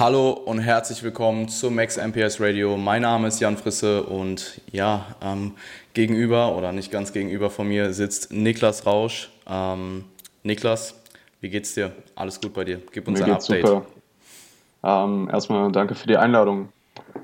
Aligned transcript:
Hallo 0.00 0.30
und 0.30 0.60
herzlich 0.60 1.02
willkommen 1.02 1.48
zum 1.48 1.74
Max 1.74 1.98
MPS 1.98 2.40
Radio. 2.40 2.78
Mein 2.78 3.02
Name 3.02 3.28
ist 3.28 3.38
Jan 3.38 3.58
Frisse 3.58 4.02
und 4.02 4.58
ja, 4.72 5.04
ähm, 5.20 5.52
gegenüber 5.92 6.56
oder 6.56 6.72
nicht 6.72 6.90
ganz 6.90 7.12
gegenüber 7.12 7.50
von 7.50 7.68
mir 7.68 7.92
sitzt 7.92 8.32
Niklas 8.32 8.86
Rausch. 8.86 9.28
Ähm, 9.46 10.06
Niklas, 10.42 10.98
wie 11.42 11.50
geht's 11.50 11.74
dir? 11.74 11.92
Alles 12.14 12.40
gut 12.40 12.54
bei 12.54 12.64
dir? 12.64 12.80
Gib 12.92 13.08
uns 13.08 13.18
mir 13.18 13.26
ein 13.26 13.32
geht's 13.32 13.50
Update. 13.50 13.66
Super. 13.66 13.86
Ähm, 14.84 15.28
erstmal 15.30 15.70
danke 15.70 15.94
für 15.94 16.06
die 16.06 16.16
Einladung. 16.16 16.70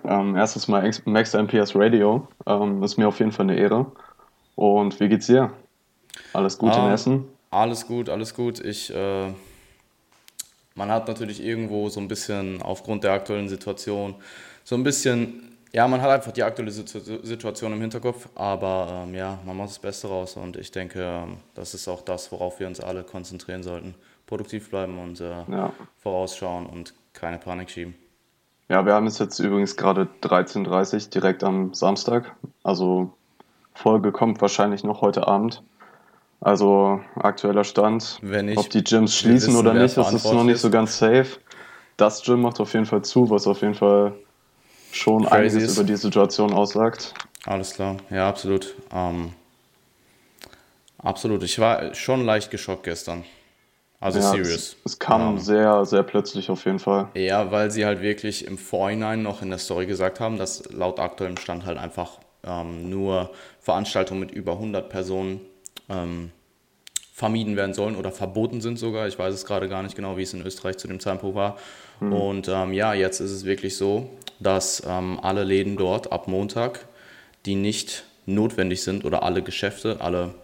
Ähm, 0.04 0.36
erstes 0.36 0.68
Mal 0.68 0.90
Max 1.06 1.32
MPS 1.32 1.74
Radio. 1.74 2.28
Ähm, 2.44 2.82
ist 2.82 2.98
mir 2.98 3.08
auf 3.08 3.18
jeden 3.20 3.32
Fall 3.32 3.46
eine 3.48 3.56
Ehre. 3.56 3.86
Und 4.54 5.00
wie 5.00 5.08
geht's 5.08 5.28
dir? 5.28 5.50
Alles 6.34 6.58
gut 6.58 6.76
in 6.76 6.82
Ähm, 6.82 6.90
Essen? 6.90 7.24
Alles 7.50 7.86
gut, 7.86 8.10
alles 8.10 8.34
gut. 8.34 8.60
Ich, 8.60 8.94
äh, 8.94 9.28
man 10.76 10.90
hat 10.90 11.08
natürlich 11.08 11.42
irgendwo 11.42 11.88
so 11.88 11.98
ein 12.00 12.06
bisschen 12.08 12.62
aufgrund 12.62 13.02
der 13.02 13.12
aktuellen 13.12 13.48
Situation 13.48 14.14
so 14.62 14.74
ein 14.76 14.82
bisschen, 14.84 15.56
ja, 15.72 15.86
man 15.88 16.00
hat 16.02 16.10
einfach 16.10 16.32
die 16.32 16.42
aktuelle 16.42 16.70
Situ- 16.70 17.00
Situation 17.24 17.72
im 17.72 17.80
Hinterkopf, 17.80 18.28
aber 18.34 19.04
ähm, 19.06 19.14
ja, 19.14 19.38
man 19.44 19.56
macht 19.56 19.70
das 19.70 19.78
Beste 19.78 20.08
raus 20.08 20.36
und 20.36 20.56
ich 20.56 20.70
denke, 20.70 21.02
ähm, 21.02 21.38
das 21.54 21.74
ist 21.74 21.88
auch 21.88 22.02
das, 22.02 22.30
worauf 22.32 22.60
wir 22.60 22.66
uns 22.66 22.80
alle 22.80 23.02
konzentrieren 23.02 23.62
sollten. 23.62 23.94
Produktiv 24.26 24.70
bleiben 24.70 24.98
und 24.98 25.20
äh, 25.20 25.44
Ja. 25.50 25.72
vorausschauen 25.98 26.66
und 26.66 26.94
keine 27.12 27.38
Panik 27.38 27.70
schieben. 27.70 27.94
Ja, 28.68 28.84
wir 28.84 28.94
haben 28.94 29.06
es 29.06 29.18
jetzt 29.20 29.38
übrigens 29.38 29.76
gerade 29.76 30.08
13.30 30.22 31.04
Uhr, 31.04 31.10
direkt 31.10 31.44
am 31.44 31.72
Samstag. 31.74 32.34
Also 32.64 33.12
Folge 33.74 34.10
kommt 34.10 34.40
wahrscheinlich 34.40 34.82
noch 34.82 35.00
heute 35.02 35.28
Abend. 35.28 35.62
Also 36.40 37.00
aktueller 37.16 37.64
Stand. 37.64 38.22
Nicht, 38.22 38.58
Ob 38.58 38.70
die 38.70 38.84
Gyms 38.84 39.16
schließen 39.16 39.54
wissen, 39.54 39.56
oder 39.56 39.74
nicht, 39.74 39.96
das 39.96 40.12
ist 40.12 40.24
noch 40.24 40.44
nicht 40.44 40.60
so 40.60 40.70
ganz 40.70 40.98
safe. 40.98 41.26
Das 41.96 42.22
Gym 42.22 42.42
macht 42.42 42.60
auf 42.60 42.72
jeden 42.74 42.86
Fall 42.86 43.02
zu, 43.02 43.30
was 43.30 43.46
auf 43.46 43.62
jeden 43.62 43.74
Fall 43.74 44.12
schon 44.92 45.24
Crazy 45.24 45.34
einiges 45.34 45.70
ist. 45.70 45.76
über 45.78 45.84
die 45.84 45.96
Situation 45.96 46.52
aussagt. 46.52 47.14
Alles 47.46 47.74
klar, 47.74 47.96
ja, 48.10 48.28
absolut. 48.28 48.74
Ähm, 48.92 49.32
absolut. 50.98 51.42
Ich 51.42 51.58
war 51.58 51.94
schon 51.94 52.24
leicht 52.24 52.50
geschockt 52.50 52.84
gestern. 52.84 53.24
Also 53.98 54.18
Ja, 54.18 54.30
serious. 54.30 54.50
Es, 54.50 54.76
es 54.84 54.98
kam 54.98 55.36
Ähm, 55.36 55.38
sehr, 55.38 55.86
sehr 55.86 56.02
plötzlich 56.02 56.50
auf 56.50 56.64
jeden 56.66 56.78
Fall. 56.78 57.08
Ja, 57.14 57.50
weil 57.50 57.70
sie 57.70 57.86
halt 57.86 58.02
wirklich 58.02 58.44
im 58.46 58.58
Vorhinein 58.58 59.22
noch 59.22 59.40
in 59.40 59.48
der 59.48 59.58
Story 59.58 59.86
gesagt 59.86 60.20
haben, 60.20 60.36
dass 60.36 60.70
laut 60.70 61.00
aktuellem 61.00 61.38
Stand 61.38 61.64
halt 61.64 61.78
einfach 61.78 62.18
ähm, 62.44 62.90
nur 62.90 63.30
Veranstaltungen 63.60 64.20
mit 64.20 64.32
über 64.32 64.52
100 64.52 64.90
Personen 64.90 65.40
ähm, 65.88 66.30
vermieden 67.12 67.56
werden 67.56 67.74
sollen 67.74 67.96
oder 67.96 68.12
verboten 68.12 68.60
sind 68.60 68.78
sogar. 68.78 69.08
Ich 69.08 69.18
weiß 69.18 69.32
es 69.32 69.46
gerade 69.46 69.68
gar 69.68 69.82
nicht 69.82 69.96
genau, 69.96 70.16
wie 70.16 70.22
es 70.22 70.34
in 70.34 70.44
Österreich 70.44 70.76
zu 70.76 70.86
dem 70.86 71.00
Zeitpunkt 71.00 71.34
war. 71.34 71.56
Und 72.00 72.48
ähm, 72.48 72.74
ja, 72.74 72.92
jetzt 72.92 73.20
ist 73.20 73.30
es 73.30 73.44
wirklich 73.46 73.76
so, 73.76 74.10
dass 74.38 74.82
ähm, 74.86 75.18
alle 75.22 75.44
Läden 75.44 75.76
dort 75.76 76.12
ab 76.12 76.28
Montag, 76.28 76.86
die 77.46 77.54
nicht 77.54 78.04
notwendig 78.26 78.82
sind 78.82 79.04
oder 79.04 79.22
alle 79.22 79.42
Geschäfte, 79.42 80.00
alle 80.00 80.34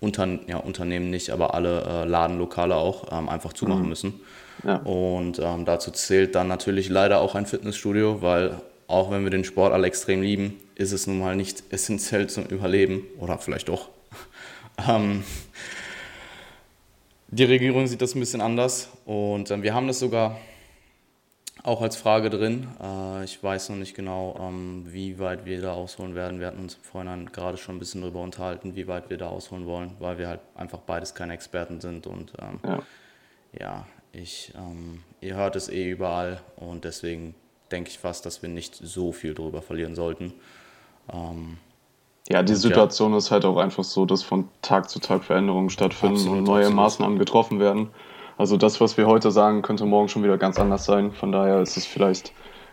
Unter 0.00 0.26
ja, 0.46 0.56
Unternehmen 0.56 1.10
nicht, 1.10 1.30
aber 1.30 1.54
alle 1.54 1.82
äh, 1.82 2.04
Ladenlokale 2.06 2.76
auch 2.76 3.12
ähm, 3.12 3.28
einfach 3.28 3.52
zumachen 3.52 3.88
müssen. 3.88 4.20
Ja. 4.64 4.76
Und 4.76 5.38
ähm, 5.38 5.64
dazu 5.64 5.90
zählt 5.90 6.34
dann 6.34 6.48
natürlich 6.48 6.88
leider 6.88 7.20
auch 7.20 7.34
ein 7.34 7.46
Fitnessstudio, 7.46 8.22
weil 8.22 8.60
auch 8.86 9.10
wenn 9.10 9.22
wir 9.24 9.30
den 9.30 9.44
Sport 9.44 9.72
alle 9.72 9.86
extrem 9.86 10.22
lieben, 10.22 10.56
ist 10.76 10.92
es 10.92 11.06
nun 11.06 11.18
mal 11.18 11.36
nicht 11.36 11.64
essentiell 11.70 12.28
zum 12.28 12.46
Überleben 12.46 13.02
oder 13.18 13.38
vielleicht 13.38 13.68
doch. 13.68 13.88
Ähm, 14.88 15.24
die 17.28 17.44
Regierung 17.44 17.86
sieht 17.86 18.02
das 18.02 18.14
ein 18.14 18.20
bisschen 18.20 18.40
anders 18.40 18.90
und 19.04 19.50
ähm, 19.50 19.62
wir 19.62 19.74
haben 19.74 19.86
das 19.86 19.98
sogar 19.98 20.38
auch 21.62 21.80
als 21.80 21.96
Frage 21.96 22.28
drin. 22.28 22.68
Äh, 22.82 23.24
ich 23.24 23.42
weiß 23.42 23.70
noch 23.70 23.76
nicht 23.76 23.94
genau, 23.94 24.36
ähm, 24.40 24.84
wie 24.88 25.18
weit 25.18 25.44
wir 25.44 25.60
da 25.62 25.72
ausholen 25.72 26.14
werden. 26.14 26.40
Wir 26.40 26.48
hatten 26.48 26.60
uns 26.60 26.74
im 26.74 26.82
Vorhinein 26.82 27.26
gerade 27.32 27.56
schon 27.56 27.76
ein 27.76 27.78
bisschen 27.78 28.00
darüber 28.00 28.20
unterhalten, 28.20 28.74
wie 28.76 28.88
weit 28.88 29.10
wir 29.10 29.16
da 29.16 29.28
ausholen 29.28 29.66
wollen, 29.66 29.92
weil 29.98 30.18
wir 30.18 30.28
halt 30.28 30.40
einfach 30.54 30.80
beides 30.80 31.14
keine 31.14 31.34
Experten 31.34 31.80
sind 31.80 32.06
und 32.06 32.32
ähm, 32.40 32.60
Ja. 32.64 32.82
ja, 33.58 33.86
ich, 34.12 34.52
ähm, 34.56 35.02
ihr 35.20 35.36
hört 35.36 35.56
es 35.56 35.68
eh 35.68 35.88
überall 35.90 36.40
und 36.56 36.84
deswegen 36.84 37.34
denke 37.70 37.90
ich 37.90 37.98
fast, 37.98 38.26
dass 38.26 38.42
wir 38.42 38.48
nicht 38.48 38.74
so 38.74 39.12
viel 39.12 39.32
drüber 39.34 39.62
verlieren 39.62 39.94
sollten. 39.94 40.34
Ähm, 41.10 41.58
Ja, 42.28 42.42
die 42.42 42.52
Und 42.52 42.58
ja. 42.58 42.62
Situation 42.62 43.14
ist 43.14 43.30
halt 43.30 43.44
auch 43.44 43.56
einfach 43.56 43.84
so, 43.84 44.06
dass 44.06 44.22
von 44.22 44.48
Tag 44.62 44.88
zu 44.88 45.00
Tag 45.00 45.24
Veränderungen 45.24 45.70
stattfinden 45.70 46.16
Absolut, 46.16 46.38
und 46.38 46.44
neue 46.44 46.60
absolut. 46.60 46.76
Maßnahmen 46.76 47.18
getroffen 47.18 47.60
werden. 47.60 47.90
Also 48.38 48.56
das, 48.56 48.80
was 48.80 48.96
wir 48.96 49.06
heute 49.06 49.30
sagen, 49.30 49.62
könnte 49.62 49.84
morgen 49.84 50.08
schon 50.08 50.22
wieder 50.22 50.38
ganz 50.38 50.58
anders 50.58 50.84
sein. 50.84 51.12
Von 51.12 51.32
daher 51.32 51.60
ist 51.60 51.76
es 51.76 51.86
vielleicht 51.86 52.32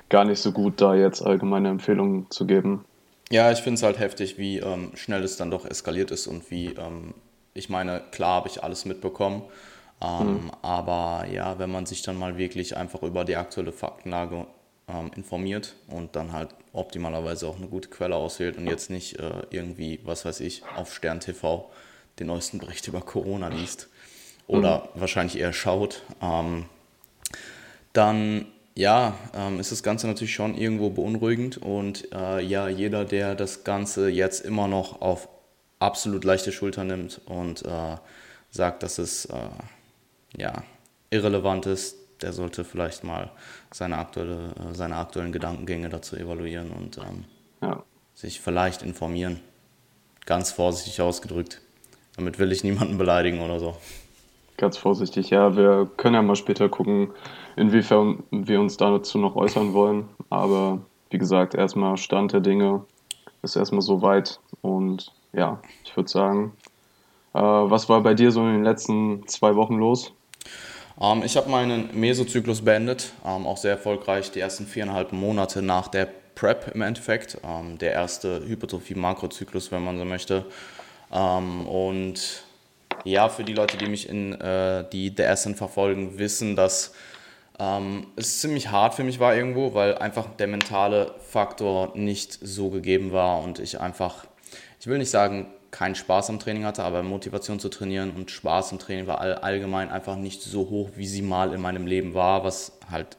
gar 0.09 0.23
nicht 0.25 0.39
so 0.39 0.51
gut, 0.51 0.81
da 0.81 0.95
jetzt 0.95 1.21
allgemeine 1.21 1.69
Empfehlungen 1.69 2.29
zu 2.29 2.45
geben. 2.47 2.85
ja, 3.31 3.51
ich 3.51 3.59
finde 3.59 3.75
es 3.75 3.83
halt 3.83 3.99
heftig, 3.99 4.38
wie 4.38 4.57
ähm, 4.57 4.91
schnell 4.95 5.23
es 5.23 5.38
dann 5.38 5.51
doch 5.51 5.65
eskaliert 5.65 6.09
ist 6.11 6.25
und 6.27 6.49
wie, 6.49 6.67
ähm, 6.67 7.13
ich 7.53 7.69
meine, 7.69 8.01
klar 8.11 8.35
habe 8.35 8.47
ich 8.47 8.63
alles 8.63 8.85
mitbekommen, 8.85 9.43
ähm, 10.01 10.49
aber 10.63 11.25
ja, 11.31 11.59
wenn 11.59 11.71
man 11.71 11.85
sich 11.85 12.01
dann 12.01 12.17
mal 12.17 12.38
wirklich 12.38 12.75
einfach 12.75 13.03
über 13.03 13.25
die 13.25 13.35
aktuelle 13.35 13.71
Faktenlage 13.71 14.47
ähm, 14.89 15.11
informiert 15.16 15.75
und 15.88 16.16
dann 16.16 16.33
halt 16.33 16.50
optimalerweise 16.73 17.47
auch 17.47 17.57
eine 17.57 17.67
gute 17.67 17.89
Quelle 17.89 18.16
auswählt 18.16 18.57
und 18.57 18.67
jetzt 18.67 18.89
nicht 18.89 19.19
äh, 19.19 19.44
irgendwie, 19.50 20.00
was 20.03 20.25
weiß 20.25 20.39
ich, 20.41 20.63
auf 20.75 20.94
Stern 20.94 21.19
TV 21.19 21.69
den 22.19 22.27
neuesten 22.27 22.57
Bericht 22.59 22.88
über 22.88 23.01
Corona 23.01 23.47
liest 23.47 23.89
oder 24.47 24.89
wahrscheinlich 24.95 25.39
eher 25.39 25.53
schaut, 25.53 26.03
ähm, 26.22 26.66
dann 27.94 28.47
ja, 28.75 29.17
ähm, 29.35 29.59
ist 29.59 29.72
das 29.72 29.83
Ganze 29.83 30.07
natürlich 30.07 30.33
schon 30.33 30.55
irgendwo 30.55 30.89
beunruhigend 30.89 31.57
und 31.57 32.11
äh, 32.13 32.41
ja, 32.41 32.69
jeder, 32.69 33.03
der 33.03 33.35
das 33.35 33.63
Ganze 33.63 34.09
jetzt 34.09 34.45
immer 34.45 34.67
noch 34.67 35.01
auf 35.01 35.27
absolut 35.79 36.23
leichte 36.23 36.51
Schulter 36.51 36.83
nimmt 36.83 37.21
und 37.25 37.66
äh, 37.66 37.97
sagt, 38.51 38.83
dass 38.83 38.97
es 38.97 39.25
äh, 39.25 39.50
ja, 40.38 40.63
irrelevant 41.09 41.66
ist, 41.66 41.97
der 42.22 42.34
sollte 42.34 42.63
vielleicht 42.63 43.03
mal 43.03 43.31
seine, 43.72 43.97
aktuelle, 43.97 44.50
äh, 44.59 44.74
seine 44.74 44.96
aktuellen 44.97 45.31
Gedankengänge 45.31 45.90
dazu 45.90 46.16
evaluieren 46.16 46.72
und 46.72 46.97
ähm, 46.97 47.25
Ja. 47.62 47.84
sich 48.13 48.40
vielleicht 48.41 48.81
informieren. 48.84 49.40
Ganz 50.25 50.52
vorsichtig 50.52 51.02
ausgedrückt. 51.02 51.62
Damit 52.16 52.38
will 52.40 52.52
ich 52.52 52.63
niemanden 52.63 52.97
beleidigen 52.97 53.41
oder 53.41 53.59
so. 53.59 53.78
Ganz 54.57 54.78
vorsichtig. 54.78 55.30
Ja, 55.30 55.56
wir 55.56 55.90
können 55.96 56.16
ja 56.16 56.22
mal 56.22 56.35
später 56.35 56.68
gucken, 56.68 57.12
inwiefern 57.56 58.24
wir 58.30 58.59
uns 58.59 58.75
dazu 58.75 59.18
noch 59.18 59.36
äußern 59.38 59.74
wollen. 59.74 60.09
Aber 60.30 60.81
wie 61.09 61.18
gesagt, 61.18 61.56
erstmal 61.56 61.96
Stand 61.97 62.34
der 62.34 62.41
Dinge 62.41 62.84
ist 63.41 63.56
erstmal 63.56 63.81
so 63.81 64.01
weit. 64.01 64.40
Und 64.62 65.13
ja, 65.31 65.62
ich 65.86 65.96
würde 65.96 66.09
sagen, 66.09 66.53
äh, 67.34 67.40
was 67.40 67.88
war 67.88 68.01
bei 68.03 68.13
dir 68.13 68.31
so 68.31 68.41
in 68.41 68.51
den 68.53 68.63
letzten 68.63 69.25
zwei 69.28 69.56
Wochen 69.56 69.75
los? 69.75 70.12
Ähm, 71.01 71.23
ich 71.23 71.37
habe 71.37 71.49
meinen 71.49 71.89
Mesozyklus 71.97 72.63
beendet, 72.63 73.13
ähm, 73.25 73.47
auch 73.47 73.57
sehr 73.57 73.71
erfolgreich, 73.71 74.31
die 74.31 74.39
ersten 74.39 74.65
viereinhalb 74.65 75.11
Monate 75.11 75.61
nach 75.61 75.87
der 75.87 76.07
PrEP 76.35 76.71
im 76.73 76.81
Endeffekt. 76.81 77.37
Ähm, 77.43 77.77
der 77.77 77.93
erste 77.93 78.41
Hypertrophie-Makrozyklus, 78.47 79.71
wenn 79.71 79.83
man 79.83 79.97
so 79.97 80.05
möchte. 80.05 80.45
Ähm, 81.11 81.67
und 81.67 82.43
ja, 83.03 83.29
für 83.29 83.44
die 83.44 83.53
Leute, 83.53 83.77
die 83.77 83.88
mich 83.88 84.09
in 84.09 84.39
äh, 84.39 84.85
die 84.91 85.13
DSN 85.13 85.56
verfolgen, 85.56 86.18
wissen, 86.18 86.56
dass 86.56 86.94
ähm, 87.59 88.07
es 88.15 88.39
ziemlich 88.39 88.69
hart 88.69 88.94
für 88.94 89.03
mich 89.03 89.19
war 89.19 89.35
irgendwo, 89.35 89.74
weil 89.74 89.97
einfach 89.97 90.27
der 90.38 90.47
mentale 90.47 91.13
Faktor 91.19 91.91
nicht 91.95 92.39
so 92.41 92.69
gegeben 92.69 93.12
war 93.12 93.41
und 93.41 93.59
ich 93.59 93.79
einfach, 93.79 94.25
ich 94.79 94.88
will 94.88 94.97
nicht 94.97 95.09
sagen, 95.09 95.47
keinen 95.71 95.95
Spaß 95.95 96.30
am 96.30 96.39
Training 96.39 96.66
hatte, 96.66 96.83
aber 96.83 97.04
Motivation 97.04 97.60
zu 97.60 97.69
trainieren 97.69 98.12
und 98.12 98.31
Spaß 98.31 98.71
im 98.71 98.80
Training 98.80 99.07
war 99.07 99.21
all, 99.21 99.36
allgemein 99.36 99.89
einfach 99.89 100.16
nicht 100.16 100.42
so 100.42 100.69
hoch, 100.69 100.89
wie 100.95 101.07
sie 101.07 101.21
mal 101.21 101.54
in 101.54 101.62
meinem 101.62 101.86
Leben 101.86 102.13
war, 102.13 102.44
was 102.44 102.74
halt, 102.89 103.18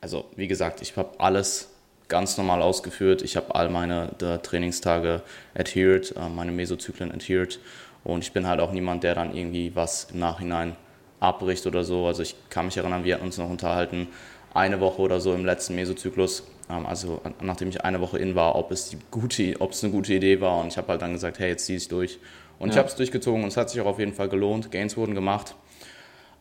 also 0.00 0.24
wie 0.36 0.48
gesagt, 0.48 0.82
ich 0.82 0.96
habe 0.96 1.18
alles 1.18 1.68
ganz 2.08 2.36
normal 2.36 2.62
ausgeführt, 2.62 3.22
ich 3.22 3.36
habe 3.36 3.54
all 3.54 3.68
meine 3.68 4.10
äh, 4.20 4.38
Trainingstage 4.38 5.22
adhered, 5.54 6.14
äh, 6.16 6.28
meine 6.28 6.52
Mesozyklen 6.52 7.12
adhered 7.12 7.60
und 8.02 8.24
ich 8.24 8.32
bin 8.32 8.46
halt 8.46 8.60
auch 8.60 8.72
niemand, 8.72 9.04
der 9.04 9.14
dann 9.14 9.34
irgendwie 9.34 9.74
was 9.74 10.08
im 10.12 10.20
Nachhinein 10.20 10.76
abbricht 11.20 11.66
oder 11.66 11.84
so. 11.84 12.06
Also 12.06 12.22
ich 12.22 12.34
kann 12.48 12.66
mich 12.66 12.76
erinnern, 12.76 13.04
wir 13.04 13.14
hatten 13.14 13.26
uns 13.26 13.38
noch 13.38 13.50
unterhalten, 13.50 14.08
eine 14.54 14.80
Woche 14.80 15.02
oder 15.02 15.20
so 15.20 15.34
im 15.34 15.44
letzten 15.44 15.74
Mesozyklus, 15.74 16.44
also 16.70 17.20
nachdem 17.42 17.68
ich 17.68 17.82
eine 17.84 18.00
Woche 18.00 18.18
in 18.18 18.34
war, 18.34 18.54
ob 18.56 18.70
es, 18.70 18.88
die 18.90 18.98
gute, 19.10 19.60
ob 19.60 19.72
es 19.72 19.82
eine 19.84 19.92
gute 19.92 20.14
Idee 20.14 20.40
war. 20.40 20.60
Und 20.60 20.68
ich 20.68 20.76
habe 20.76 20.88
halt 20.88 21.02
dann 21.02 21.12
gesagt, 21.12 21.38
hey, 21.38 21.50
jetzt 21.50 21.66
zieh 21.66 21.76
ich 21.76 21.88
durch. 21.88 22.18
Und 22.58 22.68
ich 22.70 22.74
Ja. 22.74 22.80
habe 22.80 22.88
es 22.88 22.96
durchgezogen 22.96 23.42
und 23.42 23.48
es 23.48 23.56
hat 23.56 23.70
sich 23.70 23.80
auch 23.80 23.86
auf 23.86 23.98
jeden 23.98 24.12
Fall 24.12 24.28
gelohnt. 24.28 24.70
Gains 24.70 24.96
wurden 24.96 25.14
gemacht. 25.14 25.54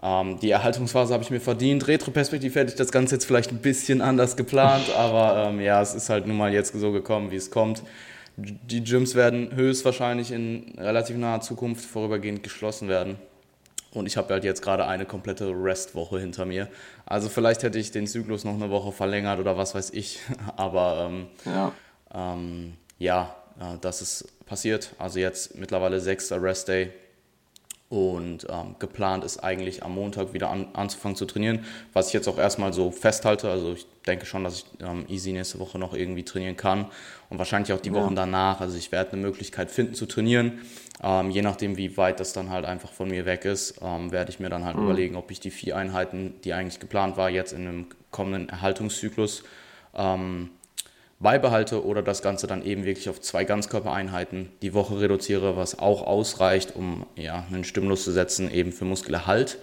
Ähm, 0.02 0.40
die 0.40 0.52
Erhaltungsphase 0.52 1.14
habe 1.14 1.24
ich 1.24 1.30
mir 1.32 1.42
verdient. 1.42 1.88
Retroperspektiv 1.88 2.56
hätte 2.56 2.72
ich 2.72 2.76
das 2.78 2.92
Ganze 2.92 3.16
jetzt 3.16 3.26
vielleicht 3.26 3.52
ein 3.52 3.58
bisschen 3.60 4.02
anders 4.02 4.38
geplant, 4.38 4.90
aber 4.98 5.48
ähm, 5.50 5.60
ja, 5.60 5.82
es 5.82 5.94
ist 5.94 6.10
halt 6.10 6.26
nun 6.28 6.38
mal 6.38 6.54
jetzt 6.54 6.74
so 6.74 6.92
gekommen, 6.92 7.32
wie 7.32 7.36
es 7.36 7.52
kommt. 7.52 7.84
Die 8.38 8.82
Gyms 8.84 9.16
werden 9.16 9.54
höchstwahrscheinlich 9.54 10.32
in 10.32 10.74
relativ 10.78 11.18
naher 11.18 11.42
Zukunft 11.42 11.84
vorübergehend 11.84 12.44
geschlossen 12.44 12.88
werden. 12.88 13.18
Und 13.92 14.06
ich 14.06 14.18
habe 14.18 14.34
halt 14.34 14.44
jetzt 14.44 14.62
gerade 14.62 14.86
eine 14.86 15.06
komplette 15.06 15.50
Restwoche 15.50 16.20
hinter 16.20 16.46
mir. 16.46 16.68
Also 17.06 17.28
vielleicht 17.28 17.64
hätte 17.64 17.80
ich 17.80 17.92
den 17.92 18.06
Zyklus 18.06 18.44
noch 18.44 18.54
eine 18.54 18.70
Woche 18.70 18.92
verlängert 18.92 19.40
oder 19.40 19.58
was 19.58 19.74
weiß 19.74 19.92
ich. 19.92 20.20
Aber 20.58 21.10
ähm, 21.10 21.28
ja, 21.46 21.72
ähm, 22.14 22.74
ja 23.00 23.36
äh, 23.60 23.78
das 23.82 24.02
ist 24.02 24.46
passiert. 24.46 24.94
Also 25.00 25.20
jetzt 25.20 25.56
mittlerweile 25.56 26.00
sechster 26.00 26.42
Rest-Day. 26.42 26.92
Und 27.90 28.46
ähm, 28.52 28.76
geplant 28.78 29.24
ist 29.24 29.40
eigentlich 29.40 29.82
am 29.82 29.96
Montag 29.96 30.34
wieder 30.34 30.52
an, 30.52 30.68
anzufangen 30.74 31.16
zu 31.16 31.26
trainieren, 31.26 31.66
was 31.92 32.10
ich 32.10 32.14
jetzt 32.14 32.28
auch 32.28 32.38
erstmal 32.38 32.72
so 32.72 32.92
festhalte. 32.92 33.50
Also 33.50 33.74
ich 33.74 33.88
denke 34.06 34.28
schon, 34.28 34.44
dass 34.44 34.60
ich 34.60 34.66
ähm, 34.80 35.06
easy 35.08 35.32
nächste 35.32 35.58
Woche 35.58 35.80
noch 35.80 35.96
irgendwie 35.96 36.24
trainieren 36.24 36.56
kann 36.56 36.86
und 37.32 37.40
wahrscheinlich 37.40 37.74
auch 37.74 37.82
die 37.82 37.92
Wochen 37.92 38.16
ja. 38.16 38.26
danach. 38.26 38.62
Also 38.62 38.78
ich 38.78 38.92
werde 38.92 39.14
eine 39.14 39.22
Möglichkeit 39.24 39.72
finden 39.72 39.96
zu 39.96 40.06
trainieren. 40.06 40.62
Ähm, 41.02 41.32
je 41.32 41.42
nachdem, 41.42 41.78
wie 41.78 41.96
weit 41.98 42.20
das 42.20 42.34
dann 42.34 42.50
halt 42.50 42.66
einfach 42.66 42.92
von 42.92 43.10
mir 43.10 43.26
weg 43.26 43.46
ist, 43.46 43.80
ähm, 43.82 44.12
werde 44.12 44.32
ich 44.32 44.40
mir 44.40 44.50
dann 44.50 44.66
halt 44.66 44.76
mhm. 44.76 44.84
überlegen, 44.84 45.16
ob 45.16 45.32
ich 45.32 45.40
die 45.40 45.52
vier 45.52 45.78
Einheiten, 45.78 46.36
die 46.44 46.54
eigentlich 46.54 46.80
geplant 46.80 47.16
war, 47.16 47.30
jetzt 47.30 47.54
in 47.54 47.68
einem 47.68 47.86
kommenden 48.12 48.50
Erhaltungszyklus 48.50 49.44
ähm, 49.96 50.50
beibehalte 51.20 51.86
oder 51.86 52.02
das 52.02 52.22
Ganze 52.22 52.48
dann 52.48 52.64
eben 52.64 52.86
wirklich 52.86 53.10
auf 53.10 53.22
zwei 53.22 53.44
Ganzkörpereinheiten 53.44 54.50
die 54.62 54.74
Woche 54.74 55.00
reduziere, 55.00 55.56
was 55.56 55.80
auch 55.80 56.04
ausreicht, 56.06 56.76
um 56.76 57.06
ja, 57.16 57.46
einen 57.52 57.64
Stimulus 57.64 58.04
zu 58.04 58.12
setzen, 58.12 58.52
eben 58.52 58.72
für 58.72 58.86
Muskelerhalt. 58.86 59.58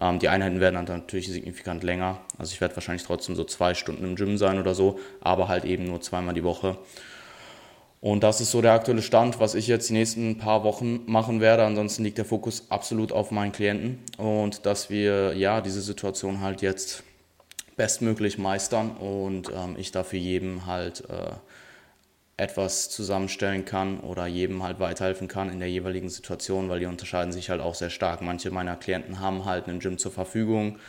Ähm, 0.00 0.18
die 0.18 0.28
Einheiten 0.28 0.60
werden 0.60 0.86
dann 0.86 1.00
natürlich 1.00 1.28
signifikant 1.28 1.82
länger. 1.82 2.20
Also 2.38 2.52
ich 2.52 2.60
werde 2.60 2.76
wahrscheinlich 2.76 3.04
trotzdem 3.04 3.34
so 3.34 3.44
zwei 3.44 3.74
Stunden 3.74 4.04
im 4.04 4.16
Gym 4.16 4.38
sein 4.38 4.58
oder 4.58 4.74
so, 4.74 4.98
aber 5.20 5.48
halt 5.48 5.64
eben 5.64 5.84
nur 5.84 6.00
zweimal 6.00 6.34
die 6.34 6.44
Woche. 6.44 6.76
Und 8.02 8.24
das 8.24 8.40
ist 8.40 8.50
so 8.50 8.60
der 8.60 8.72
aktuelle 8.72 9.00
Stand, 9.00 9.38
was 9.38 9.54
ich 9.54 9.68
jetzt 9.68 9.88
die 9.88 9.92
nächsten 9.92 10.36
paar 10.36 10.64
Wochen 10.64 11.02
machen 11.06 11.40
werde. 11.40 11.62
Ansonsten 11.62 12.02
liegt 12.02 12.18
der 12.18 12.24
Fokus 12.24 12.66
absolut 12.68 13.12
auf 13.12 13.30
meinen 13.30 13.52
Klienten 13.52 14.00
und 14.18 14.66
dass 14.66 14.90
wir 14.90 15.34
ja 15.36 15.60
diese 15.60 15.80
Situation 15.80 16.40
halt 16.40 16.62
jetzt 16.62 17.04
bestmöglich 17.76 18.38
meistern 18.38 18.90
und 18.90 19.50
ähm, 19.50 19.76
ich 19.78 19.92
dafür 19.92 20.18
jedem 20.18 20.66
halt 20.66 21.04
äh, 21.08 21.30
etwas 22.36 22.90
zusammenstellen 22.90 23.64
kann 23.64 24.00
oder 24.00 24.26
jedem 24.26 24.64
halt 24.64 24.80
weiterhelfen 24.80 25.28
kann 25.28 25.48
in 25.48 25.60
der 25.60 25.70
jeweiligen 25.70 26.08
Situation, 26.08 26.68
weil 26.68 26.80
die 26.80 26.86
unterscheiden 26.86 27.32
sich 27.32 27.50
halt 27.50 27.60
auch 27.60 27.76
sehr 27.76 27.90
stark. 27.90 28.20
Manche 28.20 28.50
meiner 28.50 28.74
Klienten 28.74 29.20
haben 29.20 29.44
halt 29.44 29.68
einen 29.68 29.78
Gym 29.78 29.96
zur 29.96 30.10
Verfügung, 30.10 30.80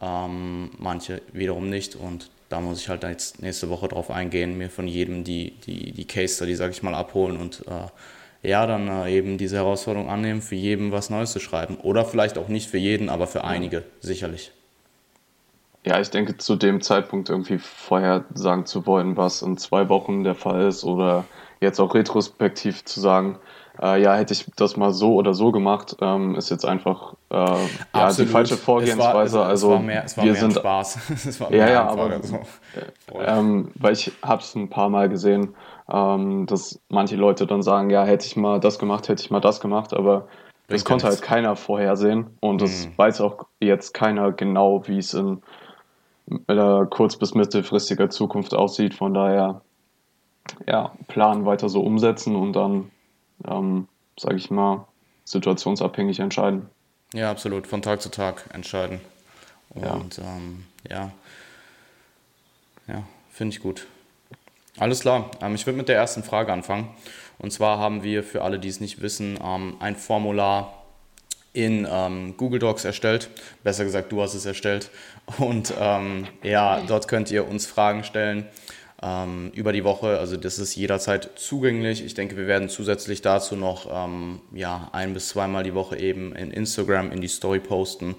ähm, 0.00 0.70
manche 0.78 1.20
wiederum 1.34 1.68
nicht 1.68 1.96
und 1.96 2.30
da 2.52 2.60
muss 2.60 2.80
ich 2.80 2.88
halt 2.88 3.02
jetzt 3.02 3.40
nächste 3.40 3.70
Woche 3.70 3.88
drauf 3.88 4.10
eingehen, 4.10 4.58
mir 4.58 4.68
von 4.68 4.86
jedem 4.86 5.24
die, 5.24 5.52
die, 5.66 5.92
die 5.92 6.04
Case 6.04 6.36
Study, 6.36 6.54
sag 6.54 6.70
ich 6.70 6.82
mal, 6.82 6.94
abholen 6.94 7.38
und 7.38 7.64
äh, 7.66 8.48
ja, 8.48 8.66
dann 8.66 8.88
äh, 8.88 9.10
eben 9.10 9.38
diese 9.38 9.56
Herausforderung 9.56 10.10
annehmen, 10.10 10.42
für 10.42 10.54
jeden 10.54 10.92
was 10.92 11.08
Neues 11.08 11.32
zu 11.32 11.40
schreiben. 11.40 11.76
Oder 11.76 12.04
vielleicht 12.04 12.36
auch 12.36 12.48
nicht 12.48 12.68
für 12.68 12.78
jeden, 12.78 13.08
aber 13.08 13.26
für 13.26 13.44
einige 13.44 13.84
sicherlich. 14.00 14.52
Ja, 15.84 15.98
ich 15.98 16.10
denke, 16.10 16.36
zu 16.36 16.56
dem 16.56 16.80
Zeitpunkt 16.80 17.30
irgendwie 17.30 17.58
vorher 17.58 18.24
sagen 18.34 18.66
zu 18.66 18.86
wollen, 18.86 19.16
was 19.16 19.42
in 19.42 19.56
zwei 19.56 19.88
Wochen 19.88 20.22
der 20.22 20.34
Fall 20.34 20.68
ist 20.68 20.84
oder 20.84 21.24
jetzt 21.60 21.80
auch 21.80 21.94
retrospektiv 21.94 22.84
zu 22.84 23.00
sagen, 23.00 23.38
äh, 23.80 24.02
ja, 24.02 24.14
hätte 24.14 24.32
ich 24.34 24.46
das 24.56 24.76
mal 24.76 24.92
so 24.92 25.14
oder 25.14 25.34
so 25.34 25.52
gemacht, 25.52 25.96
ähm, 26.00 26.34
ist 26.34 26.50
jetzt 26.50 26.64
einfach 26.64 27.14
äh, 27.30 27.36
ja, 27.94 28.12
die 28.12 28.26
falsche 28.26 28.56
Vorgehensweise. 28.56 29.24
Es 29.24 29.34
war, 29.34 29.44
es, 29.46 29.50
also 29.50 29.68
es 29.68 29.74
war 29.74 29.82
mehr, 29.82 30.04
es 30.04 30.16
war 30.16 30.24
wir 30.24 30.34
sind 30.34 30.54
Spaß. 30.54 30.98
es 31.26 31.40
war 31.40 31.52
ja, 31.52 31.68
ja, 31.70 31.86
aber 31.86 32.22
so. 32.22 32.40
ähm, 33.18 33.70
weil 33.78 33.92
ich 33.92 34.12
habe 34.22 34.42
es 34.42 34.54
ein 34.54 34.68
paar 34.68 34.88
Mal 34.88 35.08
gesehen, 35.08 35.54
ähm, 35.90 36.46
dass 36.46 36.80
manche 36.88 37.16
Leute 37.16 37.46
dann 37.46 37.62
sagen, 37.62 37.90
ja, 37.90 38.04
hätte 38.04 38.26
ich 38.26 38.36
mal 38.36 38.60
das 38.60 38.78
gemacht, 38.78 39.08
hätte 39.08 39.22
ich 39.22 39.30
mal 39.30 39.40
das 39.40 39.60
gemacht, 39.60 39.94
aber 39.94 40.28
das 40.68 40.84
konnte 40.84 41.06
halt 41.06 41.22
keiner 41.22 41.56
vorhersehen 41.56 42.38
und 42.40 42.62
das 42.62 42.86
mhm. 42.86 42.92
weiß 42.96 43.20
auch 43.20 43.46
jetzt 43.60 43.92
keiner 43.92 44.32
genau, 44.32 44.86
wie 44.86 44.98
es 44.98 45.12
in 45.14 45.42
äh, 46.48 46.86
kurz- 46.88 47.16
bis 47.16 47.34
mittelfristiger 47.34 48.10
Zukunft 48.10 48.54
aussieht. 48.54 48.94
Von 48.94 49.14
daher, 49.14 49.62
ja, 50.66 50.92
Plan 51.08 51.44
weiter 51.44 51.68
so 51.68 51.82
umsetzen 51.82 52.36
und 52.36 52.54
dann, 52.54 52.90
ähm, 53.46 53.88
sage 54.18 54.36
ich 54.36 54.50
mal, 54.50 54.86
situationsabhängig 55.24 56.20
entscheiden. 56.20 56.68
Ja, 57.14 57.30
absolut, 57.30 57.66
von 57.66 57.82
Tag 57.82 58.00
zu 58.00 58.10
Tag 58.10 58.44
entscheiden. 58.52 59.00
Und 59.70 60.16
ja, 60.16 60.24
ähm, 60.24 60.64
ja, 60.88 61.10
ja 62.88 63.02
finde 63.30 63.54
ich 63.54 63.62
gut. 63.62 63.86
Alles 64.78 65.00
klar, 65.00 65.30
ähm, 65.40 65.54
ich 65.54 65.66
würde 65.66 65.76
mit 65.76 65.88
der 65.88 65.96
ersten 65.96 66.22
Frage 66.22 66.52
anfangen. 66.52 66.88
Und 67.38 67.52
zwar 67.52 67.78
haben 67.78 68.02
wir 68.02 68.22
für 68.22 68.42
alle, 68.42 68.58
die 68.58 68.68
es 68.68 68.80
nicht 68.80 69.02
wissen, 69.02 69.38
ähm, 69.42 69.76
ein 69.80 69.96
Formular 69.96 70.82
in 71.52 71.86
ähm, 71.90 72.34
Google 72.36 72.58
Docs 72.58 72.84
erstellt. 72.84 73.28
Besser 73.62 73.84
gesagt, 73.84 74.10
du 74.12 74.22
hast 74.22 74.34
es 74.34 74.46
erstellt. 74.46 74.90
Und 75.38 75.74
ähm, 75.78 76.26
ja, 76.42 76.80
dort 76.86 77.08
könnt 77.08 77.30
ihr 77.30 77.46
uns 77.46 77.66
Fragen 77.66 78.04
stellen 78.04 78.46
über 79.54 79.72
die 79.72 79.82
Woche. 79.82 80.18
Also 80.18 80.36
das 80.36 80.60
ist 80.60 80.76
jederzeit 80.76 81.30
zugänglich. 81.34 82.04
Ich 82.04 82.14
denke, 82.14 82.36
wir 82.36 82.46
werden 82.46 82.68
zusätzlich 82.68 83.20
dazu 83.20 83.56
noch 83.56 83.88
ähm, 83.90 84.40
ja, 84.52 84.90
ein 84.92 85.12
bis 85.12 85.28
zweimal 85.28 85.64
die 85.64 85.74
Woche 85.74 85.98
eben 85.98 86.34
in 86.36 86.52
Instagram 86.52 87.10
in 87.10 87.20
die 87.20 87.26
Story 87.28 87.58
posten 87.58 88.14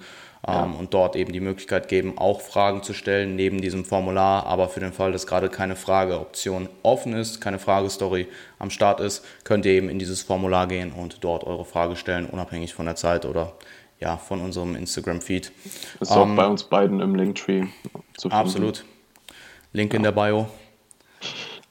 ja. 0.46 0.66
Ähm, 0.66 0.76
und 0.76 0.94
dort 0.94 1.16
eben 1.16 1.32
die 1.32 1.40
Möglichkeit 1.40 1.88
geben, 1.88 2.18
auch 2.18 2.42
Fragen 2.42 2.84
zu 2.84 2.94
stellen 2.94 3.36
neben 3.36 3.62
diesem 3.62 3.86
Formular. 3.86 4.46
Aber 4.46 4.68
für 4.68 4.82
den 4.82 4.92
Fall, 4.92 5.12
dass 5.12 5.26
gerade 5.26 5.50
keine 5.50 5.76
Frageoption 5.76 6.68
offen 6.84 7.14
ist, 7.14 7.40
keine 7.40 7.60
Fragestory 7.60 8.28
am 8.60 8.70
Start 8.70 9.00
ist, 9.00 9.24
könnt 9.46 9.66
ihr 9.66 9.72
eben 9.72 9.90
in 9.90 10.00
dieses 10.00 10.22
Formular 10.22 10.68
gehen 10.68 10.92
und 10.92 11.24
dort 11.24 11.46
eure 11.46 11.66
Frage 11.66 11.96
stellen, 11.96 12.26
unabhängig 12.26 12.74
von 12.74 12.86
der 12.86 12.96
Zeit 12.96 13.26
oder 13.26 13.54
ja, 14.00 14.18
von 14.18 14.42
unserem 14.42 14.76
Instagram-Feed. 14.76 15.52
Ist 16.02 16.12
ähm, 16.12 16.18
auch 16.18 16.36
bei 16.36 16.46
uns 16.46 16.66
beiden 16.66 17.00
im 17.00 17.16
Linktree 17.16 17.68
zu 18.18 18.30
finden. 18.30 18.36
Absolut. 18.36 18.84
Link 19.72 19.94
ja. 19.94 19.98
in 19.98 20.04
der 20.04 20.12
Bio. 20.12 20.48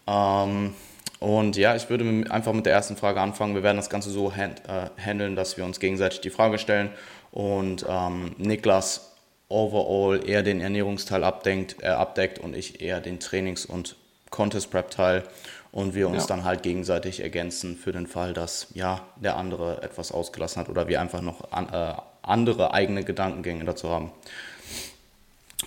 Ähm, 0.06 0.74
und 1.20 1.56
ja, 1.56 1.76
ich 1.76 1.88
würde 1.88 2.04
einfach 2.30 2.52
mit 2.52 2.66
der 2.66 2.72
ersten 2.72 2.96
Frage 2.96 3.20
anfangen. 3.20 3.54
Wir 3.54 3.62
werden 3.62 3.76
das 3.76 3.90
Ganze 3.90 4.10
so 4.10 4.34
hand, 4.34 4.62
äh, 4.68 4.90
handeln, 5.00 5.36
dass 5.36 5.56
wir 5.56 5.64
uns 5.64 5.78
gegenseitig 5.78 6.20
die 6.20 6.30
Frage 6.30 6.58
stellen 6.58 6.90
und 7.30 7.86
ähm, 7.88 8.34
Niklas 8.38 9.12
overall 9.48 10.28
eher 10.28 10.42
den 10.42 10.60
Ernährungsteil 10.60 11.22
abdenkt, 11.22 11.82
äh, 11.82 11.88
abdeckt 11.88 12.38
und 12.38 12.56
ich 12.56 12.80
eher 12.80 13.00
den 13.00 13.20
Trainings- 13.20 13.66
und 13.66 13.96
Contest-Prep-Teil 14.30 15.24
und 15.70 15.94
wir 15.94 16.08
uns 16.08 16.24
ja. 16.24 16.28
dann 16.28 16.44
halt 16.44 16.62
gegenseitig 16.62 17.20
ergänzen 17.20 17.76
für 17.76 17.92
den 17.92 18.06
Fall, 18.06 18.34
dass 18.34 18.68
ja 18.74 19.06
der 19.16 19.36
andere 19.36 19.82
etwas 19.82 20.10
ausgelassen 20.12 20.60
hat 20.60 20.68
oder 20.68 20.88
wir 20.88 21.00
einfach 21.00 21.20
noch 21.20 21.52
an, 21.52 21.68
äh, 21.72 21.94
andere 22.22 22.74
eigene 22.74 23.04
Gedankengänge 23.04 23.64
dazu 23.64 23.90
haben. 23.90 24.10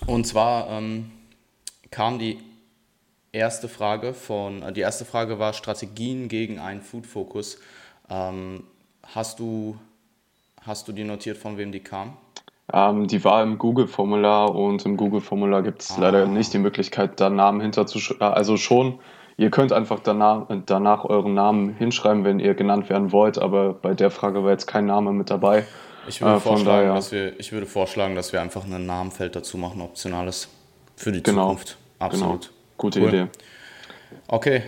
Und 0.06 0.27
zwar 0.27 0.70
ähm, 0.70 1.12
kam 1.92 2.20
die 2.20 2.39
erste 3.36 3.68
Frage 3.70 4.13
von, 4.13 4.63
äh, 4.63 4.74
die 4.74 4.82
erste 4.82 5.06
Frage 5.06 5.39
war 5.39 5.54
Strategien 5.54 6.27
gegen 6.27 6.60
einen 6.60 6.82
Food-Fokus. 6.82 7.60
Ähm, 8.10 8.63
hast 9.04 9.39
du 9.39 9.77
Hast 10.65 10.88
du 10.88 10.94
die 10.94 11.04
notiert, 11.04 11.38
von 11.38 11.58
wem 11.58 11.72
die 11.72 11.80
kam? 11.80 12.18
Ähm, 12.74 13.08
die 13.08 13.24
war 13.24 13.44
im 13.44 13.60
Google-Formular 13.60 14.56
und 14.56 14.84
im 14.84 14.98
Google-Formular 14.98 15.62
gibt 15.62 15.84
es 15.84 15.92
ah. 15.92 15.98
leider 16.00 16.25
nicht 16.25 16.54
die 16.54 16.58
Möglichkeit, 16.58 17.20
da 17.20 17.30
Namen 17.30 17.62
hinterzuschreiben. 17.62 18.22
Äh, 18.22 18.32
also 18.32 18.58
schon, 18.58 19.00
ihr 19.38 19.51
könnt 19.51 19.72
einfach 19.72 20.00
danach, 20.00 20.48
danach 20.65 21.06
euren 21.06 21.36
Namen 21.36 21.75
hinschreiben, 21.75 22.24
wenn 22.24 22.39
ihr 22.39 22.56
genannt 22.56 22.89
werden 22.89 23.12
wollt, 23.12 23.38
aber 23.38 23.74
bei 23.74 23.94
der 23.94 24.10
Frage 24.10 24.44
war 24.44 24.51
jetzt 24.51 24.65
kein 24.65 24.88
Name 24.88 25.13
mit 25.13 25.30
dabei. 25.30 25.65
Ich 26.08 26.22
würde, 26.22 26.38
äh, 26.38 26.39
vorschlagen, 26.39 26.88
daher, 26.88 26.96
dass 26.96 27.12
wir, 27.12 27.39
ich 27.39 27.51
würde 27.51 27.68
vorschlagen, 27.68 28.15
dass 28.15 28.34
wir 28.34 28.42
einfach 28.42 28.63
ein 28.65 28.86
Namenfeld 28.86 29.36
dazu 29.36 29.60
machen, 29.60 29.82
optionales 29.82 30.48
für 30.96 31.12
die 31.12 31.22
genau, 31.22 31.44
Zukunft. 31.44 31.77
Absolut. 32.00 32.42
Genau. 32.42 32.55
Gute 32.77 33.01
cool. 33.01 33.10
Idee. 33.10 33.27
Okay, 34.27 34.63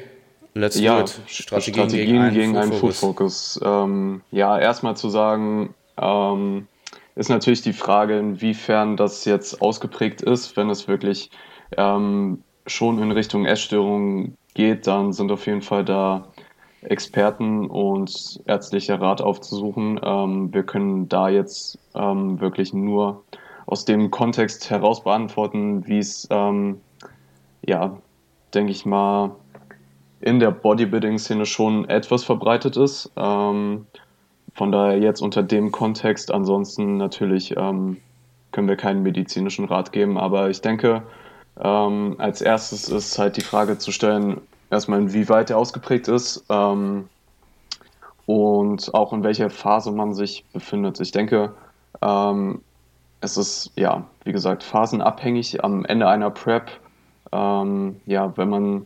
let's 0.54 0.80
ja, 0.80 1.02
do. 1.02 1.08
Strategien, 1.28 1.90
Strategien 1.90 2.30
gegen, 2.30 2.34
gegen 2.34 2.58
einen 2.58 2.74
Food 2.74 2.94
Focus. 2.94 3.60
Ähm, 3.64 4.22
ja, 4.32 4.58
erstmal 4.58 4.96
zu 4.96 5.10
sagen, 5.10 5.74
ähm, 6.00 6.68
ist 7.16 7.30
natürlich 7.30 7.62
die 7.62 7.74
Frage, 7.74 8.18
inwiefern 8.20 8.96
das 8.96 9.26
jetzt 9.26 9.62
ausgeprägt 9.62 10.22
ist. 10.22 10.56
Wenn 10.56 10.70
es 10.70 10.88
wirklich 10.88 11.32
ähm, 11.76 12.44
schon 12.68 13.02
in 13.02 13.12
Richtung 13.12 13.46
Essstörungen 13.46 14.38
geht, 14.54 14.88
dann 14.88 15.14
sind 15.14 15.32
auf 15.32 15.46
jeden 15.48 15.62
Fall 15.62 15.84
da 15.84 16.28
Experten 16.82 17.68
und 17.68 18.40
ärztlicher 18.46 19.02
Rat 19.02 19.22
aufzusuchen. 19.22 20.00
Ähm, 20.04 20.54
wir 20.54 20.64
können 20.64 21.10
da 21.10 21.30
jetzt 21.30 21.80
ähm, 21.96 22.40
wirklich 22.40 22.74
nur 22.74 23.24
aus 23.66 23.84
dem 23.84 24.12
Kontext 24.12 24.70
heraus 24.70 25.04
beantworten, 25.04 25.88
wie 25.88 25.98
es, 25.98 26.28
ähm, 26.30 26.80
ja, 27.68 27.98
denke 28.54 28.72
ich 28.72 28.86
mal, 28.86 29.36
in 30.22 30.40
der 30.40 30.50
Bodybuilding-Szene 30.50 31.46
schon 31.46 31.88
etwas 31.88 32.24
verbreitet 32.24 32.78
ist. 32.78 33.12
Ähm, 33.16 33.86
von 34.56 34.72
daher 34.72 34.98
jetzt 34.98 35.22
unter 35.22 35.44
dem 35.44 35.72
Kontext, 35.72 36.32
ansonsten 36.32 36.98
natürlich 36.98 37.56
ähm, 37.56 37.98
können 38.52 38.68
wir 38.68 38.78
keinen 38.78 39.04
medizinischen 39.04 39.66
Rat 39.66 39.92
geben, 39.92 40.18
aber 40.18 40.50
ich 40.50 40.62
denke, 40.62 41.04
ähm, 41.60 42.16
als 42.18 42.42
erstes 42.42 42.90
ist 42.90 43.20
halt 43.20 43.38
die 43.38 43.42
Frage 43.42 43.78
zu 43.78 43.92
stellen, 43.92 44.42
erstmal 44.72 45.00
inwieweit 45.00 45.52
er 45.52 45.60
ausgeprägt 45.60 46.08
ist 46.08 46.44
ähm, 46.50 47.08
und 48.26 48.94
auch 48.96 49.14
in 49.14 49.24
welcher 49.24 49.52
Phase 49.52 49.92
man 49.92 50.14
sich 50.16 50.44
befindet. 50.54 51.00
Ich 51.00 51.12
denke, 51.12 51.54
Ähm, 52.02 52.62
es 53.22 53.38
ist, 53.38 53.72
ja, 53.76 54.06
wie 54.24 54.32
gesagt, 54.32 54.64
phasenabhängig 54.64 55.64
am 55.64 55.84
Ende 55.86 56.08
einer 56.08 56.30
Prep. 56.30 56.70
Ähm, 57.32 58.02
ja, 58.06 58.36
wenn 58.38 58.50
man 58.50 58.86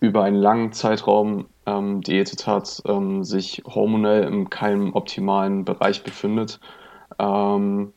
über 0.00 0.24
einen 0.24 0.36
langen 0.36 0.72
Zeitraum 0.72 1.46
ähm, 1.66 2.00
diätet 2.02 2.46
hat, 2.46 2.82
ähm, 2.86 3.24
sich 3.24 3.62
hormonell 3.66 4.24
in 4.24 4.50
keinem 4.50 4.94
optimalen 4.94 5.64
Bereich 5.64 6.02
befindet. 6.04 6.60
Ähm, 7.18 7.92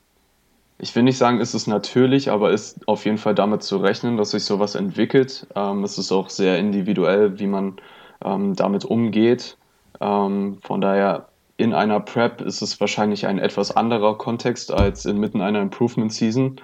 ich 0.77 0.95
will 0.95 1.03
nicht 1.03 1.17
sagen, 1.17 1.39
ist 1.39 1.53
es 1.53 1.67
natürlich, 1.67 2.29
aber 2.29 2.51
ist 2.51 2.87
auf 2.87 3.05
jeden 3.05 3.17
Fall 3.17 3.35
damit 3.35 3.63
zu 3.63 3.77
rechnen, 3.77 4.17
dass 4.17 4.31
sich 4.31 4.43
sowas 4.43 4.75
entwickelt. 4.75 5.47
Ähm, 5.55 5.83
es 5.83 5.97
ist 5.97 6.11
auch 6.11 6.29
sehr 6.29 6.59
individuell, 6.59 7.39
wie 7.39 7.47
man 7.47 7.77
ähm, 8.23 8.55
damit 8.55 8.85
umgeht. 8.85 9.57
Von 9.97 10.81
daher 10.81 11.29
in 11.55 11.73
einer 11.73 12.01
Prep 12.01 12.41
ist 12.41 12.61
es 12.61 12.81
wahrscheinlich 12.81 13.27
ein 13.27 13.39
etwas 13.39 13.75
anderer 13.75 14.17
Kontext 14.17 14.73
als 14.73 15.05
inmitten 15.05 15.39
einer 15.39 15.61
Improvement 15.61 16.11
Season. 16.11 16.59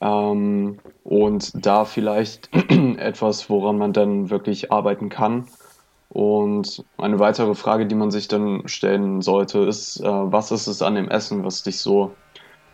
Ähm, 0.00 0.78
und 1.04 1.66
da 1.66 1.84
vielleicht 1.84 2.50
etwas, 2.70 3.50
woran 3.50 3.78
man 3.78 3.92
dann 3.92 4.30
wirklich 4.30 4.70
arbeiten 4.72 5.08
kann. 5.08 5.46
Und 6.10 6.84
eine 6.96 7.18
weitere 7.18 7.54
Frage, 7.54 7.86
die 7.86 7.94
man 7.94 8.10
sich 8.10 8.28
dann 8.28 8.66
stellen 8.66 9.20
sollte, 9.20 9.60
ist, 9.60 10.00
äh, 10.00 10.06
was 10.06 10.50
ist 10.50 10.66
es 10.66 10.82
an 10.82 10.94
dem 10.94 11.08
Essen, 11.08 11.44
was 11.44 11.62
dich 11.62 11.80
so 11.80 12.12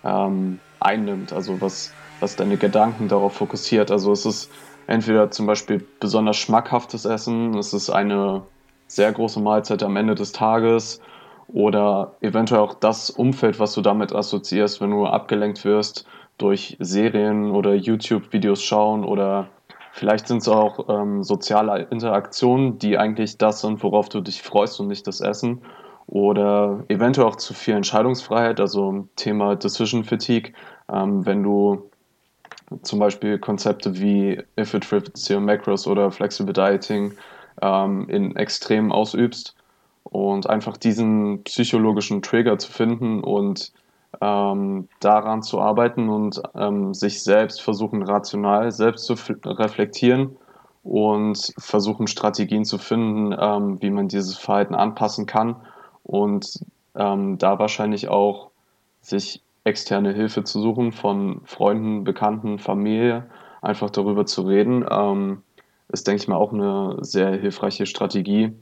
ähm, 0.04 0.60
einnimmt? 0.80 1.32
Also 1.32 1.60
was, 1.60 1.92
was 2.20 2.36
deine 2.36 2.56
Gedanken 2.56 3.08
darauf 3.08 3.34
fokussiert? 3.34 3.90
Also 3.90 4.12
es 4.12 4.24
ist 4.24 4.50
entweder 4.86 5.30
zum 5.30 5.46
Beispiel 5.46 5.84
besonders 5.98 6.36
schmackhaftes 6.36 7.04
Essen, 7.06 7.56
es 7.58 7.72
ist 7.72 7.90
eine 7.90 8.42
sehr 8.86 9.12
große 9.12 9.40
Mahlzeit 9.40 9.82
am 9.82 9.96
Ende 9.96 10.14
des 10.14 10.32
Tages 10.32 11.00
oder 11.48 12.14
eventuell 12.20 12.60
auch 12.60 12.74
das 12.74 13.10
Umfeld, 13.10 13.58
was 13.58 13.72
du 13.72 13.80
damit 13.80 14.14
assoziierst, 14.14 14.80
wenn 14.80 14.90
du 14.90 15.06
abgelenkt 15.06 15.64
wirst 15.64 16.06
durch 16.38 16.76
Serien 16.80 17.50
oder 17.50 17.74
YouTube-Videos 17.74 18.62
schauen 18.62 19.04
oder 19.04 19.48
vielleicht 19.92 20.28
sind 20.28 20.38
es 20.38 20.48
auch 20.48 20.88
ähm, 20.88 21.22
soziale 21.22 21.82
Interaktionen, 21.90 22.78
die 22.78 22.98
eigentlich 22.98 23.38
das 23.38 23.60
sind, 23.60 23.82
worauf 23.82 24.08
du 24.08 24.20
dich 24.20 24.42
freust 24.42 24.80
und 24.80 24.88
nicht 24.88 25.06
das 25.06 25.20
Essen 25.20 25.62
oder 26.06 26.84
eventuell 26.88 27.26
auch 27.28 27.36
zu 27.36 27.54
viel 27.54 27.74
Entscheidungsfreiheit, 27.74 28.60
also 28.60 29.08
Thema 29.16 29.56
Decision 29.56 30.04
Fatigue, 30.04 30.52
ähm, 30.92 31.24
wenn 31.24 31.42
du 31.42 31.90
zum 32.82 32.98
Beispiel 32.98 33.38
Konzepte 33.38 34.00
wie 34.00 34.42
If 34.58 34.74
It 34.74 34.84
Fits 34.84 35.30
Your 35.30 35.40
Macros 35.40 35.86
oder 35.86 36.10
Flexible 36.10 36.52
Dieting 36.52 37.12
ähm, 37.62 38.08
in 38.08 38.36
Extremen 38.36 38.90
ausübst 38.90 39.54
und 40.02 40.48
einfach 40.48 40.76
diesen 40.76 41.42
psychologischen 41.44 42.22
Trigger 42.22 42.58
zu 42.58 42.70
finden 42.70 43.22
und 43.22 43.72
ähm, 44.20 44.88
daran 45.00 45.42
zu 45.42 45.60
arbeiten 45.60 46.08
und 46.08 46.42
ähm, 46.54 46.94
sich 46.94 47.22
selbst 47.22 47.62
versuchen 47.62 48.02
rational 48.02 48.70
selbst 48.70 49.06
zu 49.06 49.14
reflektieren 49.44 50.36
und 50.82 51.52
versuchen 51.58 52.06
Strategien 52.06 52.64
zu 52.64 52.78
finden, 52.78 53.34
ähm, 53.38 53.80
wie 53.80 53.90
man 53.90 54.08
dieses 54.08 54.36
Verhalten 54.36 54.74
anpassen 54.74 55.26
kann 55.26 55.56
und 56.02 56.60
ähm, 56.94 57.38
da 57.38 57.58
wahrscheinlich 57.58 58.08
auch 58.08 58.50
sich 59.00 59.42
externe 59.64 60.12
Hilfe 60.12 60.44
zu 60.44 60.60
suchen 60.60 60.92
von 60.92 61.40
Freunden, 61.44 62.04
Bekannten, 62.04 62.58
Familie, 62.58 63.26
einfach 63.62 63.90
darüber 63.90 64.26
zu 64.26 64.42
reden, 64.42 64.84
ähm, 64.90 65.42
ist, 65.88 66.06
denke 66.06 66.22
ich 66.22 66.28
mal, 66.28 66.36
auch 66.36 66.52
eine 66.52 66.98
sehr 67.00 67.30
hilfreiche 67.30 67.86
Strategie. 67.86 68.52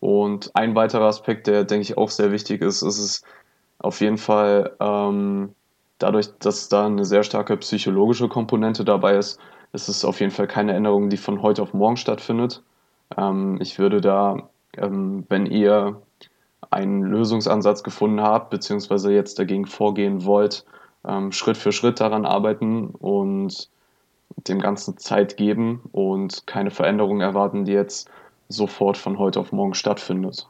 Und 0.00 0.50
ein 0.54 0.74
weiterer 0.74 1.06
Aspekt, 1.06 1.46
der, 1.46 1.64
denke 1.64 1.82
ich, 1.82 1.96
auch 1.96 2.10
sehr 2.10 2.30
wichtig 2.32 2.60
ist, 2.60 2.82
ist 2.82 2.98
es 2.98 3.22
auf 3.78 4.00
jeden 4.00 4.18
Fall 4.18 4.76
ähm, 4.80 5.54
dadurch, 5.98 6.28
dass 6.38 6.68
da 6.68 6.86
eine 6.86 7.04
sehr 7.04 7.22
starke 7.22 7.56
psychologische 7.56 8.28
Komponente 8.28 8.84
dabei 8.84 9.16
ist, 9.16 9.38
ist 9.72 9.88
es 9.88 10.04
auf 10.04 10.20
jeden 10.20 10.32
Fall 10.32 10.46
keine 10.46 10.74
Änderung, 10.74 11.10
die 11.10 11.16
von 11.16 11.42
heute 11.42 11.62
auf 11.62 11.74
morgen 11.74 11.96
stattfindet. 11.96 12.62
Ähm, 13.16 13.58
ich 13.60 13.78
würde 13.78 14.00
da, 14.00 14.48
ähm, 14.76 15.24
wenn 15.28 15.46
ihr 15.46 16.00
einen 16.70 17.02
Lösungsansatz 17.02 17.82
gefunden 17.82 18.20
habt, 18.20 18.50
beziehungsweise 18.50 19.12
jetzt 19.12 19.38
dagegen 19.38 19.66
vorgehen 19.66 20.24
wollt, 20.24 20.64
ähm, 21.06 21.32
Schritt 21.32 21.56
für 21.56 21.72
Schritt 21.72 22.00
daran 22.00 22.24
arbeiten 22.24 22.88
und 22.88 23.68
dem 24.48 24.60
Ganzen 24.60 24.98
Zeit 24.98 25.36
geben 25.36 25.82
und 25.92 26.46
keine 26.46 26.70
Veränderung 26.70 27.20
erwarten, 27.20 27.64
die 27.64 27.72
jetzt 27.72 28.10
sofort 28.48 28.96
von 28.96 29.18
heute 29.18 29.40
auf 29.40 29.52
morgen 29.52 29.74
stattfindet. 29.74 30.48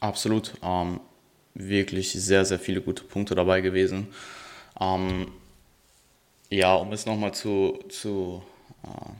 Absolut. 0.00 0.54
Ähm, 0.62 1.00
wirklich 1.58 2.12
sehr, 2.12 2.44
sehr 2.44 2.58
viele 2.58 2.80
gute 2.80 3.04
Punkte 3.04 3.34
dabei 3.34 3.60
gewesen. 3.60 4.08
Ähm, 4.80 5.32
ja, 6.50 6.74
um 6.74 6.92
es 6.92 7.06
nochmal 7.06 7.32
zu, 7.34 7.78
zu 7.88 8.42
äh, 8.84 9.10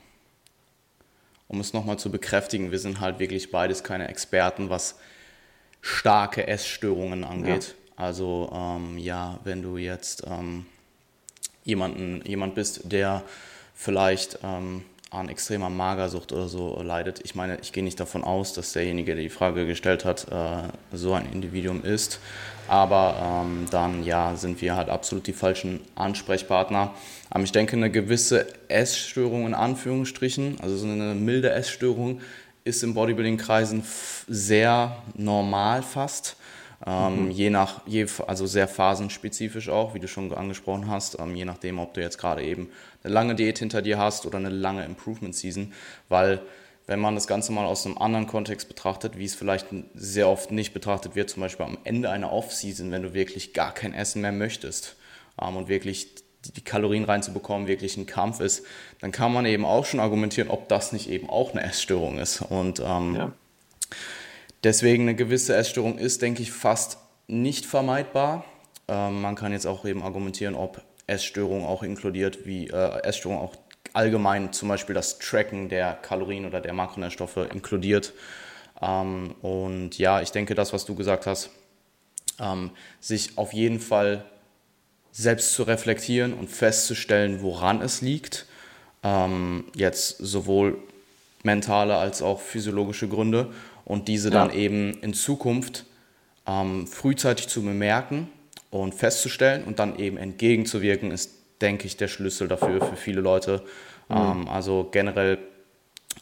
um 1.47 1.59
es 1.59 1.73
nochmal 1.73 1.97
zu 1.97 2.11
bekräftigen, 2.11 2.71
wir 2.71 2.79
sind 2.79 2.99
halt 2.99 3.19
wirklich 3.19 3.51
beides 3.51 3.83
keine 3.83 4.07
Experten, 4.07 4.69
was 4.69 4.99
starke 5.81 6.47
Essstörungen 6.47 7.23
angeht. 7.23 7.75
Ja. 7.97 8.03
Also 8.03 8.51
ähm, 8.53 8.97
ja, 8.97 9.39
wenn 9.43 9.61
du 9.61 9.77
jetzt 9.77 10.23
ähm, 10.27 10.65
jemanden, 11.63 12.21
jemand 12.25 12.55
bist, 12.55 12.91
der 12.91 13.23
vielleicht 13.73 14.39
ähm, 14.43 14.83
an 15.09 15.29
extremer 15.29 15.69
Magersucht 15.69 16.33
oder 16.33 16.47
so 16.47 16.81
leidet. 16.81 17.21
Ich 17.23 17.33
meine, 17.33 17.57
ich 17.61 17.71
gehe 17.71 17.83
nicht 17.83 17.99
davon 17.99 18.23
aus, 18.23 18.53
dass 18.53 18.73
derjenige, 18.73 19.15
der 19.15 19.23
die 19.23 19.29
Frage 19.29 19.65
gestellt 19.65 20.03
hat, 20.03 20.27
äh, 20.31 20.67
so 20.95 21.13
ein 21.13 21.31
Individuum 21.31 21.83
ist. 21.83 22.19
Aber 22.67 23.43
ähm, 23.45 23.67
dann 23.71 24.03
ja, 24.03 24.35
sind 24.35 24.61
wir 24.61 24.75
halt 24.75 24.89
absolut 24.89 25.25
die 25.27 25.33
falschen 25.33 25.79
Ansprechpartner. 25.95 26.93
Aber 27.29 27.43
ich 27.43 27.53
denke, 27.53 27.77
eine 27.77 27.89
gewisse 27.89 28.47
Essstörung 28.67 29.47
in 29.47 29.53
Anführungsstrichen, 29.53 30.57
also 30.61 30.75
so 30.75 30.85
eine 30.85 31.15
milde 31.15 31.51
Essstörung, 31.51 32.21
ist 32.65 32.83
in 32.83 32.93
Bodybuilding-Kreisen 32.93 33.83
sehr 34.27 34.97
normal 35.15 35.81
fast. 35.83 36.35
Ähm, 36.85 37.25
mhm. 37.25 37.31
Je 37.31 37.49
nach, 37.49 37.81
je, 37.87 38.05
also 38.27 38.45
sehr 38.45 38.67
phasenspezifisch 38.67 39.69
auch, 39.69 39.95
wie 39.95 39.99
du 39.99 40.07
schon 40.07 40.31
angesprochen 40.33 40.89
hast, 40.89 41.17
ähm, 41.19 41.35
je 41.35 41.45
nachdem, 41.45 41.79
ob 41.79 41.93
du 41.93 42.01
jetzt 42.01 42.17
gerade 42.17 42.43
eben 42.43 42.69
eine 43.07 43.13
lange 43.13 43.35
Diät 43.35 43.59
hinter 43.59 43.81
dir 43.81 43.97
hast 43.97 44.25
oder 44.25 44.37
eine 44.37 44.49
lange 44.49 44.85
Improvement 44.85 45.35
Season, 45.35 45.73
weil 46.09 46.41
wenn 46.85 46.99
man 46.99 47.15
das 47.15 47.27
Ganze 47.27 47.51
mal 47.51 47.65
aus 47.65 47.85
einem 47.85 47.97
anderen 47.97 48.27
Kontext 48.27 48.69
betrachtet, 48.69 49.17
wie 49.17 49.25
es 49.25 49.35
vielleicht 49.35 49.67
sehr 49.93 50.29
oft 50.29 50.51
nicht 50.51 50.73
betrachtet 50.73 51.15
wird, 51.15 51.29
zum 51.29 51.41
Beispiel 51.41 51.65
am 51.65 51.77
Ende 51.83 52.09
einer 52.09 52.31
Off-Season, 52.31 52.91
wenn 52.91 53.03
du 53.03 53.13
wirklich 53.13 53.53
gar 53.53 53.73
kein 53.73 53.93
Essen 53.93 54.21
mehr 54.21 54.31
möchtest 54.31 54.95
ähm, 55.41 55.57
und 55.57 55.67
wirklich 55.67 56.07
die 56.55 56.61
Kalorien 56.61 57.03
reinzubekommen 57.03 57.67
wirklich 57.67 57.97
ein 57.97 58.05
Kampf 58.05 58.39
ist, 58.39 58.65
dann 59.01 59.11
kann 59.11 59.33
man 59.33 59.45
eben 59.45 59.65
auch 59.65 59.85
schon 59.85 59.99
argumentieren, 59.99 60.49
ob 60.49 60.69
das 60.69 60.93
nicht 60.93 61.09
eben 61.09 61.29
auch 61.29 61.51
eine 61.51 61.63
Essstörung 61.63 62.19
ist. 62.19 62.41
Und 62.41 62.79
ähm, 62.79 63.15
ja. 63.15 63.31
deswegen 64.63 65.03
eine 65.03 65.15
gewisse 65.15 65.55
Essstörung 65.55 65.97
ist, 65.97 66.21
denke 66.21 66.41
ich, 66.41 66.53
fast 66.53 66.99
nicht 67.27 67.65
vermeidbar. 67.65 68.45
Ähm, 68.87 69.21
man 69.21 69.35
kann 69.35 69.51
jetzt 69.51 69.67
auch 69.67 69.83
eben 69.83 70.03
argumentieren, 70.03 70.55
ob 70.55 70.81
Essstörung 71.07 71.65
auch 71.65 71.83
inkludiert, 71.83 72.45
wie 72.45 72.67
äh, 72.67 73.01
Essstörung 73.03 73.39
auch 73.39 73.55
allgemein 73.93 74.53
zum 74.53 74.69
Beispiel 74.69 74.93
das 74.93 75.17
Tracken 75.17 75.69
der 75.69 75.93
Kalorien 75.93 76.45
oder 76.45 76.61
der 76.61 76.73
Makronährstoffe 76.73 77.37
inkludiert. 77.51 78.13
Ähm, 78.81 79.33
und 79.41 79.97
ja, 79.97 80.21
ich 80.21 80.31
denke, 80.31 80.53
das, 80.53 80.73
was 80.73 80.85
du 80.85 80.95
gesagt 80.95 81.25
hast, 81.25 81.49
ähm, 82.39 82.71
sich 82.99 83.37
auf 83.37 83.53
jeden 83.53 83.79
Fall 83.79 84.25
selbst 85.11 85.53
zu 85.53 85.63
reflektieren 85.63 86.33
und 86.33 86.49
festzustellen, 86.49 87.41
woran 87.41 87.81
es 87.81 88.01
liegt. 88.01 88.45
Ähm, 89.01 89.65
jetzt 89.73 90.17
sowohl 90.17 90.77
mentale 91.43 91.95
als 91.95 92.21
auch 92.21 92.41
physiologische 92.41 93.07
Gründe 93.07 93.51
und 93.85 94.07
diese 94.07 94.29
ja. 94.29 94.35
dann 94.35 94.55
eben 94.55 94.93
in 95.01 95.13
Zukunft 95.13 95.85
ähm, 96.45 96.85
frühzeitig 96.85 97.47
zu 97.47 97.63
bemerken 97.63 98.29
und 98.69 98.93
festzustellen 98.93 99.63
und 99.63 99.79
dann 99.79 99.97
eben 99.97 100.17
entgegenzuwirken, 100.17 101.11
ist, 101.11 101.31
denke 101.61 101.87
ich, 101.87 101.97
der 101.97 102.07
Schlüssel 102.07 102.47
dafür 102.47 102.81
für 102.81 102.95
viele 102.95 103.21
Leute. 103.21 103.63
Mhm. 104.09 104.15
Ähm, 104.15 104.47
also 104.47 104.87
generell 104.91 105.39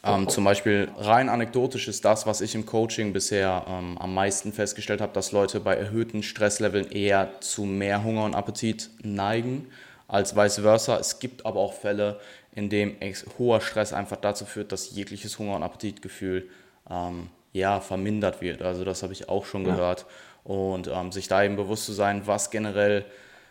ähm, 0.04 0.28
zum 0.28 0.44
Beispiel 0.44 0.88
rein 0.96 1.28
anekdotisch 1.28 1.88
ist 1.88 2.04
das, 2.04 2.26
was 2.26 2.40
ich 2.40 2.54
im 2.54 2.66
Coaching 2.66 3.12
bisher 3.12 3.64
ähm, 3.68 3.98
am 3.98 4.14
meisten 4.14 4.52
festgestellt 4.52 5.00
habe, 5.00 5.12
dass 5.12 5.32
Leute 5.32 5.60
bei 5.60 5.74
erhöhten 5.74 6.22
Stressleveln 6.22 6.90
eher 6.90 7.40
zu 7.40 7.64
mehr 7.64 8.04
Hunger 8.04 8.24
und 8.24 8.34
Appetit 8.34 8.90
neigen 9.02 9.66
als 10.08 10.36
vice 10.36 10.60
versa. 10.60 10.98
Es 10.98 11.18
gibt 11.18 11.44
aber 11.46 11.60
auch 11.60 11.72
Fälle, 11.72 12.20
in 12.54 12.70
denen 12.70 12.96
hoher 13.38 13.60
Stress 13.60 13.92
einfach 13.92 14.16
dazu 14.16 14.44
führt, 14.44 14.72
dass 14.72 14.94
jegliches 14.94 15.38
Hunger- 15.38 15.56
und 15.56 15.62
Appetitgefühl 15.62 16.48
ähm, 16.88 17.28
ja, 17.56 17.80
vermindert 17.80 18.40
wird. 18.40 18.62
Also 18.62 18.84
das 18.84 19.02
habe 19.02 19.12
ich 19.12 19.28
auch 19.28 19.44
schon 19.44 19.64
ja. 19.66 19.74
gehört. 19.74 20.06
Und 20.44 20.88
ähm, 20.88 21.10
sich 21.10 21.26
da 21.26 21.42
eben 21.42 21.56
bewusst 21.56 21.86
zu 21.86 21.92
sein, 21.92 22.26
was 22.26 22.50
generell 22.50 23.04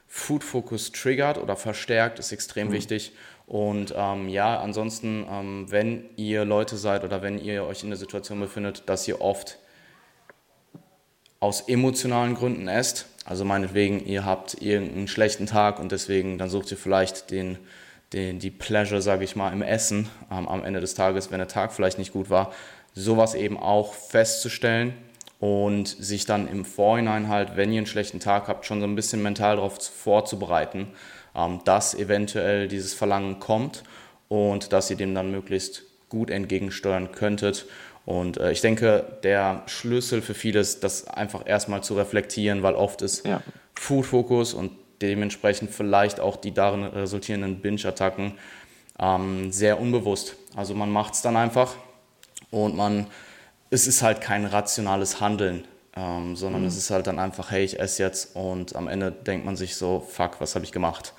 Food 0.07 0.43
Focus 0.43 0.91
triggert 0.91 1.37
oder 1.37 1.55
verstärkt, 1.55 2.19
ist 2.19 2.31
extrem 2.31 2.67
mhm. 2.69 2.73
wichtig. 2.73 3.11
Und 3.47 3.93
ähm, 3.97 4.29
ja, 4.29 4.59
ansonsten, 4.59 5.25
ähm, 5.29 5.65
wenn 5.69 6.05
ihr 6.15 6.45
Leute 6.45 6.77
seid 6.77 7.03
oder 7.03 7.21
wenn 7.21 7.37
ihr 7.37 7.65
euch 7.65 7.83
in 7.83 7.89
der 7.89 7.97
Situation 7.97 8.39
befindet, 8.39 8.83
dass 8.87 9.07
ihr 9.07 9.21
oft 9.21 9.57
aus 11.39 11.61
emotionalen 11.67 12.33
Gründen 12.35 12.67
esst, 12.67 13.07
Also 13.25 13.43
meinetwegen, 13.43 14.05
ihr 14.05 14.23
habt 14.23 14.61
irgendeinen 14.61 15.07
schlechten 15.07 15.47
Tag 15.47 15.79
und 15.79 15.91
deswegen, 15.91 16.37
dann 16.37 16.49
sucht 16.49 16.71
ihr 16.71 16.77
vielleicht 16.77 17.31
den, 17.31 17.57
den, 18.13 18.37
die 18.37 18.51
Pleasure, 18.51 19.01
sage 19.01 19.23
ich 19.23 19.35
mal, 19.35 19.51
im 19.51 19.63
Essen 19.63 20.09
ähm, 20.31 20.47
am 20.47 20.63
Ende 20.63 20.79
des 20.79 20.93
Tages, 20.93 21.31
wenn 21.31 21.39
der 21.39 21.47
Tag 21.47 21.73
vielleicht 21.73 21.97
nicht 21.97 22.13
gut 22.13 22.29
war. 22.29 22.53
Sowas 22.95 23.35
eben 23.35 23.59
auch 23.59 23.93
festzustellen 23.93 24.93
und 25.39 25.87
sich 25.87 26.25
dann 26.25 26.47
im 26.47 26.65
Vorhinein 26.65 27.27
halt, 27.27 27.55
wenn 27.55 27.71
ihr 27.71 27.79
einen 27.79 27.87
schlechten 27.87 28.19
Tag 28.19 28.47
habt, 28.47 28.65
schon 28.65 28.79
so 28.79 28.87
ein 28.87 28.95
bisschen 28.95 29.21
mental 29.21 29.57
darauf 29.57 29.77
vorzubereiten, 29.77 30.87
ähm, 31.35 31.59
dass 31.65 31.93
eventuell 31.93 32.67
dieses 32.67 32.93
Verlangen 32.93 33.39
kommt 33.39 33.83
und 34.29 34.73
dass 34.73 34.89
ihr 34.89 34.97
dem 34.97 35.13
dann 35.13 35.29
möglichst 35.29 35.83
gut 36.09 36.31
entgegensteuern 36.31 37.11
könntet 37.11 37.67
und 38.05 38.37
äh, 38.37 38.51
ich 38.51 38.61
denke, 38.61 39.17
der 39.23 39.63
Schlüssel 39.65 40.21
für 40.21 40.35
viele 40.35 40.59
ist, 40.59 40.83
das 40.83 41.07
einfach 41.07 41.41
erstmal 41.45 41.83
zu 41.83 41.95
reflektieren, 41.95 42.63
weil 42.63 42.75
oft 42.75 43.01
ist 43.01 43.25
ja. 43.25 43.41
Food-Fokus 43.73 44.53
und 44.53 44.71
dementsprechend 45.01 45.71
vielleicht 45.71 46.19
auch 46.19 46.37
die 46.37 46.53
darin 46.53 46.83
resultierenden 46.83 47.59
Binge-Attacken 47.61 48.33
ähm, 48.99 49.51
sehr 49.51 49.79
unbewusst. 49.79 50.35
Also 50.55 50.75
man 50.75 50.91
macht 50.91 51.15
es 51.15 51.21
dann 51.21 51.35
einfach 51.35 51.75
und 52.55 52.75
man, 52.75 53.07
es 53.69 53.85
ist 53.85 54.01
halt 54.01 54.21
kein 54.21 54.45
rationales 54.45 55.19
Handeln, 55.19 55.65
ähm, 55.95 56.37
sondern 56.37 56.61
mhm. 56.61 56.67
es 56.69 56.77
ist 56.77 56.89
halt 56.89 57.05
dann 57.07 57.19
einfach, 57.19 57.51
hey, 57.51 57.65
ich 57.65 57.79
esse 57.79 58.01
jetzt 58.01 58.35
und 58.35 58.75
am 58.75 58.87
Ende 58.87 59.11
denkt 59.11 59.45
man 59.45 59.57
sich 59.57 59.75
so, 59.75 59.99
fuck, 59.99 60.39
was 60.39 60.55
habe 60.55 60.63
ich 60.63 60.71
gemacht? 60.71 61.13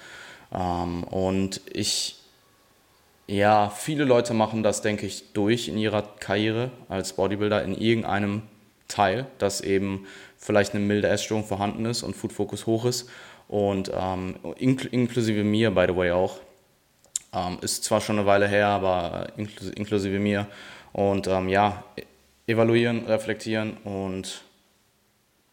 Ähm, 0.53 1.05
und 1.05 1.61
ich 1.71 2.17
ja, 3.29 3.71
viele 3.71 4.05
Leute 4.05 4.35
machen 4.35 4.63
das, 4.63 4.83
denke 4.83 5.05
ich, 5.05 5.33
durch 5.33 5.69
in 5.69 5.77
ihrer 5.77 6.03
Karriere 6.21 6.71
als 6.89 7.15
Bodybuilder 7.15 7.65
in 7.65 7.77
irgendeinem 7.77 8.43
Teil, 8.87 9.27
dass 9.39 9.61
eben 9.61 10.07
vielleicht 10.39 10.75
eine 10.75 10.85
milde 10.85 11.09
Essstörung 11.09 11.45
vorhanden 11.45 11.87
ist 11.87 12.05
und 12.05 12.15
Food 12.15 12.33
Focus 12.33 12.67
hoch 12.67 12.85
ist. 12.85 13.11
Und 13.49 13.91
ähm, 13.93 14.37
inkl 14.57 14.87
inklusive 14.87 15.43
mir, 15.43 15.73
by 15.73 15.87
the 15.89 15.97
way, 15.97 16.13
auch. 16.13 16.39
Ähm, 17.35 17.59
ist 17.63 17.83
zwar 17.83 18.01
schon 18.01 18.17
eine 18.17 18.27
Weile 18.27 18.47
her, 18.47 18.69
aber 18.69 19.27
inkl 19.37 19.71
inklusive 19.71 20.21
mir. 20.21 20.47
Und 20.97 21.27
ähm, 21.27 21.51
ja, 21.51 21.85
evaluieren, 22.47 23.05
reflektieren 23.05 23.77
und 23.85 24.45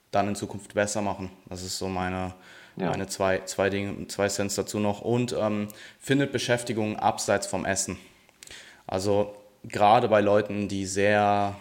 dann 0.09 0.29
in 0.29 0.35
Zukunft 0.35 0.73
besser 0.73 1.01
machen. 1.01 1.31
Das 1.50 1.63
ist 1.63 1.77
so 1.77 1.89
meine, 1.89 2.33
ja. 2.77 2.91
Meine 2.91 3.07
zwei, 3.07 3.39
zwei 3.39 3.69
Dinge, 3.69 4.07
zwei 4.07 4.29
Cents 4.29 4.55
dazu 4.55 4.79
noch. 4.79 5.01
Und 5.01 5.35
ähm, 5.38 5.67
findet 6.00 6.31
Beschäftigung 6.31 6.97
abseits 6.97 7.45
vom 7.45 7.65
Essen. 7.65 7.97
Also 8.88 9.35
gerade 9.65 10.07
bei 10.07 10.21
Leuten, 10.21 10.69
die 10.69 10.85
sehr, 10.85 11.57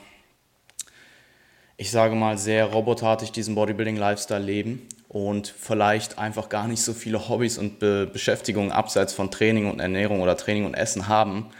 ich 1.76 1.90
sage 1.90 2.14
mal, 2.14 2.38
sehr 2.38 2.66
robotartig 2.66 3.32
diesen 3.32 3.56
Bodybuilding-Lifestyle 3.56 4.44
leben 4.44 4.86
und 5.08 5.48
vielleicht 5.48 6.20
einfach 6.20 6.48
gar 6.48 6.68
nicht 6.68 6.82
so 6.82 6.92
viele 6.92 7.28
Hobbys 7.28 7.58
und 7.58 7.80
Be 7.80 8.08
Beschäftigungen 8.10 8.70
abseits 8.70 9.12
von 9.12 9.32
Training 9.32 9.68
und 9.68 9.80
Ernährung 9.80 10.20
oder 10.20 10.36
Training 10.36 10.66
und 10.66 10.74
Essen 10.74 11.08
haben, 11.08 11.50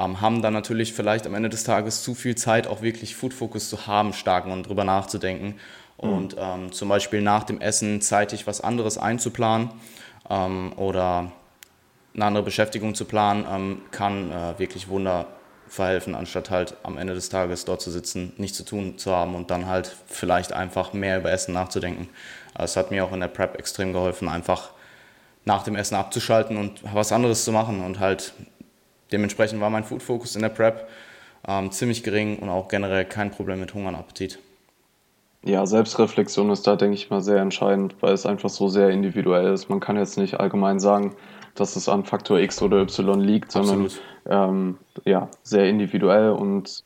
ähm, 0.00 0.20
haben 0.20 0.42
dann 0.42 0.54
natürlich 0.54 0.92
vielleicht 0.92 1.26
am 1.26 1.34
Ende 1.34 1.48
des 1.48 1.64
Tages 1.64 2.02
zu 2.02 2.14
viel 2.14 2.34
Zeit, 2.34 2.66
auch 2.66 2.82
wirklich 2.82 3.14
Food 3.14 3.34
Focus 3.34 3.68
zu 3.68 3.86
haben, 3.86 4.12
starken 4.12 4.50
und 4.52 4.68
drüber 4.68 4.84
nachzudenken 4.84 5.56
Mhm. 6.02 6.08
Und 6.08 6.36
ähm, 6.38 6.72
zum 6.72 6.88
Beispiel 6.88 7.22
nach 7.22 7.44
dem 7.44 7.60
Essen 7.60 8.00
zeitig 8.00 8.46
was 8.46 8.60
anderes 8.60 8.98
einzuplanen 8.98 9.70
ähm, 10.28 10.72
oder 10.76 11.32
eine 12.14 12.24
andere 12.24 12.42
Beschäftigung 12.42 12.94
zu 12.94 13.04
planen, 13.04 13.46
ähm, 13.50 13.82
kann 13.90 14.30
äh, 14.30 14.58
wirklich 14.58 14.88
Wunder 14.88 15.26
verhelfen, 15.68 16.16
anstatt 16.16 16.50
halt 16.50 16.74
am 16.82 16.98
Ende 16.98 17.14
des 17.14 17.28
Tages 17.28 17.64
dort 17.64 17.80
zu 17.80 17.92
sitzen, 17.92 18.32
nichts 18.38 18.56
zu 18.56 18.64
tun 18.64 18.98
zu 18.98 19.12
haben 19.12 19.36
und 19.36 19.52
dann 19.52 19.66
halt 19.66 19.94
vielleicht 20.06 20.52
einfach 20.52 20.92
mehr 20.92 21.18
über 21.18 21.30
Essen 21.30 21.54
nachzudenken. 21.54 22.08
Es 22.58 22.76
hat 22.76 22.90
mir 22.90 23.04
auch 23.04 23.12
in 23.12 23.20
der 23.20 23.28
Prep 23.28 23.56
extrem 23.56 23.92
geholfen, 23.92 24.28
einfach 24.28 24.70
nach 25.44 25.62
dem 25.62 25.76
Essen 25.76 25.94
abzuschalten 25.94 26.56
und 26.56 26.82
was 26.92 27.12
anderes 27.12 27.44
zu 27.44 27.52
machen 27.52 27.84
und 27.84 28.00
halt 28.00 28.34
dementsprechend 29.12 29.60
war 29.60 29.70
mein 29.70 29.84
Food 29.84 30.02
Focus 30.02 30.36
in 30.36 30.42
der 30.42 30.48
Prep 30.48 30.88
ähm, 31.46 31.70
ziemlich 31.70 32.02
gering 32.02 32.38
und 32.38 32.48
auch 32.48 32.68
generell 32.68 33.04
kein 33.04 33.30
Problem 33.30 33.60
mit 33.60 33.74
Hunger 33.74 33.88
und 33.88 33.94
Appetit. 33.96 34.38
Ja, 35.42 35.64
Selbstreflexion 35.64 36.50
ist 36.50 36.66
da, 36.66 36.76
denke 36.76 36.94
ich 36.94 37.08
mal, 37.08 37.22
sehr 37.22 37.40
entscheidend, 37.40 37.96
weil 38.00 38.12
es 38.12 38.26
einfach 38.26 38.50
so 38.50 38.68
sehr 38.68 38.90
individuell 38.90 39.54
ist. 39.54 39.70
Man 39.70 39.80
kann 39.80 39.96
jetzt 39.96 40.18
nicht 40.18 40.38
allgemein 40.38 40.80
sagen, 40.80 41.16
dass 41.54 41.76
es 41.76 41.88
an 41.88 42.04
Faktor 42.04 42.38
X 42.38 42.60
oder 42.60 42.82
Y 42.82 43.20
liegt, 43.20 43.50
sondern 43.50 43.88
ähm, 44.28 44.78
ja, 45.04 45.28
sehr 45.42 45.68
individuell 45.68 46.30
und 46.30 46.84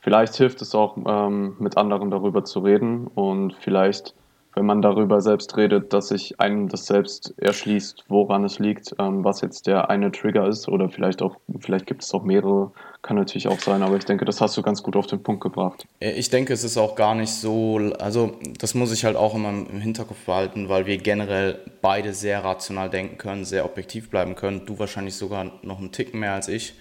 vielleicht 0.00 0.34
hilft 0.34 0.60
es 0.60 0.74
auch, 0.74 0.96
ähm, 1.06 1.56
mit 1.60 1.76
anderen 1.76 2.10
darüber 2.10 2.44
zu 2.44 2.60
reden 2.60 3.06
und 3.06 3.54
vielleicht 3.60 4.14
wenn 4.54 4.66
man 4.66 4.82
darüber 4.82 5.20
selbst 5.20 5.56
redet, 5.56 5.92
dass 5.92 6.08
sich 6.08 6.40
einem 6.40 6.68
das 6.68 6.86
selbst 6.86 7.34
erschließt, 7.38 8.04
woran 8.08 8.44
es 8.44 8.58
liegt, 8.58 8.94
ähm, 8.98 9.24
was 9.24 9.40
jetzt 9.40 9.66
der 9.66 9.90
eine 9.90 10.12
Trigger 10.12 10.46
ist 10.46 10.68
oder 10.68 10.88
vielleicht 10.88 11.22
auch, 11.22 11.36
vielleicht 11.58 11.86
gibt 11.86 12.04
es 12.04 12.14
auch 12.14 12.22
mehrere, 12.22 12.70
kann 13.02 13.16
natürlich 13.16 13.48
auch 13.48 13.58
sein, 13.58 13.82
aber 13.82 13.96
ich 13.96 14.04
denke, 14.04 14.24
das 14.24 14.40
hast 14.40 14.56
du 14.56 14.62
ganz 14.62 14.82
gut 14.82 14.96
auf 14.96 15.06
den 15.06 15.22
Punkt 15.22 15.42
gebracht. 15.42 15.86
Ich 15.98 16.30
denke, 16.30 16.52
es 16.52 16.62
ist 16.62 16.76
auch 16.76 16.94
gar 16.94 17.14
nicht 17.14 17.32
so, 17.32 17.78
also 17.98 18.38
das 18.58 18.74
muss 18.74 18.92
ich 18.92 19.04
halt 19.04 19.16
auch 19.16 19.34
immer 19.34 19.50
im 19.50 19.80
Hinterkopf 19.80 20.24
behalten, 20.24 20.68
weil 20.68 20.86
wir 20.86 20.98
generell 20.98 21.58
beide 21.82 22.14
sehr 22.14 22.44
rational 22.44 22.88
denken 22.88 23.18
können, 23.18 23.44
sehr 23.44 23.64
objektiv 23.64 24.08
bleiben 24.08 24.36
können, 24.36 24.66
du 24.66 24.78
wahrscheinlich 24.78 25.16
sogar 25.16 25.50
noch 25.62 25.78
einen 25.78 25.90
Ticken 25.90 26.20
mehr 26.20 26.32
als 26.32 26.48
ich, 26.48 26.74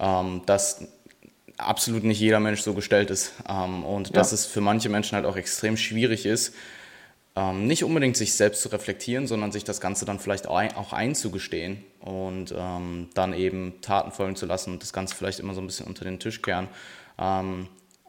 ähm, 0.00 0.42
dass 0.46 0.88
absolut 1.58 2.02
nicht 2.02 2.18
jeder 2.18 2.40
Mensch 2.40 2.62
so 2.62 2.74
gestellt 2.74 3.10
ist 3.10 3.34
ähm, 3.48 3.84
und 3.84 4.08
ja. 4.08 4.14
dass 4.14 4.32
es 4.32 4.46
für 4.46 4.60
manche 4.60 4.88
Menschen 4.88 5.14
halt 5.14 5.26
auch 5.26 5.36
extrem 5.36 5.76
schwierig 5.76 6.26
ist, 6.26 6.54
ähm, 7.36 7.66
nicht 7.66 7.82
unbedingt 7.82 8.16
sich 8.16 8.34
selbst 8.34 8.62
zu 8.62 8.68
reflektieren, 8.68 9.26
sondern 9.26 9.50
sich 9.50 9.64
das 9.64 9.80
Ganze 9.80 10.04
dann 10.04 10.20
vielleicht 10.20 10.46
auch 10.46 10.92
einzugestehen 10.92 11.84
und 12.00 12.54
ähm, 12.56 13.08
dann 13.14 13.32
eben 13.32 13.80
Taten 13.80 14.12
folgen 14.12 14.36
zu 14.36 14.46
lassen 14.46 14.74
und 14.74 14.82
das 14.82 14.92
Ganze 14.92 15.16
vielleicht 15.16 15.40
immer 15.40 15.54
so 15.54 15.60
ein 15.60 15.66
bisschen 15.66 15.86
unter 15.86 16.04
den 16.04 16.20
Tisch 16.20 16.42
kehren. 16.42 16.68
Ähm, 17.18 17.68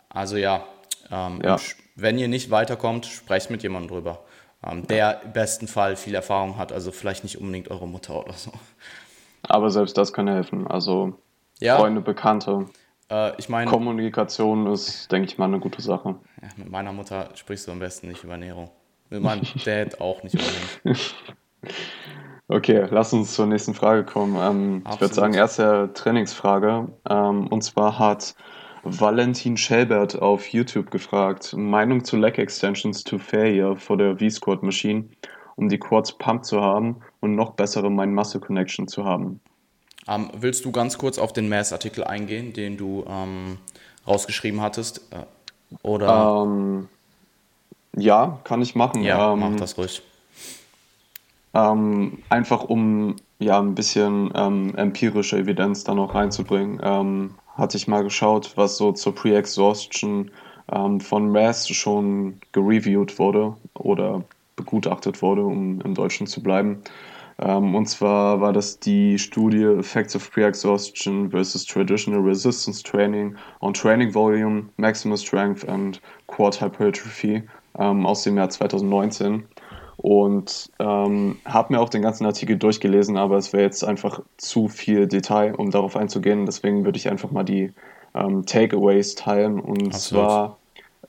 also 0.10 0.38
ja, 0.38 0.66
ähm, 1.12 1.42
ja. 1.44 1.58
wenn 1.96 2.20
ihr 2.20 2.28
nicht 2.28 2.52
weiterkommt, 2.52 3.08
sprecht 3.08 3.50
mit 3.50 3.64
jemandem 3.64 3.90
drüber, 3.90 4.24
ähm, 4.64 4.86
der 4.86 5.24
im 5.24 5.34
besten 5.34 5.68
Fall 5.68 5.96
viel 5.96 6.14
Erfahrung 6.14 6.58
hat, 6.58 6.72
also 6.72 6.92
vielleicht 6.92 7.24
nicht 7.24 7.40
unbedingt 7.40 7.72
eure 7.72 7.88
Mutter 7.88 8.20
oder 8.20 8.34
so. 8.34 8.52
Aber 9.42 9.72
selbst 9.72 9.98
das 9.98 10.14
kann 10.14 10.28
helfen, 10.28 10.68
also 10.68 11.20
ja. 11.60 11.78
Freunde, 11.78 12.02
Bekannte. 12.02 12.68
Äh, 13.10 13.32
ich 13.38 13.50
meine, 13.50 13.72
Kommunikation 13.72 14.68
ist, 14.68 15.12
denke 15.12 15.30
ich 15.30 15.38
mal, 15.40 15.46
eine 15.46 15.60
gute 15.60 15.82
Sache. 15.82 16.16
Ja, 16.42 16.50
mit 16.58 16.70
meiner 16.70 16.94
Mutter 16.94 17.30
sprichst 17.34 17.68
du 17.68 17.72
am 17.72 17.80
besten 17.80 18.08
nicht 18.08 18.24
über 18.24 18.34
Ernährung. 18.34 18.70
Mit 19.10 19.22
meinem 19.22 19.44
Dad 19.64 20.02
auch 20.02 20.24
nicht 20.24 20.36
unbedingt. 20.36 21.16
Okay, 22.48 22.86
lass 22.92 23.12
uns 23.12 23.34
zur 23.34 23.48
nächsten 23.48 23.74
Frage 23.74 24.04
kommen. 24.04 24.38
Ähm, 24.40 24.84
ich 24.92 25.02
würde 25.02 25.16
sagen, 25.16 25.34
erste 25.34 25.90
Trainingsfrage. 25.96 26.90
Ähm, 27.10 27.48
und 27.48 27.64
zwar 27.64 27.98
hat 27.98 28.36
Valentin 28.84 29.58
Schelbert 29.58 30.22
auf 30.22 30.48
YouTube 30.50 30.92
gefragt, 30.92 31.56
Meinung 31.58 32.04
zu 32.04 32.18
Leg 32.18 32.38
Extensions 32.38 33.04
to 33.04 33.18
Failure 33.18 33.78
vor 33.78 33.98
der 33.98 34.20
V-Squat 34.20 34.62
Machine, 34.62 35.06
um 35.56 35.70
die 35.70 35.80
Quads 35.80 36.20
pump 36.20 36.46
zu 36.46 36.62
haben 36.62 36.98
und 37.20 37.34
noch 37.34 37.54
bessere 37.54 37.90
Mind-Muscle 37.90 38.42
Connection 38.42 38.88
zu 38.88 39.06
haben. 39.06 39.40
Ähm, 40.08 40.30
willst 40.38 40.66
du 40.66 40.72
ganz 40.72 41.00
kurz 41.00 41.18
auf 41.18 41.34
den 41.34 41.50
Mass-Artikel 41.50 42.04
eingehen, 42.04 42.54
den 42.54 42.78
du 42.78 43.06
ähm, 43.10 43.58
rausgeschrieben 44.08 44.62
hattest? 44.62 45.02
Äh, 45.12 45.26
oder? 45.82 46.46
Ja, 47.98 48.40
kann 48.44 48.62
ich 48.62 48.76
machen. 48.76 49.04
Ja, 49.04 49.34
ähm, 49.34 49.40
mach 49.40 49.56
das 49.56 49.78
ruhig. 49.78 50.02
Ähm, 51.54 52.20
einfach 52.30 52.64
um 52.64 53.16
ja 53.40 53.60
ein 53.60 53.76
bisschen 53.76 54.32
ähm, 54.36 54.76
empirische 54.76 55.38
Evidenz 55.38 55.84
da 55.84 55.94
noch 55.94 56.14
reinzubringen, 56.14 56.80
ähm, 56.84 57.36
hatte 57.56 57.78
ich 57.78 57.88
mal 57.88 58.04
geschaut, 58.04 58.54
was 58.56 58.78
so 58.78 58.92
zur 58.92 59.16
Pre-Exhaustion 59.16 60.32
ähm, 60.72 61.00
von 61.00 61.32
Mass 61.32 61.70
schon 61.70 62.40
gereviewt 62.52 63.18
wurde 63.20 63.56
oder 63.74 64.24
begutachtet 64.56 65.22
wurde, 65.22 65.44
um 65.46 65.80
im 65.82 65.94
Deutschen 65.94 66.28
zu 66.28 66.44
bleiben. 66.44 66.82
Ähm, 67.40 67.76
und 67.76 67.88
zwar 67.88 68.42
war 68.42 68.54
das 68.54 68.80
die 68.80 69.20
Studie 69.20 69.64
Effects 69.64 70.16
of 70.16 70.32
Pre-Exhaustion 70.32 71.32
versus 71.32 71.66
Traditional 71.66 72.22
Resistance 72.22 72.84
Training 72.84 73.36
on 73.62 73.74
Training 73.74 74.14
Volume, 74.14 74.70
Maximal 74.78 75.18
Strength 75.18 75.68
and 75.68 76.02
Quad 76.28 76.60
Hypertrophy 76.60 77.44
ähm, 77.78 78.06
aus 78.06 78.24
dem 78.24 78.38
Jahr 78.38 78.50
2019 78.50 79.48
und 79.98 80.72
ähm, 80.80 81.38
habe 81.46 81.74
mir 81.74 81.80
auch 81.80 81.90
den 81.90 82.02
ganzen 82.02 82.26
Artikel 82.26 82.58
durchgelesen, 82.58 83.18
aber 83.18 83.38
es 83.38 83.54
wäre 83.54 83.64
jetzt 83.64 83.84
einfach 83.84 84.22
zu 84.38 84.68
viel 84.68 85.08
Detail, 85.08 85.56
um 85.56 85.72
darauf 85.72 85.96
einzugehen. 85.96 86.46
Deswegen 86.46 86.86
würde 86.86 86.98
ich 86.98 87.10
einfach 87.10 87.32
mal 87.32 87.44
die 87.44 87.74
ähm, 88.14 88.46
Takeaways 88.46 89.16
teilen. 89.16 89.60
Und 89.60 89.94
Absolut. 89.94 90.26
zwar 90.26 90.58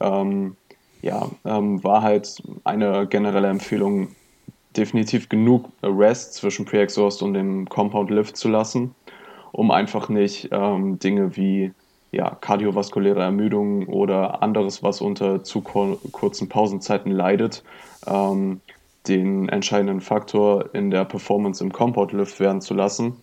ähm, 0.00 0.57
ja, 1.02 1.29
ähm, 1.44 1.83
war 1.85 2.02
halt 2.02 2.42
eine 2.64 3.07
generelle 3.07 3.48
Empfehlung, 3.48 4.09
definitiv 4.76 5.29
genug 5.29 5.70
Rest 5.83 6.35
zwischen 6.35 6.64
Pre-Exhaust 6.64 7.22
und 7.22 7.35
dem 7.35 7.68
Compound 7.68 8.11
Lift 8.11 8.37
zu 8.37 8.48
lassen, 8.48 8.94
um 9.52 9.70
einfach 9.70 10.09
nicht 10.09 10.48
ähm, 10.52 10.98
Dinge 10.98 11.37
wie 11.37 11.72
ja, 12.12 12.36
kardiovaskuläre 12.40 13.20
Ermüdung 13.20 13.86
oder 13.86 14.42
anderes, 14.42 14.82
was 14.82 15.00
unter 15.00 15.42
zu 15.42 15.60
kurzen 15.60 16.48
Pausenzeiten 16.48 17.10
leidet, 17.10 17.62
ähm, 18.06 18.60
den 19.08 19.48
entscheidenden 19.48 20.00
Faktor 20.00 20.74
in 20.74 20.90
der 20.90 21.04
Performance 21.04 21.62
im 21.62 21.72
Compound 21.72 22.12
Lift 22.12 22.40
werden 22.40 22.60
zu 22.60 22.74
lassen. 22.74 23.16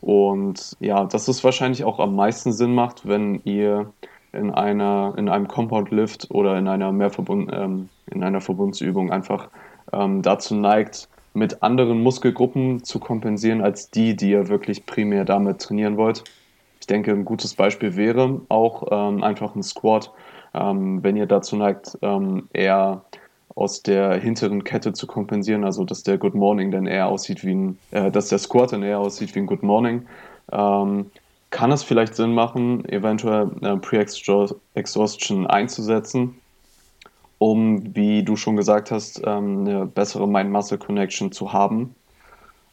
Und 0.00 0.76
ja, 0.80 1.04
dass 1.04 1.28
es 1.28 1.42
wahrscheinlich 1.44 1.84
auch 1.84 1.98
am 1.98 2.14
meisten 2.14 2.52
Sinn 2.52 2.74
macht, 2.74 3.08
wenn 3.08 3.40
ihr 3.44 3.92
in 4.32 4.50
einer, 4.50 5.14
in 5.16 5.28
einem 5.28 5.48
Compound 5.48 5.90
Lift 5.90 6.30
oder 6.30 6.58
in 6.58 6.68
einer 6.68 6.92
Mehrverbund, 6.92 7.50
ähm, 7.52 7.88
in 8.10 8.22
einer 8.22 8.40
Verbundsübung 8.40 9.10
einfach 9.10 9.48
ähm, 9.92 10.22
dazu 10.22 10.54
neigt, 10.54 11.08
mit 11.32 11.62
anderen 11.62 12.02
Muskelgruppen 12.02 12.84
zu 12.84 13.00
kompensieren 13.00 13.60
als 13.60 13.90
die, 13.90 14.14
die 14.14 14.30
ihr 14.30 14.48
wirklich 14.48 14.86
primär 14.86 15.24
damit 15.24 15.60
trainieren 15.60 15.96
wollt. 15.96 16.24
Ich 16.84 16.86
denke, 16.86 17.12
ein 17.12 17.24
gutes 17.24 17.54
Beispiel 17.54 17.96
wäre 17.96 18.42
auch 18.50 18.88
ähm, 18.90 19.22
einfach 19.22 19.54
ein 19.54 19.62
Squat. 19.62 20.12
Ähm, 20.52 21.02
wenn 21.02 21.16
ihr 21.16 21.24
dazu 21.24 21.56
neigt, 21.56 21.96
ähm, 22.02 22.46
eher 22.52 23.06
aus 23.54 23.82
der 23.82 24.20
hinteren 24.20 24.64
Kette 24.64 24.92
zu 24.92 25.06
kompensieren, 25.06 25.64
also 25.64 25.84
dass 25.84 26.02
der 26.02 26.18
Good 26.18 26.34
Morning 26.34 26.70
dann 26.70 26.86
eher 26.86 27.08
aussieht 27.08 27.42
wie 27.42 27.54
ein, 27.54 27.78
äh, 27.92 28.10
dass 28.10 28.28
der 28.28 28.36
Squat 28.36 28.72
dann 28.72 28.82
eher 28.82 28.98
aussieht 28.98 29.34
wie 29.34 29.38
ein 29.38 29.46
Good 29.46 29.62
Morning, 29.62 30.04
ähm, 30.52 31.10
kann 31.48 31.72
es 31.72 31.82
vielleicht 31.82 32.16
Sinn 32.16 32.34
machen, 32.34 32.86
eventuell 32.86 33.50
äh, 33.62 33.76
Pre-Exhaustion 33.78 35.46
einzusetzen, 35.46 36.34
um, 37.38 37.96
wie 37.96 38.22
du 38.24 38.36
schon 38.36 38.56
gesagt 38.56 38.90
hast, 38.90 39.22
ähm, 39.24 39.60
eine 39.60 39.86
bessere 39.86 40.28
Mind-Muscle-Connection 40.28 41.32
zu 41.32 41.54
haben. 41.54 41.94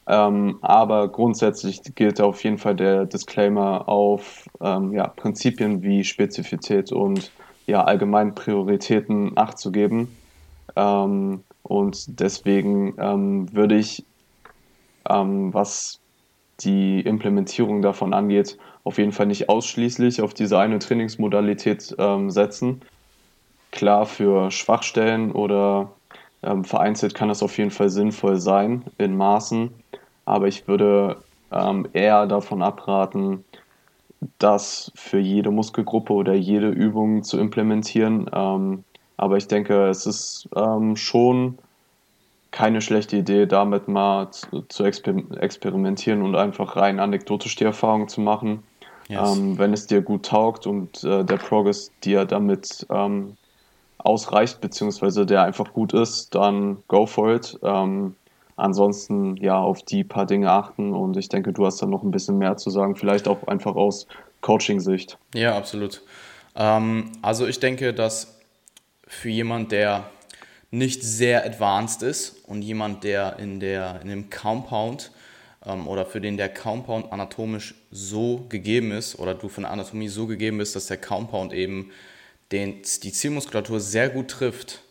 Ähm, 0.07 0.57
aber 0.61 1.09
grundsätzlich 1.09 1.81
gilt 1.95 2.19
auf 2.21 2.43
jeden 2.43 2.57
Fall 2.57 2.75
der 2.75 3.05
Disclaimer 3.05 3.87
auf 3.87 4.47
ähm, 4.59 4.93
ja, 4.93 5.07
Prinzipien 5.07 5.83
wie 5.83 6.03
Spezifität 6.03 6.91
und 6.91 7.31
ja, 7.67 7.83
allgemein 7.83 8.33
Prioritäten 8.33 9.37
Acht 9.37 9.59
zu 9.59 9.71
geben 9.71 10.17
ähm, 10.75 11.43
und 11.63 12.19
deswegen 12.19 12.95
ähm, 12.97 13.53
würde 13.53 13.77
ich, 13.77 14.05
ähm, 15.09 15.53
was 15.53 15.99
die 16.61 17.01
Implementierung 17.01 17.81
davon 17.81 18.13
angeht, 18.13 18.57
auf 18.83 18.97
jeden 18.97 19.11
Fall 19.11 19.25
nicht 19.27 19.49
ausschließlich 19.49 20.21
auf 20.21 20.33
diese 20.33 20.59
eine 20.59 20.79
Trainingsmodalität 20.79 21.95
ähm, 21.97 22.29
setzen. 22.29 22.81
Klar, 23.71 24.05
für 24.05 24.51
Schwachstellen 24.51 25.31
oder 25.31 25.91
ähm, 26.43 26.63
vereinzelt 26.63 27.13
kann 27.13 27.29
das 27.29 27.43
auf 27.43 27.57
jeden 27.57 27.71
Fall 27.71 27.89
sinnvoll 27.89 28.37
sein 28.37 28.83
in 28.97 29.15
Maßen, 29.15 29.71
aber 30.25 30.47
ich 30.47 30.67
würde 30.67 31.17
ähm, 31.51 31.87
eher 31.93 32.27
davon 32.27 32.61
abraten, 32.61 33.43
das 34.37 34.91
für 34.95 35.19
jede 35.19 35.51
Muskelgruppe 35.51 36.13
oder 36.13 36.33
jede 36.33 36.69
Übung 36.69 37.23
zu 37.23 37.39
implementieren, 37.39 38.29
ähm, 38.33 38.83
aber 39.17 39.37
ich 39.37 39.47
denke, 39.47 39.87
es 39.87 40.05
ist 40.05 40.49
ähm, 40.55 40.95
schon 40.95 41.57
keine 42.51 42.81
schlechte 42.81 43.17
Idee, 43.17 43.45
damit 43.45 43.87
mal 43.87 44.29
zu, 44.31 44.63
zu 44.63 44.83
exper 44.83 45.13
experimentieren 45.39 46.21
und 46.21 46.35
einfach 46.35 46.75
rein 46.75 46.99
anekdotisch 46.99 47.55
die 47.55 47.63
Erfahrung 47.63 48.07
zu 48.07 48.19
machen. 48.21 48.63
Yes. 49.07 49.37
Ähm, 49.37 49.57
wenn 49.57 49.73
es 49.73 49.87
dir 49.87 50.01
gut 50.01 50.25
taugt 50.25 50.67
und 50.67 51.03
äh, 51.03 51.23
der 51.23 51.37
Progress 51.37 51.91
dir 52.03 52.25
damit 52.25 52.85
ähm, 52.89 53.37
ausreicht, 54.03 54.61
beziehungsweise 54.61 55.25
der 55.25 55.43
einfach 55.43 55.73
gut 55.73 55.93
ist, 55.93 56.35
dann 56.35 56.83
go 56.87 57.05
for 57.05 57.35
it. 57.35 57.59
Ähm, 57.63 58.15
ansonsten 58.55 59.37
ja 59.37 59.59
auf 59.59 59.83
die 59.83 60.03
paar 60.03 60.25
Dinge 60.25 60.51
achten 60.51 60.93
und 60.93 61.17
ich 61.17 61.29
denke, 61.29 61.53
du 61.53 61.65
hast 61.65 61.81
da 61.81 61.85
noch 61.85 62.03
ein 62.03 62.11
bisschen 62.11 62.37
mehr 62.37 62.57
zu 62.57 62.69
sagen, 62.69 62.95
vielleicht 62.95 63.27
auch 63.27 63.47
einfach 63.47 63.75
aus 63.75 64.07
Coaching-Sicht. 64.41 65.17
Ja, 65.33 65.57
absolut. 65.57 66.01
Ähm, 66.55 67.11
also 67.21 67.47
ich 67.47 67.59
denke, 67.59 67.93
dass 67.93 68.39
für 69.07 69.29
jemand, 69.29 69.71
der 69.71 70.05
nicht 70.69 71.03
sehr 71.03 71.45
advanced 71.45 72.01
ist 72.01 72.47
und 72.47 72.61
jemand, 72.61 73.03
der 73.03 73.37
in, 73.39 73.59
der, 73.59 73.99
in 74.01 74.07
dem 74.07 74.29
Compound 74.29 75.11
ähm, 75.65 75.87
oder 75.87 76.05
für 76.05 76.21
den 76.21 76.37
der 76.37 76.53
Compound 76.53 77.11
anatomisch 77.11 77.75
so 77.91 78.45
gegeben 78.47 78.91
ist 78.91 79.19
oder 79.19 79.33
du 79.33 79.49
von 79.49 79.63
der 79.63 79.71
Anatomie 79.71 80.07
so 80.07 80.27
gegeben 80.27 80.59
bist, 80.59 80.75
dass 80.75 80.87
der 80.87 80.97
Compound 80.97 81.53
eben 81.53 81.91
den, 82.51 82.81
die 83.03 83.11
Zielmuskulatur 83.11 83.79
sehr 83.79 84.09
gut 84.09 84.29
trifft, 84.29 84.81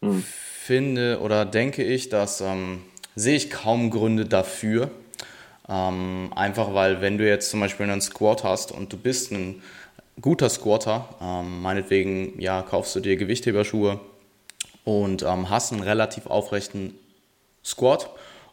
mhm. 0.00 0.22
finde 0.22 1.20
oder 1.20 1.44
denke 1.44 1.82
ich, 1.82 2.08
dass 2.08 2.40
ähm, 2.40 2.82
sehe 3.14 3.36
ich 3.36 3.50
kaum 3.50 3.90
Gründe 3.90 4.26
dafür. 4.26 4.90
Ähm, 5.68 6.32
einfach 6.36 6.74
weil, 6.74 7.00
wenn 7.00 7.18
du 7.18 7.26
jetzt 7.26 7.50
zum 7.50 7.60
Beispiel 7.60 7.90
einen 7.90 8.00
Squat 8.00 8.44
hast 8.44 8.70
und 8.70 8.92
du 8.92 8.96
bist 8.96 9.32
ein 9.32 9.62
guter 10.20 10.48
Squatter. 10.48 11.08
Ähm, 11.20 11.62
meinetwegen, 11.62 12.40
ja, 12.40 12.62
kaufst 12.62 12.94
du 12.96 13.00
dir 13.00 13.16
Gewichtheberschuhe 13.16 14.00
und 14.84 15.22
ähm, 15.22 15.50
hast 15.50 15.72
einen 15.72 15.82
relativ 15.82 16.26
aufrechten 16.26 16.94
Squat 17.64 18.10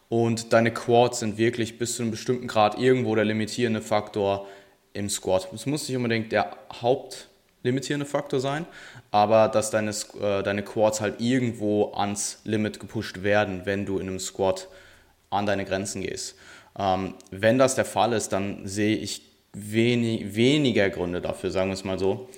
und 0.09 0.53
deine 0.53 0.71
Quads 0.71 1.19
sind 1.19 1.37
wirklich 1.37 1.77
bis 1.77 1.95
zu 1.95 2.03
einem 2.03 2.11
bestimmten 2.11 2.47
Grad 2.47 2.79
irgendwo 2.79 3.15
der 3.15 3.25
limitierende 3.25 3.81
Faktor 3.81 4.47
im 4.93 5.09
Squat. 5.09 5.49
Es 5.53 5.65
muss 5.65 5.87
nicht 5.87 5.97
unbedingt 5.97 6.31
der 6.31 6.55
hauptlimitierende 7.63 8.05
Faktor 8.05 8.41
sein, 8.41 8.65
aber 9.11 9.47
dass 9.47 9.71
deine, 9.71 9.91
äh, 9.91 10.43
deine 10.43 10.63
Quads 10.63 10.99
halt 10.99 11.21
irgendwo 11.21 11.93
ans 11.93 12.41
Limit 12.43 12.81
gepusht 12.81 13.23
werden, 13.23 13.61
wenn 13.63 13.85
du 13.85 13.99
in 13.99 14.09
einem 14.09 14.19
Squat 14.19 14.67
an 15.29 15.45
deine 15.45 15.63
Grenzen 15.63 16.01
gehst. 16.01 16.35
Ähm, 16.77 17.13
wenn 17.31 17.57
das 17.57 17.75
der 17.75 17.85
Fall 17.85 18.11
ist, 18.11 18.33
dann 18.33 18.67
sehe 18.67 18.97
ich 18.97 19.21
wenig, 19.53 20.35
weniger 20.35 20.89
Gründe 20.89 21.21
dafür, 21.21 21.51
sagen 21.51 21.69
wir 21.69 21.75
es 21.75 21.85
mal 21.85 21.97
so. 21.97 22.29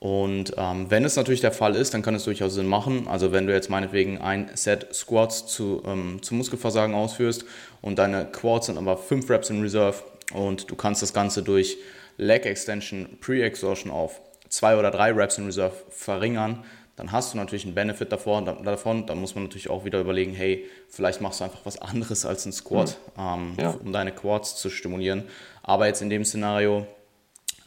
Und 0.00 0.52
ähm, 0.58 0.90
wenn 0.90 1.06
es 1.06 1.16
natürlich 1.16 1.40
der 1.40 1.52
Fall 1.52 1.76
ist, 1.76 1.94
dann 1.94 2.02
kann 2.02 2.14
es 2.14 2.24
durchaus 2.24 2.52
Sinn 2.52 2.66
machen. 2.66 3.08
Also 3.08 3.32
wenn 3.32 3.46
du 3.46 3.54
jetzt 3.54 3.70
meinetwegen 3.70 4.18
ein 4.18 4.50
Set 4.52 4.94
Squats 4.94 5.46
zu, 5.46 5.82
ähm, 5.86 6.18
zu 6.20 6.34
Muskelversagen 6.34 6.94
ausführst 6.94 7.46
und 7.80 7.98
deine 7.98 8.26
Quads 8.26 8.66
sind 8.66 8.76
aber 8.76 8.98
5 8.98 9.30
Reps 9.30 9.48
in 9.48 9.62
Reserve 9.62 9.96
und 10.34 10.70
du 10.70 10.76
kannst 10.76 11.00
das 11.00 11.14
Ganze 11.14 11.42
durch 11.42 11.78
Leg 12.18 12.44
Extension 12.44 13.16
Pre-Exhaustion 13.20 13.90
auf 13.90 14.20
2 14.54 14.76
oder 14.76 14.90
3 14.90 15.12
Reps 15.12 15.38
in 15.38 15.46
Reserve 15.46 15.74
verringern, 15.90 16.64
dann 16.96 17.10
hast 17.10 17.34
du 17.34 17.38
natürlich 17.38 17.64
einen 17.64 17.74
Benefit 17.74 18.12
davon. 18.12 18.44
davon. 18.44 19.06
Da 19.06 19.14
muss 19.16 19.34
man 19.34 19.44
natürlich 19.44 19.68
auch 19.68 19.84
wieder 19.84 20.00
überlegen, 20.00 20.32
hey, 20.32 20.64
vielleicht 20.88 21.20
machst 21.20 21.40
du 21.40 21.44
einfach 21.44 21.60
was 21.64 21.80
anderes 21.82 22.24
als 22.24 22.46
ein 22.46 22.52
Squat, 22.52 22.98
mhm. 23.16 23.22
ähm, 23.22 23.52
ja. 23.58 23.70
um 23.70 23.92
deine 23.92 24.12
Quads 24.12 24.56
zu 24.56 24.70
stimulieren. 24.70 25.24
Aber 25.62 25.86
jetzt 25.86 26.02
in 26.02 26.10
dem 26.10 26.24
Szenario 26.24 26.86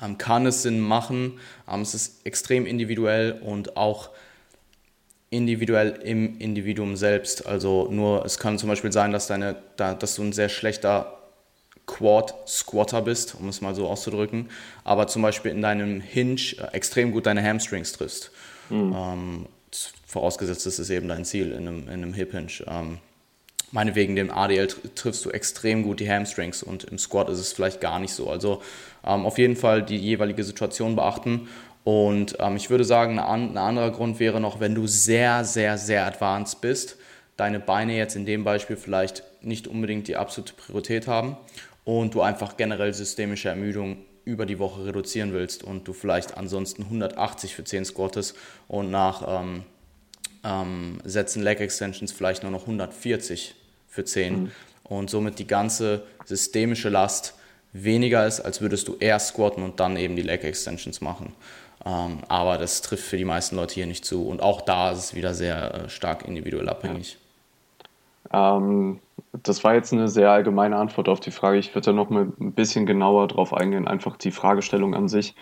ähm, 0.02 0.18
kann 0.18 0.46
es 0.46 0.62
Sinn 0.62 0.80
machen. 0.80 1.40
Ähm, 1.70 1.82
es 1.82 1.94
ist 1.94 2.26
extrem 2.26 2.66
individuell 2.66 3.34
und 3.34 3.76
auch 3.76 4.12
individuell 5.30 6.00
im 6.04 6.40
Individuum 6.40 6.96
selbst. 6.96 7.46
Also 7.46 7.90
nur, 7.92 8.24
es 8.26 8.40
kann 8.40 8.58
zum 8.58 8.70
Beispiel 8.70 8.94
sein, 8.94 9.12
dass, 9.12 9.28
deine, 9.28 9.58
da, 9.76 9.94
dass 9.94 10.16
du 10.16 10.24
ein 10.24 10.32
sehr 10.32 10.48
schlechter 10.48 11.17
Quad-Squatter 11.88 13.02
bist, 13.02 13.36
um 13.40 13.50
es 13.50 13.62
mal 13.62 13.74
so 13.74 13.88
auszudrücken, 13.88 14.50
aber 14.84 15.08
zum 15.08 15.24
Beispiel 15.24 15.52
in 15.52 15.62
deinem 15.62 16.02
Hinge 16.02 16.42
äh, 16.60 16.74
extrem 16.74 17.12
gut 17.12 17.26
deine 17.26 17.44
Hamstrings 17.44 17.94
triffst. 17.94 18.32
Mhm. 18.70 18.96
Ähm, 18.96 19.46
vorausgesetzt, 20.06 20.66
das 20.66 20.80
ist 20.80 20.90
eben 20.90 21.08
dein 21.08 21.26
Ziel 21.26 21.52
in 21.52 21.68
einem, 21.68 21.84
in 21.88 21.94
einem 21.94 22.14
Hip 22.14 22.32
Hinge. 22.32 22.64
Ähm, 22.68 23.00
meinetwegen 23.72 24.16
dem 24.16 24.30
ADL 24.30 24.68
triffst 24.68 25.26
du 25.26 25.32
extrem 25.32 25.84
gut 25.84 26.00
die 26.00 26.10
Hamstrings 26.10 26.62
und 26.62 26.84
im 26.84 26.98
Squat 26.98 27.30
ist 27.30 27.40
es 27.40 27.54
vielleicht 27.54 27.82
gar 27.82 28.00
nicht 28.00 28.14
so. 28.14 28.30
Also 28.30 28.62
ähm, 29.06 29.26
auf 29.26 29.38
jeden 29.38 29.56
Fall 29.56 29.82
die 29.82 29.98
jeweilige 29.98 30.44
Situation 30.44 30.96
beachten. 30.96 31.48
Und 31.84 32.36
ähm, 32.40 32.58
ich 32.58 32.70
würde 32.70 32.84
sagen, 32.84 33.18
ein, 33.18 33.52
ein 33.52 33.58
anderer 33.58 33.92
Grund 33.92 34.20
wäre 34.20 34.42
noch, 34.42 34.60
wenn 34.60 34.76
du 34.76 34.88
sehr, 34.88 35.46
sehr, 35.46 35.78
sehr 35.78 36.06
advanced 36.06 36.60
bist, 36.60 36.98
deine 37.38 37.62
Beine 37.62 37.96
jetzt 37.96 38.18
in 38.18 38.26
dem 38.26 38.44
Beispiel 38.44 38.76
vielleicht 38.76 39.24
nicht 39.42 39.68
unbedingt 39.68 40.10
die 40.10 40.18
absolute 40.18 40.54
Priorität 40.54 41.08
haben 41.08 41.38
und 41.88 42.16
du 42.16 42.22
einfach 42.22 42.58
generell 42.58 42.94
systemische 42.94 43.48
Ermüdung 43.48 44.00
über 44.26 44.46
die 44.46 44.60
Woche 44.60 44.86
reduzieren 44.86 45.32
willst 45.32 45.64
und 45.64 45.88
du 45.88 45.94
vielleicht 45.94 46.36
ansonsten 46.36 46.84
180 46.84 47.56
für 47.56 47.64
10 47.64 47.86
squattest 47.86 48.36
und 48.68 48.92
nach 48.92 49.24
ähm, 49.26 49.64
ähm, 50.44 51.00
Sätzen 51.06 51.44
Leg 51.44 51.62
Extensions 51.62 52.12
vielleicht 52.12 52.44
nur 52.44 52.52
noch 52.52 52.64
140 52.64 53.56
für 53.88 54.04
10 54.04 54.34
mhm. 54.34 54.52
und 54.84 55.10
somit 55.10 55.40
die 55.40 55.48
ganze 55.48 56.04
systemische 56.26 56.90
Last 56.90 57.36
weniger 57.72 58.28
ist, 58.28 58.42
als 58.42 58.60
würdest 58.60 58.90
du 58.90 58.98
eher 59.00 59.20
squatten 59.20 59.64
und 59.64 59.80
dann 59.80 59.96
eben 59.96 60.18
die 60.18 60.24
Leg 60.24 60.44
Extensions 60.44 61.00
machen. 61.00 61.34
Ähm, 61.86 62.20
aber 62.28 62.58
das 62.58 62.82
trifft 62.82 63.06
für 63.06 63.18
die 63.18 63.24
meisten 63.24 63.56
Leute 63.56 63.76
hier 63.76 63.88
nicht 63.88 64.04
zu 64.04 64.28
und 64.28 64.42
auch 64.42 64.60
da 64.60 64.92
ist 64.92 65.00
es 65.00 65.16
wieder 65.16 65.34
sehr 65.34 65.74
äh, 65.74 65.90
stark 65.90 66.28
individuell 66.28 66.68
abhängig. 66.68 67.14
Ja. 67.14 67.27
Ähm, 68.32 69.00
das 69.44 69.64
war 69.64 69.76
jetzt 69.76 69.94
eine 69.94 70.08
sehr 70.08 70.32
allgemeine 70.32 70.76
Antwort 70.78 71.10
auf 71.10 71.20
die 71.20 71.32
Frage. 71.32 71.58
Ich 71.58 71.74
würde 71.74 71.86
da 71.86 71.94
noch 71.94 72.10
mal 72.10 72.32
ein 72.40 72.54
bisschen 72.54 72.86
genauer 72.86 73.28
drauf 73.28 73.54
eingehen, 73.54 73.88
einfach 73.88 74.18
die 74.18 74.32
Fragestellung 74.32 74.94
an 74.94 75.08
sich. 75.08 75.36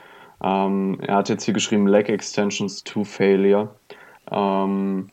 Ähm, 0.44 1.00
er 1.02 1.16
hat 1.16 1.30
jetzt 1.30 1.44
hier 1.44 1.54
geschrieben, 1.54 1.88
Leg 1.88 2.10
Extensions 2.10 2.84
to 2.84 3.04
Failure. 3.04 3.70
Ähm, 4.32 5.08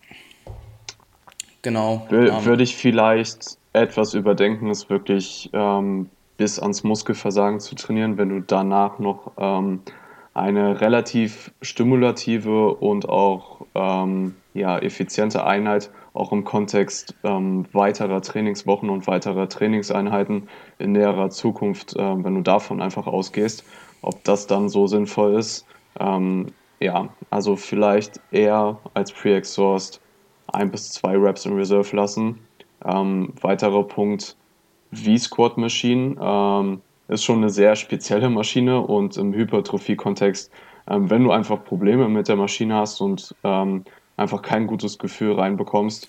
genau. 1.62 2.06
Ähm, 2.10 2.44
würde 2.44 2.62
ich 2.62 2.76
vielleicht 2.76 3.58
etwas 3.72 4.14
überdenken, 4.14 4.68
es 4.68 4.90
wirklich 4.90 5.50
ähm, 5.52 6.10
bis 6.36 6.58
ans 6.58 6.82
Muskelversagen 6.82 7.60
zu 7.60 7.74
trainieren, 7.74 8.18
wenn 8.18 8.28
du 8.30 8.40
danach 8.40 8.98
noch 8.98 9.32
ähm, 9.38 9.80
eine 10.34 10.80
relativ 10.80 11.52
stimulative 11.60 12.74
und 12.74 13.08
auch 13.08 13.60
ja, 14.54 14.78
effiziente 14.78 15.46
Einheit, 15.46 15.90
auch 16.14 16.32
im 16.32 16.44
Kontext 16.44 17.14
ähm, 17.24 17.66
weiterer 17.72 18.20
Trainingswochen 18.20 18.90
und 18.90 19.06
weiterer 19.06 19.48
Trainingseinheiten 19.48 20.48
in 20.78 20.92
näherer 20.92 21.30
Zukunft, 21.30 21.96
äh, 21.96 22.24
wenn 22.24 22.34
du 22.34 22.42
davon 22.42 22.82
einfach 22.82 23.06
ausgehst, 23.06 23.64
ob 24.02 24.22
das 24.24 24.46
dann 24.46 24.68
so 24.68 24.86
sinnvoll 24.86 25.34
ist. 25.34 25.66
Ähm, 25.98 26.48
ja, 26.80 27.08
also 27.30 27.56
vielleicht 27.56 28.20
eher 28.30 28.78
als 28.94 29.12
Pre-Exhaust 29.12 30.00
ein 30.48 30.70
bis 30.70 30.90
zwei 30.90 31.16
Reps 31.16 31.46
in 31.46 31.54
Reserve 31.54 31.94
lassen. 31.96 32.40
Ähm, 32.84 33.32
weiterer 33.40 33.84
Punkt, 33.84 34.36
V-Squat 34.92 35.56
Machine 35.56 36.16
ähm, 36.20 36.80
ist 37.08 37.24
schon 37.24 37.38
eine 37.38 37.50
sehr 37.50 37.76
spezielle 37.76 38.28
Maschine 38.28 38.80
und 38.80 39.16
im 39.16 39.32
Hypertrophie-Kontext, 39.32 40.50
ähm, 40.90 41.08
wenn 41.08 41.24
du 41.24 41.30
einfach 41.30 41.64
Probleme 41.64 42.08
mit 42.08 42.28
der 42.28 42.36
Maschine 42.36 42.74
hast 42.74 43.00
und 43.00 43.34
ähm, 43.44 43.84
einfach 44.16 44.42
kein 44.42 44.66
gutes 44.66 44.98
Gefühl 44.98 45.34
reinbekommst, 45.34 46.08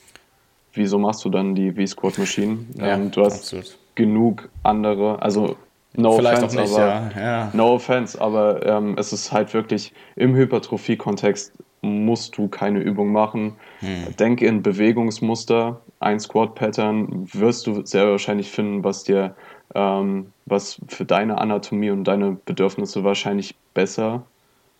wieso 0.74 0.98
machst 1.00 1.24
du 1.26 1.30
dann 1.30 1.56
die 1.56 1.72
V-Squat 1.72 2.18
Machine? 2.18 2.66
Ja, 2.76 2.96
ähm, 2.96 3.12
du 3.12 3.24
hast 3.24 3.42
absolut. 3.42 3.78
genug 3.96 4.50
andere, 4.64 5.22
also 5.22 5.56
No 5.96 6.14
Vielleicht 6.14 6.42
offense, 6.42 6.60
nicht, 6.60 6.74
aber, 6.74 7.12
ja. 7.16 7.22
Ja. 7.22 7.52
No 7.54 7.76
offense, 7.76 8.20
aber 8.20 8.66
ähm, 8.66 8.96
es 8.98 9.14
ist 9.14 9.32
halt 9.32 9.54
wirklich 9.54 9.94
im 10.16 10.36
Hypertrophie-Kontext 10.36 11.54
musst 11.82 12.38
du 12.38 12.48
keine 12.48 12.80
Übung 12.80 13.12
machen. 13.12 13.58
Hm. 13.80 14.16
Denk 14.18 14.42
in 14.42 14.64
Bewegungsmuster, 14.64 15.82
ein 16.00 16.20
Squat-Pattern 16.20 17.28
wirst 17.34 17.68
du 17.68 17.86
sehr 17.86 18.10
wahrscheinlich 18.10 18.50
finden, 18.50 18.84
was 18.84 19.04
dir, 19.04 19.36
ähm, 19.76 20.32
was 20.46 20.80
für 20.88 21.06
deine 21.06 21.38
Anatomie 21.38 21.92
und 21.92 22.06
deine 22.06 22.38
Bedürfnisse 22.46 23.04
wahrscheinlich 23.04 23.56
besser 23.74 24.24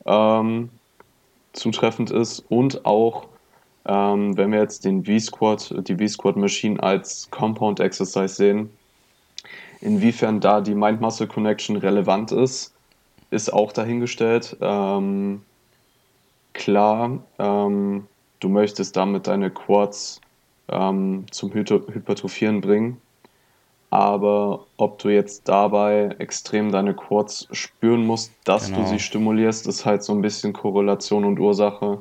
ähm, 0.06 0.70
zutreffend 1.54 2.12
ist. 2.12 2.40
Und 2.50 2.86
auch, 2.86 3.28
ähm, 3.86 4.36
wenn 4.38 4.52
wir 4.52 4.60
jetzt 4.60 4.86
den 4.86 5.06
V-Squat, 5.06 5.88
die 5.88 5.96
V-Squat-Machine 5.96 6.82
als 6.82 7.30
Compound 7.32 7.80
Exercise 7.80 8.36
sehen, 8.36 8.70
Inwiefern 9.84 10.40
da 10.40 10.62
die 10.62 10.76
Mind-Muscle-Connection 10.76 11.76
relevant 11.76 12.32
ist, 12.32 12.74
ist 13.32 13.52
auch 13.52 13.74
dahingestellt. 13.74 14.56
Ähm, 14.62 15.42
klar, 16.54 17.20
ähm, 17.38 18.08
du 18.40 18.48
möchtest 18.48 18.96
damit 18.96 19.28
deine 19.28 19.52
Quads 19.52 20.22
ähm, 20.70 21.26
zum 21.32 21.54
Hypertrophieren 21.54 22.62
bringen, 22.62 23.02
aber 23.94 24.66
ob 24.78 24.98
du 24.98 25.10
jetzt 25.10 25.48
dabei 25.48 26.16
extrem 26.18 26.72
deine 26.72 26.96
Quads 26.96 27.48
spüren 27.52 28.08
musst, 28.08 28.32
dass 28.44 28.66
genau. 28.66 28.80
du 28.80 28.88
sie 28.88 29.00
stimulierst, 29.00 29.68
ist 29.68 29.86
halt 29.86 30.04
so 30.04 30.14
ein 30.14 30.24
bisschen 30.24 30.52
Korrelation 30.52 31.24
und 31.24 31.40
Ursache. 31.40 32.00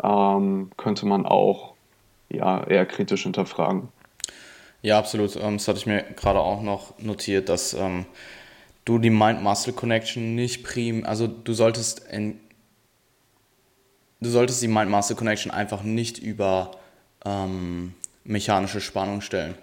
Ähm, 0.00 0.70
könnte 0.76 1.06
man 1.06 1.26
auch 1.26 1.74
ja, 2.28 2.62
eher 2.62 2.86
kritisch 2.86 3.24
hinterfragen. 3.24 3.88
Ja, 4.80 4.96
absolut. 4.96 5.34
Ähm, 5.34 5.56
das 5.56 5.66
hatte 5.66 5.78
ich 5.78 5.86
mir 5.86 6.04
gerade 6.14 6.38
auch 6.38 6.62
noch 6.62 6.96
notiert, 7.00 7.48
dass 7.48 7.74
ähm, 7.74 8.06
du 8.84 9.00
die 9.00 9.10
Mind-Muscle-Connection 9.10 10.36
nicht 10.36 10.62
prim, 10.62 11.04
also 11.04 11.26
du 11.26 11.52
solltest 11.52 12.06
in, 12.12 12.38
du 14.20 14.30
solltest 14.30 14.62
die 14.62 14.68
Mind-Muscle-Connection 14.68 15.50
einfach 15.50 15.82
nicht 15.82 16.18
über 16.18 16.70
ähm, 17.24 17.94
mechanische 18.22 18.80
Spannung 18.80 19.20
stellen. 19.20 19.56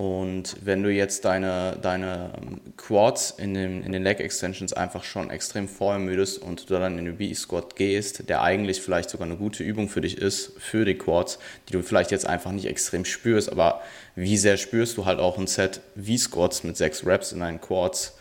Und 0.00 0.56
wenn 0.64 0.82
du 0.82 0.90
jetzt 0.90 1.26
deine, 1.26 1.76
deine 1.82 2.30
Quads 2.78 3.32
in 3.32 3.52
den, 3.52 3.82
in 3.82 3.92
den 3.92 4.02
Leg 4.02 4.18
Extensions 4.18 4.72
einfach 4.72 5.04
schon 5.04 5.28
extrem 5.28 5.68
vorermüdest 5.68 6.40
und 6.40 6.70
du 6.70 6.78
dann 6.78 6.96
in 6.96 7.04
den 7.04 7.18
B-Squat 7.18 7.76
gehst, 7.76 8.26
der 8.30 8.40
eigentlich 8.40 8.80
vielleicht 8.80 9.10
sogar 9.10 9.26
eine 9.26 9.36
gute 9.36 9.62
Übung 9.62 9.90
für 9.90 10.00
dich 10.00 10.16
ist, 10.16 10.58
für 10.58 10.86
die 10.86 10.94
Quads, 10.94 11.38
die 11.68 11.74
du 11.74 11.82
vielleicht 11.82 12.12
jetzt 12.12 12.26
einfach 12.26 12.50
nicht 12.50 12.64
extrem 12.64 13.04
spürst, 13.04 13.52
aber 13.52 13.82
wie 14.16 14.38
sehr 14.38 14.56
spürst 14.56 14.96
du 14.96 15.04
halt 15.04 15.18
auch 15.18 15.36
ein 15.36 15.46
Set 15.46 15.82
V-Squats 16.02 16.64
mit 16.64 16.78
sechs 16.78 17.04
Reps 17.04 17.32
in 17.32 17.40
deinen 17.40 17.60
Quads, 17.60 18.16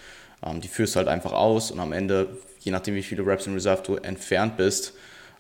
ähm, 0.46 0.60
die 0.60 0.68
führst 0.68 0.96
du 0.96 0.98
halt 0.98 1.08
einfach 1.08 1.32
aus 1.32 1.72
und 1.72 1.80
am 1.80 1.94
Ende, 1.94 2.28
je 2.60 2.74
nachdem 2.74 2.96
wie 2.96 3.04
viele 3.04 3.26
Reps 3.26 3.48
in 3.48 3.54
Reserve 3.54 3.84
du 3.84 3.96
entfernt 3.96 4.58
bist 4.58 4.92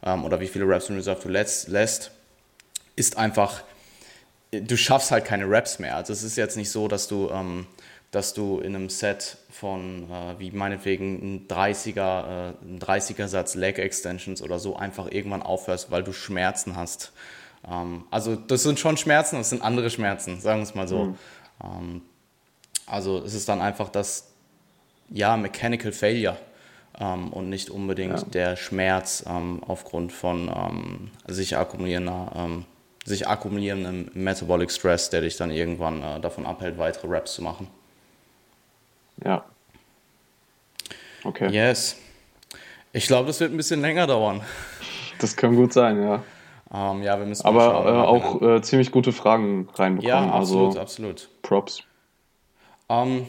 ähm, 0.06 0.24
oder 0.24 0.40
wie 0.40 0.48
viele 0.48 0.66
Reps 0.66 0.88
in 0.88 0.96
Reserve 0.96 1.20
du 1.22 1.28
lässt, 1.28 1.68
lässt 1.68 2.12
ist 2.96 3.18
einfach 3.18 3.62
du 4.52 4.78
schaffst 4.78 5.12
halt 5.12 5.26
keine 5.26 5.50
Raps 5.50 5.80
mehr. 5.80 5.96
Also 5.96 6.14
es 6.14 6.24
ist 6.24 6.36
jetzt 6.36 6.58
nicht 6.58 6.72
so, 6.72 6.88
dass 6.88 7.08
du, 7.08 7.30
ähm, 7.30 7.68
dass 8.12 8.34
du 8.34 8.60
in 8.60 8.76
einem 8.76 8.90
Set 8.90 9.38
von, 9.50 10.10
äh, 10.10 10.40
wie 10.40 10.52
meinetwegen 10.52 11.36
ein 11.36 11.48
30er, 11.48 12.50
äh, 12.50 12.54
ein 12.64 12.80
30er 12.80 13.28
Satz 13.28 13.56
Leg 13.56 13.78
Extensions 13.78 14.42
oder 14.42 14.60
so 14.60 14.76
einfach 14.76 15.12
irgendwann 15.12 15.44
aufhörst, 15.44 15.92
weil 15.92 16.04
du 16.04 16.14
Schmerzen 16.14 16.76
hast. 16.76 17.12
Ähm, 17.70 18.06
also 18.10 18.36
das 18.36 18.64
sind 18.64 18.80
schon 18.80 18.98
Schmerzen, 18.98 19.38
das 19.38 19.50
sind 19.50 19.62
andere 19.62 19.90
Schmerzen, 19.90 20.40
sagen 20.40 20.60
wir 20.60 20.64
es 20.64 20.76
mal 20.76 20.88
so. 20.88 21.06
Mhm. 21.06 21.16
Ähm, 21.64 22.02
also 22.88 23.20
es 23.20 23.36
ist 23.36 23.48
dann 23.48 23.62
einfach 23.62 23.90
das, 23.90 24.32
ja, 25.10 25.38
Mechanical 25.38 25.92
Failure 25.92 26.38
ähm, 27.00 27.32
und 27.32 27.50
nicht 27.50 27.70
unbedingt 27.70 28.20
ja. 28.20 28.26
der 28.26 28.56
Schmerz 28.56 29.24
ähm, 29.28 29.62
aufgrund 29.68 30.12
von 30.12 30.50
ähm, 30.50 31.12
sich 31.28 31.58
akkumulierender 31.58 32.32
ähm, 32.36 32.66
sich 33.10 33.28
akkumulierenden 33.28 34.12
Metabolic 34.14 34.72
Stress, 34.72 35.10
der 35.10 35.22
dich 35.22 35.36
dann 35.36 35.52
irgendwann 35.52 36.02
äh, 36.02 36.20
davon 36.20 36.46
abhält, 36.46 36.78
weitere 36.78 37.08
Reps 37.08 37.34
zu 37.34 37.42
machen. 37.42 37.68
Ja. 39.26 39.44
Okay. 41.24 41.50
Yes. 41.52 41.98
Ich 42.94 43.08
glaube, 43.08 43.28
das 43.28 43.40
wird 43.40 43.52
ein 43.52 43.58
bisschen 43.58 43.82
länger 43.82 44.08
dauern. 44.08 44.42
Das 45.20 45.36
kann 45.36 45.56
gut 45.56 45.74
sein, 45.74 46.02
ja. 46.02 46.24
Ähm, 46.72 47.02
ja, 47.02 47.18
wir 47.18 47.26
müssen 47.26 47.46
Aber 47.46 47.62
schauen, 47.62 47.88
äh, 47.88 47.98
auch 47.98 48.42
äh, 48.42 48.62
ziemlich 48.62 48.92
gute 48.92 49.12
Fragen 49.12 49.68
reinbekommen. 49.74 50.30
Ja, 50.30 50.32
absolut, 50.32 50.68
also, 50.68 50.80
absolut. 50.80 51.30
Props. 51.42 51.84
Ähm, 52.90 53.26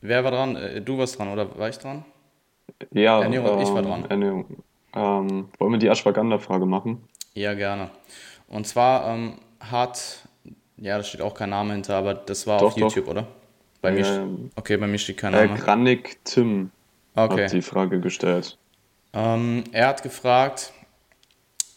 wer 0.00 0.22
war 0.22 0.30
dran? 0.30 0.54
Äh, 0.56 0.80
du 0.80 0.98
warst 0.98 1.18
dran 1.18 1.28
oder 1.28 1.58
war 1.58 1.68
ich 1.68 1.78
dran? 1.78 2.04
Ja, 2.92 3.20
Ernährung, 3.20 3.58
ähm, 3.58 3.62
ich 3.62 3.68
war 3.70 3.82
ähm, 3.82 3.84
dran. 3.84 4.04
Ernährung. 4.08 4.46
Ähm, 4.94 5.48
wollen 5.58 5.72
wir 5.72 5.78
die 5.78 5.88
Ashwagandha-Frage 5.88 6.64
machen? 6.64 7.04
Ja, 7.34 7.54
gerne. 7.54 7.90
Und 8.50 8.66
zwar 8.66 9.14
ähm, 9.14 9.38
hat, 9.60 10.18
ja, 10.76 10.98
da 10.98 11.04
steht 11.04 11.22
auch 11.22 11.34
kein 11.34 11.50
Name 11.50 11.72
hinter, 11.72 11.96
aber 11.96 12.14
das 12.14 12.46
war 12.46 12.58
doch, 12.58 12.72
auf 12.72 12.76
YouTube, 12.76 13.06
doch. 13.06 13.12
oder? 13.12 13.26
Bei 13.80 13.92
mir, 13.92 14.04
ähm, 14.04 14.50
okay, 14.56 14.76
bei 14.76 14.86
mir 14.86 14.98
steht 14.98 15.16
kein 15.16 15.32
Name. 15.32 15.54
Äh, 15.54 15.58
Granik 15.58 16.18
Tim 16.24 16.70
okay. 17.14 17.44
hat 17.44 17.52
die 17.52 17.62
Frage 17.62 18.00
gestellt. 18.00 18.58
Ähm, 19.14 19.64
er 19.72 19.86
hat 19.86 20.02
gefragt, 20.02 20.72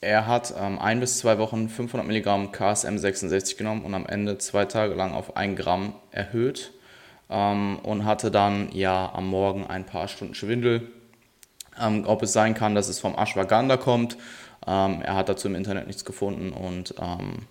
er 0.01 0.27
hat 0.27 0.53
ähm, 0.59 0.79
ein 0.79 0.99
bis 0.99 1.19
zwei 1.19 1.37
Wochen 1.37 1.69
500 1.69 2.05
Milligramm 2.05 2.51
KSM 2.51 2.97
66 2.97 3.57
genommen 3.57 3.85
und 3.85 3.93
am 3.93 4.05
Ende 4.05 4.37
zwei 4.39 4.65
Tage 4.65 4.95
lang 4.95 5.13
auf 5.13 5.37
ein 5.37 5.55
Gramm 5.55 5.93
erhöht 6.11 6.73
ähm, 7.29 7.79
und 7.83 8.03
hatte 8.03 8.31
dann 8.31 8.69
ja 8.73 9.11
am 9.13 9.27
Morgen 9.27 9.65
ein 9.65 9.85
paar 9.85 10.07
Stunden 10.07 10.33
Schwindel. 10.33 10.89
Ähm, 11.81 12.03
ob 12.05 12.21
es 12.21 12.33
sein 12.33 12.53
kann, 12.53 12.75
dass 12.75 12.87
es 12.87 12.99
vom 12.99 13.15
Ashwagandha 13.17 13.77
kommt 13.77 14.17
ähm, 14.67 15.01
er 15.01 15.15
hat 15.15 15.29
dazu 15.29 15.47
im 15.47 15.55
Internet 15.55 15.87
nichts 15.87 16.05
gefunden 16.05 16.51
und 16.51 16.95
ähm, 16.99 17.47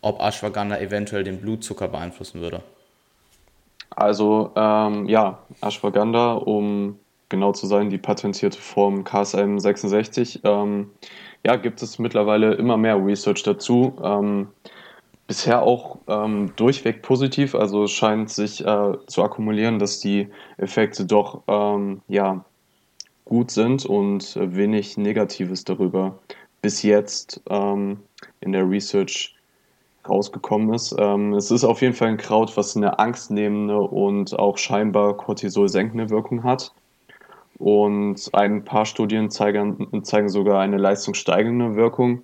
ob 0.00 0.20
Ashwagandha 0.20 0.78
eventuell 0.78 1.24
den 1.24 1.40
Blutzucker 1.40 1.88
beeinflussen 1.88 2.40
würde. 2.40 2.62
Also 3.90 4.52
ähm, 4.56 5.06
ja, 5.06 5.38
Ashwagandha, 5.60 6.34
um 6.34 6.98
genau 7.28 7.52
zu 7.52 7.66
sein, 7.66 7.90
die 7.90 7.98
patentierte 7.98 8.58
Form 8.58 9.04
KSM 9.04 9.58
66. 9.58 10.40
Ähm, 10.44 10.90
ja, 11.44 11.56
gibt 11.56 11.82
es 11.82 11.98
mittlerweile 11.98 12.54
immer 12.54 12.76
mehr 12.76 13.04
Research 13.04 13.42
dazu. 13.42 13.96
Ähm, 14.02 14.48
bisher 15.26 15.62
auch 15.62 15.98
ähm, 16.08 16.52
durchweg 16.56 17.02
positiv, 17.02 17.54
also 17.54 17.86
scheint 17.86 18.30
sich 18.30 18.64
äh, 18.64 18.92
zu 19.06 19.22
akkumulieren, 19.22 19.78
dass 19.78 19.98
die 19.98 20.28
Effekte 20.56 21.04
doch 21.04 21.42
ähm, 21.48 22.02
ja, 22.08 22.44
gut 23.26 23.50
sind 23.50 23.84
und 23.84 24.38
wenig 24.40 24.96
Negatives 24.96 25.64
darüber 25.64 26.18
bis 26.62 26.82
jetzt 26.82 27.40
ähm, 27.50 27.98
in 28.40 28.52
der 28.52 28.68
Research 28.68 29.36
rausgekommen 30.08 30.72
ist. 30.74 30.94
Ähm, 30.98 31.34
es 31.34 31.50
ist 31.50 31.64
auf 31.64 31.82
jeden 31.82 31.94
Fall 31.94 32.08
ein 32.08 32.16
Kraut, 32.16 32.56
was 32.56 32.76
eine 32.76 32.98
angstnehmende 32.98 33.78
und 33.78 34.38
auch 34.38 34.56
scheinbar 34.58 35.16
Cortisol 35.16 35.68
senkende 35.68 36.10
Wirkung 36.10 36.44
hat. 36.44 36.72
Und 37.58 38.28
ein 38.32 38.64
paar 38.64 38.84
Studien 38.84 39.30
zeigen, 39.30 40.04
zeigen 40.04 40.28
sogar 40.28 40.60
eine 40.60 40.76
leistungssteigende 40.76 41.74
Wirkung, 41.74 42.22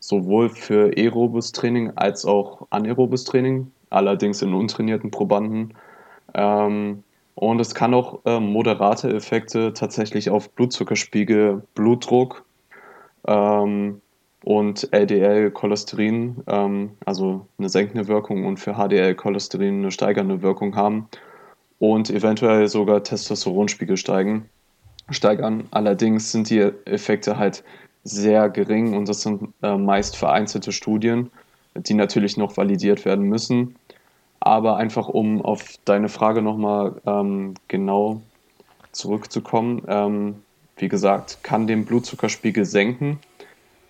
sowohl 0.00 0.48
für 0.48 0.90
aerobes 0.96 1.52
Training 1.52 1.92
als 1.96 2.24
auch 2.24 2.66
anaerobes 2.70 3.24
Training, 3.24 3.70
allerdings 3.90 4.42
in 4.42 4.54
untrainierten 4.54 5.10
Probanden. 5.10 5.74
Ähm, 6.34 7.04
und 7.34 7.60
es 7.60 7.74
kann 7.74 7.94
auch 7.94 8.20
äh, 8.24 8.40
moderate 8.40 9.12
Effekte 9.12 9.72
tatsächlich 9.72 10.30
auf 10.30 10.50
Blutzuckerspiegel, 10.50 11.62
Blutdruck 11.74 12.44
ähm, 13.26 14.00
und 14.44 14.88
LDL-Cholesterin, 14.92 16.42
ähm, 16.46 16.90
also 17.04 17.46
eine 17.58 17.68
senkende 17.68 18.08
Wirkung 18.08 18.44
und 18.44 18.58
für 18.58 18.74
HDL-Cholesterin 18.74 19.78
eine 19.78 19.90
steigernde 19.90 20.42
Wirkung 20.42 20.76
haben 20.76 21.08
und 21.78 22.10
eventuell 22.10 22.68
sogar 22.68 23.02
Testosteronspiegel 23.02 23.96
steigen. 23.96 24.48
steigern. 25.10 25.64
Allerdings 25.70 26.32
sind 26.32 26.50
die 26.50 26.60
Effekte 26.84 27.38
halt 27.38 27.64
sehr 28.04 28.48
gering 28.50 28.94
und 28.94 29.08
das 29.08 29.22
sind 29.22 29.48
äh, 29.62 29.76
meist 29.76 30.16
vereinzelte 30.16 30.72
Studien, 30.72 31.30
die 31.74 31.94
natürlich 31.94 32.36
noch 32.36 32.56
validiert 32.56 33.04
werden 33.04 33.24
müssen. 33.24 33.76
Aber 34.44 34.76
einfach 34.76 35.06
um 35.06 35.40
auf 35.40 35.62
deine 35.84 36.08
Frage 36.08 36.42
nochmal 36.42 37.00
ähm, 37.06 37.54
genau 37.68 38.22
zurückzukommen, 38.90 39.82
ähm, 39.86 40.42
wie 40.76 40.88
gesagt, 40.88 41.44
kann 41.44 41.68
den 41.68 41.84
Blutzuckerspiegel 41.84 42.64
senken. 42.64 43.20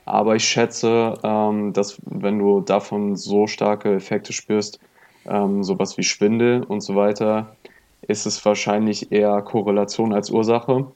Aber 0.04 0.36
ich 0.36 0.44
schätze, 0.44 1.14
ähm, 1.22 1.72
dass 1.72 1.96
wenn 2.04 2.38
du 2.38 2.60
davon 2.60 3.16
so 3.16 3.46
starke 3.46 3.94
Effekte 3.94 4.34
spürst, 4.34 4.78
ähm, 5.24 5.64
sowas 5.64 5.96
wie 5.96 6.02
Schwindel 6.02 6.62
und 6.64 6.82
so 6.82 6.96
weiter, 6.96 7.56
ist 8.02 8.26
es 8.26 8.44
wahrscheinlich 8.44 9.10
eher 9.10 9.40
Korrelation 9.40 10.12
als 10.12 10.28
Ursache. 10.30 10.86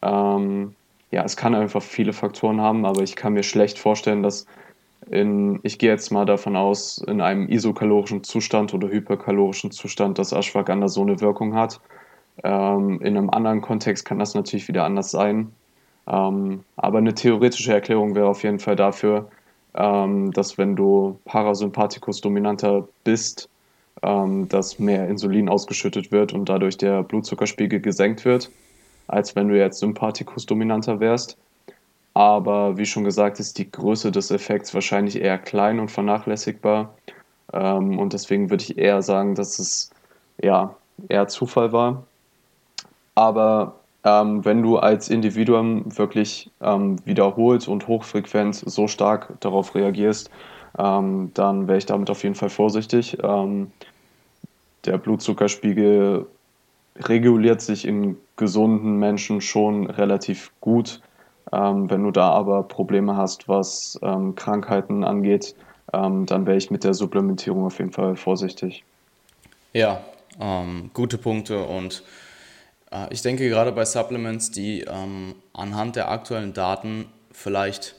Ähm, 0.00 0.76
ja, 1.10 1.24
es 1.24 1.36
kann 1.36 1.56
einfach 1.56 1.82
viele 1.82 2.12
Faktoren 2.12 2.60
haben, 2.60 2.86
aber 2.86 3.02
ich 3.02 3.16
kann 3.16 3.32
mir 3.32 3.42
schlecht 3.42 3.80
vorstellen, 3.80 4.22
dass 4.22 4.46
in, 5.10 5.60
ich 5.62 5.78
gehe 5.78 5.90
jetzt 5.90 6.10
mal 6.10 6.24
davon 6.24 6.56
aus, 6.56 6.98
in 6.98 7.20
einem 7.20 7.48
isokalorischen 7.48 8.24
Zustand 8.24 8.72
oder 8.74 8.88
hyperkalorischen 8.88 9.70
Zustand, 9.70 10.18
dass 10.18 10.32
Ashwagandha 10.32 10.88
so 10.88 11.02
eine 11.02 11.20
Wirkung 11.20 11.54
hat. 11.54 11.80
Ähm, 12.44 13.00
in 13.00 13.16
einem 13.16 13.30
anderen 13.30 13.60
Kontext 13.60 14.04
kann 14.04 14.18
das 14.18 14.34
natürlich 14.34 14.68
wieder 14.68 14.84
anders 14.84 15.10
sein. 15.10 15.52
Ähm, 16.06 16.64
aber 16.76 16.98
eine 16.98 17.14
theoretische 17.14 17.72
Erklärung 17.72 18.14
wäre 18.14 18.28
auf 18.28 18.42
jeden 18.42 18.58
Fall 18.58 18.76
dafür, 18.76 19.28
ähm, 19.74 20.32
dass 20.32 20.58
wenn 20.58 20.76
du 20.76 21.18
Parasympathikus 21.24 22.20
dominanter 22.20 22.88
bist, 23.04 23.48
ähm, 24.02 24.48
dass 24.48 24.78
mehr 24.78 25.08
Insulin 25.08 25.48
ausgeschüttet 25.48 26.10
wird 26.10 26.32
und 26.32 26.48
dadurch 26.48 26.76
der 26.76 27.02
Blutzuckerspiegel 27.02 27.80
gesenkt 27.80 28.24
wird, 28.24 28.50
als 29.06 29.36
wenn 29.36 29.48
du 29.48 29.58
jetzt 29.58 29.78
Sympathikus 29.78 30.46
dominanter 30.46 31.00
wärst. 31.00 31.36
Aber 32.14 32.76
wie 32.76 32.86
schon 32.86 33.04
gesagt, 33.04 33.40
ist 33.40 33.58
die 33.58 33.70
Größe 33.70 34.12
des 34.12 34.30
Effekts 34.30 34.74
wahrscheinlich 34.74 35.20
eher 35.20 35.38
klein 35.38 35.80
und 35.80 35.90
vernachlässigbar. 35.90 36.94
Ähm, 37.52 37.98
und 37.98 38.12
deswegen 38.12 38.50
würde 38.50 38.64
ich 38.64 38.78
eher 38.78 39.02
sagen, 39.02 39.34
dass 39.34 39.58
es 39.58 39.90
ja 40.42 40.74
eher 41.08 41.28
Zufall 41.28 41.72
war. 41.72 42.04
Aber 43.14 43.76
ähm, 44.04 44.44
wenn 44.44 44.62
du 44.62 44.78
als 44.78 45.08
Individuum 45.08 45.96
wirklich 45.96 46.50
ähm, 46.60 46.96
wiederholt 47.06 47.68
und 47.68 47.86
hochfrequent 47.86 48.56
so 48.56 48.88
stark 48.88 49.40
darauf 49.40 49.74
reagierst, 49.74 50.30
ähm, 50.78 51.30
dann 51.34 51.68
wäre 51.68 51.78
ich 51.78 51.86
damit 51.86 52.10
auf 52.10 52.22
jeden 52.22 52.34
Fall 52.34 52.50
vorsichtig. 52.50 53.18
Ähm, 53.22 53.70
der 54.84 54.98
Blutzuckerspiegel 54.98 56.26
reguliert 56.96 57.60
sich 57.60 57.86
in 57.86 58.16
gesunden 58.36 58.98
Menschen 58.98 59.40
schon 59.40 59.88
relativ 59.88 60.50
gut. 60.60 61.00
Ähm, 61.50 61.90
wenn 61.90 62.02
du 62.02 62.10
da 62.10 62.30
aber 62.30 62.62
Probleme 62.62 63.16
hast, 63.16 63.48
was 63.48 63.98
ähm, 64.02 64.34
Krankheiten 64.34 65.04
angeht, 65.04 65.54
dann 65.94 66.46
wäre 66.46 66.56
ich 66.56 66.70
mit 66.70 66.84
der 66.84 66.94
Supplementierung 66.94 67.66
auf 67.66 67.78
jeden 67.78 67.92
Fall 67.92 68.16
vorsichtig. 68.16 68.82
Ja, 69.74 70.00
gute 70.94 71.18
Punkte 71.18 71.64
und 71.64 72.02
äh, 72.92 73.12
ich 73.12 73.22
denke 73.22 73.48
gerade 73.48 73.72
bei 73.72 73.84
Supplements, 73.84 74.50
die 74.50 74.82
ähm, 74.82 75.34
anhand 75.52 75.96
der 75.96 76.10
aktuellen 76.10 76.52
Daten 76.52 77.06
vielleicht 77.32 77.96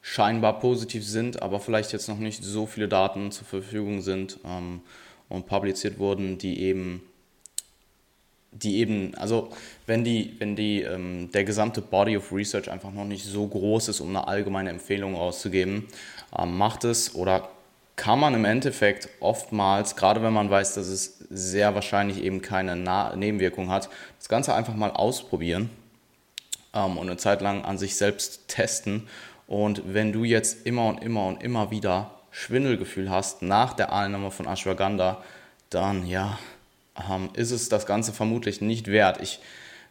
scheinbar 0.00 0.60
positiv 0.60 1.04
sind, 1.06 1.42
aber 1.42 1.60
vielleicht 1.60 1.92
jetzt 1.92 2.08
noch 2.08 2.18
nicht 2.18 2.42
so 2.42 2.66
viele 2.66 2.88
Daten 2.88 3.32
zur 3.32 3.46
Verfügung 3.46 4.00
sind 4.00 4.38
ähm, 4.44 4.80
und 5.28 5.46
publiziert 5.46 5.98
wurden, 5.98 6.38
die 6.38 6.62
eben, 6.62 7.02
die 8.50 8.78
eben, 8.78 9.14
also 9.16 9.50
wenn 9.86 10.04
die, 10.04 10.34
wenn 10.38 10.56
die, 10.56 10.82
ähm, 10.82 11.30
der 11.32 11.44
gesamte 11.44 11.80
Body 11.80 12.16
of 12.16 12.32
Research 12.32 12.70
einfach 12.70 12.92
noch 12.92 13.04
nicht 13.04 13.24
so 13.24 13.46
groß 13.46 13.88
ist, 13.88 14.00
um 14.00 14.08
eine 14.08 14.26
allgemeine 14.26 14.70
Empfehlung 14.70 15.14
auszugeben, 15.16 15.86
ähm, 16.36 16.56
macht 16.56 16.84
es 16.84 17.14
oder 17.14 17.48
kann 17.96 18.20
man 18.20 18.34
im 18.34 18.44
Endeffekt 18.44 19.08
oftmals, 19.18 19.96
gerade 19.96 20.22
wenn 20.22 20.32
man 20.32 20.48
weiß, 20.48 20.74
dass 20.74 20.86
es 20.86 21.18
sehr 21.30 21.74
wahrscheinlich 21.74 22.22
eben 22.22 22.42
keine 22.42 22.76
Na 22.76 23.14
Nebenwirkung 23.16 23.70
hat, 23.70 23.90
das 24.18 24.28
Ganze 24.28 24.54
einfach 24.54 24.74
mal 24.74 24.92
ausprobieren 24.92 25.68
ähm, 26.74 26.96
und 26.96 27.08
eine 27.08 27.16
Zeit 27.16 27.40
lang 27.40 27.64
an 27.64 27.76
sich 27.76 27.96
selbst 27.96 28.48
testen. 28.48 29.08
Und 29.48 29.82
wenn 29.92 30.12
du 30.12 30.24
jetzt 30.24 30.64
immer 30.64 30.86
und 30.86 31.02
immer 31.02 31.26
und 31.26 31.42
immer 31.42 31.70
wieder 31.70 32.12
Schwindelgefühl 32.30 33.10
hast 33.10 33.42
nach 33.42 33.72
der 33.72 33.92
Einnahme 33.92 34.30
von 34.30 34.46
Ashwagandha, 34.46 35.22
dann 35.70 36.06
ja, 36.06 36.38
ist 37.34 37.50
es 37.50 37.68
das 37.68 37.86
Ganze 37.86 38.12
vermutlich 38.12 38.60
nicht 38.60 38.88
wert. 38.88 39.20
Ich 39.20 39.40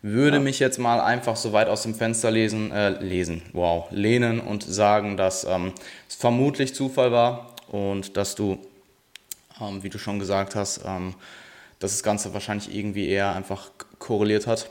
würde 0.02 0.38
ja. 0.38 0.43
mich 0.43 0.60
jetzt 0.60 0.78
mal 0.78 1.00
einfach 1.00 1.36
so 1.36 1.54
weit 1.54 1.70
aus 1.70 1.84
dem 1.84 1.96
Fenster 1.96 2.32
lesen, 2.32 2.72
äh, 2.72 2.89
lesen, 3.02 3.41
wow, 3.54 3.88
lehnen 3.91 4.39
und 4.39 4.63
sagen, 4.63 5.17
dass 5.17 5.43
ähm, 5.43 5.74
es 6.08 6.15
vermutlich 6.15 6.76
Zufall 6.76 7.12
war 7.12 7.56
und 7.70 8.17
dass 8.17 8.36
du, 8.36 8.60
ähm, 9.60 9.84
wie 9.84 9.89
du 9.89 9.98
schon 9.98 10.20
gesagt 10.20 10.56
hast, 10.56 10.82
ähm, 10.86 11.15
dass 11.80 11.91
das 11.91 12.04
Ganze 12.04 12.34
wahrscheinlich 12.34 12.74
irgendwie 12.74 13.08
eher 13.08 13.36
einfach 13.36 13.72
korreliert 14.00 14.48
hat. 14.48 14.70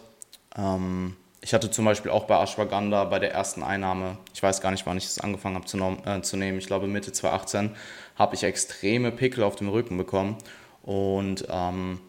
Ähm, 0.57 1.17
ich 1.41 1.55
hatte 1.55 1.71
zum 1.71 1.85
Beispiel 1.85 2.11
auch 2.11 2.25
bei 2.25 2.41
Ashwagandha 2.43 3.05
bei 3.05 3.19
der 3.19 3.33
ersten 3.33 3.63
Einnahme, 3.63 4.19
ich 4.35 4.43
weiß 4.43 4.61
gar 4.61 4.71
nicht, 4.71 4.87
wann 4.87 4.97
ich 4.97 5.05
das 5.05 5.21
angefangen 5.21 5.55
habe 5.55 5.67
zu, 5.67 5.79
äh, 5.79 6.21
zu 6.23 6.37
nehmen, 6.37 6.59
ich 6.59 6.67
glaube 6.67 6.87
Mitte 6.87 7.13
2018, 7.13 7.77
habe 8.17 8.35
ich 8.35 8.43
extreme 8.43 9.13
Pickel 9.13 9.45
auf 9.45 9.57
dem 9.57 9.69
Rücken 9.69 9.97
bekommen 9.97 10.39
und 10.83 11.47
ähm, 11.49 12.01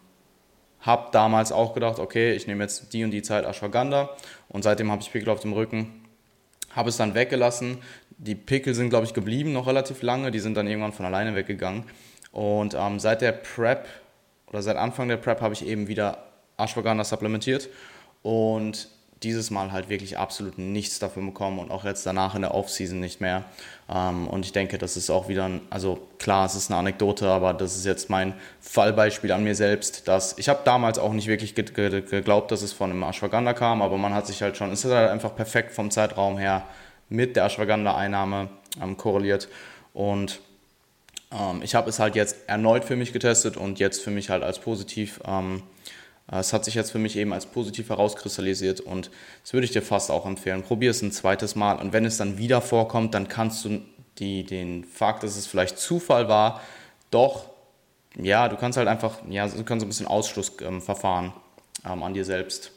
habe 0.87 1.09
damals 1.11 1.51
auch 1.51 1.73
gedacht, 1.73 1.99
okay, 1.99 2.33
ich 2.33 2.47
nehme 2.47 2.63
jetzt 2.63 2.93
die 2.93 3.03
und 3.03 3.11
die 3.11 3.21
Zeit 3.21 3.45
Ashwagandha 3.45 4.09
und 4.49 4.63
seitdem 4.63 4.91
habe 4.91 5.01
ich 5.01 5.11
Pickel 5.11 5.29
auf 5.29 5.41
dem 5.41 5.53
Rücken, 5.53 6.03
habe 6.75 6.89
es 6.89 6.97
dann 6.97 7.13
weggelassen, 7.13 7.79
die 8.17 8.35
Pickel 8.35 8.73
sind, 8.73 8.89
glaube 8.89 9.05
ich, 9.05 9.13
geblieben 9.13 9.53
noch 9.53 9.67
relativ 9.67 10.01
lange. 10.01 10.31
Die 10.31 10.39
sind 10.39 10.57
dann 10.57 10.67
irgendwann 10.67 10.93
von 10.93 11.05
alleine 11.05 11.35
weggegangen. 11.35 11.83
Und 12.31 12.73
ähm, 12.73 12.99
seit 12.99 13.21
der 13.21 13.31
Prep 13.31 13.87
oder 14.47 14.61
seit 14.61 14.77
Anfang 14.77 15.07
der 15.07 15.17
Prep 15.17 15.41
habe 15.41 15.53
ich 15.53 15.65
eben 15.65 15.87
wieder 15.87 16.23
Ashwagandha 16.57 17.03
supplementiert 17.03 17.69
und 18.23 18.89
dieses 19.23 19.49
Mal 19.49 19.71
halt 19.71 19.89
wirklich 19.89 20.17
absolut 20.17 20.57
nichts 20.57 20.99
davon 20.99 21.25
bekommen 21.25 21.59
und 21.59 21.71
auch 21.71 21.83
jetzt 21.83 22.05
danach 22.05 22.35
in 22.35 22.41
der 22.41 22.53
Offseason 22.53 22.99
nicht 22.99 23.19
mehr. 23.19 23.45
Ähm, 23.89 24.27
und 24.27 24.45
ich 24.45 24.51
denke, 24.51 24.77
das 24.77 24.97
ist 24.97 25.09
auch 25.09 25.27
wieder, 25.27 25.45
ein, 25.45 25.61
also 25.69 26.07
klar, 26.19 26.45
es 26.45 26.55
ist 26.55 26.69
eine 26.69 26.79
Anekdote, 26.79 27.27
aber 27.27 27.53
das 27.53 27.75
ist 27.75 27.85
jetzt 27.85 28.09
mein 28.09 28.33
Fallbeispiel 28.61 29.31
an 29.31 29.43
mir 29.43 29.55
selbst, 29.55 30.07
dass 30.07 30.37
ich 30.37 30.49
habe 30.49 30.59
damals 30.65 30.99
auch 30.99 31.13
nicht 31.13 31.27
wirklich 31.27 31.55
geglaubt, 31.55 32.51
dass 32.51 32.61
es 32.61 32.73
von 32.73 32.91
einem 32.91 33.03
Ashwagandha 33.03 33.53
kam, 33.53 33.81
aber 33.81 33.97
man 33.97 34.13
hat 34.13 34.27
sich 34.27 34.41
halt 34.41 34.57
schon, 34.57 34.71
es 34.71 34.85
ist 34.85 34.91
halt 34.91 35.09
einfach 35.09 35.35
perfekt 35.35 35.71
vom 35.71 35.89
Zeitraum 35.89 36.37
her 36.37 36.63
mit 37.09 37.35
der 37.35 37.45
Ashwagandha-Einnahme 37.45 38.49
ähm, 38.81 38.97
korreliert. 38.97 39.47
Und 39.93 40.41
ähm, 41.31 41.61
ich 41.63 41.73
habe 41.73 41.89
es 41.89 41.99
halt 41.99 42.15
jetzt 42.15 42.37
erneut 42.47 42.85
für 42.85 42.95
mich 42.95 43.13
getestet 43.13 43.57
und 43.57 43.79
jetzt 43.79 44.03
für 44.03 44.11
mich 44.11 44.29
halt 44.29 44.43
als 44.43 44.59
positiv. 44.59 45.19
Ähm, 46.31 46.39
es 46.39 46.53
hat 46.53 46.65
sich 46.65 46.75
jetzt 46.75 46.91
für 46.91 46.99
mich 46.99 47.15
eben 47.15 47.33
als 47.33 47.45
positiv 47.45 47.89
herauskristallisiert 47.89 48.79
und 48.81 49.09
das 49.43 49.53
würde 49.53 49.65
ich 49.65 49.71
dir 49.71 49.81
fast 49.81 50.11
auch 50.11 50.25
empfehlen. 50.25 50.63
Probier 50.63 50.91
es 50.91 51.01
ein 51.01 51.11
zweites 51.11 51.55
Mal 51.55 51.79
und 51.79 51.93
wenn 51.93 52.05
es 52.05 52.17
dann 52.17 52.37
wieder 52.37 52.61
vorkommt, 52.61 53.13
dann 53.13 53.27
kannst 53.27 53.63
du 53.65 53.81
die, 54.19 54.43
den 54.43 54.83
Fakt, 54.83 55.23
dass 55.23 55.37
es 55.37 55.47
vielleicht 55.47 55.77
Zufall 55.77 56.27
war, 56.27 56.61
doch, 57.11 57.49
ja, 58.15 58.49
du 58.49 58.57
kannst 58.57 58.77
halt 58.77 58.87
einfach, 58.87 59.19
ja, 59.29 59.47
du 59.47 59.63
kannst 59.63 59.85
ein 59.85 59.89
bisschen 59.89 60.07
Ausschlussverfahren 60.07 61.33
ähm, 61.85 62.03
an 62.03 62.13
dir 62.13 62.25
selbst 62.25 62.71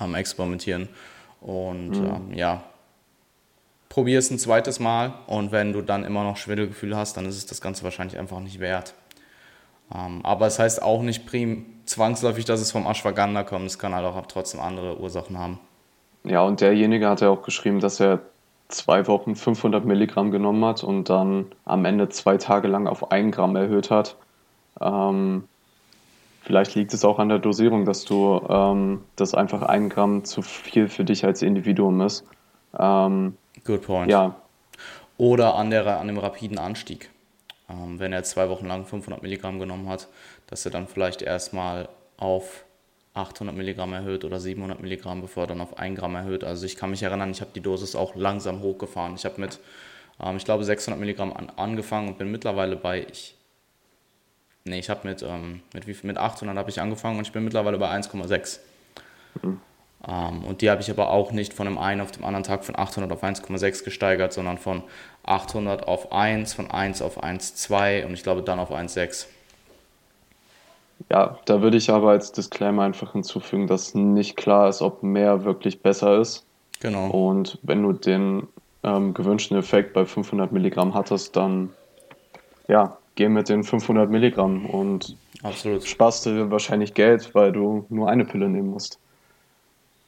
ähm, 0.00 0.14
experimentieren 0.14 0.88
und 1.40 1.90
mhm. 1.90 2.06
ähm, 2.06 2.34
ja, 2.34 2.64
probier 3.88 4.18
es 4.18 4.30
ein 4.30 4.38
zweites 4.38 4.80
Mal 4.80 5.14
und 5.26 5.52
wenn 5.52 5.72
du 5.72 5.82
dann 5.82 6.04
immer 6.04 6.24
noch 6.24 6.36
Schwindelgefühle 6.36 6.96
hast, 6.96 7.16
dann 7.16 7.26
ist 7.26 7.36
es 7.36 7.46
das 7.46 7.60
Ganze 7.60 7.84
wahrscheinlich 7.84 8.18
einfach 8.18 8.40
nicht 8.40 8.58
wert. 8.58 8.94
Ähm, 9.94 10.24
aber 10.24 10.46
es 10.46 10.58
heißt 10.58 10.82
auch 10.82 11.02
nicht 11.02 11.26
prim 11.26 11.66
zwangsläufig, 11.88 12.44
dass 12.44 12.60
es 12.60 12.72
vom 12.72 12.86
Ashwagandha 12.86 13.42
kommt. 13.42 13.66
Es 13.66 13.78
kann 13.78 13.94
halt 13.94 14.04
auch 14.04 14.26
trotzdem 14.26 14.60
andere 14.60 14.98
Ursachen 14.98 15.38
haben. 15.38 15.58
Ja, 16.24 16.42
und 16.42 16.60
derjenige 16.60 17.08
hat 17.08 17.20
ja 17.20 17.30
auch 17.30 17.42
geschrieben, 17.42 17.80
dass 17.80 18.00
er 18.00 18.20
zwei 18.68 19.06
Wochen 19.06 19.34
500 19.34 19.84
Milligramm 19.84 20.30
genommen 20.30 20.64
hat 20.64 20.84
und 20.84 21.08
dann 21.08 21.46
am 21.64 21.84
Ende 21.84 22.08
zwei 22.10 22.36
Tage 22.36 22.68
lang 22.68 22.86
auf 22.86 23.10
ein 23.10 23.30
Gramm 23.30 23.56
erhöht 23.56 23.90
hat. 23.90 24.16
Ähm, 24.80 25.44
vielleicht 26.42 26.74
liegt 26.74 26.92
es 26.92 27.04
auch 27.04 27.18
an 27.18 27.30
der 27.30 27.38
Dosierung, 27.38 27.86
dass 27.86 28.04
du 28.04 28.40
ähm, 28.48 29.02
dass 29.16 29.34
einfach 29.34 29.62
ein 29.62 29.88
Gramm 29.88 30.24
zu 30.24 30.42
viel 30.42 30.88
für 30.88 31.04
dich 31.04 31.24
als 31.24 31.42
Individuum 31.42 32.00
ist. 32.02 32.24
Ähm, 32.78 33.36
Good 33.64 33.82
point. 33.82 34.10
Ja. 34.10 34.34
Oder 35.16 35.56
an, 35.56 35.70
der, 35.70 35.98
an 35.98 36.06
dem 36.06 36.18
rapiden 36.18 36.58
Anstieg. 36.58 37.10
Ähm, 37.68 37.98
wenn 37.98 38.12
er 38.12 38.22
zwei 38.24 38.48
Wochen 38.48 38.66
lang 38.66 38.86
500 38.86 39.22
Milligramm 39.22 39.58
genommen 39.58 39.88
hat, 39.88 40.08
dass 40.46 40.64
er 40.64 40.70
dann 40.70 40.88
vielleicht 40.88 41.22
erstmal 41.22 41.88
auf 42.16 42.64
800 43.14 43.54
Milligramm 43.54 43.92
erhöht 43.92 44.24
oder 44.24 44.40
700 44.40 44.80
Milligramm, 44.80 45.20
bevor 45.20 45.44
er 45.44 45.48
dann 45.48 45.60
auf 45.60 45.78
1 45.78 45.98
Gramm 45.98 46.14
erhöht. 46.14 46.44
Also 46.44 46.66
ich 46.66 46.76
kann 46.76 46.90
mich 46.90 47.02
erinnern, 47.02 47.30
ich 47.30 47.40
habe 47.40 47.50
die 47.54 47.60
Dosis 47.60 47.94
auch 47.94 48.14
langsam 48.14 48.60
hochgefahren. 48.60 49.14
Ich 49.16 49.24
habe 49.24 49.40
mit, 49.40 49.58
ähm, 50.22 50.36
ich 50.36 50.44
glaube, 50.44 50.64
600 50.64 50.98
Milligramm 50.98 51.32
an, 51.32 51.50
angefangen 51.56 52.08
und 52.08 52.18
bin 52.18 52.30
mittlerweile 52.30 52.76
bei, 52.76 53.06
ich, 53.10 53.36
nee, 54.64 54.78
ich 54.78 54.88
habe 54.88 55.06
mit, 55.08 55.22
ähm, 55.22 55.62
mit, 55.74 56.04
mit 56.04 56.16
800 56.16 56.56
habe 56.56 56.70
ich 56.70 56.80
angefangen 56.80 57.18
und 57.18 57.26
ich 57.26 57.32
bin 57.32 57.44
mittlerweile 57.44 57.78
bei 57.78 57.90
1,6. 57.90 58.60
Mhm. 59.42 59.60
Ähm, 60.06 60.44
und 60.44 60.62
die 60.62 60.70
habe 60.70 60.80
ich 60.80 60.90
aber 60.90 61.10
auch 61.10 61.32
nicht 61.32 61.52
von 61.52 61.66
dem 61.66 61.78
einen 61.78 62.00
auf 62.00 62.12
dem 62.12 62.24
anderen 62.24 62.44
Tag 62.44 62.64
von 62.64 62.78
800 62.78 63.10
auf 63.10 63.22
1,6 63.22 63.84
gesteigert, 63.84 64.32
sondern 64.32 64.58
von 64.58 64.82
800 65.24 65.88
auf 65.88 66.12
1, 66.12 66.54
von 66.54 66.70
1 66.70 67.02
auf 67.02 67.22
1,2 67.22 68.06
und 68.06 68.14
ich 68.14 68.22
glaube 68.22 68.42
dann 68.42 68.60
auf 68.60 68.70
1,6. 68.70 69.26
Ja, 71.10 71.38
da 71.44 71.62
würde 71.62 71.76
ich 71.76 71.90
aber 71.90 72.10
als 72.10 72.32
Disclaimer 72.32 72.82
einfach 72.82 73.12
hinzufügen, 73.12 73.66
dass 73.66 73.94
nicht 73.94 74.36
klar 74.36 74.68
ist, 74.68 74.82
ob 74.82 75.02
mehr 75.02 75.44
wirklich 75.44 75.80
besser 75.80 76.20
ist. 76.20 76.44
Genau. 76.80 77.08
Und 77.10 77.58
wenn 77.62 77.82
du 77.82 77.92
den 77.92 78.46
ähm, 78.82 79.14
gewünschten 79.14 79.56
Effekt 79.56 79.92
bei 79.92 80.04
500 80.04 80.52
Milligramm 80.52 80.94
hattest, 80.94 81.36
dann 81.36 81.70
ja, 82.68 82.98
geh 83.14 83.28
mit 83.28 83.48
den 83.48 83.64
500 83.64 84.10
Milligramm 84.10 84.66
und 84.66 85.16
Absolut. 85.42 85.84
sparst 85.84 86.26
dir 86.26 86.50
wahrscheinlich 86.50 86.94
Geld, 86.94 87.34
weil 87.34 87.52
du 87.52 87.86
nur 87.88 88.08
eine 88.08 88.24
Pille 88.24 88.48
nehmen 88.48 88.70
musst. 88.70 88.98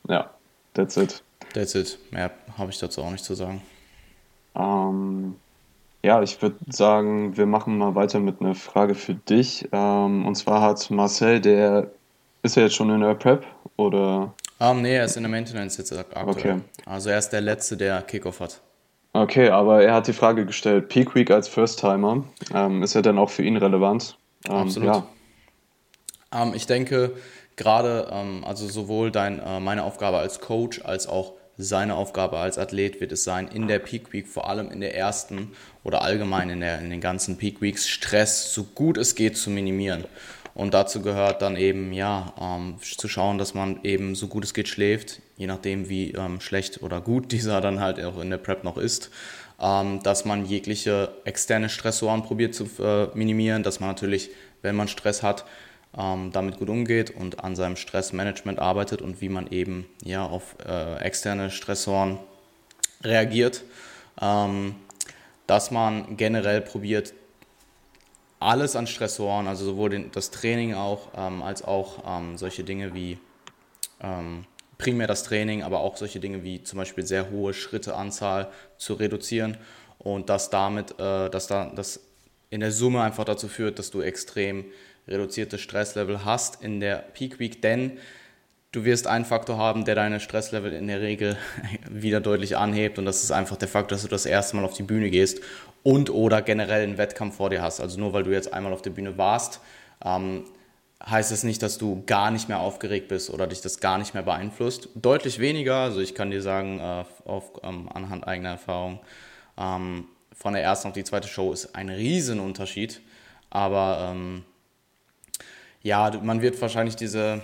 Ja, 0.08 0.30
that's 0.74 0.96
it. 0.96 1.22
That's 1.54 1.74
it. 1.74 1.98
Mehr 2.10 2.30
habe 2.56 2.70
ich 2.70 2.78
dazu 2.78 3.02
auch 3.02 3.10
nicht 3.10 3.24
zu 3.24 3.34
sagen. 3.34 3.62
Ähm, 4.54 5.36
ja, 6.02 6.22
ich 6.22 6.40
würde 6.40 6.56
sagen, 6.68 7.36
wir 7.36 7.46
machen 7.46 7.78
mal 7.78 7.94
weiter 7.94 8.20
mit 8.20 8.40
einer 8.40 8.54
Frage 8.54 8.94
für 8.94 9.14
dich. 9.14 9.68
Ähm, 9.72 10.26
und 10.26 10.34
zwar 10.36 10.62
hat 10.62 10.90
Marcel, 10.90 11.40
der 11.40 11.90
ist 12.42 12.56
er 12.56 12.64
jetzt 12.64 12.74
schon 12.74 12.90
in 12.90 13.00
der 13.00 13.14
Prep 13.14 13.44
oder? 13.76 14.34
Um, 14.58 14.78
ähm, 14.78 14.82
nee, 14.82 14.96
er 14.96 15.04
ist 15.04 15.16
in 15.16 15.22
der 15.22 15.30
Maintenance 15.30 15.78
jetzt 15.78 15.92
aktuell. 15.92 16.28
Okay. 16.28 16.60
Also 16.86 17.10
er 17.10 17.18
ist 17.18 17.30
der 17.30 17.40
Letzte, 17.40 17.76
der 17.76 18.02
Kickoff 18.02 18.40
hat. 18.40 18.60
Okay, 19.12 19.48
aber 19.48 19.82
er 19.82 19.94
hat 19.94 20.06
die 20.06 20.12
Frage 20.12 20.46
gestellt, 20.46 20.88
Peak 20.88 21.14
Week 21.14 21.30
als 21.30 21.48
First-Timer, 21.48 22.24
ähm, 22.54 22.82
ist 22.82 22.94
er 22.94 23.02
denn 23.02 23.18
auch 23.18 23.30
für 23.30 23.42
ihn 23.42 23.56
relevant? 23.56 24.16
Ähm, 24.48 24.54
Absolut. 24.54 24.94
Ja. 24.94 25.06
Ähm, 26.32 26.52
ich 26.54 26.66
denke, 26.66 27.16
gerade, 27.60 28.08
ähm, 28.10 28.42
also 28.44 28.66
sowohl 28.66 29.10
dein, 29.10 29.38
äh, 29.38 29.60
meine 29.60 29.84
Aufgabe 29.84 30.18
als 30.18 30.40
Coach 30.40 30.80
als 30.82 31.06
auch 31.06 31.34
seine 31.58 31.94
Aufgabe 31.94 32.38
als 32.38 32.56
Athlet 32.56 33.02
wird 33.02 33.12
es 33.12 33.22
sein, 33.22 33.46
in 33.48 33.68
der 33.68 33.80
Peak 33.80 34.14
Week, 34.14 34.26
vor 34.26 34.48
allem 34.48 34.70
in 34.70 34.80
der 34.80 34.96
ersten 34.96 35.52
oder 35.84 36.00
allgemein 36.00 36.48
in, 36.48 36.60
der, 36.60 36.78
in 36.80 36.88
den 36.88 37.02
ganzen 37.02 37.36
Peak 37.36 37.60
Weeks, 37.60 37.86
Stress 37.86 38.54
so 38.54 38.64
gut 38.64 38.96
es 38.96 39.14
geht 39.14 39.36
zu 39.36 39.50
minimieren. 39.50 40.06
Und 40.54 40.72
dazu 40.72 41.02
gehört 41.02 41.42
dann 41.42 41.56
eben, 41.56 41.92
ja, 41.92 42.32
ähm, 42.40 42.76
zu 42.80 43.08
schauen, 43.08 43.36
dass 43.36 43.52
man 43.52 43.80
eben 43.84 44.14
so 44.14 44.26
gut 44.26 44.44
es 44.44 44.54
geht 44.54 44.68
schläft, 44.68 45.20
je 45.36 45.46
nachdem 45.46 45.88
wie 45.90 46.12
ähm, 46.12 46.40
schlecht 46.40 46.82
oder 46.82 47.00
gut 47.00 47.30
dieser 47.32 47.60
dann 47.60 47.80
halt 47.80 48.02
auch 48.02 48.20
in 48.20 48.30
der 48.30 48.38
Prep 48.38 48.64
noch 48.64 48.78
ist. 48.78 49.10
Ähm, 49.60 50.02
dass 50.02 50.24
man 50.24 50.46
jegliche 50.46 51.10
externe 51.24 51.68
Stressoren 51.68 52.22
probiert 52.22 52.54
zu 52.54 52.64
äh, 52.82 53.08
minimieren, 53.14 53.62
dass 53.62 53.80
man 53.80 53.90
natürlich, 53.90 54.30
wenn 54.62 54.74
man 54.74 54.88
Stress 54.88 55.22
hat, 55.22 55.44
ähm, 55.96 56.30
damit 56.32 56.58
gut 56.58 56.68
umgeht 56.68 57.10
und 57.10 57.42
an 57.42 57.56
seinem 57.56 57.76
Stressmanagement 57.76 58.58
arbeitet 58.58 59.02
und 59.02 59.20
wie 59.20 59.28
man 59.28 59.48
eben 59.48 59.86
ja, 60.04 60.24
auf 60.24 60.56
äh, 60.66 60.96
externe 60.98 61.50
Stressoren 61.50 62.18
reagiert. 63.02 63.64
Ähm, 64.20 64.74
dass 65.46 65.72
man 65.72 66.16
generell 66.16 66.60
probiert, 66.60 67.12
alles 68.38 68.76
an 68.76 68.86
Stressoren, 68.86 69.48
also 69.48 69.64
sowohl 69.64 69.90
den, 69.90 70.12
das 70.12 70.30
Training 70.30 70.74
auch, 70.74 71.08
ähm, 71.16 71.42
als 71.42 71.62
auch 71.62 72.04
ähm, 72.06 72.38
solche 72.38 72.62
Dinge 72.62 72.94
wie 72.94 73.18
ähm, 74.00 74.46
primär 74.78 75.06
das 75.06 75.24
Training, 75.24 75.62
aber 75.62 75.80
auch 75.80 75.96
solche 75.96 76.20
Dinge 76.20 76.42
wie 76.42 76.62
zum 76.62 76.78
Beispiel 76.78 77.04
sehr 77.04 77.30
hohe 77.30 77.52
Schritteanzahl 77.52 78.50
zu 78.78 78.94
reduzieren 78.94 79.58
und 79.98 80.30
dass 80.30 80.50
damit, 80.50 80.92
äh, 81.00 81.28
dass 81.28 81.48
da, 81.48 81.66
das 81.74 82.00
in 82.48 82.60
der 82.60 82.72
Summe 82.72 83.02
einfach 83.02 83.24
dazu 83.24 83.46
führt, 83.48 83.78
dass 83.78 83.90
du 83.90 84.00
extrem 84.00 84.64
reduziertes 85.08 85.60
Stresslevel 85.60 86.24
hast 86.24 86.62
in 86.62 86.80
der 86.80 86.96
Peak 86.96 87.38
Week, 87.38 87.62
denn 87.62 87.98
du 88.72 88.84
wirst 88.84 89.06
einen 89.06 89.24
Faktor 89.24 89.58
haben, 89.58 89.84
der 89.84 89.94
deine 89.94 90.20
Stresslevel 90.20 90.72
in 90.72 90.86
der 90.86 91.00
Regel 91.00 91.36
wieder 91.90 92.20
deutlich 92.20 92.56
anhebt 92.56 92.98
und 92.98 93.04
das 93.04 93.22
ist 93.22 93.32
einfach 93.32 93.56
der 93.56 93.68
Faktor, 93.68 93.96
dass 93.96 94.02
du 94.02 94.08
das 94.08 94.26
erste 94.26 94.56
Mal 94.56 94.64
auf 94.64 94.74
die 94.74 94.82
Bühne 94.82 95.10
gehst 95.10 95.40
und 95.82 96.10
oder 96.10 96.42
generell 96.42 96.82
einen 96.82 96.98
Wettkampf 96.98 97.36
vor 97.36 97.50
dir 97.50 97.62
hast. 97.62 97.80
Also 97.80 97.98
nur 97.98 98.12
weil 98.12 98.22
du 98.22 98.30
jetzt 98.30 98.52
einmal 98.52 98.72
auf 98.72 98.82
der 98.82 98.90
Bühne 98.90 99.18
warst, 99.18 99.60
ähm, 100.04 100.44
heißt 101.04 101.32
das 101.32 101.44
nicht, 101.44 101.62
dass 101.62 101.78
du 101.78 102.02
gar 102.06 102.30
nicht 102.30 102.48
mehr 102.48 102.60
aufgeregt 102.60 103.08
bist 103.08 103.30
oder 103.30 103.46
dich 103.46 103.62
das 103.62 103.80
gar 103.80 103.98
nicht 103.98 104.12
mehr 104.12 104.22
beeinflusst. 104.22 104.90
Deutlich 104.94 105.38
weniger, 105.38 105.76
also 105.76 106.00
ich 106.00 106.14
kann 106.14 106.30
dir 106.30 106.42
sagen, 106.42 106.78
äh, 106.78 107.04
auf, 107.24 107.52
ähm, 107.62 107.88
anhand 107.92 108.26
eigener 108.26 108.50
Erfahrung, 108.50 109.00
ähm, 109.58 110.06
von 110.34 110.52
der 110.52 110.62
ersten 110.62 110.88
auf 110.88 110.94
die 110.94 111.04
zweite 111.04 111.28
Show 111.28 111.52
ist 111.52 111.74
ein 111.74 111.88
Riesenunterschied. 111.88 113.00
Aber 113.50 114.12
ähm, 114.12 114.44
ja, 115.82 116.10
man 116.22 116.42
wird 116.42 116.60
wahrscheinlich 116.60 116.96
diese, 116.96 117.40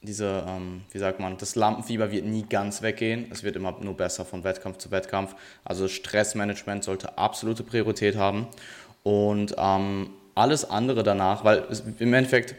diese 0.00 0.44
ähm, 0.46 0.82
wie 0.92 0.98
sagt 0.98 1.20
man, 1.20 1.36
das 1.38 1.54
Lampenfieber 1.54 2.10
wird 2.10 2.24
nie 2.24 2.44
ganz 2.44 2.82
weggehen. 2.82 3.26
Es 3.30 3.42
wird 3.42 3.56
immer 3.56 3.76
nur 3.80 3.96
besser 3.96 4.24
von 4.24 4.44
Wettkampf 4.44 4.78
zu 4.78 4.90
Wettkampf. 4.90 5.34
Also 5.64 5.88
Stressmanagement 5.88 6.84
sollte 6.84 7.18
absolute 7.18 7.62
Priorität 7.62 8.16
haben. 8.16 8.46
Und 9.02 9.54
ähm, 9.58 10.10
alles 10.34 10.68
andere 10.68 11.02
danach, 11.02 11.44
weil 11.44 11.64
es, 11.70 11.82
im 11.98 12.14
Endeffekt 12.14 12.54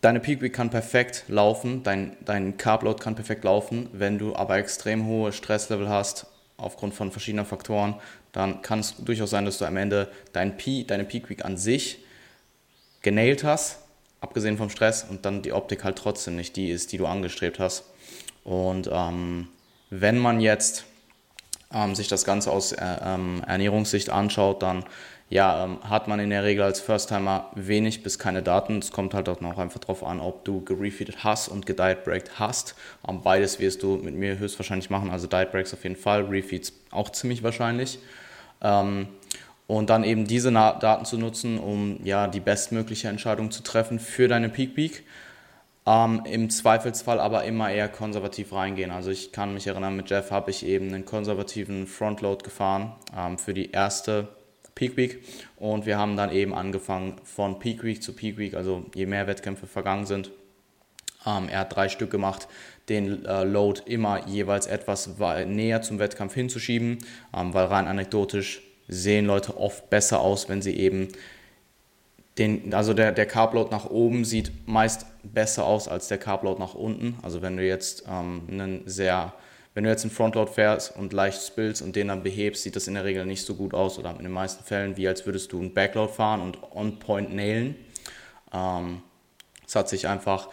deine 0.00 0.20
Peak 0.20 0.42
Week 0.42 0.52
kann 0.52 0.70
perfekt 0.70 1.24
laufen, 1.28 1.82
dein, 1.82 2.16
dein 2.24 2.56
Carb 2.56 2.82
Load 2.82 3.02
kann 3.02 3.14
perfekt 3.14 3.44
laufen, 3.44 3.88
wenn 3.92 4.18
du 4.18 4.36
aber 4.36 4.58
extrem 4.58 5.06
hohe 5.06 5.32
Stresslevel 5.32 5.88
hast, 5.88 6.26
aufgrund 6.56 6.94
von 6.94 7.10
verschiedenen 7.10 7.46
Faktoren, 7.46 7.94
dann 8.32 8.62
kann 8.62 8.80
es 8.80 8.96
durchaus 8.98 9.30
sein, 9.30 9.44
dass 9.44 9.58
du 9.58 9.64
am 9.64 9.76
Ende 9.76 10.08
dein 10.32 10.56
P, 10.56 10.84
deine 10.84 11.04
Peak 11.04 11.28
Week 11.30 11.44
an 11.44 11.56
sich 11.56 12.03
genailt 13.04 13.44
hast, 13.44 13.78
abgesehen 14.20 14.58
vom 14.58 14.70
Stress, 14.70 15.06
und 15.08 15.24
dann 15.24 15.42
die 15.42 15.52
Optik 15.52 15.84
halt 15.84 15.96
trotzdem 15.96 16.34
nicht 16.34 16.56
die 16.56 16.70
ist, 16.70 16.90
die 16.90 16.98
du 16.98 17.06
angestrebt 17.06 17.60
hast. 17.60 17.84
Und 18.42 18.90
ähm, 18.92 19.48
wenn 19.90 20.18
man 20.18 20.40
jetzt 20.40 20.84
ähm, 21.72 21.94
sich 21.94 22.08
das 22.08 22.24
Ganze 22.24 22.50
aus 22.50 22.72
äh, 22.72 22.84
ähm, 23.04 23.44
Ernährungssicht 23.46 24.10
anschaut, 24.10 24.62
dann 24.62 24.84
ja, 25.30 25.64
ähm, 25.64 25.78
hat 25.82 26.06
man 26.06 26.20
in 26.20 26.30
der 26.30 26.44
Regel 26.44 26.62
als 26.62 26.80
First-Timer 26.80 27.50
wenig 27.54 28.02
bis 28.02 28.18
keine 28.18 28.42
Daten. 28.42 28.78
Es 28.78 28.92
kommt 28.92 29.14
halt 29.14 29.28
auch 29.28 29.40
noch 29.40 29.58
einfach 29.58 29.80
darauf 29.80 30.04
an, 30.04 30.20
ob 30.20 30.44
du 30.44 30.62
gerefeedet 30.62 31.24
hast 31.24 31.48
und 31.48 31.66
gedietbreakt 31.66 32.38
hast. 32.38 32.74
Ähm, 33.08 33.22
beides 33.22 33.58
wirst 33.58 33.82
du 33.82 33.96
mit 33.96 34.14
mir 34.14 34.38
höchstwahrscheinlich 34.38 34.90
machen, 34.90 35.10
also 35.10 35.26
Diet 35.26 35.50
Breaks 35.50 35.72
auf 35.72 35.82
jeden 35.82 35.96
Fall, 35.96 36.24
Refeeds 36.24 36.72
auch 36.90 37.10
ziemlich 37.10 37.42
wahrscheinlich. 37.42 37.98
Ähm, 38.62 39.08
und 39.66 39.90
dann 39.90 40.04
eben 40.04 40.26
diese 40.26 40.52
Daten 40.52 41.04
zu 41.04 41.18
nutzen, 41.18 41.58
um 41.58 41.98
ja 42.04 42.26
die 42.26 42.40
bestmögliche 42.40 43.08
Entscheidung 43.08 43.50
zu 43.50 43.62
treffen 43.62 43.98
für 43.98 44.28
deine 44.28 44.48
Peak 44.48 44.74
Peak. 44.74 45.04
Ähm, 45.86 46.22
Im 46.24 46.48
Zweifelsfall 46.48 47.20
aber 47.20 47.44
immer 47.44 47.70
eher 47.70 47.88
konservativ 47.88 48.52
reingehen. 48.52 48.90
Also 48.90 49.10
ich 49.10 49.32
kann 49.32 49.52
mich 49.52 49.66
erinnern, 49.66 49.96
mit 49.96 50.08
Jeff 50.08 50.30
habe 50.30 50.50
ich 50.50 50.64
eben 50.64 50.88
einen 50.88 51.04
konservativen 51.04 51.86
Frontload 51.86 52.42
gefahren 52.42 52.92
ähm, 53.16 53.38
für 53.38 53.52
die 53.52 53.70
erste 53.70 54.28
Peak 54.74 54.96
Week 54.96 55.22
und 55.56 55.86
wir 55.86 55.98
haben 55.98 56.16
dann 56.16 56.32
eben 56.32 56.54
angefangen 56.54 57.16
von 57.22 57.58
Peak 57.58 57.84
Week 57.84 58.02
zu 58.02 58.12
Peak 58.12 58.38
Week, 58.38 58.54
also 58.54 58.86
je 58.94 59.06
mehr 59.06 59.26
Wettkämpfe 59.26 59.66
vergangen 59.66 60.06
sind. 60.06 60.30
Ähm, 61.26 61.48
er 61.48 61.60
hat 61.60 61.76
drei 61.76 61.88
Stück 61.88 62.10
gemacht, 62.10 62.48
den 62.88 63.24
äh, 63.24 63.44
Load 63.44 63.82
immer 63.86 64.26
jeweils 64.26 64.66
etwas 64.66 65.10
näher 65.46 65.82
zum 65.82 65.98
Wettkampf 65.98 66.34
hinzuschieben, 66.34 66.98
ähm, 67.34 67.54
weil 67.54 67.66
rein 67.66 67.86
anekdotisch 67.86 68.62
sehen 68.88 69.26
Leute 69.26 69.56
oft 69.56 69.90
besser 69.90 70.20
aus, 70.20 70.48
wenn 70.48 70.62
sie 70.62 70.76
eben 70.76 71.08
den, 72.38 72.74
also 72.74 72.94
der, 72.94 73.12
der 73.12 73.26
Carbload 73.26 73.70
nach 73.70 73.86
oben 73.86 74.24
sieht 74.24 74.50
meist 74.66 75.06
besser 75.22 75.64
aus 75.64 75.86
als 75.86 76.08
der 76.08 76.18
Carbload 76.18 76.58
nach 76.58 76.74
unten. 76.74 77.16
Also 77.22 77.42
wenn 77.42 77.56
du 77.56 77.64
jetzt 77.64 78.04
ähm, 78.08 78.42
einen 78.50 78.82
sehr, 78.86 79.32
wenn 79.74 79.84
du 79.84 79.90
jetzt 79.90 80.02
einen 80.02 80.10
Frontload 80.10 80.50
fährst 80.50 80.96
und 80.96 81.12
leicht 81.12 81.42
spillst 81.42 81.80
und 81.80 81.94
den 81.94 82.08
dann 82.08 82.22
behebst, 82.22 82.64
sieht 82.64 82.76
das 82.76 82.88
in 82.88 82.94
der 82.94 83.04
Regel 83.04 83.24
nicht 83.24 83.44
so 83.44 83.54
gut 83.54 83.72
aus 83.72 83.98
oder 83.98 84.10
in 84.10 84.24
den 84.24 84.32
meisten 84.32 84.64
Fällen 84.64 84.96
wie 84.96 85.06
als 85.06 85.26
würdest 85.26 85.52
du 85.52 85.60
einen 85.60 85.74
Backload 85.74 86.12
fahren 86.12 86.40
und 86.40 86.58
on 86.74 86.98
point 86.98 87.34
nailen. 87.34 87.76
Ähm, 88.52 89.02
es 89.66 89.76
hat 89.76 89.88
sich 89.88 90.08
einfach 90.08 90.48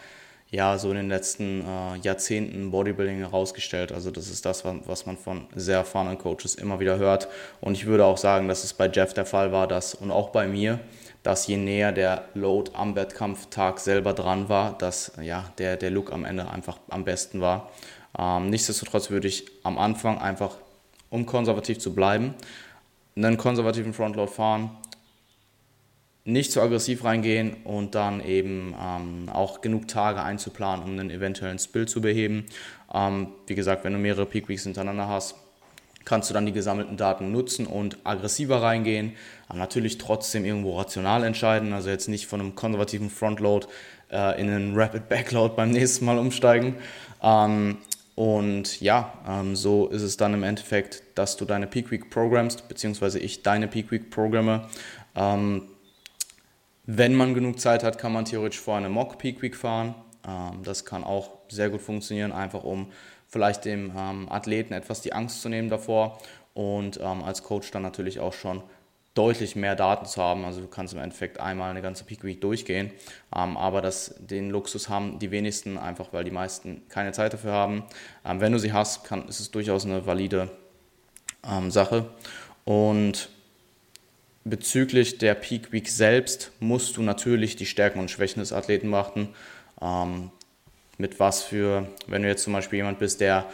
ja 0.52 0.76
so 0.78 0.90
in 0.90 0.96
den 0.96 1.08
letzten 1.08 1.62
äh, 1.62 1.96
Jahrzehnten 2.02 2.70
Bodybuilding 2.70 3.18
herausgestellt. 3.18 3.90
Also 3.90 4.10
das 4.10 4.28
ist 4.28 4.44
das, 4.44 4.64
was 4.64 5.06
man 5.06 5.16
von 5.16 5.46
sehr 5.56 5.78
erfahrenen 5.78 6.18
Coaches 6.18 6.54
immer 6.54 6.78
wieder 6.78 6.98
hört. 6.98 7.26
Und 7.60 7.72
ich 7.72 7.86
würde 7.86 8.04
auch 8.04 8.18
sagen, 8.18 8.48
dass 8.48 8.62
es 8.62 8.74
bei 8.74 8.88
Jeff 8.88 9.14
der 9.14 9.24
Fall 9.24 9.50
war, 9.50 9.66
dass 9.66 9.94
und 9.94 10.10
auch 10.10 10.28
bei 10.28 10.46
mir, 10.46 10.78
dass 11.22 11.46
je 11.46 11.56
näher 11.56 11.90
der 11.90 12.26
Load 12.34 12.72
am 12.74 12.94
Wettkampftag 12.94 13.80
selber 13.80 14.12
dran 14.12 14.50
war, 14.50 14.76
dass 14.76 15.12
ja, 15.22 15.50
der, 15.56 15.76
der 15.76 15.90
Look 15.90 16.12
am 16.12 16.24
Ende 16.24 16.48
einfach 16.50 16.78
am 16.90 17.04
besten 17.04 17.40
war. 17.40 17.70
Ähm, 18.18 18.50
nichtsdestotrotz 18.50 19.08
würde 19.08 19.28
ich 19.28 19.46
am 19.62 19.78
Anfang 19.78 20.18
einfach, 20.18 20.56
um 21.08 21.24
konservativ 21.24 21.78
zu 21.78 21.94
bleiben, 21.94 22.34
einen 23.16 23.38
konservativen 23.38 23.94
Frontload 23.94 24.30
fahren, 24.30 24.70
nicht 26.24 26.52
zu 26.52 26.60
aggressiv 26.60 27.04
reingehen 27.04 27.56
und 27.64 27.94
dann 27.94 28.24
eben 28.24 28.74
ähm, 28.80 29.28
auch 29.28 29.60
genug 29.60 29.88
Tage 29.88 30.22
einzuplanen, 30.22 30.84
um 30.84 30.92
einen 30.92 31.10
eventuellen 31.10 31.58
Spill 31.58 31.88
zu 31.88 32.00
beheben. 32.00 32.46
Ähm, 32.94 33.28
wie 33.46 33.54
gesagt, 33.54 33.84
wenn 33.84 33.92
du 33.92 33.98
mehrere 33.98 34.26
Peak 34.26 34.48
Weeks 34.48 34.62
hintereinander 34.62 35.08
hast, 35.08 35.34
kannst 36.04 36.30
du 36.30 36.34
dann 36.34 36.46
die 36.46 36.52
gesammelten 36.52 36.96
Daten 36.96 37.32
nutzen 37.32 37.66
und 37.66 37.98
aggressiver 38.04 38.62
reingehen. 38.62 39.12
Aber 39.48 39.58
natürlich 39.58 39.98
trotzdem 39.98 40.44
irgendwo 40.44 40.78
rational 40.78 41.24
entscheiden, 41.24 41.72
also 41.72 41.90
jetzt 41.90 42.08
nicht 42.08 42.26
von 42.26 42.40
einem 42.40 42.54
konservativen 42.54 43.10
Frontload 43.10 43.66
äh, 44.10 44.40
in 44.40 44.48
einen 44.48 44.76
Rapid 44.76 45.08
Backload 45.08 45.54
beim 45.56 45.70
nächsten 45.70 46.04
Mal 46.04 46.18
umsteigen. 46.18 46.76
Ähm, 47.22 47.78
und 48.14 48.80
ja, 48.80 49.12
ähm, 49.28 49.56
so 49.56 49.88
ist 49.88 50.02
es 50.02 50.16
dann 50.16 50.34
im 50.34 50.42
Endeffekt, 50.42 51.02
dass 51.14 51.36
du 51.36 51.44
deine 51.44 51.66
Peak 51.66 51.90
Week 51.90 52.10
programmst, 52.10 52.68
beziehungsweise 52.68 53.18
ich 53.18 53.42
deine 53.42 53.68
Peak 53.68 53.90
Week 53.90 54.10
programme. 54.10 54.68
Ähm, 55.16 55.62
wenn 56.84 57.14
man 57.14 57.34
genug 57.34 57.60
Zeit 57.60 57.84
hat, 57.84 57.98
kann 57.98 58.12
man 58.12 58.24
theoretisch 58.24 58.60
vor 58.60 58.76
eine 58.76 58.88
Mock 58.88 59.18
Peak 59.18 59.40
Week 59.42 59.56
fahren. 59.56 59.94
Ähm, 60.26 60.62
das 60.64 60.84
kann 60.84 61.04
auch 61.04 61.30
sehr 61.48 61.70
gut 61.70 61.80
funktionieren, 61.80 62.32
einfach 62.32 62.64
um 62.64 62.90
vielleicht 63.28 63.64
dem 63.64 63.92
ähm, 63.96 64.28
Athleten 64.30 64.74
etwas 64.74 65.00
die 65.00 65.12
Angst 65.12 65.42
zu 65.42 65.48
nehmen 65.48 65.68
davor 65.68 66.18
und 66.54 66.98
ähm, 67.00 67.22
als 67.22 67.42
Coach 67.42 67.70
dann 67.70 67.82
natürlich 67.82 68.20
auch 68.20 68.32
schon 68.32 68.62
deutlich 69.14 69.56
mehr 69.56 69.76
Daten 69.76 70.06
zu 70.06 70.22
haben. 70.22 70.44
Also 70.44 70.60
du 70.60 70.68
kannst 70.68 70.94
im 70.94 71.00
Endeffekt 71.00 71.38
einmal 71.38 71.70
eine 71.70 71.82
ganze 71.82 72.04
Peak 72.04 72.24
Week 72.24 72.40
durchgehen, 72.40 72.90
aber 73.30 73.82
das, 73.82 74.14
den 74.18 74.48
Luxus 74.48 74.88
haben 74.88 75.18
die 75.18 75.30
wenigsten, 75.30 75.76
einfach 75.76 76.14
weil 76.14 76.24
die 76.24 76.30
meisten 76.30 76.88
keine 76.88 77.12
Zeit 77.12 77.34
dafür 77.34 77.52
haben. 77.52 77.84
Wenn 78.24 78.52
du 78.52 78.58
sie 78.58 78.72
hast, 78.72 79.04
kann, 79.04 79.28
ist 79.28 79.38
es 79.38 79.50
durchaus 79.50 79.84
eine 79.84 80.06
valide 80.06 80.48
Sache. 81.68 82.06
Und 82.64 83.28
bezüglich 84.44 85.18
der 85.18 85.34
Peak 85.34 85.72
Week 85.72 85.88
selbst 85.88 86.52
musst 86.60 86.96
du 86.96 87.02
natürlich 87.02 87.56
die 87.56 87.66
Stärken 87.66 88.00
und 88.00 88.10
Schwächen 88.10 88.40
des 88.40 88.52
Athleten 88.52 88.90
beachten. 88.90 89.28
Ähm, 89.80 90.30
mit 90.98 91.18
was 91.20 91.42
für, 91.42 91.86
wenn 92.06 92.22
du 92.22 92.28
jetzt 92.28 92.44
zum 92.44 92.52
Beispiel 92.52 92.78
jemand 92.78 92.98
bist, 92.98 93.20
der 93.20 93.46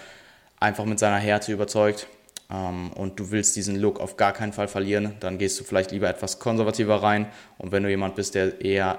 einfach 0.61 0.85
mit 0.85 0.99
seiner 0.99 1.19
Härte 1.19 1.53
überzeugt 1.53 2.07
ähm, 2.51 2.93
und 2.93 3.19
du 3.19 3.31
willst 3.31 3.57
diesen 3.57 3.77
Look 3.77 4.01
auf 4.01 4.17
gar 4.17 4.33
keinen 4.33 4.53
Fall 4.53 4.69
verlieren, 4.69 5.15
dann 5.21 5.39
gehst 5.39 5.59
du 5.59 5.65
vielleicht 5.65 5.91
lieber 5.91 6.09
etwas 6.09 6.39
konservativer 6.39 7.03
rein. 7.03 7.27
Und 7.59 7.73
wenn 7.73 7.83
du 7.83 7.89
jemand 7.89 8.17
bist, 8.17 8.35
der 8.35 8.61
eher 8.61 8.99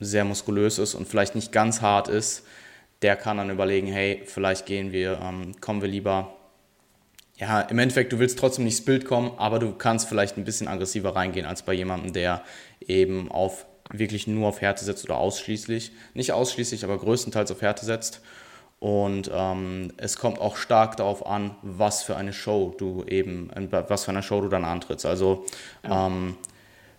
sehr 0.00 0.24
muskulös 0.24 0.78
ist 0.78 0.94
und 0.94 1.06
vielleicht 1.06 1.34
nicht 1.34 1.52
ganz 1.52 1.80
hart 1.80 2.08
ist, 2.08 2.44
der 3.02 3.16
kann 3.16 3.36
dann 3.36 3.50
überlegen, 3.50 3.86
hey, 3.86 4.22
vielleicht 4.24 4.66
gehen 4.66 4.92
wir, 4.92 5.20
ähm, 5.22 5.60
kommen 5.60 5.82
wir 5.82 5.88
lieber. 5.88 6.34
Ja, 7.36 7.62
im 7.62 7.78
Endeffekt, 7.78 8.12
du 8.12 8.18
willst 8.18 8.38
trotzdem 8.38 8.64
nicht 8.64 8.78
ins 8.78 8.84
Bild 8.84 9.04
kommen, 9.04 9.32
aber 9.38 9.58
du 9.58 9.72
kannst 9.72 10.08
vielleicht 10.08 10.36
ein 10.36 10.44
bisschen 10.44 10.68
aggressiver 10.68 11.16
reingehen 11.16 11.46
als 11.46 11.62
bei 11.62 11.72
jemandem, 11.72 12.12
der 12.12 12.42
eben 12.80 13.30
auf 13.30 13.66
wirklich 13.90 14.26
nur 14.26 14.48
auf 14.48 14.60
Härte 14.60 14.84
setzt 14.84 15.04
oder 15.04 15.18
ausschließlich. 15.18 15.92
Nicht 16.14 16.32
ausschließlich, 16.32 16.84
aber 16.84 16.96
größtenteils 16.98 17.50
auf 17.50 17.60
Härte 17.60 17.84
setzt. 17.84 18.20
Und 18.78 19.30
ähm, 19.32 19.92
es 19.96 20.16
kommt 20.18 20.38
auch 20.38 20.56
stark 20.56 20.96
darauf 20.96 21.26
an, 21.26 21.56
was 21.62 22.02
für 22.02 22.16
eine 22.16 22.32
Show 22.32 22.74
du 22.76 23.04
eben, 23.04 23.50
was 23.70 24.04
für 24.04 24.10
eine 24.10 24.22
Show 24.22 24.40
du 24.40 24.48
dann 24.48 24.64
antrittst. 24.64 25.06
Also 25.06 25.46
ja. 25.82 26.06
ähm, 26.06 26.36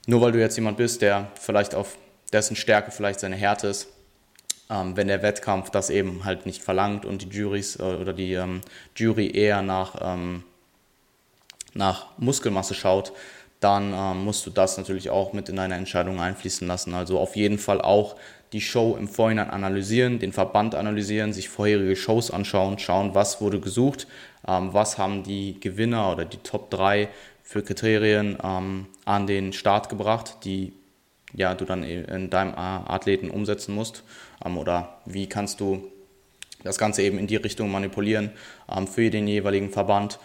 nur 0.08 0.22
weil 0.22 0.32
du 0.32 0.40
jetzt 0.40 0.56
jemand 0.56 0.78
bist, 0.78 1.02
der 1.02 1.28
vielleicht 1.40 1.76
auf 1.76 1.98
dessen 2.34 2.56
Stärke 2.56 2.92
vielleicht 2.92 3.20
seine 3.20 3.36
Härte 3.36 3.68
ist, 3.68 3.88
ähm, 4.70 4.98
wenn 4.98 5.08
der 5.08 5.22
Wettkampf 5.22 5.70
das 5.70 5.90
eben 5.90 6.26
halt 6.26 6.46
nicht 6.46 6.64
verlangt 6.64 7.06
und 7.06 7.22
die 7.22 7.38
Juries 7.38 7.78
äh, 7.80 7.84
oder 7.84 8.14
die 8.14 8.34
ähm, 8.34 8.62
Jury 8.96 9.32
eher 9.32 9.62
nach, 9.62 9.96
ähm, 10.02 10.44
nach 11.74 12.08
Muskelmasse 12.18 12.74
schaut, 12.74 13.14
dann 13.60 13.94
ähm, 13.94 14.24
musst 14.24 14.46
du 14.46 14.50
das 14.50 14.78
natürlich 14.78 15.10
auch 15.10 15.34
mit 15.34 15.50
in 15.50 15.56
deine 15.56 15.76
Entscheidung 15.76 16.20
einfließen 16.20 16.68
lassen. 16.68 16.94
Also 16.94 17.20
auf 17.20 17.36
jeden 17.36 17.58
Fall 17.58 17.82
auch 17.82 18.16
die 18.54 18.62
Show 18.62 18.96
im 18.98 19.08
Vorhinein 19.08 19.50
analysieren, 19.50 20.20
den 20.20 20.32
Verband 20.32 20.76
analysieren, 20.76 21.34
sich 21.34 21.50
vorherige 21.50 21.96
Shows 21.96 22.32
anschauen, 22.32 22.80
schauen, 22.80 23.16
was 23.16 23.42
wurde 23.42 23.60
gesucht, 23.60 24.08
ähm, 24.48 24.74
was 24.74 24.98
haben 24.98 25.24
die 25.24 25.60
Gewinner 25.60 26.12
oder 26.12 26.26
die 26.26 26.38
Top 26.38 26.70
3 26.70 27.10
für 27.44 27.64
Kriterien 27.64 28.38
ähm, 28.44 28.88
an 29.06 29.28
den 29.28 29.54
Start 29.54 29.90
gebracht, 29.90 30.38
die 30.44 30.74
ja, 31.36 31.54
du 31.54 31.66
dann 31.66 31.84
in 31.84 32.30
deinem 32.30 32.56
Athleten 32.56 33.30
umsetzen 33.30 33.76
musst 33.76 34.04
ähm, 34.44 34.58
oder 34.58 34.98
wie 35.06 35.28
kannst 35.28 35.60
du 35.60 35.92
das 36.64 36.78
Ganze 36.78 37.04
eben 37.04 37.20
in 37.20 37.28
die 37.28 37.36
Richtung 37.36 37.72
manipulieren 37.72 38.32
ähm, 38.70 38.88
für 38.88 39.10
den 39.10 39.28
jeweiligen 39.28 39.70
Verband 39.70 40.20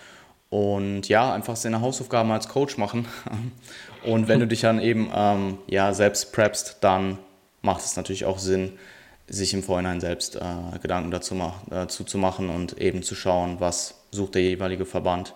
und 0.48 1.08
ja, 1.08 1.32
einfach 1.32 1.56
seine 1.56 1.80
Hausaufgaben 1.80 2.30
als 2.32 2.48
Coach 2.48 2.76
machen. 2.76 3.06
Und 4.02 4.28
wenn 4.28 4.40
du 4.40 4.46
dich 4.46 4.62
dann 4.62 4.80
eben 4.80 5.10
ähm, 5.14 5.58
ja, 5.66 5.92
selbst 5.92 6.32
preppst, 6.32 6.78
dann 6.80 7.18
macht 7.62 7.84
es 7.84 7.96
natürlich 7.96 8.24
auch 8.24 8.38
Sinn, 8.38 8.72
sich 9.28 9.54
im 9.54 9.62
Vorhinein 9.62 10.00
selbst 10.00 10.36
äh, 10.36 10.78
Gedanken 10.82 11.10
dazu, 11.10 11.34
mach, 11.34 11.54
dazu 11.68 12.02
zu 12.02 12.18
machen 12.18 12.48
und 12.48 12.78
eben 12.80 13.02
zu 13.02 13.14
schauen, 13.14 13.60
was 13.60 13.94
sucht 14.10 14.34
der 14.34 14.42
jeweilige 14.42 14.86
Verband. 14.86 15.34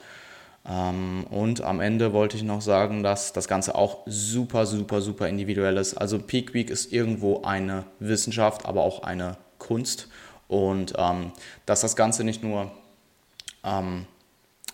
Ähm, 0.67 1.25
und 1.31 1.63
am 1.63 1.81
Ende 1.81 2.13
wollte 2.13 2.37
ich 2.37 2.43
noch 2.43 2.63
sagen, 2.63 3.03
dass 3.03 3.33
das 3.33 3.49
Ganze 3.49 3.75
auch 3.75 3.99
super, 4.07 4.67
super, 4.67 5.01
super 5.01 5.29
individuell 5.29 5.77
ist. 5.77 5.95
Also 5.95 6.19
Peak 6.19 6.55
Week 6.55 6.71
ist 6.71 6.93
irgendwo 6.93 7.43
eine 7.43 7.85
Wissenschaft, 7.99 8.65
aber 8.65 8.83
auch 8.83 9.03
eine 9.03 9.37
Kunst. 9.59 10.09
Und 10.49 10.95
ähm, 10.97 11.33
dass 11.67 11.81
das 11.81 11.97
Ganze 11.97 12.25
nicht 12.25 12.43
nur 12.43 12.71
ähm, 13.63 14.07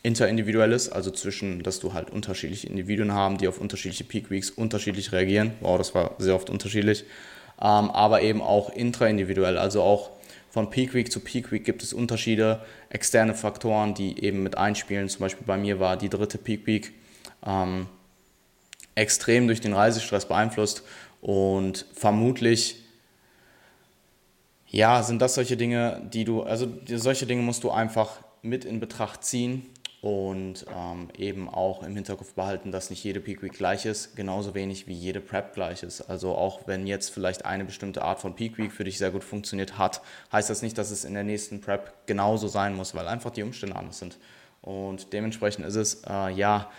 interindividuell 0.02 0.72
ist, 0.72 0.90
also 0.90 1.10
zwischen, 1.10 1.62
dass 1.62 1.80
du 1.80 1.92
halt 1.92 2.10
unterschiedliche 2.10 2.68
Individuen 2.68 3.12
haben, 3.12 3.38
die 3.38 3.48
auf 3.48 3.60
unterschiedliche 3.60 4.04
Peak 4.04 4.30
Weeks 4.30 4.50
unterschiedlich 4.50 5.12
reagieren. 5.12 5.52
Wow, 5.60 5.78
das 5.78 5.94
war 5.94 6.12
sehr 6.18 6.34
oft 6.34 6.50
unterschiedlich. 6.50 7.04
Ähm, 7.60 7.90
aber 7.90 8.22
eben 8.22 8.40
auch 8.40 8.70
intraindividuell, 8.70 9.58
also 9.58 9.82
auch 9.82 10.10
von 10.50 10.68
Peak 10.68 10.94
Week 10.94 11.10
zu 11.10 11.20
Peak 11.20 11.52
Week 11.52 11.64
gibt 11.64 11.82
es 11.82 11.92
Unterschiede, 11.92 12.64
externe 12.88 13.34
Faktoren, 13.34 13.94
die 13.94 14.22
eben 14.22 14.42
mit 14.42 14.58
einspielen. 14.58 15.08
Zum 15.08 15.20
Beispiel 15.20 15.46
bei 15.46 15.56
mir 15.56 15.78
war 15.78 15.96
die 15.96 16.08
dritte 16.08 16.38
Peak 16.38 16.66
Week 16.66 16.92
ähm, 17.46 17.86
extrem 18.96 19.46
durch 19.46 19.60
den 19.60 19.72
Reisestress 19.72 20.26
beeinflusst. 20.26 20.82
Und 21.20 21.86
vermutlich 21.94 22.76
ja, 24.66 25.02
sind 25.02 25.22
das 25.22 25.34
solche 25.34 25.56
Dinge, 25.56 26.02
die 26.12 26.24
du, 26.24 26.42
also 26.42 26.68
solche 26.86 27.26
Dinge 27.26 27.42
musst 27.42 27.62
du 27.64 27.70
einfach 27.70 28.20
mit 28.42 28.64
in 28.64 28.80
Betracht 28.80 29.24
ziehen 29.24 29.66
und 30.02 30.64
ähm, 30.74 31.08
eben 31.16 31.48
auch 31.48 31.82
im 31.82 31.94
Hinterkopf 31.94 32.32
behalten, 32.32 32.72
dass 32.72 32.88
nicht 32.88 33.04
jede 33.04 33.20
Peak 33.20 33.42
Week 33.42 33.52
gleich 33.52 33.84
ist, 33.84 34.16
genauso 34.16 34.54
wenig 34.54 34.86
wie 34.86 34.94
jede 34.94 35.20
Prep 35.20 35.52
gleich 35.52 35.82
ist. 35.82 36.00
Also 36.02 36.34
auch 36.34 36.66
wenn 36.66 36.86
jetzt 36.86 37.10
vielleicht 37.10 37.44
eine 37.44 37.66
bestimmte 37.66 38.02
Art 38.02 38.18
von 38.18 38.34
Peak 38.34 38.56
Week 38.56 38.72
für 38.72 38.84
dich 38.84 38.96
sehr 38.96 39.10
gut 39.10 39.24
funktioniert 39.24 39.76
hat, 39.76 40.00
heißt 40.32 40.48
das 40.48 40.62
nicht, 40.62 40.78
dass 40.78 40.90
es 40.90 41.04
in 41.04 41.12
der 41.12 41.24
nächsten 41.24 41.60
Prep 41.60 41.92
genauso 42.06 42.48
sein 42.48 42.74
muss, 42.74 42.94
weil 42.94 43.06
einfach 43.08 43.30
die 43.30 43.42
Umstände 43.42 43.76
anders 43.76 43.98
sind. 43.98 44.16
Und 44.62 45.12
dementsprechend 45.12 45.66
ist 45.66 45.76
es 45.76 46.02
äh, 46.08 46.32
ja 46.32 46.70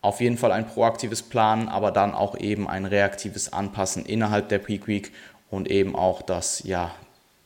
auf 0.00 0.22
jeden 0.22 0.38
Fall 0.38 0.52
ein 0.52 0.66
proaktives 0.66 1.22
Planen, 1.22 1.68
aber 1.68 1.90
dann 1.90 2.14
auch 2.14 2.38
eben 2.38 2.66
ein 2.66 2.86
reaktives 2.86 3.52
Anpassen 3.52 4.06
innerhalb 4.06 4.48
der 4.48 4.58
Peak 4.58 4.86
Week 4.86 5.12
und 5.50 5.70
eben 5.70 5.94
auch 5.94 6.22
das 6.22 6.62
ja 6.64 6.94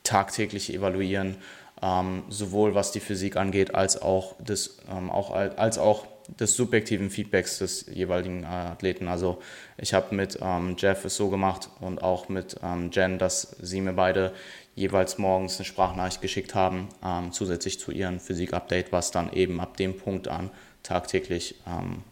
tagtägliche 0.03 0.73
Evaluieren 0.73 1.35
ähm, 1.81 2.23
sowohl 2.29 2.75
was 2.75 2.91
die 2.91 2.99
Physik 2.99 3.35
angeht, 3.35 3.75
als 3.75 4.01
auch, 4.01 4.35
des, 4.39 4.77
ähm, 4.89 5.09
auch, 5.09 5.31
als 5.31 5.77
auch 5.77 6.05
des 6.39 6.55
subjektiven 6.55 7.09
Feedbacks 7.09 7.59
des 7.59 7.85
jeweiligen 7.87 8.43
äh, 8.43 8.47
Athleten. 8.47 9.07
Also 9.07 9.39
ich 9.77 9.93
habe 9.93 10.15
mit 10.15 10.39
ähm, 10.41 10.75
Jeff 10.77 11.05
es 11.05 11.15
so 11.15 11.29
gemacht 11.29 11.69
und 11.81 12.01
auch 12.01 12.29
mit 12.29 12.57
ähm, 12.63 12.89
Jen, 12.91 13.19
dass 13.19 13.55
sie 13.61 13.81
mir 13.81 13.93
beide 13.93 14.33
jeweils 14.75 15.17
morgens 15.17 15.57
eine 15.57 15.65
Sprachnachricht 15.65 16.21
geschickt 16.21 16.55
haben, 16.55 16.89
ähm, 17.03 17.31
zusätzlich 17.31 17.79
zu 17.79 17.91
ihrem 17.91 18.19
Physik-Update, 18.19 18.91
was 18.91 19.11
dann 19.11 19.31
eben 19.31 19.59
ab 19.59 19.77
dem 19.77 19.97
Punkt 19.97 20.27
an 20.27 20.49
tagtäglich 20.83 21.55
ähm, 21.67 22.03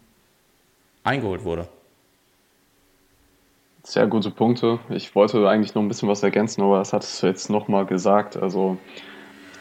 eingeholt 1.04 1.44
wurde. 1.44 1.68
Sehr 3.84 4.08
gute 4.08 4.32
Punkte. 4.32 4.80
Ich 4.90 5.14
wollte 5.14 5.48
eigentlich 5.50 5.76
noch 5.76 5.82
ein 5.82 5.90
bisschen 5.90 6.08
was 6.08 6.24
ergänzen, 6.24 6.62
aber 6.62 6.78
das 6.78 6.94
hattest 6.94 7.22
du 7.22 7.28
jetzt 7.28 7.50
nochmal 7.50 7.86
gesagt. 7.86 8.38
Also 8.38 8.78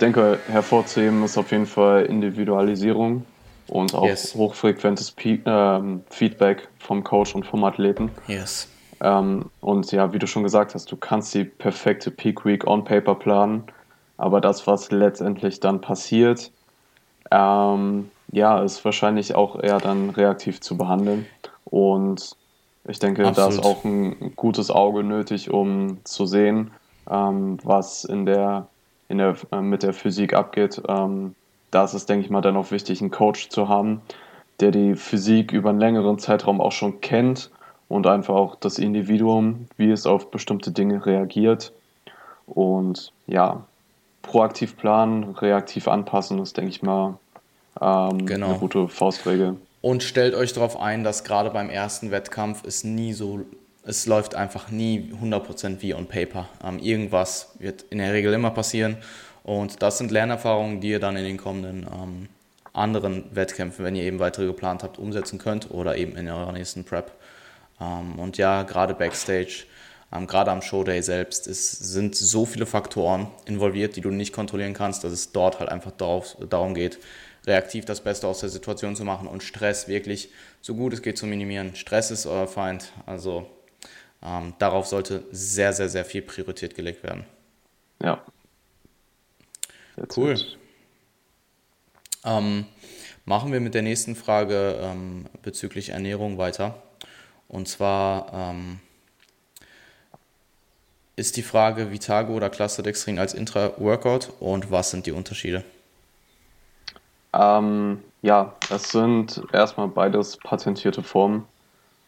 denke, 0.02 0.38
hervorzuheben 0.48 1.24
ist 1.24 1.38
auf 1.38 1.50
jeden 1.52 1.66
Fall 1.66 2.04
Individualisierung 2.06 3.24
und 3.68 3.94
auch 3.94 4.04
yes. 4.04 4.34
hochfrequentes 4.34 5.12
P 5.12 5.40
ähm, 5.46 6.02
Feedback 6.10 6.68
vom 6.78 7.04
Coach 7.04 7.34
und 7.34 7.46
vom 7.46 7.64
Athleten. 7.64 8.10
Yes. 8.26 8.68
Ähm, 9.00 9.46
und 9.60 9.90
ja, 9.92 10.12
wie 10.12 10.18
du 10.18 10.26
schon 10.26 10.42
gesagt 10.42 10.74
hast, 10.74 10.90
du 10.90 10.96
kannst 10.96 11.34
die 11.34 11.44
perfekte 11.44 12.10
Peak 12.10 12.44
Week 12.44 12.66
on 12.66 12.84
Paper 12.84 13.14
planen, 13.14 13.64
aber 14.18 14.40
das, 14.40 14.66
was 14.66 14.90
letztendlich 14.90 15.60
dann 15.60 15.80
passiert, 15.80 16.52
ähm, 17.30 18.10
ja, 18.30 18.62
ist 18.62 18.84
wahrscheinlich 18.84 19.34
auch 19.34 19.60
eher 19.60 19.78
dann 19.78 20.10
reaktiv 20.10 20.60
zu 20.60 20.76
behandeln. 20.76 21.26
Und 21.64 22.36
ich 22.88 22.98
denke, 22.98 23.26
Absolut. 23.26 23.50
da 23.50 23.54
ist 23.54 23.64
auch 23.64 23.84
ein 23.84 24.34
gutes 24.36 24.70
Auge 24.70 25.02
nötig, 25.04 25.50
um 25.50 25.98
zu 26.04 26.26
sehen, 26.26 26.72
ähm, 27.10 27.58
was 27.62 28.04
in 28.04 28.26
der 28.26 28.68
in 29.12 29.18
der, 29.18 29.36
äh, 29.52 29.60
mit 29.60 29.82
der 29.82 29.92
Physik 29.92 30.34
abgeht. 30.34 30.82
Ähm, 30.88 31.34
da 31.70 31.84
ist 31.84 31.94
es, 31.94 32.06
denke 32.06 32.24
ich 32.24 32.30
mal, 32.30 32.40
dann 32.40 32.56
auch 32.56 32.70
wichtig, 32.70 33.00
einen 33.00 33.10
Coach 33.10 33.50
zu 33.50 33.68
haben, 33.68 34.02
der 34.60 34.72
die 34.72 34.96
Physik 34.96 35.52
über 35.52 35.70
einen 35.70 35.80
längeren 35.80 36.18
Zeitraum 36.18 36.60
auch 36.60 36.72
schon 36.72 37.00
kennt 37.00 37.50
und 37.88 38.06
einfach 38.06 38.34
auch 38.34 38.56
das 38.56 38.78
Individuum, 38.78 39.66
wie 39.76 39.90
es 39.90 40.06
auf 40.06 40.30
bestimmte 40.30 40.70
Dinge 40.70 41.04
reagiert. 41.04 41.72
Und 42.46 43.12
ja, 43.26 43.64
proaktiv 44.22 44.76
planen, 44.76 45.34
reaktiv 45.34 45.88
anpassen, 45.88 46.38
ist, 46.38 46.56
denke 46.56 46.70
ich 46.70 46.82
mal, 46.82 47.18
ähm, 47.80 48.26
genau. 48.26 48.50
eine 48.50 48.58
gute 48.58 48.88
Faustregel. 48.88 49.56
Und 49.80 50.02
stellt 50.02 50.34
euch 50.34 50.52
darauf 50.52 50.80
ein, 50.80 51.04
dass 51.04 51.24
gerade 51.24 51.50
beim 51.50 51.68
ersten 51.68 52.10
Wettkampf 52.10 52.64
es 52.64 52.84
nie 52.84 53.12
so, 53.12 53.40
es 53.84 54.06
läuft 54.06 54.34
einfach 54.34 54.70
nie 54.70 55.12
100% 55.20 55.82
wie 55.82 55.94
on 55.94 56.06
paper. 56.06 56.48
Ähm, 56.64 56.78
irgendwas 56.78 57.54
wird 57.58 57.82
in 57.90 57.98
der 57.98 58.12
Regel 58.12 58.32
immer 58.32 58.50
passieren 58.50 58.96
und 59.42 59.82
das 59.82 59.98
sind 59.98 60.10
Lernerfahrungen, 60.10 60.80
die 60.80 60.90
ihr 60.90 61.00
dann 61.00 61.16
in 61.16 61.24
den 61.24 61.36
kommenden 61.36 61.86
ähm, 61.92 62.28
anderen 62.72 63.24
Wettkämpfen, 63.34 63.84
wenn 63.84 63.96
ihr 63.96 64.04
eben 64.04 64.18
weitere 64.18 64.46
geplant 64.46 64.82
habt, 64.82 64.98
umsetzen 64.98 65.38
könnt 65.38 65.70
oder 65.70 65.96
eben 65.96 66.16
in 66.16 66.28
eurer 66.28 66.52
nächsten 66.52 66.84
Prep. 66.84 67.12
Ähm, 67.80 68.18
und 68.18 68.38
ja, 68.38 68.62
gerade 68.62 68.94
Backstage, 68.94 69.64
ähm, 70.12 70.26
gerade 70.26 70.50
am 70.50 70.62
Showday 70.62 71.02
selbst, 71.02 71.46
es 71.46 71.70
sind 71.70 72.14
so 72.14 72.46
viele 72.46 72.66
Faktoren 72.66 73.28
involviert, 73.46 73.96
die 73.96 74.00
du 74.00 74.10
nicht 74.10 74.32
kontrollieren 74.32 74.74
kannst, 74.74 75.04
dass 75.04 75.12
es 75.12 75.32
dort 75.32 75.58
halt 75.58 75.70
einfach 75.70 75.90
darauf, 75.90 76.36
darum 76.48 76.74
geht, 76.74 76.98
reaktiv 77.46 77.84
das 77.84 78.00
Beste 78.02 78.28
aus 78.28 78.40
der 78.40 78.48
Situation 78.48 78.94
zu 78.94 79.04
machen 79.04 79.26
und 79.26 79.42
Stress 79.42 79.88
wirklich 79.88 80.30
so 80.60 80.76
gut 80.76 80.92
es 80.92 81.02
geht 81.02 81.18
zu 81.18 81.26
minimieren. 81.26 81.74
Stress 81.74 82.12
ist 82.12 82.26
euer 82.26 82.46
Feind, 82.46 82.92
also 83.04 83.46
ähm, 84.24 84.54
darauf 84.58 84.86
sollte 84.86 85.24
sehr, 85.30 85.72
sehr, 85.72 85.88
sehr 85.88 86.04
viel 86.04 86.22
Priorität 86.22 86.74
gelegt 86.74 87.02
werden. 87.02 87.24
Ja, 88.02 88.22
That's 89.96 90.16
cool. 90.16 90.36
Ähm, 92.24 92.66
machen 93.24 93.52
wir 93.52 93.60
mit 93.60 93.74
der 93.74 93.82
nächsten 93.82 94.16
Frage 94.16 94.78
ähm, 94.80 95.26
bezüglich 95.42 95.90
Ernährung 95.90 96.38
weiter. 96.38 96.74
Und 97.48 97.68
zwar 97.68 98.32
ähm, 98.32 98.80
ist 101.16 101.36
die 101.36 101.42
Frage 101.42 101.90
Vitago 101.90 102.32
oder 102.32 102.48
Clusterdextrin 102.48 103.18
als 103.18 103.34
Intra-Workout 103.34 104.32
und 104.40 104.70
was 104.70 104.90
sind 104.90 105.06
die 105.06 105.12
Unterschiede? 105.12 105.62
Ähm, 107.34 108.02
ja, 108.22 108.54
es 108.70 108.90
sind 108.90 109.42
erstmal 109.52 109.88
beides 109.88 110.38
patentierte 110.38 111.02
Formen. 111.02 111.46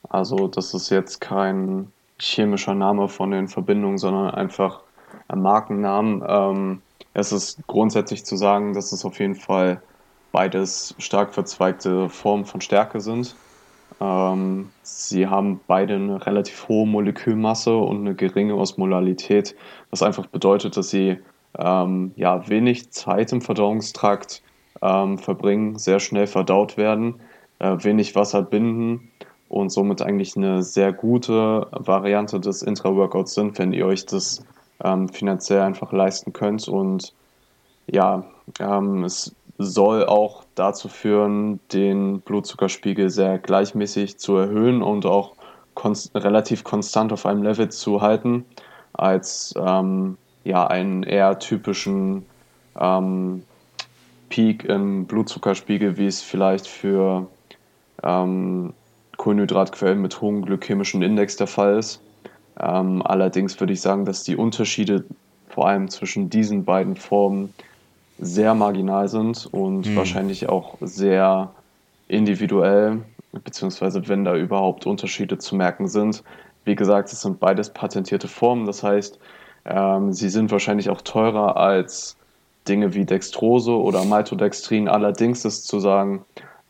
Also 0.08 0.48
das 0.48 0.74
ist 0.74 0.90
jetzt 0.90 1.20
kein 1.20 1.92
chemischer 2.18 2.74
Name 2.74 3.08
von 3.08 3.30
den 3.30 3.48
Verbindungen, 3.48 3.98
sondern 3.98 4.30
einfach 4.30 4.80
ein 5.28 5.42
Markennamen. 5.42 6.22
Ähm, 6.26 6.82
es 7.12 7.32
ist 7.32 7.66
grundsätzlich 7.66 8.24
zu 8.24 8.36
sagen, 8.36 8.74
dass 8.74 8.92
es 8.92 9.04
auf 9.04 9.18
jeden 9.18 9.34
Fall 9.34 9.80
beides 10.32 10.94
stark 10.98 11.32
verzweigte 11.34 12.08
Formen 12.08 12.44
von 12.44 12.60
Stärke 12.60 13.00
sind. 13.00 13.36
Ähm, 14.00 14.70
sie 14.82 15.28
haben 15.28 15.60
beide 15.66 15.94
eine 15.94 16.26
relativ 16.26 16.68
hohe 16.68 16.86
Molekülmasse 16.86 17.76
und 17.76 18.00
eine 18.00 18.14
geringe 18.14 18.56
Osmolalität, 18.56 19.54
was 19.90 20.02
einfach 20.02 20.26
bedeutet, 20.26 20.76
dass 20.76 20.90
sie 20.90 21.18
ähm, 21.56 22.12
ja, 22.16 22.48
wenig 22.48 22.90
Zeit 22.90 23.32
im 23.32 23.40
Verdauungstrakt 23.40 24.42
ähm, 24.82 25.18
verbringen, 25.18 25.78
sehr 25.78 26.00
schnell 26.00 26.26
verdaut 26.26 26.76
werden, 26.76 27.20
äh, 27.60 27.76
wenig 27.78 28.16
Wasser 28.16 28.42
binden 28.42 29.12
und 29.54 29.70
somit 29.70 30.02
eigentlich 30.02 30.36
eine 30.36 30.64
sehr 30.64 30.92
gute 30.92 31.68
Variante 31.70 32.40
des 32.40 32.62
Intra-Workouts 32.62 33.34
sind, 33.34 33.56
wenn 33.56 33.72
ihr 33.72 33.86
euch 33.86 34.04
das 34.04 34.44
ähm, 34.82 35.08
finanziell 35.08 35.60
einfach 35.60 35.92
leisten 35.92 36.32
könnt. 36.32 36.66
Und 36.66 37.14
ja, 37.86 38.24
ähm, 38.58 39.04
es 39.04 39.32
soll 39.56 40.06
auch 40.06 40.42
dazu 40.56 40.88
führen, 40.88 41.60
den 41.72 42.20
Blutzuckerspiegel 42.22 43.10
sehr 43.10 43.38
gleichmäßig 43.38 44.18
zu 44.18 44.36
erhöhen 44.36 44.82
und 44.82 45.06
auch 45.06 45.36
konst 45.74 46.12
relativ 46.16 46.64
konstant 46.64 47.12
auf 47.12 47.24
einem 47.24 47.44
Level 47.44 47.68
zu 47.68 48.00
halten, 48.00 48.44
als 48.92 49.54
ähm, 49.56 50.18
ja, 50.42 50.66
einen 50.66 51.04
eher 51.04 51.38
typischen 51.38 52.26
ähm, 52.76 53.44
Peak 54.30 54.64
im 54.64 55.04
Blutzuckerspiegel, 55.04 55.96
wie 55.96 56.08
es 56.08 56.22
vielleicht 56.22 56.66
für 56.66 57.28
ähm, 58.02 58.74
Kohlenhydratquellen 59.16 60.00
mit 60.00 60.20
hohem 60.20 60.44
glykämischen 60.44 61.02
Index 61.02 61.36
der 61.36 61.46
Fall 61.46 61.78
ist. 61.78 62.00
Ähm, 62.58 63.02
allerdings 63.04 63.58
würde 63.60 63.72
ich 63.72 63.80
sagen, 63.80 64.04
dass 64.04 64.22
die 64.22 64.36
Unterschiede 64.36 65.04
vor 65.48 65.68
allem 65.68 65.88
zwischen 65.88 66.30
diesen 66.30 66.64
beiden 66.64 66.96
Formen 66.96 67.52
sehr 68.18 68.54
marginal 68.54 69.08
sind 69.08 69.48
und 69.52 69.86
mhm. 69.86 69.96
wahrscheinlich 69.96 70.48
auch 70.48 70.76
sehr 70.80 71.50
individuell, 72.08 73.00
beziehungsweise 73.32 74.06
wenn 74.08 74.24
da 74.24 74.36
überhaupt 74.36 74.86
Unterschiede 74.86 75.38
zu 75.38 75.56
merken 75.56 75.88
sind. 75.88 76.22
Wie 76.64 76.74
gesagt, 76.74 77.12
es 77.12 77.20
sind 77.20 77.40
beides 77.40 77.70
patentierte 77.70 78.28
Formen, 78.28 78.66
das 78.66 78.82
heißt, 78.82 79.18
ähm, 79.64 80.12
sie 80.12 80.28
sind 80.28 80.50
wahrscheinlich 80.50 80.90
auch 80.90 81.00
teurer 81.02 81.56
als 81.56 82.16
Dinge 82.68 82.94
wie 82.94 83.04
Dextrose 83.04 83.72
oder 83.72 84.04
Maltodextrin. 84.04 84.88
Allerdings 84.88 85.44
ist 85.44 85.66
zu 85.66 85.80
sagen, 85.80 86.24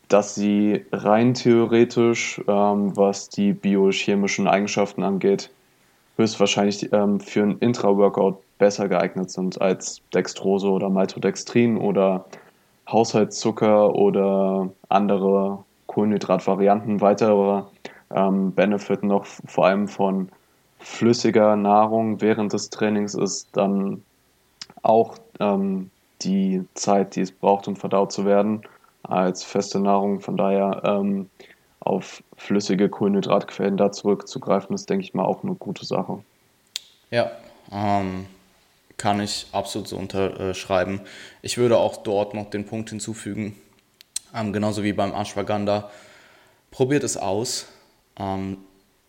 dass 0.09 0.35
sie 0.35 0.85
rein 0.91 1.33
theoretisch, 1.33 2.41
ähm, 2.47 2.95
was 2.95 3.29
die 3.29 3.53
biochemischen 3.53 4.47
Eigenschaften 4.47 5.03
angeht, 5.03 5.49
höchstwahrscheinlich 6.17 6.91
ähm, 6.93 7.19
für 7.19 7.43
einen 7.43 7.59
Intra-Workout 7.59 8.37
besser 8.57 8.87
geeignet 8.87 9.31
sind 9.31 9.59
als 9.61 10.01
Dextrose 10.13 10.67
oder 10.67 10.89
Maltodextrin 10.89 11.77
oder 11.77 12.25
Haushaltszucker 12.87 13.95
oder 13.95 14.69
andere 14.89 15.63
Kohlenhydratvarianten. 15.87 17.01
Weiterer 17.01 17.69
ähm, 18.13 18.51
Benefit 18.53 19.03
noch 19.03 19.25
vor 19.25 19.65
allem 19.65 19.87
von 19.87 20.29
flüssiger 20.79 21.55
Nahrung 21.55 22.21
während 22.21 22.53
des 22.53 22.69
Trainings 22.69 23.15
ist 23.15 23.49
dann 23.53 24.03
auch 24.83 25.15
ähm, 25.39 25.89
die 26.21 26.63
Zeit, 26.75 27.15
die 27.15 27.21
es 27.21 27.31
braucht, 27.31 27.67
um 27.67 27.75
verdaut 27.75 28.11
zu 28.11 28.25
werden, 28.25 28.61
als 29.09 29.43
feste 29.43 29.79
Nahrung. 29.79 30.21
Von 30.21 30.37
daher 30.37 30.81
ähm, 30.83 31.29
auf 31.79 32.23
flüssige 32.35 32.89
Kohlenhydratquellen 32.89 33.77
da 33.77 33.91
zurückzugreifen, 33.91 34.75
ist, 34.75 34.89
denke 34.89 35.05
ich 35.05 35.13
mal, 35.13 35.25
auch 35.25 35.43
eine 35.43 35.55
gute 35.55 35.85
Sache. 35.85 36.23
Ja, 37.11 37.31
ähm, 37.71 38.25
kann 38.97 39.19
ich 39.19 39.47
absolut 39.51 39.87
so 39.87 39.97
unterschreiben. 39.97 41.01
Ich 41.41 41.57
würde 41.57 41.77
auch 41.77 41.97
dort 41.97 42.33
noch 42.33 42.49
den 42.49 42.65
Punkt 42.65 42.89
hinzufügen, 42.89 43.55
ähm, 44.33 44.51
genauso 44.53 44.83
wie 44.83 44.93
beim 44.93 45.13
Ashwagandha, 45.13 45.89
probiert 46.71 47.03
es 47.03 47.17
aus, 47.17 47.67
ähm, 48.17 48.57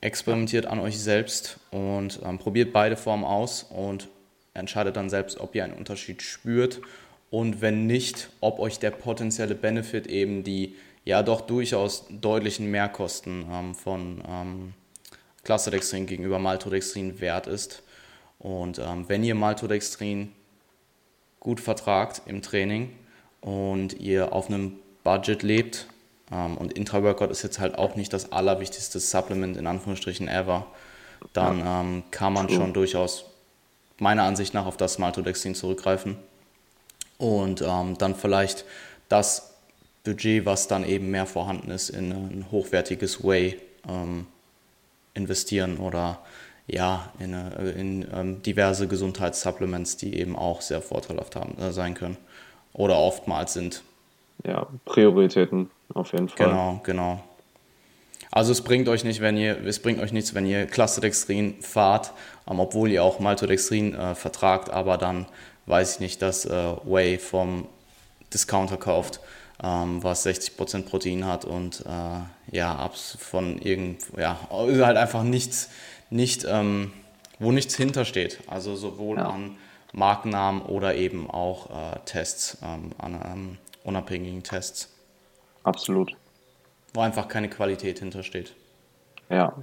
experimentiert 0.00 0.66
an 0.66 0.78
euch 0.78 1.00
selbst 1.00 1.58
und 1.70 2.20
ähm, 2.24 2.38
probiert 2.38 2.72
beide 2.72 2.96
Formen 2.96 3.24
aus 3.24 3.64
und 3.64 4.08
entscheidet 4.54 4.96
dann 4.96 5.10
selbst, 5.10 5.40
ob 5.40 5.54
ihr 5.54 5.64
einen 5.64 5.72
Unterschied 5.72 6.22
spürt 6.22 6.80
und 7.30 7.60
wenn 7.60 7.86
nicht, 7.86 8.30
ob 8.40 8.58
euch 8.58 8.78
der 8.78 8.90
potenzielle 8.90 9.54
Benefit 9.54 10.06
eben 10.06 10.44
die 10.44 10.76
ja 11.04 11.22
doch 11.22 11.40
durchaus 11.40 12.04
deutlichen 12.10 12.70
Mehrkosten 12.70 13.46
ähm, 13.50 13.74
von 13.74 14.22
ähm, 14.28 14.74
Clusterdextrin 15.44 16.06
gegenüber 16.06 16.38
Maltodextrin 16.38 17.20
wert 17.20 17.46
ist. 17.46 17.82
Und 18.38 18.78
ähm, 18.78 19.08
wenn 19.08 19.24
ihr 19.24 19.34
Maltodextrin 19.34 20.32
gut 21.40 21.60
vertragt 21.60 22.22
im 22.26 22.42
Training 22.42 22.92
und 23.40 23.94
ihr 24.00 24.32
auf 24.32 24.48
einem 24.48 24.78
Budget 25.04 25.42
lebt, 25.42 25.86
ähm, 26.32 26.56
und 26.56 26.72
Intra-Workout 26.72 27.30
ist 27.30 27.42
jetzt 27.42 27.60
halt 27.60 27.78
auch 27.78 27.94
nicht 27.94 28.12
das 28.12 28.32
allerwichtigste 28.32 28.98
Supplement 28.98 29.56
in 29.56 29.66
Anführungsstrichen 29.66 30.26
ever, 30.26 30.66
dann 31.32 31.62
ähm, 31.64 32.02
kann 32.10 32.32
man 32.32 32.48
schon 32.48 32.72
durchaus 32.72 33.26
meiner 33.98 34.24
Ansicht 34.24 34.54
nach 34.54 34.66
auf 34.66 34.76
das 34.76 34.98
Maltodextrin 34.98 35.54
zurückgreifen 35.54 36.16
und 37.18 37.62
ähm, 37.62 37.96
dann 37.98 38.14
vielleicht 38.14 38.64
das 39.08 39.54
Budget, 40.04 40.46
was 40.46 40.68
dann 40.68 40.84
eben 40.84 41.10
mehr 41.10 41.26
vorhanden 41.26 41.70
ist, 41.70 41.90
in 41.90 42.12
ein 42.12 42.46
hochwertiges 42.50 43.24
Way 43.24 43.60
ähm, 43.88 44.26
investieren 45.14 45.78
oder 45.78 46.20
ja, 46.68 47.12
in, 47.18 47.34
eine, 47.34 47.70
in 47.70 48.06
ähm, 48.12 48.42
diverse 48.42 48.88
Gesundheitssupplements, 48.88 49.96
die 49.96 50.18
eben 50.18 50.36
auch 50.36 50.60
sehr 50.60 50.80
vorteilhaft 50.80 51.36
haben, 51.36 51.56
äh, 51.58 51.72
sein 51.72 51.94
können 51.94 52.16
oder 52.72 52.98
oftmals 52.98 53.52
sind. 53.52 53.82
Ja, 54.44 54.66
Prioritäten 54.84 55.70
auf 55.94 56.12
jeden 56.12 56.28
Fall. 56.28 56.48
Genau, 56.48 56.80
genau. 56.82 57.22
Also 58.30 58.52
es 58.52 58.60
bringt 58.60 58.88
euch 58.88 59.04
nicht, 59.04 59.20
wenn 59.20 59.36
ihr, 59.36 59.64
es 59.64 59.78
bringt 59.78 60.00
euch 60.00 60.12
nichts, 60.12 60.34
wenn 60.34 60.44
ihr 60.44 60.66
Clusterdextrin 60.66 61.62
fahrt, 61.62 62.12
ähm, 62.50 62.60
obwohl 62.60 62.90
ihr 62.90 63.02
auch 63.02 63.20
Maltodextrin 63.20 63.94
äh, 63.94 64.14
vertragt, 64.14 64.70
aber 64.70 64.98
dann 64.98 65.26
weiß 65.66 65.94
ich 65.94 66.00
nicht, 66.00 66.22
dass 66.22 66.44
äh, 66.44 66.76
Whey 66.84 67.18
vom 67.18 67.68
Discounter 68.32 68.76
kauft 68.76 69.20
ähm, 69.62 70.02
was 70.02 70.26
60% 70.26 70.82
Protein 70.82 71.24
hat 71.24 71.44
und 71.44 71.84
äh, 71.86 72.56
ja, 72.56 72.90
von 72.92 73.58
irgend, 73.58 74.02
ja, 74.16 74.38
halt 74.50 74.96
einfach 74.96 75.22
nichts, 75.22 75.70
nicht, 76.10 76.44
ähm, 76.48 76.92
wo 77.38 77.52
nichts 77.52 77.74
hintersteht. 77.74 78.40
Also 78.46 78.76
sowohl 78.76 79.18
ja. 79.18 79.28
an 79.28 79.56
Markennamen 79.92 80.62
oder 80.62 80.94
eben 80.94 81.30
auch 81.30 81.70
äh, 81.70 81.98
Tests, 82.04 82.58
ähm, 82.62 82.90
an 82.98 83.20
ähm, 83.24 83.58
unabhängigen 83.84 84.42
Tests. 84.42 84.92
Absolut. 85.62 86.12
Wo 86.92 87.00
einfach 87.00 87.28
keine 87.28 87.48
Qualität 87.48 87.98
hintersteht. 87.98 88.54
Ja. 89.30 89.54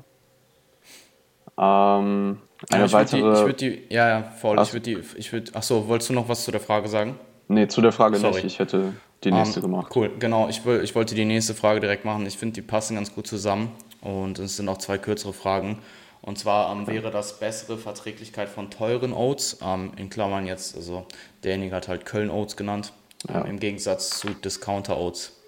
Ähm, 1.57 2.39
eine 2.71 2.85
ich 2.85 2.93
weitere. 2.93 3.21
Die, 3.21 3.27
ich 3.27 3.45
würde 3.45 3.53
die, 3.53 3.83
ja, 3.89 4.09
ja, 4.09 4.23
voll. 4.23 4.57
Ach. 4.57 4.63
Ich 4.65 4.73
würde 4.73 4.83
die, 4.83 4.99
ich 5.17 5.31
würde, 5.31 5.51
ach 5.53 5.63
so, 5.63 5.87
wolltest 5.87 6.09
du 6.09 6.13
noch 6.13 6.29
was 6.29 6.43
zu 6.43 6.51
der 6.51 6.61
Frage 6.61 6.87
sagen? 6.87 7.19
Nee, 7.47 7.67
zu 7.67 7.81
der 7.81 7.91
Frage 7.91 8.17
Sorry. 8.17 8.35
nicht. 8.35 8.45
Ich 8.45 8.59
hätte 8.59 8.93
die 9.23 9.31
nächste 9.31 9.59
um, 9.59 9.71
gemacht. 9.71 9.91
Cool, 9.95 10.11
genau. 10.19 10.49
Ich, 10.49 10.65
ich 10.65 10.95
wollte 10.95 11.15
die 11.15 11.25
nächste 11.25 11.53
Frage 11.53 11.79
direkt 11.79 12.05
machen. 12.05 12.25
Ich 12.25 12.37
finde, 12.37 12.53
die 12.53 12.61
passen 12.61 12.95
ganz 12.95 13.13
gut 13.13 13.27
zusammen 13.27 13.71
und 14.01 14.39
es 14.39 14.57
sind 14.57 14.69
auch 14.69 14.77
zwei 14.77 14.97
kürzere 14.97 15.33
Fragen. 15.33 15.79
Und 16.21 16.39
zwar 16.39 16.71
ähm, 16.71 16.87
wäre 16.87 17.11
das 17.11 17.39
bessere 17.39 17.77
Verträglichkeit 17.77 18.47
von 18.47 18.69
teuren 18.69 19.13
Oats, 19.13 19.57
ähm, 19.61 19.91
in 19.97 20.09
Klammern 20.09 20.47
jetzt, 20.47 20.75
also 20.75 21.05
derjenige 21.43 21.75
hat 21.75 21.89
halt 21.89 22.05
Köln 22.05 22.29
Oats 22.29 22.55
genannt, 22.55 22.93
ja. 23.27 23.41
im 23.41 23.59
Gegensatz 23.59 24.19
zu 24.19 24.29
Discounter 24.29 24.97
Oats. 24.97 25.42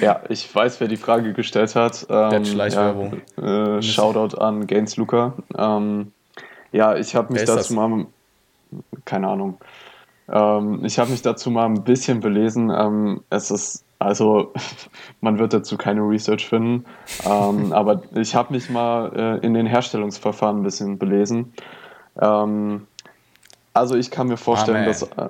Ja, 0.00 0.20
ich 0.28 0.54
weiß, 0.54 0.80
wer 0.80 0.88
die 0.88 0.96
Frage 0.96 1.32
gestellt 1.32 1.74
hat. 1.74 2.06
Ähm, 2.10 2.44
Schleichwerbung. 2.44 3.22
Ja, 3.36 3.78
äh, 3.78 3.82
Shoutout 3.82 4.36
an 4.36 4.66
Gaines 4.66 4.96
Luca. 4.96 5.34
Ähm, 5.56 6.12
ja, 6.72 6.96
ich 6.96 7.14
habe 7.14 7.32
mich 7.32 7.44
dazu 7.44 7.72
mal, 7.74 8.06
keine 9.04 9.28
Ahnung, 9.28 9.58
ähm, 10.30 10.84
ich 10.84 10.98
habe 10.98 11.10
mich 11.10 11.22
dazu 11.22 11.50
mal 11.50 11.66
ein 11.66 11.84
bisschen 11.84 12.20
belesen. 12.20 12.70
Ähm, 12.70 13.22
es 13.30 13.50
ist, 13.50 13.84
also, 13.98 14.52
man 15.20 15.38
wird 15.38 15.54
dazu 15.54 15.76
keine 15.76 16.02
Research 16.02 16.46
finden, 16.46 16.84
ähm, 17.24 17.72
aber 17.72 18.02
ich 18.14 18.34
habe 18.34 18.52
mich 18.52 18.68
mal 18.68 19.12
äh, 19.42 19.46
in 19.46 19.54
den 19.54 19.66
Herstellungsverfahren 19.66 20.60
ein 20.60 20.62
bisschen 20.62 20.98
belesen. 20.98 21.52
Ähm, 22.20 22.86
also 23.78 23.96
ich 23.96 24.10
kann 24.10 24.28
mir 24.28 24.36
vorstellen, 24.36 24.84
dass, 24.84 25.02
äh, 25.02 25.28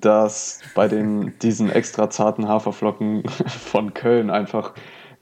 dass 0.00 0.60
bei 0.74 0.88
den, 0.88 1.38
diesen 1.40 1.70
extra 1.70 2.10
zarten 2.10 2.46
Haferflocken 2.48 3.24
von 3.46 3.94
Köln 3.94 4.30
einfach 4.30 4.72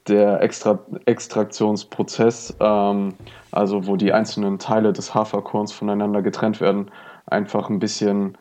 der 0.07 0.41
extra 0.41 0.79
Extraktionsprozess, 1.05 2.55
ähm, 2.59 3.13
also 3.51 3.87
wo 3.87 3.95
die 3.95 4.13
einzelnen 4.13 4.59
Teile 4.59 4.93
des 4.93 5.13
Haferkorns 5.13 5.71
voneinander 5.71 6.21
getrennt 6.21 6.61
werden, 6.61 6.91
einfach 7.25 7.69
ein 7.69 7.79
bisschen 7.79 8.37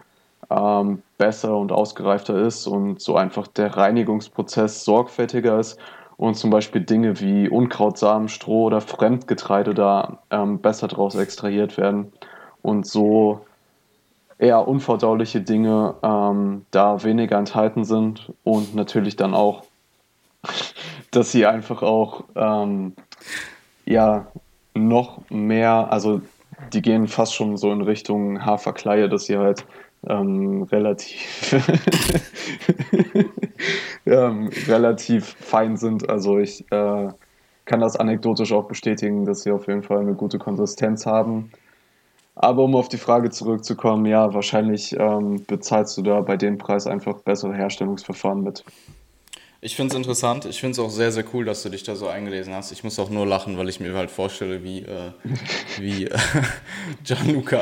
ähm, 0.51 1.03
besser 1.19 1.57
und 1.57 1.73
ausgereifter 1.73 2.37
ist 2.39 2.67
und 2.67 3.01
so 3.01 3.17
einfach 3.17 3.47
der 3.47 3.77
Reinigungsprozess 3.77 4.85
sorgfältiger 4.85 5.59
ist 5.59 5.79
und 6.17 6.35
zum 6.35 6.51
Beispiel 6.51 6.81
Dinge 6.81 7.21
wie 7.21 7.49
Unkrautsamen, 7.49 8.29
Stroh 8.29 8.65
oder 8.65 8.81
Fremdgetreide 8.81 9.75
da 9.75 10.19
ähm, 10.31 10.61
besser 10.61 10.89
draus 10.89 11.15
extrahiert 11.15 11.77
werden. 11.77 12.13
Und 12.63 12.87
so 12.87 13.47
eher 14.39 14.67
unverdauliche 14.67 15.41
Dinge 15.41 15.95
ähm, 16.03 16.65
da 16.71 17.03
weniger 17.03 17.39
enthalten 17.39 17.85
sind 17.85 18.33
und 18.45 18.75
natürlich 18.75 19.17
dann 19.17 19.35
auch, 19.35 19.65
dass 21.11 21.33
sie 21.33 21.47
einfach 21.47 21.83
auch 21.83 22.25
ähm, 22.37 22.95
ja 23.85 24.29
noch 24.75 25.21
mehr, 25.31 25.89
also 25.91 26.21
die 26.73 26.83
gehen 26.83 27.09
fast 27.09 27.35
schon 27.35 27.57
so 27.57 27.73
in 27.73 27.83
Richtung 27.83 28.45
Haferkleie, 28.45 29.09
dass 29.09 29.25
sie 29.25 29.39
halt 29.39 29.65
ähm, 30.07 30.63
relativ 30.65 31.55
ähm, 34.07 34.51
relativ 34.67 35.37
fein 35.41 35.77
sind. 35.77 36.09
Also 36.09 36.39
ich 36.39 36.71
äh, 36.71 37.09
kann 37.65 37.81
das 37.81 37.97
anekdotisch 37.97 38.53
auch 38.53 38.67
bestätigen, 38.67 39.25
dass 39.25 39.43
sie 39.43 39.51
auf 39.51 39.67
jeden 39.67 39.83
Fall 39.83 39.99
eine 39.99 40.15
gute 40.15 40.39
Konsistenz 40.39 41.07
haben. 41.07 41.51
Aber 42.41 42.63
um 42.63 42.77
auf 42.77 42.89
die 42.89 42.99
Frage 42.99 43.31
zurückzukommen, 43.31 44.07
ja, 44.07 44.33
wahrscheinlich 44.33 44.95
ähm, 44.97 45.45
bezahlst 45.45 45.99
du 45.99 46.03
da 46.03 46.21
bei 46.21 46.37
dem 46.37 46.57
Preis 46.57 46.87
einfach 46.87 47.19
bessere 47.23 47.55
Herstellungsverfahren 47.55 48.45
mit. 48.45 48.65
Ich 49.61 49.75
finde 49.75 49.93
es 49.93 49.97
interessant. 49.97 50.45
Ich 50.45 50.61
finde 50.61 50.73
es 50.73 50.79
auch 50.79 50.89
sehr, 50.89 51.11
sehr 51.11 51.25
cool, 51.35 51.45
dass 51.45 51.65
du 51.65 51.69
dich 51.69 51.83
da 51.83 51.97
so 51.97 52.07
eingelesen 52.07 52.55
hast. 52.55 52.71
Ich 52.71 52.85
muss 52.85 52.97
auch 53.01 53.11
nur 53.11 53.27
lachen, 53.27 53.59
weil 53.59 53.69
ich 53.69 53.81
mir 53.81 53.93
halt 53.95 54.09
vorstelle, 54.09 54.63
wie, 54.63 54.83
äh, 54.83 55.11
wie 55.81 56.05
äh, 56.05 56.17
Gianluca 57.03 57.61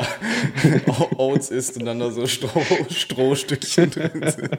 Oats 1.16 1.49
isst 1.49 1.79
und 1.79 1.87
dann 1.87 1.99
da 1.99 2.11
so 2.11 2.27
Stroh, 2.27 2.61
Strohstückchen 2.91 3.91
drin 3.91 4.31
sind. 4.31 4.59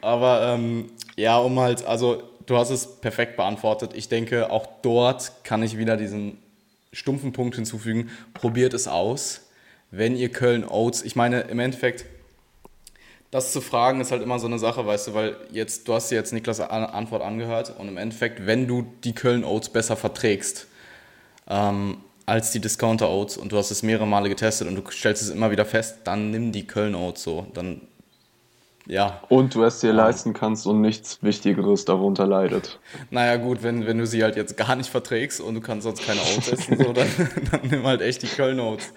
Aber 0.00 0.54
ähm, 0.54 0.86
ja, 1.16 1.36
um 1.36 1.60
halt, 1.60 1.84
also 1.86 2.22
du 2.46 2.56
hast 2.56 2.70
es 2.70 2.86
perfekt 2.86 3.36
beantwortet. 3.36 3.90
Ich 3.94 4.08
denke, 4.08 4.50
auch 4.50 4.66
dort 4.80 5.32
kann 5.44 5.62
ich 5.62 5.76
wieder 5.76 5.98
diesen 5.98 6.38
stumpfen 6.92 7.32
Punkt 7.32 7.56
hinzufügen. 7.56 8.10
Probiert 8.34 8.74
es 8.74 8.88
aus. 8.88 9.42
Wenn 9.90 10.16
ihr 10.16 10.30
Köln 10.30 10.64
Oats, 10.68 11.02
ich 11.02 11.16
meine, 11.16 11.42
im 11.42 11.58
Endeffekt, 11.58 12.04
das 13.30 13.52
zu 13.52 13.60
fragen 13.60 14.00
ist 14.00 14.10
halt 14.10 14.22
immer 14.22 14.38
so 14.38 14.46
eine 14.46 14.58
Sache, 14.58 14.86
weißt 14.86 15.08
du, 15.08 15.14
weil 15.14 15.36
jetzt, 15.50 15.86
du 15.88 15.94
hast 15.94 16.10
dir 16.10 16.16
jetzt 16.16 16.32
Niklas 16.32 16.60
Antwort 16.60 17.22
angehört 17.22 17.74
und 17.78 17.88
im 17.88 17.96
Endeffekt, 17.96 18.46
wenn 18.46 18.66
du 18.66 18.86
die 19.04 19.14
Köln 19.14 19.44
Oats 19.44 19.68
besser 19.68 19.96
verträgst 19.96 20.66
ähm, 21.48 21.98
als 22.26 22.52
die 22.52 22.60
Discounter 22.60 23.08
Oats 23.10 23.36
und 23.36 23.52
du 23.52 23.56
hast 23.56 23.70
es 23.70 23.82
mehrere 23.82 24.06
Male 24.06 24.28
getestet 24.28 24.68
und 24.68 24.76
du 24.76 24.90
stellst 24.90 25.22
es 25.22 25.30
immer 25.30 25.50
wieder 25.50 25.64
fest, 25.64 25.98
dann 26.04 26.30
nimm 26.30 26.52
die 26.52 26.66
Köln 26.66 26.94
Oats 26.94 27.22
so. 27.22 27.46
Dann 27.54 27.82
ja. 28.88 29.20
Und 29.28 29.54
du 29.54 29.62
es 29.62 29.80
dir 29.80 29.92
leisten 29.92 30.32
kannst 30.32 30.66
und 30.66 30.80
nichts 30.80 31.22
Wichtigeres 31.22 31.84
darunter 31.84 32.26
leidet. 32.26 32.80
Naja, 33.10 33.36
gut, 33.36 33.62
wenn, 33.62 33.86
wenn 33.86 33.98
du 33.98 34.06
sie 34.06 34.22
halt 34.24 34.34
jetzt 34.34 34.56
gar 34.56 34.74
nicht 34.76 34.88
verträgst 34.88 35.40
und 35.40 35.54
du 35.54 35.60
kannst 35.60 35.84
sonst 35.84 36.04
keine 36.04 36.20
Oats 36.20 36.48
essen, 36.48 36.78
so, 36.78 36.92
dann, 36.92 37.06
dann 37.50 37.60
nimm 37.68 37.86
halt 37.86 38.00
echt 38.00 38.22
die 38.22 38.26
Köln 38.26 38.58
Oats. 38.58 38.92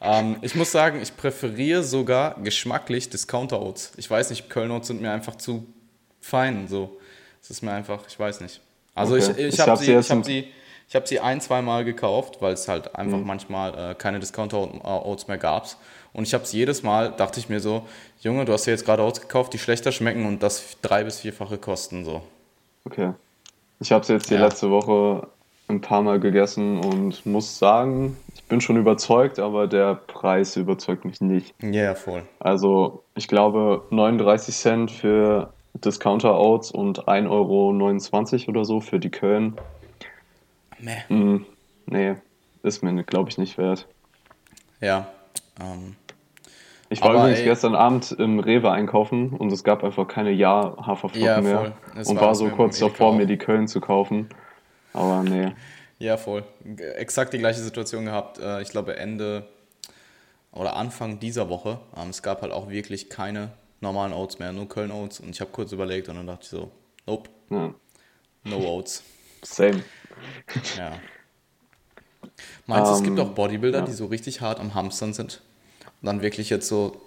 Ähm, 0.00 0.36
ich 0.42 0.56
muss 0.56 0.72
sagen, 0.72 1.00
ich 1.00 1.16
präferiere 1.16 1.84
sogar 1.84 2.34
geschmacklich 2.42 3.08
Discounter 3.08 3.62
Oats. 3.62 3.92
Ich 3.96 4.10
weiß 4.10 4.30
nicht, 4.30 4.50
Köln 4.50 4.70
Oats 4.72 4.88
sind 4.88 5.00
mir 5.00 5.12
einfach 5.12 5.36
zu 5.36 5.64
fein, 6.20 6.66
so. 6.68 6.98
Es 7.40 7.50
ist 7.50 7.62
mir 7.62 7.72
einfach, 7.72 8.00
ich 8.08 8.18
weiß 8.18 8.40
nicht. 8.40 8.60
Also 8.96 9.14
okay. 9.14 9.30
ich, 9.30 9.38
ich, 9.38 9.54
ich 9.54 9.60
habe 9.60 9.76
sie, 9.76 9.94
ich 9.94 10.10
hab 10.10 10.24
sie, 10.24 10.48
ich 10.88 10.94
habe 10.96 11.06
sie 11.06 11.20
ein, 11.20 11.40
zwei 11.40 11.62
Mal 11.62 11.84
gekauft, 11.84 12.38
weil 12.40 12.54
es 12.54 12.66
halt 12.66 12.96
einfach 12.96 13.18
mhm. 13.18 13.26
manchmal 13.26 13.92
äh, 13.92 13.94
keine 13.94 14.18
Discounter 14.18 14.58
Oats 14.84 15.28
mehr 15.28 15.38
gab. 15.38 15.68
Und 16.16 16.26
ich 16.26 16.32
habe 16.32 16.44
es 16.44 16.52
jedes 16.52 16.82
Mal, 16.82 17.12
dachte 17.12 17.38
ich 17.38 17.50
mir 17.50 17.60
so, 17.60 17.82
Junge, 18.20 18.46
du 18.46 18.54
hast 18.54 18.64
ja 18.64 18.72
jetzt 18.72 18.86
gerade 18.86 19.02
ausgekauft, 19.02 19.52
die 19.52 19.58
schlechter 19.58 19.92
schmecken 19.92 20.24
und 20.24 20.42
das 20.42 20.78
drei- 20.80 21.04
bis 21.04 21.20
vierfache 21.20 21.58
kosten 21.58 22.06
so. 22.06 22.22
Okay. 22.86 23.12
Ich 23.80 23.92
habe 23.92 24.00
es 24.00 24.08
jetzt 24.08 24.30
die 24.30 24.34
ja. 24.34 24.40
letzte 24.46 24.70
Woche 24.70 25.26
ein 25.68 25.82
paar 25.82 26.00
Mal 26.00 26.18
gegessen 26.18 26.78
und 26.80 27.26
muss 27.26 27.58
sagen, 27.58 28.16
ich 28.34 28.42
bin 28.44 28.62
schon 28.62 28.78
überzeugt, 28.78 29.38
aber 29.38 29.66
der 29.66 29.94
Preis 29.94 30.56
überzeugt 30.56 31.04
mich 31.04 31.20
nicht. 31.20 31.54
Ja, 31.60 31.68
yeah, 31.70 31.94
voll. 31.94 32.22
Also 32.38 33.02
ich 33.14 33.28
glaube 33.28 33.82
39 33.90 34.56
Cent 34.56 34.90
für 34.90 35.52
Discounter 35.74 36.38
Oats 36.40 36.70
und 36.70 37.06
1,29 37.06 37.28
Euro 37.28 38.50
oder 38.50 38.64
so 38.64 38.80
für 38.80 38.98
die 38.98 39.10
Köln. 39.10 39.58
Nee. 40.78 41.14
Mm, 41.14 41.44
nee, 41.84 42.14
ist 42.62 42.82
mir, 42.82 43.04
glaube 43.04 43.28
ich, 43.28 43.36
nicht 43.36 43.58
wert. 43.58 43.86
Ja. 44.80 45.08
Ähm, 45.60 45.96
ich 46.88 47.00
war 47.00 47.10
Aber 47.10 47.20
übrigens 47.20 47.40
ey, 47.40 47.44
gestern 47.44 47.74
Abend 47.74 48.12
im 48.12 48.38
Rewe 48.38 48.70
einkaufen 48.70 49.30
und 49.30 49.52
es 49.52 49.64
gab 49.64 49.84
einfach 49.84 50.06
keine 50.06 50.30
Ja-Haferflocken 50.30 51.20
ja, 51.20 51.40
mehr. 51.40 51.72
Und 51.94 52.16
war, 52.16 52.28
war 52.28 52.34
so 52.34 52.48
kurz 52.48 52.78
davor, 52.78 53.14
mir 53.14 53.26
die 53.26 53.38
Köln 53.38 53.68
zu 53.68 53.80
kaufen. 53.80 54.28
Aber 54.92 55.22
nee. 55.22 55.52
Ja, 55.98 56.16
voll. 56.16 56.44
Exakt 56.96 57.32
die 57.32 57.38
gleiche 57.38 57.60
Situation 57.60 58.04
gehabt. 58.04 58.38
Äh, 58.38 58.62
ich 58.62 58.68
glaube 58.68 58.96
Ende 58.96 59.46
oder 60.52 60.76
Anfang 60.76 61.18
dieser 61.18 61.48
Woche. 61.48 61.78
Ähm, 61.96 62.10
es 62.10 62.22
gab 62.22 62.42
halt 62.42 62.52
auch 62.52 62.68
wirklich 62.68 63.08
keine 63.08 63.52
normalen 63.80 64.12
Oats 64.12 64.38
mehr, 64.38 64.52
nur 64.52 64.68
Köln 64.68 64.90
Oats. 64.90 65.20
Und 65.20 65.30
ich 65.30 65.40
habe 65.40 65.50
kurz 65.50 65.72
überlegt 65.72 66.08
und 66.08 66.16
dann 66.16 66.26
dachte 66.26 66.42
ich 66.42 66.48
so, 66.48 66.70
nope. 67.06 67.30
Ja. 67.50 67.74
No 68.44 68.58
Oats. 68.58 69.02
Same. 69.42 69.82
Ja. 70.76 70.92
Meinst 72.66 72.90
du, 72.90 72.94
um, 72.94 72.98
es 72.98 73.02
gibt 73.02 73.18
ähm, 73.18 73.26
auch 73.26 73.30
Bodybuilder, 73.30 73.80
ja. 73.80 73.84
die 73.84 73.92
so 73.92 74.06
richtig 74.06 74.40
hart 74.40 74.60
am 74.60 74.74
Hamstern 74.74 75.12
sind? 75.12 75.42
Dann 76.06 76.22
wirklich 76.22 76.50
jetzt 76.50 76.68
so 76.68 77.00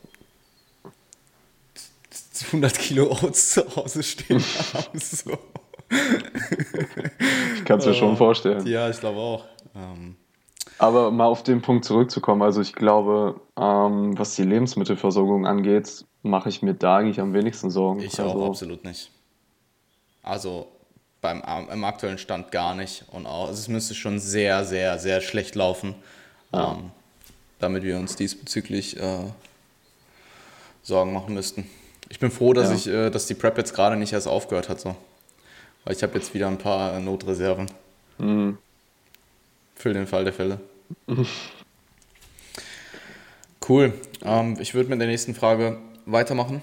100 2.48 2.78
Kilo 2.78 3.12
Oats 3.12 3.52
zu 3.52 3.76
Hause 3.76 4.04
stehen 4.04 4.44
haben. 4.74 5.00
So. 5.00 5.38
Ich 7.56 7.66
kann 7.66 7.80
es 7.80 7.86
mir 7.86 7.96
schon 7.96 8.16
vorstellen. 8.16 8.66
Ja, 8.68 8.90
ich 8.90 9.00
glaube 9.00 9.18
auch. 9.18 9.46
Ähm. 9.76 10.16
Aber 10.78 11.10
mal 11.12 11.26
auf 11.26 11.42
den 11.42 11.62
Punkt 11.62 11.84
zurückzukommen, 11.84 12.44
also 12.44 12.62
ich 12.62 12.74
glaube, 12.74 13.42
ähm, 13.58 14.18
was 14.18 14.36
die 14.36 14.44
Lebensmittelversorgung 14.44 15.48
angeht, 15.48 16.06
mache 16.22 16.50
ich 16.50 16.62
mir 16.62 16.76
da 16.76 16.98
eigentlich 16.98 17.20
am 17.20 17.34
wenigsten 17.34 17.72
Sorgen. 17.72 18.02
Ich 18.02 18.20
also, 18.20 18.40
auch 18.40 18.50
absolut 18.50 18.84
nicht. 18.84 19.12
Also 20.22 20.68
beim 21.22 21.44
im 21.72 21.84
aktuellen 21.84 22.18
Stand 22.18 22.52
gar 22.52 22.76
nicht. 22.76 23.06
Und 23.12 23.26
auch, 23.26 23.50
es 23.50 23.68
müsste 23.68 23.96
schon 23.96 24.20
sehr, 24.20 24.64
sehr, 24.64 25.00
sehr 25.00 25.22
schlecht 25.22 25.56
laufen. 25.56 25.96
Ja. 26.54 26.74
Ähm, 26.74 26.92
damit 27.60 27.84
wir 27.84 27.98
uns 27.98 28.16
diesbezüglich 28.16 28.98
äh, 28.98 29.26
Sorgen 30.84 31.14
machen 31.14 31.34
müssten. 31.34 31.70
Ich 32.10 32.20
bin 32.20 32.32
froh, 32.32 32.54
dass, 32.54 32.70
ja. 32.70 32.76
ich, 32.76 32.88
äh, 32.88 33.10
dass 33.10 33.28
die 33.28 33.36
Prep 33.36 33.58
jetzt 33.58 33.74
gerade 33.74 33.96
nicht 33.96 34.14
erst 34.14 34.28
aufgehört 34.28 34.70
hat. 34.70 34.80
So. 34.80 34.96
Weil 35.84 35.96
ich 35.96 36.04
habe 36.04 36.16
jetzt 36.16 36.34
wieder 36.34 36.48
ein 36.48 36.58
paar 36.58 36.96
äh, 36.96 37.00
Notreserven. 37.00 37.68
Mhm. 38.18 38.58
Für 39.76 39.94
den 39.94 40.08
Fall 40.08 40.24
der 40.24 40.34
Fälle. 40.34 40.60
Cool. 43.68 43.94
Ähm, 44.24 44.58
ich 44.60 44.74
würde 44.74 44.90
mit 44.90 45.00
der 45.00 45.08
nächsten 45.08 45.36
Frage 45.36 45.78
weitermachen. 46.06 46.62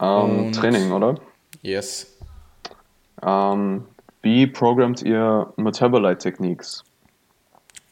Ähm, 0.00 0.52
Training, 0.52 0.92
oder? 0.92 1.18
Yes. 1.62 2.14
Ähm, 3.22 3.86
wie 4.20 4.46
programmt 4.46 5.02
ihr 5.02 5.52
Metabolite 5.56 6.18
Techniques? 6.18 6.84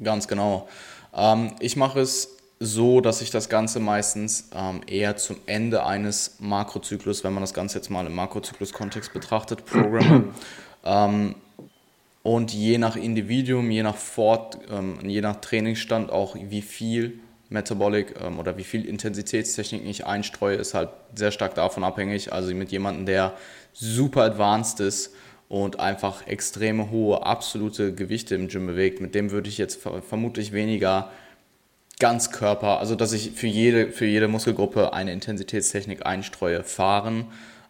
Ganz 0.03 0.29
genau. 0.29 0.69
Ähm, 1.15 1.53
ich 1.61 1.77
mache 1.77 2.01
es 2.01 2.37
so, 2.59 3.01
dass 3.01 3.23
ich 3.23 3.31
das 3.31 3.49
Ganze 3.49 3.81
meistens 3.81 4.49
ähm, 4.55 4.83
eher 4.87 5.17
zum 5.17 5.37
Ende 5.47 5.85
eines 5.85 6.37
Makrozyklus, 6.39 7.25
wenn 7.25 7.33
man 7.33 7.43
das 7.43 7.55
Ganze 7.55 7.79
jetzt 7.79 7.91
mal 7.91 8.07
im 8.07 8.15
Makrozyklus-Kontext 8.15 9.13
betrachtet, 9.13 9.67
programme. 9.67 10.27
ähm, 10.85 11.35
und 12.23 12.53
je 12.53 12.79
nach 12.79 12.95
Individuum, 12.95 13.71
je 13.71 13.83
nach 13.83 13.97
Fort, 13.97 14.59
ähm, 14.71 14.99
je 15.03 15.21
nach 15.21 15.41
Trainingsstand 15.41 16.11
auch 16.11 16.37
wie 16.37 16.63
viel 16.63 17.19
Metabolic 17.49 18.15
ähm, 18.21 18.39
oder 18.39 18.57
wie 18.57 18.65
viel 18.65 18.85
Intensitätstechniken 18.85 19.89
ich 19.89 20.07
einstreue, 20.07 20.57
ist 20.57 20.75
halt 20.75 20.91
sehr 21.15 21.33
stark 21.33 21.57
davon 21.57 21.83
abhängig. 21.83 22.33
Also 22.33 22.55
mit 22.55 22.71
jemandem, 22.71 23.07
der 23.07 23.35
super 23.73 24.23
advanced 24.23 24.79
ist 24.81 25.13
und 25.53 25.81
einfach 25.81 26.27
extreme 26.27 26.91
hohe 26.91 27.27
absolute 27.27 27.93
Gewichte 27.93 28.35
im 28.35 28.49
Gym 28.49 28.67
bewegt, 28.69 29.03
mit 29.03 29.15
dem 29.15 29.33
würde 29.33 29.51
ich 29.51 29.59
jetzt 29.59 29.83
vermutlich 29.83 30.53
weniger 30.53 31.13
Ganzkörper, 31.99 32.79
also 32.79 32.95
dass 32.95 33.13
ich 33.13 33.33
für 33.33 33.49
jede, 33.49 33.93
für 33.93 34.07
jede 34.07 34.29
Muskelgruppe 34.29 34.95
eine 34.95 35.13
Intensitätstechnik 35.13 36.07
einstreue, 36.07 36.65
fahren. 36.65 37.27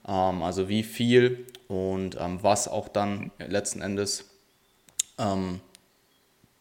Ähm, 0.07 0.45
also 0.45 0.69
wie 0.69 0.85
viel 0.85 1.45
und 1.67 2.17
ähm, 2.21 2.39
was 2.41 2.69
auch 2.69 2.87
dann 2.87 3.33
letzten 3.45 3.83
Endes 3.83 4.31
ähm, 5.19 5.59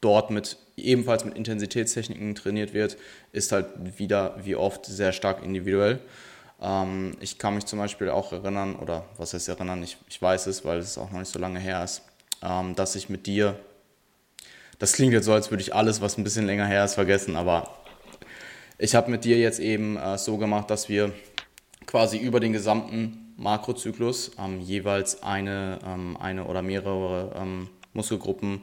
dort 0.01 0.31
mit 0.31 0.57
ebenfalls 0.75 1.23
mit 1.23 1.35
Intensitätstechniken 1.35 2.33
trainiert 2.33 2.73
wird, 2.73 2.97
ist 3.31 3.51
halt 3.51 3.67
wieder 3.99 4.37
wie 4.43 4.55
oft 4.55 4.87
sehr 4.87 5.11
stark 5.11 5.43
individuell. 5.43 5.99
Ähm, 6.61 7.17
ich 7.19 7.37
kann 7.37 7.55
mich 7.55 7.65
zum 7.65 7.79
Beispiel 7.79 8.09
auch 8.09 8.31
erinnern, 8.31 8.75
oder 8.75 9.05
was 9.17 9.33
heißt 9.33 9.49
erinnern, 9.49 9.81
ich, 9.83 9.97
ich 10.09 10.21
weiß 10.21 10.47
es, 10.47 10.63
weil 10.63 10.79
es 10.79 10.97
auch 10.97 11.11
noch 11.11 11.19
nicht 11.19 11.31
so 11.31 11.39
lange 11.39 11.59
her 11.59 11.83
ist, 11.83 12.03
ähm, 12.41 12.75
dass 12.75 12.95
ich 12.95 13.09
mit 13.09 13.27
dir, 13.27 13.59
das 14.79 14.93
klingt 14.93 15.13
jetzt 15.13 15.25
so, 15.25 15.33
als 15.33 15.51
würde 15.51 15.61
ich 15.61 15.73
alles, 15.73 16.01
was 16.01 16.17
ein 16.17 16.23
bisschen 16.23 16.45
länger 16.45 16.65
her 16.65 16.85
ist, 16.85 16.93
vergessen, 16.93 17.35
aber 17.35 17.77
ich 18.77 18.95
habe 18.95 19.11
mit 19.11 19.25
dir 19.25 19.37
jetzt 19.37 19.59
eben 19.59 19.97
äh, 19.97 20.17
so 20.17 20.37
gemacht, 20.37 20.69
dass 20.69 20.89
wir 20.89 21.13
quasi 21.85 22.17
über 22.17 22.39
den 22.39 22.53
gesamten 22.53 23.33
Makrozyklus 23.37 24.31
ähm, 24.39 24.59
jeweils 24.61 25.23
eine, 25.23 25.79
ähm, 25.85 26.15
eine 26.17 26.45
oder 26.45 26.61
mehrere 26.61 27.35
ähm, 27.35 27.69
Muskelgruppen 27.93 28.61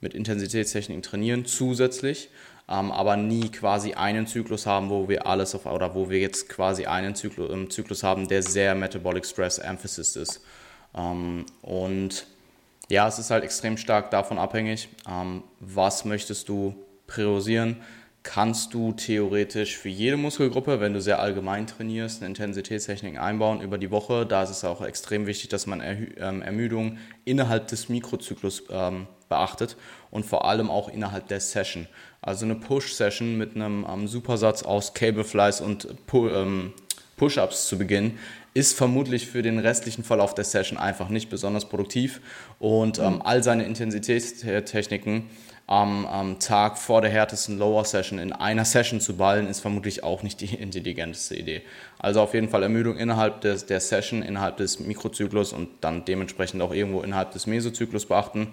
mit 0.00 0.14
Intensitätstechniken 0.14 1.02
trainieren 1.02 1.46
zusätzlich, 1.46 2.28
aber 2.72 3.16
nie 3.16 3.50
quasi 3.50 3.94
einen 3.94 4.26
Zyklus 4.26 4.66
haben, 4.66 4.88
wo 4.88 5.08
wir 5.08 5.26
alles 5.26 5.54
auf 5.54 5.66
oder 5.66 5.94
wo 5.94 6.08
wir 6.08 6.18
jetzt 6.18 6.48
quasi 6.48 6.86
einen 6.86 7.14
Zyklus, 7.14 7.50
ähm, 7.50 7.70
Zyklus 7.70 8.02
haben, 8.02 8.28
der 8.28 8.42
sehr 8.42 8.74
Metabolic 8.74 9.26
Stress 9.26 9.58
Emphasis 9.58 10.16
ist. 10.16 10.40
Ähm, 10.94 11.44
und 11.60 12.26
ja, 12.88 13.06
es 13.08 13.18
ist 13.18 13.30
halt 13.30 13.44
extrem 13.44 13.76
stark 13.76 14.10
davon 14.10 14.38
abhängig, 14.38 14.88
ähm, 15.08 15.42
was 15.60 16.04
möchtest 16.04 16.48
du 16.48 16.74
priorisieren 17.06 17.76
kannst 18.22 18.72
du 18.72 18.92
theoretisch 18.92 19.76
für 19.76 19.88
jede 19.88 20.16
Muskelgruppe, 20.16 20.80
wenn 20.80 20.92
du 20.92 21.00
sehr 21.00 21.18
allgemein 21.18 21.66
trainierst, 21.66 22.20
eine 22.20 22.28
Intensitätstechnik 22.28 23.18
einbauen 23.18 23.60
über 23.60 23.78
die 23.78 23.90
Woche. 23.90 24.26
Da 24.26 24.44
ist 24.44 24.50
es 24.50 24.64
auch 24.64 24.80
extrem 24.82 25.26
wichtig, 25.26 25.48
dass 25.48 25.66
man 25.66 25.80
ähm, 25.80 26.42
Ermüdung 26.42 26.98
innerhalb 27.24 27.68
des 27.68 27.88
Mikrozyklus 27.88 28.64
ähm, 28.70 29.06
beachtet 29.28 29.76
und 30.10 30.24
vor 30.24 30.44
allem 30.44 30.70
auch 30.70 30.88
innerhalb 30.88 31.28
der 31.28 31.40
Session. 31.40 31.88
Also 32.22 32.44
eine 32.44 32.54
Push-Session 32.54 33.36
mit 33.36 33.56
einem 33.56 33.84
ähm, 33.88 34.06
Supersatz 34.06 34.62
aus 34.62 34.94
Cableflies 34.94 35.60
und 35.60 35.88
ähm, 36.14 36.72
Push-Ups 37.16 37.66
zu 37.66 37.76
Beginn 37.76 38.18
ist 38.54 38.76
vermutlich 38.76 39.26
für 39.26 39.42
den 39.42 39.58
restlichen 39.58 40.04
Verlauf 40.04 40.34
der 40.34 40.44
Session 40.44 40.78
einfach 40.78 41.08
nicht 41.08 41.30
besonders 41.30 41.68
produktiv. 41.68 42.20
Und 42.58 42.98
ähm, 42.98 43.22
all 43.22 43.42
seine 43.42 43.64
Intensitätstechniken 43.64 45.24
am, 45.72 46.04
am 46.04 46.38
Tag 46.38 46.76
vor 46.76 47.00
der 47.00 47.10
härtesten 47.10 47.58
Lower 47.58 47.86
Session 47.86 48.18
in 48.18 48.34
einer 48.34 48.66
Session 48.66 49.00
zu 49.00 49.16
ballen, 49.16 49.46
ist 49.46 49.60
vermutlich 49.60 50.04
auch 50.04 50.22
nicht 50.22 50.42
die 50.42 50.54
intelligenteste 50.60 51.34
Idee. 51.34 51.62
Also 51.98 52.20
auf 52.20 52.34
jeden 52.34 52.50
Fall 52.50 52.62
Ermüdung 52.62 52.98
innerhalb 52.98 53.40
des, 53.40 53.64
der 53.64 53.80
Session, 53.80 54.22
innerhalb 54.22 54.58
des 54.58 54.80
Mikrozyklus 54.80 55.54
und 55.54 55.70
dann 55.80 56.04
dementsprechend 56.04 56.60
auch 56.60 56.74
irgendwo 56.74 57.00
innerhalb 57.00 57.30
des 57.30 57.46
Mesozyklus 57.46 58.04
beachten. 58.04 58.48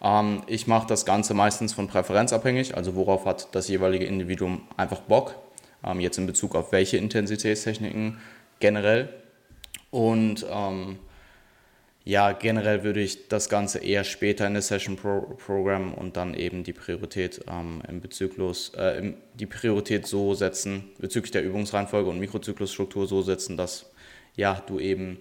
Ähm, 0.00 0.44
ich 0.46 0.68
mache 0.68 0.86
das 0.86 1.04
Ganze 1.04 1.34
meistens 1.34 1.72
von 1.72 1.88
Präferenz 1.88 2.32
abhängig, 2.32 2.76
also 2.76 2.94
worauf 2.94 3.26
hat 3.26 3.48
das 3.50 3.66
jeweilige 3.66 4.04
Individuum 4.04 4.62
einfach 4.76 5.00
Bock, 5.00 5.34
ähm, 5.84 5.98
jetzt 5.98 6.18
in 6.18 6.26
Bezug 6.26 6.54
auf 6.54 6.70
welche 6.70 6.98
Intensitätstechniken 6.98 8.18
generell. 8.60 9.08
Und 9.90 10.46
ähm, 10.48 11.00
ja, 12.04 12.32
generell 12.32 12.82
würde 12.82 13.00
ich 13.00 13.28
das 13.28 13.50
Ganze 13.50 13.78
eher 13.78 14.04
später 14.04 14.46
in 14.46 14.54
der 14.54 14.62
Session 14.62 14.96
Pro 14.96 15.20
Program 15.44 15.92
und 15.92 16.16
dann 16.16 16.32
eben 16.34 16.64
die 16.64 16.72
Priorität 16.72 17.44
ähm, 17.48 17.82
im 17.86 18.00
Bezuglos, 18.00 18.72
äh, 18.76 18.98
im, 18.98 19.16
die 19.34 19.46
Priorität 19.46 20.06
so 20.06 20.34
setzen, 20.34 20.84
bezüglich 20.98 21.30
der 21.30 21.44
Übungsreihenfolge 21.44 22.08
und 22.08 22.18
Mikrozyklusstruktur 22.18 23.06
so 23.06 23.20
setzen, 23.22 23.58
dass 23.58 23.90
ja, 24.34 24.62
du 24.66 24.80
eben, 24.80 25.18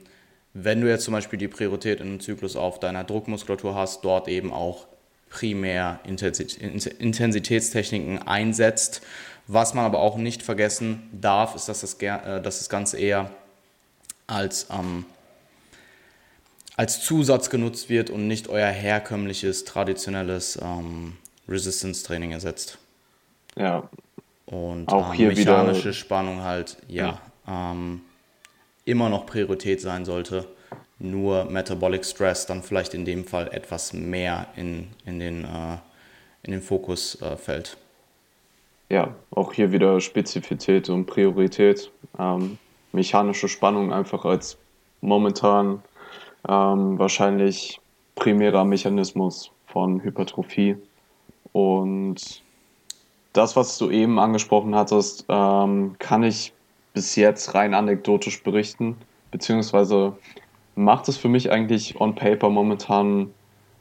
wenn 0.53 0.79
du 0.79 0.87
jetzt 0.87 1.03
zum 1.03 1.13
Beispiel 1.13 1.37
die 1.37 1.49
Priorität 1.49 1.99
in 1.99 2.07
einem 2.07 2.19
Zyklus 2.21 2.55
auf 2.55 2.79
deiner 2.79 3.03
Druckmuskulatur 3.03 3.75
hast, 3.75 4.05
dort 4.05 4.29
eben 4.29 4.53
auch 4.53 4.87
primär 5.29 5.99
Intensitätstechniken 6.05 8.19
einsetzt. 8.19 9.01
Was 9.47 9.73
man 9.73 9.83
aber 9.83 9.99
auch 9.99 10.15
nicht 10.17 10.43
vergessen 10.43 11.09
darf, 11.11 11.55
ist, 11.55 11.67
dass 11.67 11.81
das, 11.81 11.95
äh, 11.95 12.41
dass 12.41 12.59
das 12.59 12.69
Ganze 12.69 12.97
eher 12.97 13.31
als 14.27 14.67
ähm, 14.71 15.03
als 16.79 17.01
Zusatz 17.01 17.49
genutzt 17.49 17.89
wird 17.89 18.09
und 18.09 18.29
nicht 18.29 18.47
euer 18.47 18.69
herkömmliches, 18.69 19.65
traditionelles 19.65 20.57
ähm, 20.61 21.17
Resistance-Training 21.49 22.31
ersetzt. 22.31 22.77
Ja. 23.57 23.89
Und 24.45 24.87
auch 24.87 25.09
ähm, 25.09 25.13
hier 25.17 25.27
mechanische 25.27 25.81
wieder, 25.81 25.93
Spannung 25.93 26.41
halt, 26.41 26.77
ja, 26.87 27.19
ja. 27.45 27.71
Ähm, 27.73 27.99
immer 28.85 29.09
noch 29.09 29.25
Priorität 29.25 29.81
sein 29.81 30.05
sollte. 30.05 30.47
Nur 30.99 31.43
Metabolic 31.43 32.05
Stress 32.05 32.45
dann 32.45 32.63
vielleicht 32.63 32.93
in 32.93 33.03
dem 33.03 33.25
Fall 33.25 33.49
etwas 33.51 33.91
mehr 33.91 34.47
in, 34.55 34.87
in, 35.05 35.19
den, 35.19 35.43
äh, 35.43 35.77
in 36.43 36.51
den 36.51 36.61
Fokus 36.61 37.21
äh, 37.21 37.35
fällt. 37.35 37.75
Ja, 38.87 39.13
auch 39.31 39.51
hier 39.51 39.73
wieder 39.73 39.99
Spezifität 39.99 40.87
und 40.87 41.07
Priorität. 41.07 41.91
Ähm, 42.17 42.57
mechanische 42.93 43.49
Spannung 43.49 43.91
einfach 43.91 44.23
als 44.23 44.57
momentan 45.01 45.83
ähm, 46.49 46.97
wahrscheinlich 46.97 47.79
primärer 48.15 48.65
Mechanismus 48.65 49.51
von 49.67 50.03
Hypertrophie. 50.03 50.77
Und 51.53 52.43
das, 53.33 53.55
was 53.55 53.77
du 53.77 53.91
eben 53.91 54.19
angesprochen 54.19 54.75
hattest, 54.75 55.25
ähm, 55.29 55.95
kann 55.99 56.23
ich 56.23 56.53
bis 56.93 57.15
jetzt 57.15 57.53
rein 57.53 57.73
anekdotisch 57.73 58.43
berichten, 58.43 58.97
beziehungsweise 59.31 60.17
macht 60.75 61.07
es 61.07 61.17
für 61.17 61.29
mich 61.29 61.51
eigentlich 61.51 62.01
on 62.01 62.15
paper 62.15 62.49
momentan 62.49 63.31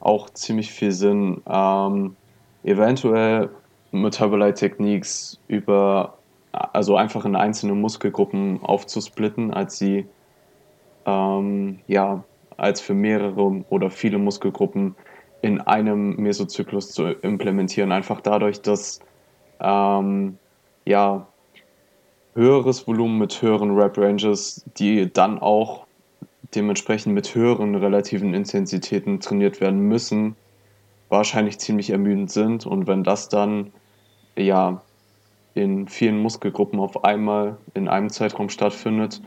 auch 0.00 0.30
ziemlich 0.30 0.70
viel 0.70 0.92
Sinn, 0.92 1.42
ähm, 1.48 2.16
eventuell 2.64 3.50
Metabolite 3.90 4.54
Techniques 4.54 5.40
über, 5.48 6.18
also 6.52 6.96
einfach 6.96 7.24
in 7.24 7.34
einzelne 7.34 7.74
Muskelgruppen 7.74 8.62
aufzusplitten, 8.62 9.52
als 9.52 9.78
sie 9.78 10.06
ähm, 11.06 11.78
ja 11.86 12.22
als 12.58 12.80
für 12.80 12.94
mehrere 12.94 13.64
oder 13.70 13.90
viele 13.90 14.18
Muskelgruppen 14.18 14.94
in 15.40 15.60
einem 15.60 16.16
Mesozyklus 16.16 16.90
zu 16.90 17.06
implementieren. 17.06 17.92
Einfach 17.92 18.20
dadurch, 18.20 18.60
dass 18.60 19.00
ähm, 19.60 20.38
ja, 20.84 21.26
höheres 22.34 22.86
Volumen 22.86 23.18
mit 23.18 23.40
höheren 23.40 23.76
Rep-Ranges, 23.76 24.64
die 24.76 25.12
dann 25.12 25.38
auch 25.38 25.86
dementsprechend 26.54 27.14
mit 27.14 27.34
höheren 27.34 27.74
relativen 27.74 28.34
Intensitäten 28.34 29.20
trainiert 29.20 29.60
werden 29.60 29.80
müssen, 29.80 30.34
wahrscheinlich 31.08 31.58
ziemlich 31.58 31.90
ermüdend 31.90 32.30
sind. 32.30 32.66
Und 32.66 32.86
wenn 32.86 33.04
das 33.04 33.28
dann 33.28 33.72
ja 34.36 34.82
in 35.54 35.88
vielen 35.88 36.20
Muskelgruppen 36.20 36.80
auf 36.80 37.04
einmal 37.04 37.56
in 37.74 37.88
einem 37.88 38.10
Zeitraum 38.10 38.48
stattfindet, 38.48 39.20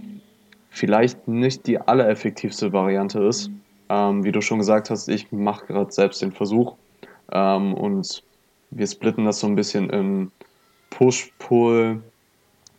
vielleicht 0.71 1.27
nicht 1.27 1.67
die 1.67 1.79
allereffektivste 1.79 2.73
Variante 2.73 3.19
ist. 3.19 3.51
Ähm, 3.89 4.23
wie 4.23 4.31
du 4.31 4.41
schon 4.41 4.57
gesagt 4.57 4.89
hast, 4.89 5.09
ich 5.09 5.31
mache 5.31 5.67
gerade 5.67 5.91
selbst 5.91 6.21
den 6.21 6.31
Versuch 6.31 6.75
ähm, 7.31 7.73
und 7.73 8.23
wir 8.71 8.87
splitten 8.87 9.25
das 9.25 9.41
so 9.41 9.47
ein 9.47 9.55
bisschen 9.55 9.89
in 9.89 10.31
Push, 10.89 11.31
Pull, 11.39 12.01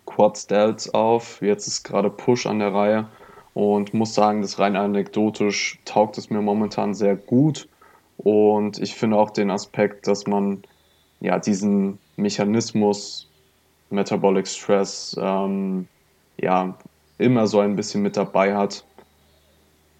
Quad 0.06 0.38
Stelts 0.38 0.92
auf. 0.92 1.40
Jetzt 1.42 1.68
ist 1.68 1.84
gerade 1.84 2.08
Push 2.08 2.46
an 2.46 2.58
der 2.58 2.74
Reihe 2.74 3.06
und 3.52 3.92
muss 3.92 4.14
sagen, 4.14 4.40
das 4.40 4.58
rein 4.58 4.74
anekdotisch 4.74 5.78
taugt 5.84 6.16
es 6.16 6.30
mir 6.30 6.40
momentan 6.40 6.94
sehr 6.94 7.16
gut. 7.16 7.68
Und 8.16 8.78
ich 8.78 8.94
finde 8.94 9.18
auch 9.18 9.30
den 9.30 9.50
Aspekt, 9.50 10.06
dass 10.06 10.26
man 10.26 10.62
ja 11.20 11.38
diesen 11.38 11.98
Mechanismus 12.16 13.28
Metabolic 13.90 14.48
Stress 14.48 15.14
ähm, 15.20 15.86
ja 16.38 16.74
immer 17.18 17.46
so 17.46 17.60
ein 17.60 17.76
bisschen 17.76 18.02
mit 18.02 18.16
dabei 18.16 18.54
hat. 18.54 18.84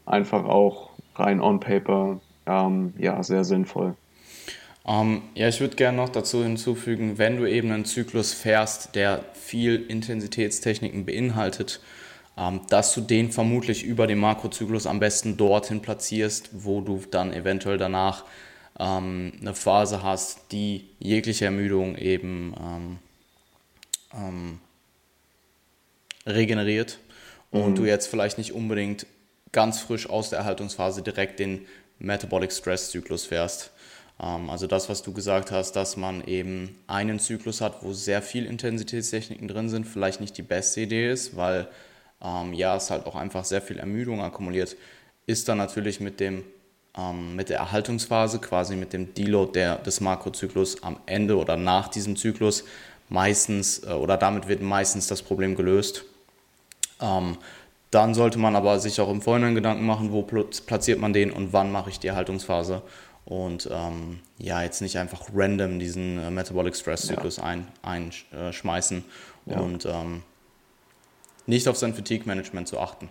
Einfach 0.07 0.45
auch 0.45 0.91
rein 1.15 1.41
on 1.41 1.61
paper, 1.61 2.21
ähm, 2.47 2.95
ja, 2.99 3.23
sehr 3.23 3.45
sinnvoll. 3.45 3.95
Ähm, 4.85 5.23
ja, 5.35 5.49
ich 5.49 5.61
würde 5.61 5.77
gerne 5.77 5.97
noch 5.97 6.09
dazu 6.09 6.43
hinzufügen, 6.43 7.19
wenn 7.19 7.37
du 7.37 7.47
eben 7.49 7.71
einen 7.71 7.85
Zyklus 7.85 8.33
fährst, 8.33 8.95
der 8.97 9.25
viel 9.35 9.77
Intensitätstechniken 9.77 11.07
beinhaltet, 11.07 11.81
ähm, 12.37 12.63
dass 12.69 12.95
du 12.95 13.01
den 13.01 13.31
vermutlich 13.31 13.85
über 13.85 14.07
den 14.07 14.19
Makrozyklus 14.19 14.87
am 14.87 14.99
besten 14.99 15.37
dorthin 15.37 15.83
platzierst, 15.83 16.51
wo 16.53 16.81
du 16.81 17.01
dann 17.11 17.33
eventuell 17.33 17.79
danach 17.79 18.25
ähm, 18.81 19.33
eine 19.41 19.55
Phase 19.55 20.03
hast, 20.03 20.51
die 20.51 20.87
jegliche 20.99 21.45
Ermüdung 21.45 21.97
eben 21.97 22.55
regeneriert 26.27 26.99
und 27.51 27.71
mhm. 27.71 27.75
du 27.77 27.85
jetzt 27.85 28.07
vielleicht 28.07 28.39
nicht 28.39 28.53
unbedingt 28.53 29.07
ganz 29.53 29.81
frisch 29.81 30.09
aus 30.09 30.31
der 30.31 30.41
Erhaltungsphase 30.41 31.03
direkt 31.03 31.39
den 31.39 31.67
Metabolic 31.99 32.53
Stress 32.53 32.91
Zyklus 32.91 33.27
fährst. 33.27 33.71
Ähm, 34.21 34.51
also 34.51 34.67
das, 34.67 34.89
was 34.89 35.03
du 35.03 35.13
gesagt 35.13 35.51
hast, 35.51 35.73
dass 35.73 35.97
man 35.97 36.25
eben 36.27 36.79
einen 36.87 37.19
Zyklus 37.19 37.61
hat, 37.61 37.83
wo 37.83 37.93
sehr 37.93 38.23
viel 38.23 38.47
Intensitätstechniken 38.47 39.49
drin 39.49 39.69
sind, 39.69 39.87
vielleicht 39.87 40.21
nicht 40.21 40.37
die 40.37 40.43
beste 40.43 40.81
Idee 40.81 41.11
ist, 41.11 41.37
weil 41.37 41.69
ähm, 42.23 42.53
ja, 42.55 42.77
es 42.77 42.91
halt 42.91 43.07
auch 43.07 43.15
einfach 43.15 43.45
sehr 43.45 43.63
viel 43.63 43.79
Ermüdung 43.79 44.23
akkumuliert, 44.23 44.77
ist 45.27 45.49
dann 45.49 45.59
natürlich 45.59 46.01
mit 46.01 46.21
dem 46.21 46.45
ähm, 46.97 47.37
mit 47.37 47.49
der 47.49 47.59
Erhaltungsphase, 47.59 48.39
quasi 48.39 48.77
mit 48.77 48.93
dem 48.93 49.15
Deload 49.15 49.53
der, 49.53 49.77
des 49.77 50.01
Makrozyklus 50.01 50.83
am 50.83 50.99
Ende 51.07 51.39
oder 51.39 51.57
nach 51.57 51.89
diesem 51.89 52.17
Zyklus 52.17 52.65
meistens 53.09 53.85
äh, 53.85 53.93
oder 53.93 54.17
damit 54.17 54.49
wird 54.49 54.63
meistens 54.63 55.07
das 55.07 55.23
Problem 55.23 55.55
gelöst. 55.55 56.05
Ähm, 57.03 57.37
dann 57.91 58.15
sollte 58.15 58.39
man 58.39 58.57
aber 58.57 58.81
sich 58.81 59.01
auch 59.01 59.11
im 59.11 59.21
Vorhinein 59.21 59.55
Gedanken 59.55 59.85
machen, 59.85 60.13
wo 60.13 60.23
platziert 60.23 60.99
man 60.99 61.13
den 61.13 61.31
und 61.31 61.53
wann 61.53 61.71
mache 61.71 61.91
ich 61.91 62.01
die 62.01 62.07
Erhaltungsphase. 62.07 62.81
Und 63.27 63.69
ähm, 63.71 64.21
ja, 64.39 64.63
jetzt 64.63 64.81
nicht 64.81 64.97
einfach 64.99 65.29
random 65.35 65.79
diesen 65.79 66.19
äh, 66.19 66.31
Metabolic 66.31 66.75
Stress 66.75 67.07
Zyklus 67.07 67.37
ja. 67.37 67.55
einschmeißen 67.83 69.05
ein, 69.47 69.53
äh, 69.53 69.55
ja. 69.55 69.61
und 69.61 69.85
ähm, 69.85 70.23
nicht 71.47 71.69
auf 71.69 71.77
sein 71.77 71.95
Fatigue 71.95 72.27
Management 72.27 72.67
zu 72.67 72.79
achten. 72.79 73.11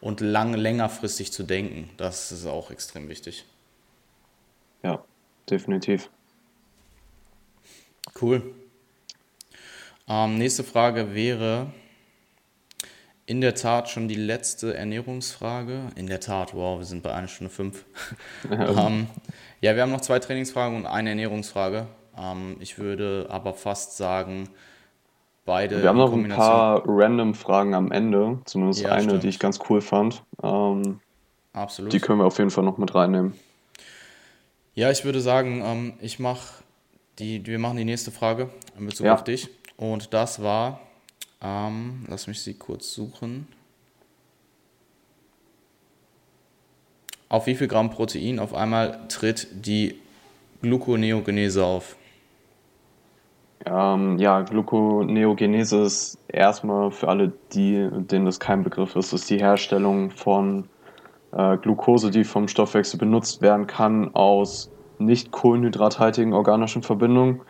Und 0.00 0.20
lang, 0.20 0.54
längerfristig 0.54 1.32
zu 1.32 1.42
denken, 1.42 1.90
das 1.96 2.32
ist 2.32 2.46
auch 2.46 2.70
extrem 2.70 3.08
wichtig. 3.08 3.44
Ja, 4.82 5.04
definitiv. 5.48 6.10
Cool. 8.20 8.54
Ähm, 10.08 10.38
nächste 10.38 10.64
Frage 10.64 11.14
wäre, 11.14 11.72
in 13.26 13.40
der 13.40 13.54
Tat 13.54 13.90
schon 13.90 14.08
die 14.08 14.14
letzte 14.14 14.74
Ernährungsfrage. 14.74 15.80
In 15.96 16.06
der 16.06 16.20
Tat, 16.20 16.54
wow, 16.54 16.78
wir 16.78 16.86
sind 16.86 17.02
bei 17.02 17.12
einer 17.12 17.28
Stunde 17.28 17.52
fünf. 17.52 17.84
Ja, 18.50 18.86
ähm, 18.86 19.08
ja 19.60 19.74
wir 19.74 19.82
haben 19.82 19.90
noch 19.90 20.00
zwei 20.00 20.20
Trainingsfragen 20.20 20.76
und 20.76 20.86
eine 20.86 21.10
Ernährungsfrage. 21.10 21.86
Ähm, 22.16 22.56
ich 22.60 22.78
würde 22.78 23.26
aber 23.28 23.52
fast 23.52 23.96
sagen, 23.96 24.48
beide. 25.44 25.82
Wir 25.82 25.88
haben 25.88 25.98
noch 25.98 26.12
ein 26.12 26.28
paar 26.28 26.82
random 26.86 27.34
Fragen 27.34 27.74
am 27.74 27.90
Ende, 27.90 28.38
zumindest 28.44 28.82
ja, 28.82 28.90
eine, 28.90 29.04
stimmt. 29.04 29.22
die 29.24 29.28
ich 29.28 29.38
ganz 29.38 29.58
cool 29.68 29.80
fand. 29.80 30.22
Ähm, 30.42 31.00
Absolut. 31.52 31.92
Die 31.92 32.00
können 32.00 32.20
wir 32.20 32.26
auf 32.26 32.38
jeden 32.38 32.50
Fall 32.50 32.64
noch 32.64 32.78
mit 32.78 32.94
reinnehmen. 32.94 33.34
Ja, 34.74 34.90
ich 34.90 35.04
würde 35.04 35.20
sagen, 35.20 35.62
ähm, 35.64 35.94
ich 36.00 36.18
mache 36.18 36.62
die, 37.18 37.44
wir 37.46 37.58
machen 37.58 37.78
die 37.78 37.84
nächste 37.84 38.10
Frage 38.10 38.50
in 38.78 38.86
Bezug 38.86 39.06
ja. 39.06 39.14
auf 39.14 39.24
dich. 39.24 39.48
Und 39.78 40.12
das 40.12 40.42
war, 40.42 40.80
ähm, 41.40 42.04
lass 42.08 42.26
mich 42.26 42.42
sie 42.42 42.54
kurz 42.54 42.92
suchen. 42.92 43.46
Auf 47.28 47.46
wie 47.46 47.54
viel 47.54 47.68
Gramm 47.68 47.90
Protein 47.90 48.38
auf 48.38 48.54
einmal 48.54 49.08
tritt 49.08 49.48
die 49.52 49.96
Gluconeogenese 50.62 51.64
auf? 51.64 51.96
Ähm, 53.64 54.18
ja, 54.18 54.42
Gluconeogenese 54.42 55.82
ist 55.82 56.18
erstmal 56.28 56.92
für 56.92 57.08
alle, 57.08 57.32
die, 57.52 57.88
denen 57.90 58.26
das 58.26 58.38
kein 58.38 58.62
Begriff 58.62 58.94
ist, 58.94 59.12
ist 59.12 59.28
die 59.28 59.38
Herstellung 59.38 60.10
von 60.10 60.68
äh, 61.32 61.56
Glucose, 61.56 62.12
die 62.12 62.22
vom 62.22 62.46
Stoffwechsel 62.46 62.98
benutzt 62.98 63.42
werden 63.42 63.66
kann, 63.66 64.14
aus 64.14 64.70
nicht 64.98 65.32
kohlenhydrathaltigen 65.32 66.32
organischen 66.32 66.82
Verbindungen. 66.82 67.40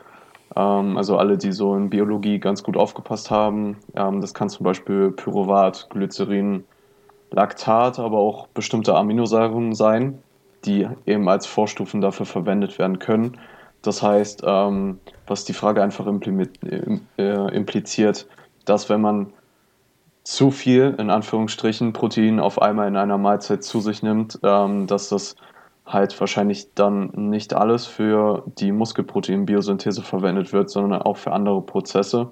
Ähm, 0.56 0.96
also 0.96 1.18
alle, 1.18 1.36
die 1.36 1.52
so 1.52 1.76
in 1.76 1.90
Biologie 1.90 2.38
ganz 2.38 2.62
gut 2.62 2.76
aufgepasst 2.76 3.30
haben. 3.30 3.76
Ähm, 3.94 4.20
das 4.20 4.34
kann 4.34 4.48
zum 4.48 4.64
Beispiel 4.64 5.10
Pyruvat, 5.10 5.88
Glycerin, 5.90 6.64
Laktat, 7.30 7.98
aber 7.98 8.18
auch 8.18 8.46
bestimmte 8.48 8.94
Aminosäuren 8.94 9.74
sein, 9.74 10.18
die 10.64 10.88
eben 11.04 11.28
als 11.28 11.46
Vorstufen 11.46 12.00
dafür 12.00 12.26
verwendet 12.26 12.78
werden 12.78 12.98
können. 12.98 13.36
Das 13.82 14.02
heißt, 14.02 14.42
ähm, 14.44 14.98
was 15.26 15.44
die 15.44 15.52
Frage 15.52 15.82
einfach 15.82 16.06
äh, 16.06 17.54
impliziert, 17.54 18.26
dass 18.64 18.88
wenn 18.88 19.00
man 19.00 19.32
zu 20.24 20.50
viel, 20.50 20.94
in 20.98 21.10
Anführungsstrichen, 21.10 21.92
Protein 21.92 22.40
auf 22.40 22.60
einmal 22.60 22.88
in 22.88 22.96
einer 22.96 23.18
Mahlzeit 23.18 23.62
zu 23.62 23.80
sich 23.80 24.02
nimmt, 24.02 24.40
dass 24.42 25.08
das 25.08 25.36
halt 25.86 26.18
wahrscheinlich 26.18 26.74
dann 26.74 27.10
nicht 27.14 27.54
alles 27.54 27.86
für 27.86 28.42
die 28.58 28.72
Muskelproteinbiosynthese 28.72 30.02
verwendet 30.02 30.52
wird, 30.52 30.68
sondern 30.68 31.02
auch 31.02 31.16
für 31.16 31.32
andere 31.32 31.62
Prozesse. 31.62 32.30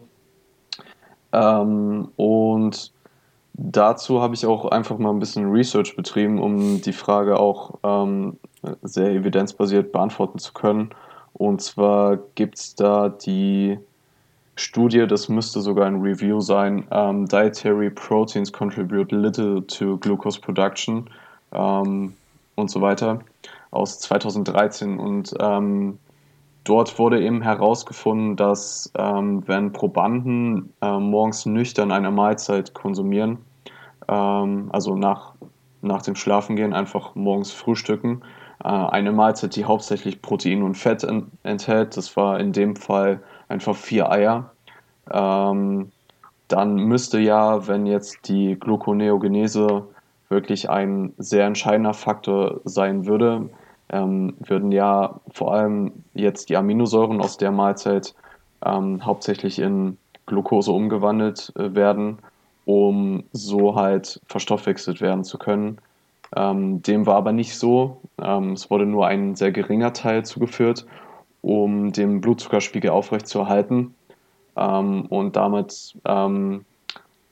Ähm, 1.33 2.09
und 2.17 2.93
dazu 3.55 4.21
habe 4.21 4.35
ich 4.35 4.45
auch 4.45 4.67
einfach 4.67 4.99
mal 4.99 5.11
ein 5.11 5.21
bisschen 5.21 5.51
Research 5.51 5.95
betrieben, 5.95 6.41
um 6.41 6.81
die 6.81 6.93
Frage 6.93 7.39
auch 7.39 7.79
ähm, 7.85 8.39
sehr 8.83 9.11
evidenzbasiert 9.11 9.93
beantworten 9.93 10.39
zu 10.39 10.53
können. 10.53 10.91
Und 11.33 11.63
zwar 11.63 12.19
gibt 12.35 12.59
es 12.59 12.75
da 12.75 13.09
die 13.09 13.79
Studie, 14.57 15.07
das 15.07 15.29
müsste 15.29 15.61
sogar 15.61 15.87
ein 15.87 16.01
Review 16.01 16.41
sein, 16.41 16.87
ähm, 16.91 17.27
Dietary 17.27 17.91
Proteins 17.91 18.53
Contribute 18.53 19.11
Little 19.11 19.67
to 19.67 19.97
Glucose 19.99 20.41
Production 20.41 21.11
ähm, 21.53 22.15
und 22.55 22.71
so 22.71 22.81
weiter 22.81 23.21
aus 23.71 23.99
2013 23.99 24.99
und 24.99 25.35
ähm, 25.41 25.99
dort 26.65 26.99
wurde 26.99 27.23
eben 27.23 27.43
herausgefunden, 27.43 28.37
dass 28.37 28.91
ähm, 28.97 29.43
wenn 29.47 29.73
Probanden 29.73 30.73
äh, 30.81 30.99
morgens 30.99 31.47
nüchtern 31.47 31.93
eine 31.93 32.11
Mahlzeit 32.11 32.73
konsumieren, 32.75 33.39
ähm, 34.09 34.69
also 34.73 34.97
nach, 34.97 35.35
nach 35.83 36.03
dem 36.03 36.15
Schlafengehen 36.15 36.73
einfach 36.73 37.15
morgens 37.15 37.53
frühstücken, 37.53 38.23
äh, 38.63 38.69
eine 38.69 39.13
Mahlzeit, 39.13 39.57
die 39.57 39.65
hauptsächlich 39.65 40.23
Protein 40.23 40.63
und 40.63 40.77
Fett 40.77 41.05
en 41.05 41.31
enthält, 41.43 41.97
das 41.97 42.17
war 42.17 42.41
in 42.41 42.53
dem 42.53 42.77
Fall 42.77 43.21
einfach 43.49 43.77
vier 43.77 44.11
Eier, 44.11 44.51
ähm, 45.11 45.91
dann 46.49 46.77
müsste 46.77 47.19
ja, 47.19 47.67
wenn 47.67 47.87
jetzt 47.87 48.29
die 48.29 48.59
Gluconeogenese 48.59 49.87
wirklich 50.35 50.69
ein 50.69 51.15
sehr 51.17 51.47
entscheidender 51.47 51.95
Faktor 51.95 52.61
sein 52.65 53.07
würde, 53.07 53.49
ähm, 53.89 54.35
würden 54.41 54.73
ja 54.73 55.21
vor 55.33 55.55
allem 55.55 56.05
jetzt 56.13 56.51
die 56.51 56.57
Aminosäuren 56.57 57.21
aus 57.21 57.39
der 57.39 57.53
Mahlzeit 57.53 58.15
ähm, 58.65 59.07
hauptsächlich 59.07 59.59
in 59.59 59.97
Glucose 60.27 60.73
umgewandelt 60.73 61.53
äh, 61.57 61.75
werden, 61.75 62.19
um 62.65 63.25
so 63.33 63.77
halt 63.77 64.21
verstoffwechselt 64.27 65.01
werden 65.01 65.25
zu 65.25 65.39
können. 65.39 65.79
Ähm, 66.35 66.83
dem 66.83 67.07
war 67.07 67.17
aber 67.17 67.33
nicht 67.33 67.57
so. 67.57 68.01
Ähm, 68.21 68.53
es 68.53 68.71
wurde 68.71 68.87
nur 68.87 69.07
ein 69.07 69.37
sehr 69.37 69.53
geringer 69.53 69.93
Teil 69.93 70.25
zugeführt, 70.25 70.87
um 71.43 71.93
den 71.93 72.21
Blutzuckerspiegel 72.21 72.91
aufrechtzuerhalten. 72.91 73.95
Ähm, 74.57 75.07
und 75.07 75.37
damit 75.37 75.97
ähm, 76.05 76.65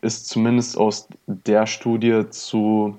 ist 0.03 0.29
zumindest 0.29 0.77
aus 0.77 1.09
der 1.27 1.67
Studie 1.67 2.29
zu 2.29 2.99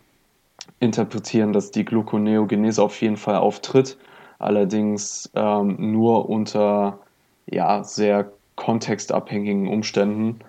interpretieren, 0.79 1.53
dass 1.53 1.71
die 1.71 1.85
Gluconeogenese 1.85 2.81
auf 2.81 2.99
jeden 3.01 3.17
Fall 3.17 3.35
auftritt, 3.35 3.97
allerdings 4.39 5.29
ähm, 5.35 5.75
nur 5.91 6.29
unter 6.29 6.99
ja, 7.45 7.83
sehr 7.83 8.31
kontextabhängigen 8.55 9.67
Umständen. 9.67 10.39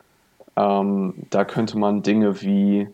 Ähm, 0.57 1.15
da 1.31 1.45
könnte 1.45 1.77
man 1.79 2.03
Dinge 2.03 2.41
wie 2.41 2.89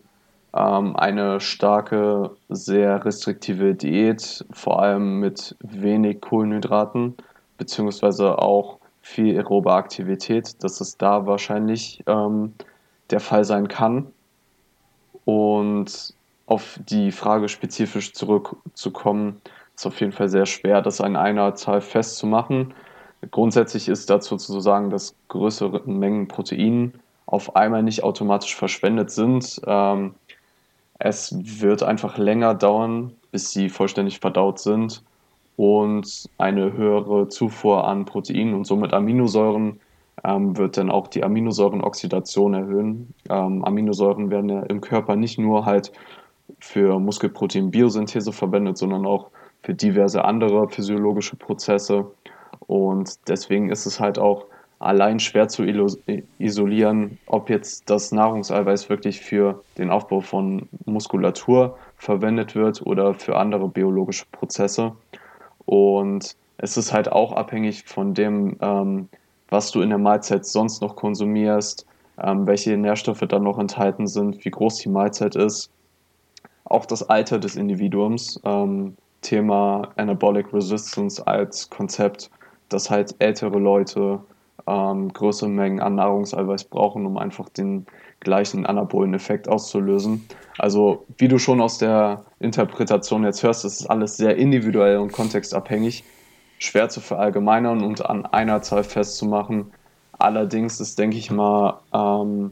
ähm, 0.55 0.95
eine 0.95 1.39
starke, 1.39 2.31
sehr 2.49 3.05
restriktive 3.05 3.75
Diät, 3.75 4.45
vor 4.51 4.81
allem 4.81 5.19
mit 5.19 5.55
wenig 5.61 6.21
Kohlenhydraten, 6.21 7.15
beziehungsweise 7.57 8.39
auch 8.39 8.79
viel 9.01 9.35
aerobe 9.37 9.73
Aktivität, 9.73 10.63
dass 10.63 10.81
es 10.81 10.97
da 10.97 11.25
wahrscheinlich 11.25 12.03
ähm, 12.07 12.53
der 13.11 13.19
Fall 13.19 13.43
sein 13.45 13.67
kann. 13.67 14.07
Und 15.25 16.13
auf 16.45 16.79
die 16.89 17.11
Frage 17.11 17.47
spezifisch 17.47 18.13
zurückzukommen, 18.13 19.41
ist 19.75 19.85
auf 19.85 19.99
jeden 19.99 20.11
Fall 20.11 20.29
sehr 20.29 20.45
schwer, 20.45 20.81
das 20.81 21.01
an 21.01 21.15
einer 21.15 21.55
Zahl 21.55 21.81
festzumachen. 21.81 22.73
Grundsätzlich 23.29 23.87
ist 23.87 24.09
dazu 24.09 24.35
zu 24.37 24.59
sagen, 24.59 24.89
dass 24.89 25.15
größere 25.29 25.83
Mengen 25.85 26.27
Protein 26.27 26.93
auf 27.25 27.55
einmal 27.55 27.83
nicht 27.83 28.03
automatisch 28.03 28.55
verschwendet 28.55 29.11
sind. 29.11 29.61
Ähm, 29.65 30.15
es 30.99 31.33
wird 31.61 31.83
einfach 31.83 32.17
länger 32.17 32.53
dauern, 32.55 33.13
bis 33.31 33.51
sie 33.51 33.69
vollständig 33.69 34.19
verdaut 34.19 34.59
sind. 34.59 35.03
und 35.57 36.29
eine 36.37 36.73
höhere 36.73 37.27
Zufuhr 37.27 37.87
an 37.87 38.05
Proteinen 38.05 38.55
und 38.55 38.65
somit 38.65 38.93
Aminosäuren 38.93 39.79
ähm, 40.23 40.57
wird 40.57 40.77
dann 40.77 40.91
auch 40.91 41.07
die 41.07 41.23
Aminosäurenoxidation 41.23 42.53
erhöhen. 42.53 43.13
Ähm, 43.29 43.63
Aminosäuren 43.63 44.29
werden 44.29 44.49
ja 44.49 44.61
im 44.63 44.81
Körper 44.81 45.15
nicht 45.15 45.39
nur 45.39 45.65
halt 45.65 45.91
für 46.59 46.99
Muskelprotein-Biosynthese 46.99 48.31
verwendet, 48.31 48.77
sondern 48.77 49.05
auch 49.05 49.31
für 49.63 49.73
diverse 49.73 50.23
andere 50.25 50.69
physiologische 50.69 51.35
Prozesse. 51.35 52.11
Und 52.67 53.27
deswegen 53.27 53.69
ist 53.69 53.85
es 53.85 53.99
halt 53.99 54.19
auch 54.19 54.45
allein 54.79 55.19
schwer 55.19 55.47
zu 55.47 55.63
isolieren, 56.39 57.19
ob 57.27 57.49
jetzt 57.49 57.89
das 57.89 58.11
Nahrungseiweiß 58.11 58.89
wirklich 58.89 59.21
für 59.21 59.63
den 59.77 59.91
Aufbau 59.91 60.21
von 60.21 60.67
Muskulatur 60.85 61.77
verwendet 61.97 62.55
wird 62.55 62.81
oder 62.85 63.13
für 63.13 63.37
andere 63.37 63.69
biologische 63.69 64.25
Prozesse. 64.31 64.93
Und 65.65 66.35
es 66.57 66.77
ist 66.77 66.93
halt 66.93 67.11
auch 67.11 67.31
abhängig 67.33 67.83
von 67.85 68.15
dem, 68.15 68.57
ähm, 68.59 69.09
was 69.51 69.69
du 69.69 69.81
in 69.81 69.89
der 69.89 69.99
Mahlzeit 69.99 70.45
sonst 70.45 70.81
noch 70.81 70.95
konsumierst, 70.95 71.85
ähm, 72.19 72.47
welche 72.47 72.75
Nährstoffe 72.77 73.19
dann 73.27 73.43
noch 73.43 73.59
enthalten 73.59 74.07
sind, 74.07 74.43
wie 74.43 74.49
groß 74.49 74.77
die 74.77 74.89
Mahlzeit 74.89 75.35
ist. 75.35 75.69
Auch 76.63 76.85
das 76.85 77.07
Alter 77.07 77.37
des 77.37 77.55
Individuums, 77.55 78.39
ähm, 78.43 78.95
Thema 79.21 79.89
Anabolic 79.97 80.51
Resistance 80.53 81.25
als 81.27 81.69
Konzept, 81.69 82.31
dass 82.69 82.89
halt 82.89 83.13
ältere 83.19 83.59
Leute 83.59 84.19
ähm, 84.67 85.11
größere 85.11 85.49
Mengen 85.49 85.79
an 85.79 85.95
Nahrungseiweiß 85.95 86.65
brauchen, 86.65 87.05
um 87.05 87.17
einfach 87.17 87.49
den 87.49 87.85
gleichen 88.19 88.65
anabolen 88.65 89.13
Effekt 89.13 89.49
auszulösen. 89.49 90.25
Also 90.57 91.05
wie 91.17 91.27
du 91.27 91.39
schon 91.39 91.59
aus 91.59 91.77
der 91.77 92.23
Interpretation 92.39 93.23
jetzt 93.23 93.43
hörst, 93.43 93.65
ist 93.65 93.85
alles 93.87 94.17
sehr 94.17 94.37
individuell 94.37 94.97
und 94.97 95.11
kontextabhängig, 95.11 96.03
schwer 96.61 96.89
zu 96.89 97.01
verallgemeinern 97.01 97.83
und 97.83 98.05
an 98.05 98.25
einer 98.25 98.61
Zahl 98.61 98.83
festzumachen. 98.83 99.71
Allerdings 100.19 100.79
ist, 100.79 100.99
denke 100.99 101.17
ich 101.17 101.31
mal, 101.31 101.79
ähm, 101.91 102.51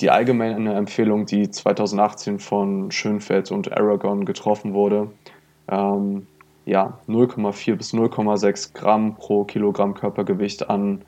die 0.00 0.10
allgemeine 0.10 0.74
Empfehlung, 0.74 1.26
die 1.26 1.50
2018 1.50 2.38
von 2.38 2.90
Schönfeld 2.90 3.50
und 3.52 3.70
Aragon 3.70 4.24
getroffen 4.24 4.72
wurde, 4.72 5.10
ähm, 5.68 6.26
ja, 6.64 6.98
0,4 7.06 7.76
bis 7.76 7.92
0,6 7.92 8.72
Gramm 8.72 9.16
pro 9.16 9.44
Kilogramm 9.44 9.94
Körpergewicht 9.94 10.68
an 10.70 11.02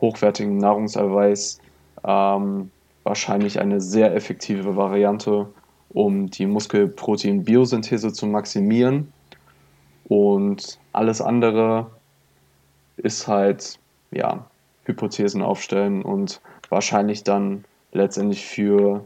hochwertigem 0.00 0.56
Nahrungserweis 0.56 1.60
ähm, 2.04 2.70
wahrscheinlich 3.04 3.60
eine 3.60 3.80
sehr 3.82 4.14
effektive 4.14 4.76
Variante, 4.76 5.48
um 5.90 6.30
die 6.30 6.46
Muskelprotein-Biosynthese 6.46 8.12
zu 8.12 8.26
maximieren. 8.26 9.12
Und 10.08 10.78
alles 10.96 11.20
andere 11.20 11.90
ist 12.96 13.28
halt, 13.28 13.78
ja, 14.10 14.46
Hypothesen 14.84 15.42
aufstellen 15.42 16.02
und 16.02 16.40
wahrscheinlich 16.68 17.24
dann 17.24 17.64
letztendlich 17.92 18.46
für 18.46 19.04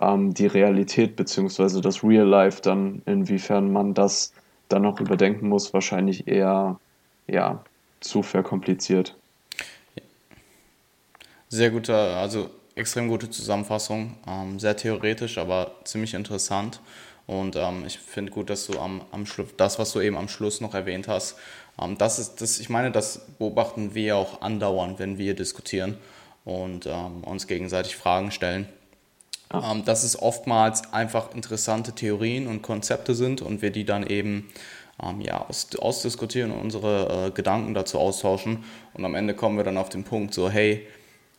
ähm, 0.00 0.32
die 0.32 0.46
Realität 0.46 1.16
bzw. 1.16 1.80
das 1.80 2.02
Real 2.02 2.26
Life 2.26 2.62
dann, 2.62 3.02
inwiefern 3.04 3.72
man 3.72 3.94
das 3.94 4.32
dann 4.68 4.82
noch 4.82 5.00
überdenken 5.00 5.48
muss, 5.48 5.74
wahrscheinlich 5.74 6.28
eher 6.28 6.78
ja, 7.26 7.62
zu 8.00 8.22
verkompliziert. 8.22 9.16
Sehr 11.48 11.70
gute, 11.70 11.94
also 11.94 12.48
extrem 12.74 13.08
gute 13.08 13.28
Zusammenfassung. 13.28 14.14
Ähm, 14.26 14.58
sehr 14.58 14.76
theoretisch, 14.76 15.36
aber 15.36 15.72
ziemlich 15.84 16.14
interessant. 16.14 16.80
Und 17.32 17.56
ähm, 17.56 17.84
ich 17.86 17.98
finde 17.98 18.30
gut, 18.30 18.50
dass 18.50 18.66
du 18.66 18.78
am, 18.78 19.02
am 19.10 19.26
Schluss, 19.26 19.48
das, 19.56 19.78
was 19.78 19.92
du 19.92 20.00
eben 20.00 20.16
am 20.16 20.28
Schluss 20.28 20.60
noch 20.60 20.74
erwähnt 20.74 21.08
hast, 21.08 21.36
ähm, 21.80 21.96
das 21.96 22.18
ist, 22.18 22.40
das, 22.40 22.60
ich 22.60 22.68
meine, 22.68 22.90
das 22.90 23.26
beobachten 23.38 23.94
wir 23.94 24.16
auch 24.16 24.42
andauernd, 24.42 24.98
wenn 24.98 25.18
wir 25.18 25.34
diskutieren 25.34 25.96
und 26.44 26.86
ähm, 26.86 27.24
uns 27.24 27.46
gegenseitig 27.46 27.96
Fragen 27.96 28.30
stellen. 28.30 28.68
Ja. 29.52 29.72
Ähm, 29.72 29.84
dass 29.84 30.02
es 30.04 30.20
oftmals 30.20 30.92
einfach 30.92 31.34
interessante 31.34 31.92
Theorien 31.92 32.46
und 32.46 32.62
Konzepte 32.62 33.14
sind 33.14 33.40
und 33.40 33.62
wir 33.62 33.70
die 33.70 33.84
dann 33.84 34.06
eben 34.06 34.50
ähm, 35.02 35.20
ja, 35.20 35.46
aus, 35.46 35.68
ausdiskutieren 35.78 36.50
und 36.50 36.60
unsere 36.60 37.28
äh, 37.28 37.30
Gedanken 37.30 37.72
dazu 37.72 37.98
austauschen. 37.98 38.64
Und 38.92 39.04
am 39.04 39.14
Ende 39.14 39.34
kommen 39.34 39.56
wir 39.56 39.64
dann 39.64 39.78
auf 39.78 39.88
den 39.88 40.04
Punkt, 40.04 40.34
so, 40.34 40.50
hey, 40.50 40.86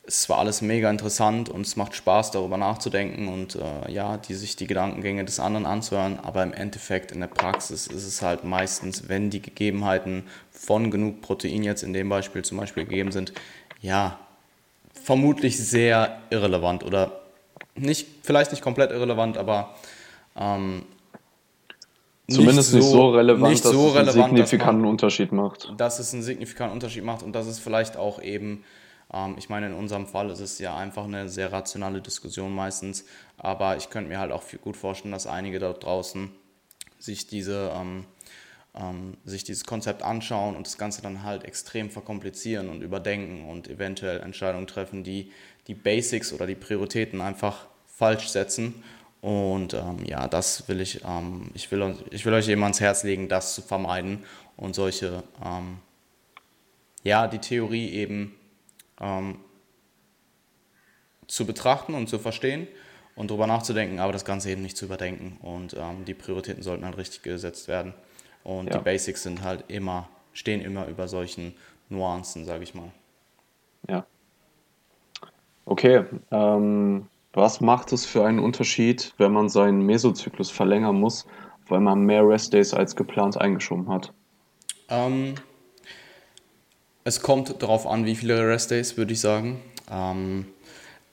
es 0.05 0.27
war 0.27 0.39
alles 0.39 0.61
mega 0.61 0.89
interessant 0.89 1.47
und 1.47 1.65
es 1.65 1.77
macht 1.77 1.95
Spaß, 1.95 2.31
darüber 2.31 2.57
nachzudenken 2.57 3.29
und 3.29 3.55
äh, 3.55 3.91
ja, 3.91 4.17
die, 4.17 4.33
sich 4.33 4.57
die 4.57 4.67
Gedankengänge 4.67 5.23
des 5.23 5.39
anderen 5.39 5.65
anzuhören. 5.65 6.19
Aber 6.21 6.43
im 6.43 6.51
Endeffekt 6.51 7.13
in 7.13 7.21
der 7.21 7.27
Praxis 7.27 7.87
ist 7.87 8.05
es 8.05 8.21
halt 8.21 8.43
meistens, 8.43 9.07
wenn 9.07 9.29
die 9.29 9.41
Gegebenheiten 9.41 10.23
von 10.51 10.91
genug 10.91 11.21
Protein 11.21 11.63
jetzt 11.63 11.83
in 11.83 11.93
dem 11.93 12.09
Beispiel 12.09 12.43
zum 12.43 12.57
Beispiel 12.57 12.83
gegeben 12.83 13.13
sind, 13.13 13.31
ja, 13.81 14.19
vermutlich 14.93 15.57
sehr 15.57 16.19
irrelevant 16.29 16.83
oder 16.83 17.21
nicht, 17.75 18.07
vielleicht 18.23 18.51
nicht 18.51 18.61
komplett 18.61 18.91
irrelevant, 18.91 19.37
aber 19.37 19.73
ähm, 20.35 20.83
Zumindest 22.29 22.73
nicht 22.73 22.83
so, 22.83 22.87
nicht 22.87 22.91
so 22.91 23.09
relevant, 23.09 23.51
nicht 23.51 23.65
dass 23.65 23.71
so 23.71 23.89
es 23.89 23.95
einen 23.95 24.11
signifikanten 24.11 24.81
man, 24.81 24.91
Unterschied 24.91 25.31
macht. 25.33 25.73
Dass 25.77 25.99
es 25.99 26.13
einen 26.13 26.23
signifikanten 26.23 26.73
Unterschied 26.73 27.03
macht 27.03 27.21
und 27.21 27.33
dass 27.33 27.47
es 27.47 27.59
vielleicht 27.59 27.97
auch 27.97 28.21
eben 28.21 28.63
ich 29.37 29.49
meine, 29.49 29.67
in 29.67 29.73
unserem 29.73 30.07
Fall 30.07 30.29
ist 30.31 30.39
es 30.39 30.57
ja 30.59 30.75
einfach 30.75 31.03
eine 31.03 31.29
sehr 31.29 31.51
rationale 31.51 32.01
Diskussion 32.01 32.53
meistens, 32.53 33.05
aber 33.37 33.77
ich 33.77 33.89
könnte 33.89 34.09
mir 34.09 34.19
halt 34.19 34.31
auch 34.31 34.43
gut 34.61 34.75
vorstellen, 34.75 35.11
dass 35.11 35.27
einige 35.27 35.59
da 35.59 35.71
draußen 35.73 36.31
sich 36.97 37.27
diese 37.27 37.71
ähm, 37.75 38.05
ähm, 38.75 39.17
sich 39.23 39.43
dieses 39.43 39.65
Konzept 39.65 40.01
anschauen 40.01 40.55
und 40.55 40.65
das 40.65 40.77
Ganze 40.77 41.01
dann 41.01 41.23
halt 41.23 41.43
extrem 41.43 41.89
verkomplizieren 41.89 42.69
und 42.69 42.81
überdenken 42.81 43.45
und 43.49 43.67
eventuell 43.67 44.19
Entscheidungen 44.21 44.67
treffen, 44.67 45.03
die 45.03 45.31
die 45.67 45.75
Basics 45.75 46.33
oder 46.33 46.47
die 46.47 46.55
Prioritäten 46.55 47.21
einfach 47.21 47.67
falsch 47.85 48.29
setzen. 48.29 48.83
Und 49.21 49.73
ähm, 49.73 50.03
ja, 50.05 50.27
das 50.27 50.67
will 50.67 50.81
ich, 50.81 51.03
ähm, 51.05 51.51
ich, 51.53 51.71
will, 51.71 51.95
ich 52.11 52.25
will 52.25 52.33
euch 52.33 52.49
eben 52.49 52.63
ans 52.63 52.81
Herz 52.81 53.03
legen, 53.03 53.29
das 53.29 53.55
zu 53.55 53.61
vermeiden 53.61 54.25
und 54.57 54.75
solche, 54.75 55.23
ähm, 55.43 55.77
ja, 57.03 57.27
die 57.27 57.39
Theorie 57.39 57.89
eben 57.89 58.35
ähm, 59.03 59.39
zu 61.27 61.45
betrachten 61.45 61.93
und 61.93 62.07
zu 62.07 62.19
verstehen 62.19 62.67
und 63.15 63.29
darüber 63.29 63.47
nachzudenken, 63.47 63.99
aber 63.99 64.13
das 64.13 64.25
Ganze 64.25 64.51
eben 64.51 64.61
nicht 64.61 64.77
zu 64.77 64.85
überdenken. 64.85 65.37
Und 65.41 65.75
ähm, 65.77 66.05
die 66.05 66.13
Prioritäten 66.13 66.63
sollten 66.63 66.85
halt 66.85 66.97
richtig 66.97 67.21
gesetzt 67.21 67.67
werden. 67.67 67.93
Und 68.43 68.67
ja. 68.67 68.77
die 68.77 68.83
Basics 68.83 69.23
sind 69.23 69.43
halt 69.43 69.65
immer, 69.67 70.09
stehen 70.33 70.61
immer 70.61 70.87
über 70.87 71.07
solchen 71.07 71.53
Nuancen, 71.89 72.45
sage 72.45 72.63
ich 72.63 72.73
mal. 72.73 72.91
Ja. 73.87 74.05
Okay. 75.65 76.05
Ähm, 76.31 77.07
was 77.33 77.61
macht 77.61 77.91
es 77.93 78.05
für 78.05 78.25
einen 78.25 78.39
Unterschied, 78.39 79.13
wenn 79.17 79.31
man 79.31 79.49
seinen 79.49 79.85
Mesozyklus 79.85 80.51
verlängern 80.51 80.99
muss, 80.99 81.25
weil 81.67 81.79
man 81.79 82.01
mehr 82.01 82.27
Restdays 82.27 82.73
als 82.73 82.95
geplant 82.95 83.39
eingeschoben 83.39 83.89
hat? 83.89 84.13
Ähm, 84.89 85.35
es 87.03 87.21
kommt 87.21 87.61
darauf 87.61 87.85
an, 87.85 88.05
wie 88.05 88.15
viele 88.15 88.47
Restdays, 88.47 88.97
würde 88.97 89.13
ich 89.13 89.19
sagen. 89.19 89.59
Ähm, 89.91 90.45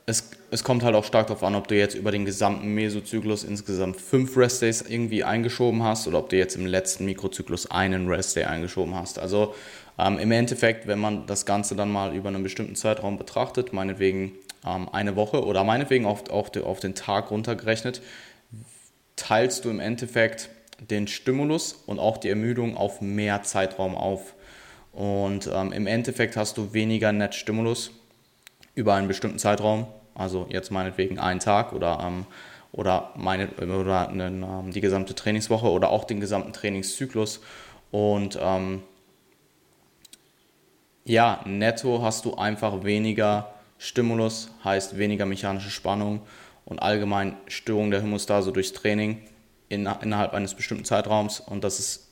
es, 0.06 0.30
es 0.50 0.64
kommt 0.64 0.82
halt 0.82 0.94
auch 0.94 1.04
stark 1.04 1.28
darauf 1.28 1.42
an, 1.42 1.54
ob 1.54 1.68
du 1.68 1.76
jetzt 1.76 1.94
über 1.94 2.10
den 2.10 2.24
gesamten 2.24 2.68
Mesozyklus 2.74 3.44
insgesamt 3.44 4.00
fünf 4.00 4.36
Restdays 4.36 4.82
irgendwie 4.82 5.24
eingeschoben 5.24 5.82
hast 5.82 6.06
oder 6.08 6.18
ob 6.18 6.30
du 6.30 6.36
jetzt 6.36 6.56
im 6.56 6.66
letzten 6.66 7.04
Mikrozyklus 7.04 7.70
einen 7.70 8.08
Restday 8.08 8.44
eingeschoben 8.44 8.94
hast. 8.94 9.18
Also 9.18 9.54
ähm, 9.98 10.18
im 10.18 10.32
Endeffekt, 10.32 10.86
wenn 10.86 10.98
man 10.98 11.26
das 11.26 11.46
Ganze 11.46 11.76
dann 11.76 11.90
mal 11.90 12.14
über 12.14 12.28
einen 12.28 12.42
bestimmten 12.42 12.74
Zeitraum 12.74 13.18
betrachtet, 13.18 13.72
meinetwegen 13.72 14.32
ähm, 14.66 14.88
eine 14.90 15.16
Woche 15.16 15.44
oder 15.44 15.64
meinetwegen 15.64 16.06
auf, 16.06 16.28
auf, 16.30 16.50
auf 16.56 16.80
den 16.80 16.94
Tag 16.94 17.30
runtergerechnet, 17.30 18.02
teilst 19.16 19.64
du 19.64 19.70
im 19.70 19.80
Endeffekt 19.80 20.48
den 20.78 21.06
Stimulus 21.06 21.74
und 21.86 21.98
auch 21.98 22.16
die 22.16 22.30
Ermüdung 22.30 22.76
auf 22.76 23.00
mehr 23.00 23.42
Zeitraum 23.42 23.94
auf. 23.94 24.34
Und 24.92 25.48
ähm, 25.52 25.72
im 25.72 25.86
Endeffekt 25.86 26.36
hast 26.36 26.56
du 26.56 26.72
weniger 26.72 27.12
Netzstimulus 27.12 27.92
über 28.74 28.94
einen 28.94 29.08
bestimmten 29.08 29.38
Zeitraum, 29.38 29.86
also 30.14 30.46
jetzt 30.50 30.70
meinetwegen 30.70 31.18
einen 31.18 31.40
Tag 31.40 31.72
oder, 31.72 32.00
ähm, 32.02 32.26
oder, 32.72 33.12
meine, 33.16 33.48
oder 33.50 34.08
einen, 34.08 34.42
ähm, 34.42 34.70
die 34.72 34.80
gesamte 34.80 35.14
Trainingswoche 35.14 35.70
oder 35.70 35.90
auch 35.90 36.04
den 36.04 36.20
gesamten 36.20 36.52
Trainingszyklus. 36.52 37.40
Und 37.90 38.38
ähm, 38.40 38.82
ja, 41.04 41.40
netto 41.44 42.02
hast 42.02 42.24
du 42.24 42.34
einfach 42.34 42.84
weniger 42.84 43.54
Stimulus, 43.78 44.50
heißt 44.62 44.98
weniger 44.98 45.26
mechanische 45.26 45.70
Spannung 45.70 46.20
und 46.64 46.80
allgemein 46.80 47.36
Störung 47.46 47.90
der 47.90 48.02
Hämostase 48.02 48.52
durch 48.52 48.72
Training 48.72 49.22
in, 49.68 49.88
innerhalb 50.02 50.34
eines 50.34 50.54
bestimmten 50.54 50.84
Zeitraums. 50.84 51.40
Und 51.40 51.64
das 51.64 51.78
ist 51.78 52.08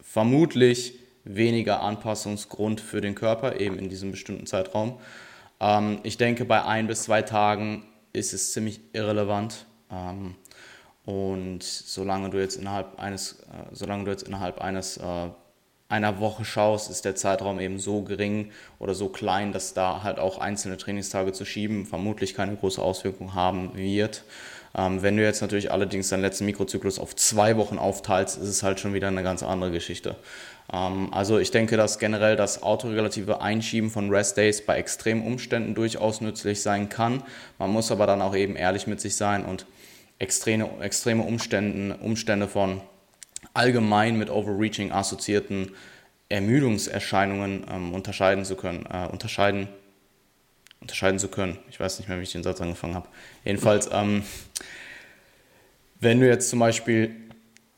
vermutlich 0.00 0.98
weniger 1.26 1.82
Anpassungsgrund 1.82 2.80
für 2.80 3.00
den 3.00 3.14
Körper, 3.14 3.60
eben 3.60 3.78
in 3.78 3.88
diesem 3.88 4.12
bestimmten 4.12 4.46
Zeitraum. 4.46 4.98
Ähm, 5.60 5.98
ich 6.02 6.16
denke, 6.16 6.44
bei 6.44 6.64
ein 6.64 6.86
bis 6.86 7.02
zwei 7.02 7.22
Tagen 7.22 7.84
ist 8.12 8.32
es 8.32 8.52
ziemlich 8.52 8.80
irrelevant. 8.92 9.66
Ähm, 9.90 10.34
und 11.04 11.62
solange 11.62 12.30
du 12.30 12.38
jetzt 12.38 12.56
innerhalb 12.56 12.98
eines, 12.98 13.40
äh, 13.42 13.68
solange 13.72 14.04
du 14.04 14.10
jetzt 14.10 14.26
innerhalb 14.26 14.60
eines 14.60 14.96
äh, 14.96 15.28
einer 15.88 16.18
Woche 16.18 16.44
schaust, 16.44 16.90
ist 16.90 17.04
der 17.04 17.14
Zeitraum 17.14 17.60
eben 17.60 17.78
so 17.78 18.02
gering 18.02 18.50
oder 18.80 18.94
so 18.94 19.08
klein, 19.08 19.52
dass 19.52 19.72
da 19.72 20.02
halt 20.02 20.18
auch 20.18 20.38
einzelne 20.38 20.76
Trainingstage 20.76 21.32
zu 21.32 21.44
schieben 21.44 21.86
vermutlich 21.86 22.34
keine 22.34 22.56
große 22.56 22.82
Auswirkung 22.82 23.34
haben 23.34 23.76
wird. 23.76 24.24
Ähm, 24.76 25.02
wenn 25.02 25.16
du 25.16 25.22
jetzt 25.22 25.42
natürlich 25.42 25.70
allerdings 25.70 26.08
deinen 26.08 26.22
letzten 26.22 26.44
Mikrozyklus 26.44 26.98
auf 26.98 27.14
zwei 27.14 27.56
Wochen 27.56 27.78
aufteilst, 27.78 28.36
ist 28.38 28.48
es 28.48 28.62
halt 28.62 28.80
schon 28.80 28.92
wieder 28.94 29.08
eine 29.08 29.22
ganz 29.22 29.42
andere 29.44 29.70
Geschichte. 29.70 30.16
Ähm, 30.72 31.12
also 31.12 31.38
ich 31.38 31.50
denke, 31.50 31.76
dass 31.76 31.98
generell 31.98 32.36
das 32.36 32.62
autoregulative 32.62 33.40
Einschieben 33.40 33.90
von 33.90 34.10
Rest 34.10 34.36
Days 34.36 34.64
bei 34.64 34.76
extremen 34.76 35.26
Umständen 35.26 35.74
durchaus 35.74 36.20
nützlich 36.20 36.62
sein 36.62 36.88
kann. 36.88 37.22
Man 37.58 37.70
muss 37.70 37.90
aber 37.90 38.06
dann 38.06 38.22
auch 38.22 38.34
eben 38.34 38.56
ehrlich 38.56 38.86
mit 38.86 39.00
sich 39.00 39.16
sein 39.16 39.44
und 39.44 39.66
extreme, 40.18 40.68
extreme 40.80 41.22
Umstände, 41.22 41.96
Umstände 41.98 42.48
von 42.48 42.80
allgemein 43.54 44.16
mit 44.18 44.30
Overreaching 44.30 44.92
assoziierten 44.92 45.72
Ermüdungserscheinungen 46.28 47.66
ähm, 47.70 47.94
unterscheiden 47.94 48.44
zu 48.44 48.56
können, 48.56 48.86
äh, 48.86 49.06
unterscheiden, 49.06 49.68
unterscheiden 50.80 51.18
zu 51.18 51.28
können. 51.28 51.58
Ich 51.70 51.78
weiß 51.78 51.98
nicht 51.98 52.08
mehr, 52.08 52.18
wie 52.18 52.24
ich 52.24 52.32
den 52.32 52.42
Satz 52.42 52.60
angefangen 52.60 52.94
habe. 52.94 53.08
Jedenfalls, 53.44 53.88
ähm, 53.92 54.24
wenn 56.00 56.20
du 56.20 56.28
jetzt 56.28 56.50
zum 56.50 56.58
Beispiel 56.58 57.14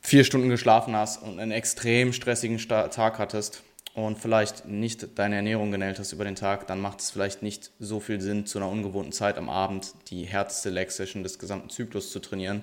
vier 0.09 0.25
Stunden 0.25 0.49
geschlafen 0.49 0.97
hast 0.97 1.23
und 1.23 1.39
einen 1.39 1.53
extrem 1.53 2.13
stressigen 2.13 2.59
Tag 2.59 3.19
hattest 3.19 3.63
und 3.95 4.19
vielleicht 4.19 4.67
nicht 4.67 5.19
deine 5.19 5.37
Ernährung 5.37 5.71
genäht 5.71 5.99
hast 5.99 6.13
über 6.13 6.25
den 6.25 6.35
Tag, 6.35 6.67
dann 6.67 6.81
macht 6.81 7.01
es 7.01 7.11
vielleicht 7.11 7.43
nicht 7.43 7.71
so 7.79 8.01
viel 8.01 8.21
Sinn, 8.21 8.47
zu 8.47 8.59
einer 8.59 8.69
ungewohnten 8.69 9.13
Zeit 9.13 9.39
am 9.39 9.49
Abend 9.49 9.93
die 10.11 10.25
härteste 10.25 10.71
Leg-Session 10.71 11.23
des 11.23 11.39
gesamten 11.39 11.71
Zyklus 11.71 12.11
zu 12.11 12.21
trainieren, 12.21 12.63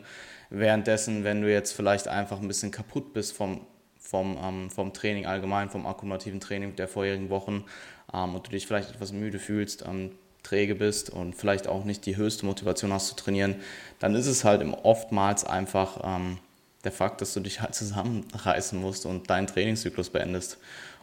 Währenddessen, 0.49 1.23
wenn 1.23 1.41
du 1.41 1.51
jetzt 1.51 1.71
vielleicht 1.71 2.07
einfach 2.07 2.39
ein 2.39 2.47
bisschen 2.47 2.71
kaputt 2.71 3.13
bist 3.13 3.33
vom, 3.33 3.61
vom, 3.99 4.37
ähm, 4.41 4.69
vom 4.69 4.93
Training 4.93 5.25
allgemein, 5.25 5.69
vom 5.69 5.87
akkumulativen 5.87 6.39
Training 6.39 6.75
der 6.75 6.87
vorherigen 6.87 7.29
Wochen 7.29 7.65
ähm, 8.13 8.35
und 8.35 8.45
du 8.45 8.51
dich 8.51 8.67
vielleicht 8.67 8.91
etwas 8.91 9.11
müde 9.11 9.39
fühlst, 9.39 9.83
ähm, 9.87 10.11
träge 10.43 10.75
bist 10.75 11.09
und 11.09 11.33
vielleicht 11.33 11.67
auch 11.67 11.85
nicht 11.85 12.05
die 12.05 12.15
höchste 12.15 12.45
Motivation 12.45 12.93
hast 12.93 13.07
zu 13.07 13.15
trainieren, 13.15 13.55
dann 13.99 14.13
ist 14.13 14.27
es 14.27 14.43
halt 14.43 14.63
oftmals 14.83 15.43
einfach 15.43 16.01
ähm, 16.03 16.37
der 16.85 16.91
Fakt, 16.91 17.21
dass 17.21 17.33
du 17.33 17.39
dich 17.39 17.61
halt 17.61 17.75
zusammenreißen 17.75 18.79
musst 18.79 19.05
und 19.05 19.29
deinen 19.29 19.47
Trainingszyklus 19.47 20.09
beendest. 20.09 20.57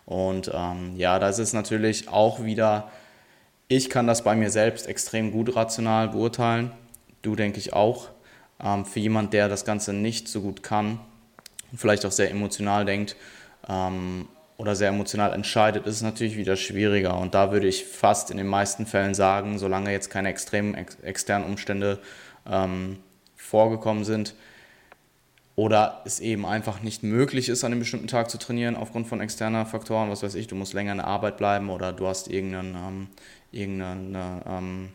Und 0.06 0.50
ähm, 0.52 0.96
ja, 0.96 1.18
das 1.18 1.38
ist 1.38 1.52
natürlich 1.52 2.08
auch 2.08 2.42
wieder, 2.42 2.90
ich 3.68 3.90
kann 3.90 4.06
das 4.06 4.24
bei 4.24 4.34
mir 4.34 4.50
selbst 4.50 4.86
extrem 4.86 5.30
gut 5.30 5.54
rational 5.54 6.08
beurteilen. 6.08 6.72
Du 7.22 7.36
denke 7.36 7.58
ich 7.58 7.72
auch. 7.72 8.08
Ähm, 8.62 8.84
für 8.84 9.00
jemand, 9.00 9.32
der 9.32 9.48
das 9.48 9.64
Ganze 9.64 9.92
nicht 9.92 10.28
so 10.28 10.40
gut 10.40 10.62
kann 10.62 10.98
vielleicht 11.76 12.04
auch 12.06 12.12
sehr 12.12 12.30
emotional 12.30 12.84
denkt 12.84 13.16
ähm, 13.68 14.28
oder 14.56 14.76
sehr 14.76 14.88
emotional 14.88 15.32
entscheidet, 15.32 15.86
ist 15.86 15.96
es 15.96 16.02
natürlich 16.02 16.36
wieder 16.36 16.56
schwieriger. 16.56 17.18
Und 17.18 17.34
da 17.34 17.52
würde 17.52 17.66
ich 17.66 17.84
fast 17.84 18.30
in 18.30 18.36
den 18.36 18.46
meisten 18.46 18.86
Fällen 18.86 19.14
sagen, 19.14 19.58
solange 19.58 19.90
jetzt 19.90 20.10
keine 20.10 20.28
extremen 20.28 20.74
ex 20.74 20.96
externen 21.02 21.46
Umstände 21.46 21.98
ähm, 22.50 22.98
vorgekommen 23.36 24.04
sind, 24.04 24.34
oder 25.62 26.02
es 26.04 26.18
eben 26.18 26.44
einfach 26.44 26.82
nicht 26.82 27.04
möglich 27.04 27.48
ist, 27.48 27.62
an 27.62 27.70
einem 27.70 27.78
bestimmten 27.78 28.08
Tag 28.08 28.28
zu 28.28 28.36
trainieren 28.36 28.74
aufgrund 28.74 29.06
von 29.06 29.20
externen 29.20 29.64
Faktoren, 29.64 30.10
was 30.10 30.24
weiß 30.24 30.34
ich, 30.34 30.48
du 30.48 30.56
musst 30.56 30.72
länger 30.72 30.90
in 30.90 30.98
der 30.98 31.06
Arbeit 31.06 31.36
bleiben 31.36 31.70
oder 31.70 31.92
du 31.92 32.08
hast 32.08 32.26
irgendeinen, 32.26 32.74
ähm, 32.74 33.08
irgendeine 33.52 34.42
ähm, 34.44 34.88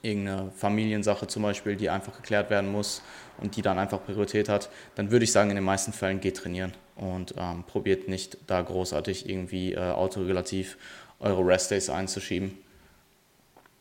irgendeine 0.00 0.52
Familiensache 0.52 1.26
zum 1.26 1.42
Beispiel, 1.42 1.74
die 1.74 1.90
einfach 1.90 2.14
geklärt 2.14 2.48
werden 2.48 2.70
muss 2.70 3.02
und 3.38 3.56
die 3.56 3.62
dann 3.62 3.80
einfach 3.80 4.04
Priorität 4.04 4.48
hat, 4.48 4.68
dann 4.94 5.10
würde 5.10 5.24
ich 5.24 5.32
sagen, 5.32 5.50
in 5.50 5.56
den 5.56 5.64
meisten 5.64 5.92
Fällen 5.92 6.20
geht 6.20 6.36
trainieren 6.36 6.74
und 6.94 7.34
ähm, 7.36 7.64
probiert 7.64 8.06
nicht 8.06 8.38
da 8.46 8.62
großartig 8.62 9.28
irgendwie 9.28 9.72
äh, 9.72 9.78
autoregulativ 9.78 10.76
eure 11.18 11.44
Restdays 11.44 11.90
einzuschieben. 11.90 12.56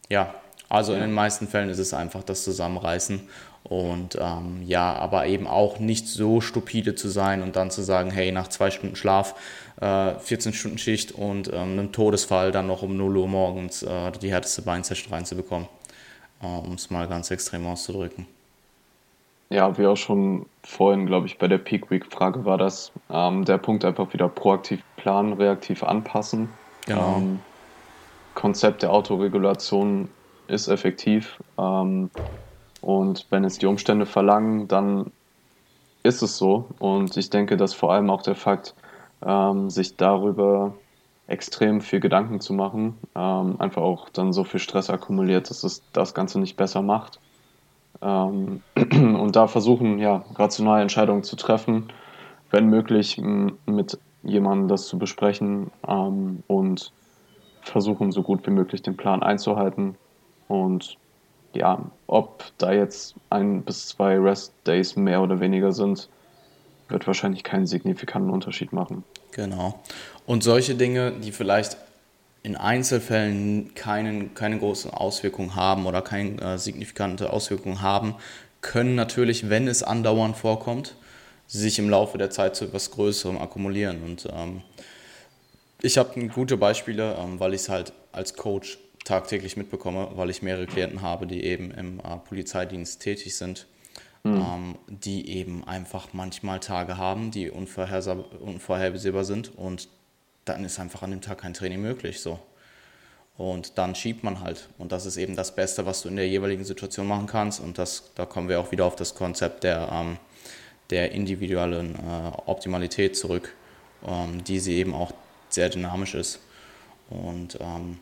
Ja, 0.10 0.34
also 0.72 0.94
in 0.94 1.02
den 1.02 1.12
meisten 1.14 1.48
Fällen 1.48 1.70
ist 1.70 1.80
es 1.80 1.94
einfach 1.94 2.24
das 2.24 2.44
Zusammenreißen 2.44 3.22
und 3.64 4.18
ähm, 4.20 4.64
ja, 4.66 4.94
aber 4.94 5.28
eben 5.28 5.46
auch 5.46 5.80
nicht 5.80 6.08
so 6.08 6.42
stupide 6.42 6.96
zu 6.96 7.10
sein 7.10 7.44
und 7.44 7.56
dann 7.56 7.72
zu 7.72 7.82
sagen, 7.82 8.10
hey, 8.10 8.32
nach 8.32 8.48
zwei 8.48 8.72
Stunden 8.72 8.96
Schlaf, 8.96 9.36
äh, 9.80 10.16
14 10.16 10.54
Stunden 10.54 10.78
Schicht 10.78 11.12
und 11.12 11.50
ähm, 11.50 11.74
einem 11.74 11.92
Todesfall 11.92 12.52
dann 12.52 12.68
noch 12.68 12.82
um 12.82 12.98
0 12.98 13.18
Uhr 13.18 13.28
morgens 13.28 13.84
äh, 13.84 14.12
die 14.22 14.32
härteste 14.32 14.62
Beinsession 14.62 15.14
reinzubekommen. 15.14 15.68
Äh, 16.42 16.48
um 16.48 16.74
es 16.74 16.90
mal 16.90 17.08
ganz 17.08 17.32
extrem 17.32 17.68
auszudrücken. 17.68 18.26
Ja, 19.50 19.78
wie 19.78 19.86
auch 19.86 19.98
schon 19.98 20.46
vorhin, 20.64 21.06
glaube 21.06 21.28
ich, 21.28 21.38
bei 21.38 21.48
der 21.48 21.58
Peak 21.58 21.92
Week 21.92 22.06
Frage 22.10 22.46
war 22.46 22.58
das 22.58 22.92
ähm, 23.10 23.44
der 23.44 23.58
Punkt 23.58 23.84
einfach 23.84 24.14
wieder 24.14 24.30
proaktiv 24.30 24.82
planen, 24.96 25.34
reaktiv 25.34 25.84
anpassen. 25.84 26.50
Genau. 26.86 27.18
Ähm, 27.18 27.40
Konzept 28.34 28.82
der 28.82 28.94
Autoregulation 28.94 30.10
ist 30.52 30.68
effektiv. 30.68 31.42
Ähm, 31.58 32.12
und 32.82 33.28
wenn 33.32 33.44
es 33.46 33.58
die 33.60 33.68
Umstände 33.68 34.06
verlangen, 34.06 34.68
dann 34.68 35.12
ist 36.04 36.22
es 36.22 36.38
so. 36.38 36.70
Und 36.80 37.18
ich 37.18 37.30
denke, 37.30 37.58
dass 37.58 37.74
vor 37.74 37.94
allem 37.94 38.10
auch 38.10 38.22
der 38.24 38.36
Fakt, 38.36 38.76
ähm, 39.24 39.70
sich 39.70 39.98
darüber 39.98 40.82
extrem 41.28 41.82
viel 41.82 42.00
Gedanken 42.00 42.40
zu 42.42 42.54
machen, 42.54 43.00
ähm, 43.16 43.60
einfach 43.60 43.82
auch 43.84 44.10
dann 44.10 44.34
so 44.34 44.44
viel 44.44 44.60
Stress 44.60 44.90
akkumuliert, 44.90 45.50
dass 45.50 45.64
es 45.64 45.86
das 45.94 46.14
Ganze 46.14 46.40
nicht 46.40 46.58
besser 46.58 46.82
macht. 46.82 47.22
Ähm, 48.02 48.64
und 48.76 49.36
da 49.36 49.48
versuchen, 49.48 50.00
ja, 50.00 50.26
rationale 50.36 50.82
Entscheidungen 50.82 51.24
zu 51.24 51.36
treffen, 51.36 51.94
wenn 52.52 52.68
möglich 52.68 53.18
mit 53.20 54.00
jemandem 54.24 54.68
das 54.68 54.88
zu 54.88 55.00
besprechen 55.00 55.72
ähm, 55.88 56.44
und 56.48 56.94
versuchen, 57.62 58.12
so 58.12 58.24
gut 58.24 58.46
wie 58.48 58.52
möglich 58.52 58.82
den 58.82 58.98
Plan 58.98 59.24
einzuhalten. 59.24 59.98
Und 60.52 60.98
ja, 61.54 61.80
ob 62.08 62.44
da 62.58 62.74
jetzt 62.74 63.16
ein 63.30 63.62
bis 63.62 63.88
zwei 63.88 64.18
Rest 64.18 64.52
Days 64.68 64.98
mehr 64.98 65.22
oder 65.22 65.40
weniger 65.40 65.72
sind, 65.72 66.10
wird 66.90 67.08
wahrscheinlich 67.08 67.46
keinen 67.46 67.68
signifikanten 67.68 68.30
Unterschied 68.30 68.74
machen. 68.74 69.06
Genau. 69.32 69.80
Und 70.26 70.44
solche 70.44 70.76
Dinge, 70.76 71.14
die 71.14 71.32
vielleicht 71.32 71.78
in 72.44 72.58
Einzelfällen 72.58 73.74
keinen, 73.76 74.34
keine 74.34 74.60
großen 74.60 74.92
Auswirkungen 74.92 75.56
haben 75.56 75.86
oder 75.86 76.02
keine 76.02 76.42
äh, 76.42 76.58
signifikante 76.58 77.32
Auswirkungen 77.32 77.82
haben, 77.82 78.16
können 78.60 78.96
natürlich, 78.96 79.50
wenn 79.50 79.70
es 79.70 79.84
andauernd 79.84 80.36
vorkommt, 80.36 80.96
sich 81.48 81.80
im 81.80 81.90
Laufe 81.90 82.18
der 82.18 82.30
Zeit 82.30 82.58
zu 82.58 82.66
etwas 82.66 82.92
Größerem 82.92 83.38
akkumulieren. 83.38 84.04
Und 84.04 84.28
ähm, 84.34 84.64
ich 85.82 85.98
habe 85.98 86.28
gute 86.28 86.58
Beispiele, 86.58 87.16
ähm, 87.18 87.40
weil 87.40 87.54
ich 87.54 87.62
es 87.62 87.70
halt 87.70 87.94
als 88.12 88.34
Coach 88.36 88.78
tagtäglich 89.04 89.58
mitbekomme, 89.58 90.12
weil 90.16 90.30
ich 90.30 90.42
mehrere 90.42 90.68
Klienten 90.68 91.02
habe, 91.02 91.28
die 91.28 91.44
eben 91.44 91.72
im 91.72 92.00
äh, 92.00 92.18
Polizeidienst 92.18 93.02
tätig 93.02 93.36
sind 93.36 93.68
mhm. 94.24 94.34
ähm, 94.34 94.76
die 94.88 95.30
eben 95.30 95.64
einfach 95.68 96.10
manchmal 96.14 96.60
Tage 96.60 96.98
haben, 96.98 97.32
die 97.32 97.50
unvorhersehbar 97.50 99.24
sind 99.24 99.56
und 99.58 99.88
dann 100.46 100.66
ist 100.66 100.80
einfach 100.80 101.04
an 101.04 101.12
dem 101.12 101.22
Tag 101.22 101.40
kein 101.40 101.54
Training 101.54 101.82
möglich. 101.82 102.20
So. 102.20 102.40
Und 103.38 103.78
dann 103.78 103.96
schiebt 103.96 104.24
man 104.24 104.42
halt. 104.42 104.70
Und 104.78 104.92
das 104.92 105.06
ist 105.06 105.18
eben 105.18 105.36
das 105.36 105.56
Beste, 105.56 105.86
was 105.86 106.02
du 106.02 106.10
in 106.10 106.16
der 106.16 106.28
jeweiligen 106.28 106.64
Situation 106.64 107.08
machen 107.08 107.28
kannst. 107.28 107.60
Und 107.60 107.78
das, 107.78 108.12
da 108.16 108.26
kommen 108.26 108.50
wir 108.50 108.60
auch 108.60 108.72
wieder 108.72 108.86
auf 108.86 108.96
das 108.96 109.16
Konzept 109.16 109.64
der, 109.64 109.90
ähm, 109.92 110.18
der 110.90 111.12
individuellen 111.12 111.96
äh, 111.96 112.32
Optimalität 112.46 113.16
zurück, 113.16 113.54
ähm, 114.06 114.44
die 114.44 114.60
sie 114.60 114.76
eben 114.76 114.94
auch 114.94 115.14
sehr 115.50 115.70
dynamisch 115.70 116.16
ist. 116.16 116.40
Und 117.10 117.58
ähm, 117.62 118.00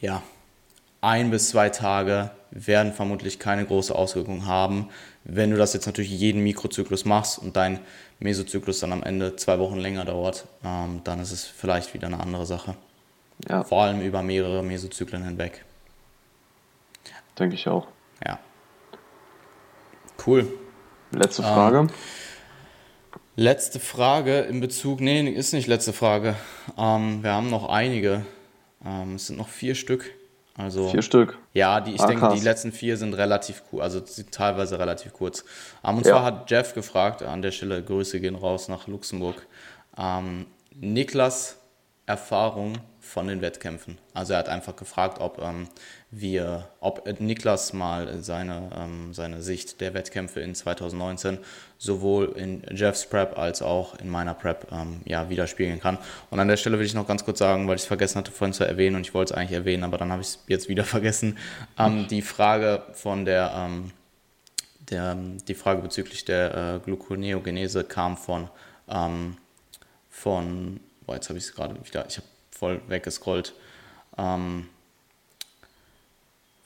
ja, 0.00 0.22
ein 1.00 1.30
bis 1.30 1.50
zwei 1.50 1.70
Tage 1.70 2.30
werden 2.50 2.92
vermutlich 2.92 3.38
keine 3.38 3.64
große 3.64 3.94
Auswirkung 3.94 4.46
haben. 4.46 4.88
Wenn 5.24 5.50
du 5.50 5.56
das 5.56 5.72
jetzt 5.72 5.86
natürlich 5.86 6.10
jeden 6.10 6.42
Mikrozyklus 6.42 7.04
machst 7.04 7.38
und 7.38 7.56
dein 7.56 7.80
Mesozyklus 8.18 8.80
dann 8.80 8.92
am 8.92 9.02
Ende 9.02 9.36
zwei 9.36 9.58
Wochen 9.58 9.76
länger 9.76 10.04
dauert, 10.04 10.46
ähm, 10.64 11.00
dann 11.04 11.20
ist 11.20 11.32
es 11.32 11.44
vielleicht 11.46 11.94
wieder 11.94 12.06
eine 12.06 12.20
andere 12.20 12.46
Sache. 12.46 12.74
Ja. 13.48 13.64
Vor 13.64 13.82
allem 13.82 14.00
über 14.00 14.22
mehrere 14.22 14.62
Mesozyklen 14.62 15.24
hinweg. 15.24 15.64
Denke 17.38 17.54
ich 17.54 17.68
auch. 17.68 17.86
Ja. 18.26 18.38
Cool. 20.26 20.46
Letzte 21.12 21.42
Frage. 21.42 21.78
Ähm, 21.78 21.90
letzte 23.36 23.80
Frage 23.80 24.40
in 24.40 24.60
Bezug, 24.60 25.00
nee, 25.00 25.26
ist 25.30 25.54
nicht 25.54 25.66
letzte 25.66 25.94
Frage. 25.94 26.36
Ähm, 26.76 27.22
wir 27.22 27.32
haben 27.32 27.48
noch 27.48 27.68
einige. 27.68 28.26
Ähm, 28.84 29.16
es 29.16 29.26
sind 29.26 29.38
noch 29.38 29.48
vier 29.48 29.74
Stück. 29.74 30.10
Also, 30.56 30.88
Vier 30.88 31.02
Stück. 31.02 31.38
Ja, 31.54 31.80
die, 31.80 31.94
ich 31.94 32.00
ah, 32.00 32.06
denke, 32.06 32.20
krass. 32.26 32.38
die 32.38 32.44
letzten 32.44 32.72
vier 32.72 32.96
sind 32.96 33.14
relativ 33.14 33.62
cool, 33.72 33.80
also 33.80 34.02
teilweise 34.30 34.78
relativ 34.78 35.12
kurz. 35.12 35.44
Um, 35.82 35.98
und 35.98 36.06
ja. 36.06 36.12
zwar 36.12 36.24
hat 36.24 36.50
Jeff 36.50 36.74
gefragt, 36.74 37.22
an 37.22 37.40
der 37.40 37.50
Stelle 37.50 37.82
Grüße 37.82 38.20
gehen 38.20 38.34
raus 38.34 38.68
nach 38.68 38.86
Luxemburg. 38.86 39.46
Ähm, 39.96 40.46
Niklas 40.74 41.58
Erfahrung 42.04 42.74
von 43.10 43.26
den 43.26 43.42
Wettkämpfen. 43.42 43.98
Also 44.14 44.34
er 44.34 44.38
hat 44.38 44.48
einfach 44.48 44.76
gefragt, 44.76 45.20
ob 45.20 45.40
ähm, 45.42 45.68
wir, 46.12 46.68
ob 46.80 47.20
Niklas 47.20 47.72
mal 47.72 48.22
seine, 48.22 48.70
ähm, 48.76 49.12
seine 49.12 49.42
Sicht 49.42 49.80
der 49.80 49.94
Wettkämpfe 49.94 50.40
in 50.40 50.54
2019 50.54 51.38
sowohl 51.76 52.32
in 52.36 52.62
Jeffs 52.70 53.06
Prep 53.06 53.36
als 53.36 53.62
auch 53.62 53.98
in 53.98 54.08
meiner 54.08 54.34
Prep 54.34 54.68
ähm, 54.70 55.00
ja, 55.04 55.28
widerspiegeln 55.28 55.80
kann. 55.80 55.98
Und 56.30 56.38
an 56.38 56.46
der 56.46 56.56
Stelle 56.56 56.78
will 56.78 56.86
ich 56.86 56.94
noch 56.94 57.08
ganz 57.08 57.24
kurz 57.24 57.40
sagen, 57.40 57.66
weil 57.66 57.76
ich 57.76 57.82
es 57.82 57.88
vergessen 57.88 58.18
hatte 58.18 58.30
vorhin 58.30 58.54
zu 58.54 58.64
erwähnen 58.64 58.96
und 58.96 59.02
ich 59.02 59.12
wollte 59.12 59.34
es 59.34 59.38
eigentlich 59.38 59.58
erwähnen, 59.58 59.82
aber 59.82 59.98
dann 59.98 60.12
habe 60.12 60.22
ich 60.22 60.28
es 60.28 60.38
jetzt 60.46 60.68
wieder 60.68 60.84
vergessen. 60.96 61.36
Ähm, 61.78 62.06
die 62.08 62.22
Frage 62.22 62.84
von 62.92 63.24
der, 63.24 63.52
ähm, 63.56 63.90
der, 64.90 65.16
die 65.48 65.54
Frage 65.54 65.82
bezüglich 65.82 66.24
der 66.24 66.54
äh, 66.54 66.78
Gluconeogenese 66.84 67.82
kam 67.82 68.16
von, 68.16 68.48
ähm, 68.88 69.36
von, 70.08 70.80
boah, 71.06 71.16
jetzt 71.16 71.28
habe 71.28 71.38
ich 71.38 71.44
es 71.46 71.54
gerade 71.54 71.74
wieder, 71.84 72.06
ich 72.08 72.16
habe 72.16 72.26
voll 72.60 72.82
weggescrollt, 72.88 73.54
ähm, 74.18 74.68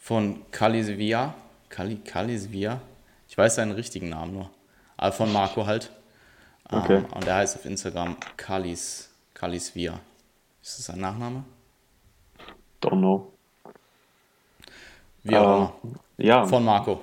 von 0.00 0.42
Kalisvia, 0.50 1.34
Kali, 1.68 1.96
Kalisvia, 2.04 2.80
ich 3.28 3.38
weiß 3.38 3.54
seinen 3.54 3.72
richtigen 3.72 4.08
Namen 4.08 4.34
nur, 4.34 4.50
aber 4.96 5.12
von 5.12 5.32
Marco 5.32 5.64
halt. 5.64 5.90
Ähm, 6.70 6.78
okay. 6.78 6.96
Ähm, 6.96 7.06
und 7.14 7.24
der 7.24 7.36
heißt 7.36 7.56
auf 7.56 7.64
Instagram 7.64 8.16
Kalis, 8.36 9.10
Kalisvia. 9.34 10.00
Ist 10.60 10.78
das 10.78 10.86
sein 10.86 10.98
Nachname? 10.98 11.44
Don't 12.82 12.98
know. 12.98 13.32
Wie 15.22 15.36
auch 15.36 15.44
uh, 15.44 15.86
immer. 15.86 15.94
Ja. 16.16 16.46
Von 16.46 16.64
Marco. 16.64 17.00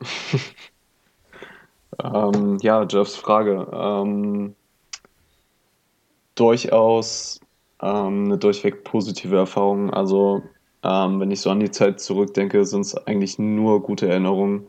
ähm, 2.04 2.58
ja, 2.60 2.84
Jeffs 2.84 3.16
Frage. 3.16 3.66
Ähm, 3.72 4.54
durchaus 6.34 7.41
ähm, 7.82 8.24
eine 8.26 8.38
durchweg 8.38 8.84
positive 8.84 9.36
Erfahrung. 9.36 9.90
Also 9.90 10.42
ähm, 10.82 11.20
wenn 11.20 11.30
ich 11.30 11.40
so 11.40 11.50
an 11.50 11.60
die 11.60 11.70
Zeit 11.70 12.00
zurückdenke, 12.00 12.64
sind 12.64 12.82
es 12.82 12.96
eigentlich 13.06 13.38
nur 13.38 13.82
gute 13.82 14.08
Erinnerungen. 14.08 14.66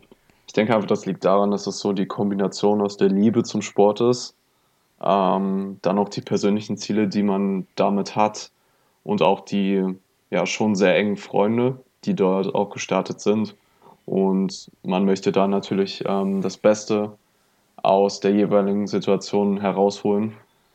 Ich 0.48 0.53
denke 0.53 0.76
einfach, 0.76 0.88
das 0.88 1.06
liegt 1.06 1.26
daran, 1.26 1.52
dass 1.52 1.68
es 1.68 1.80
so 1.80 1.94
die 1.94 2.06
Kombination 2.06 2.81
aus 2.81 2.98
der 2.98 3.10
Liebe 3.10 3.44
zum 3.44 3.61
Sport 3.61 4.02
ist, 4.02 4.35
ähm, 5.02 5.80
dann 5.81 5.98
auch 5.98 6.10
die 6.10 6.22
persönlichen 6.22 6.77
Ziele, 6.77 7.07
die 7.07 7.23
man 7.23 7.68
damit 7.76 8.15
hat 8.15 8.52
und 9.03 9.22
auch 9.22 9.41
die 9.41 9.84
ja 10.30 10.45
schon 10.45 10.76
sehr 10.76 10.95
engen 10.95 11.18
Freunde, 11.18 11.80
die 12.03 12.15
dort 12.15 12.53
auch 12.53 12.69
gestartet 12.69 13.22
sind. 13.22 13.56
Und 14.06 14.69
man 14.84 15.06
möchte 15.06 15.31
da 15.31 15.48
natürlich 15.48 16.03
ähm, 16.06 16.41
das 16.41 16.57
Beste 16.57 17.18
aus 17.77 18.19
der 18.19 18.31
jeweiligen 18.31 18.88
Situation 18.88 19.60
herausholen. 19.60 20.34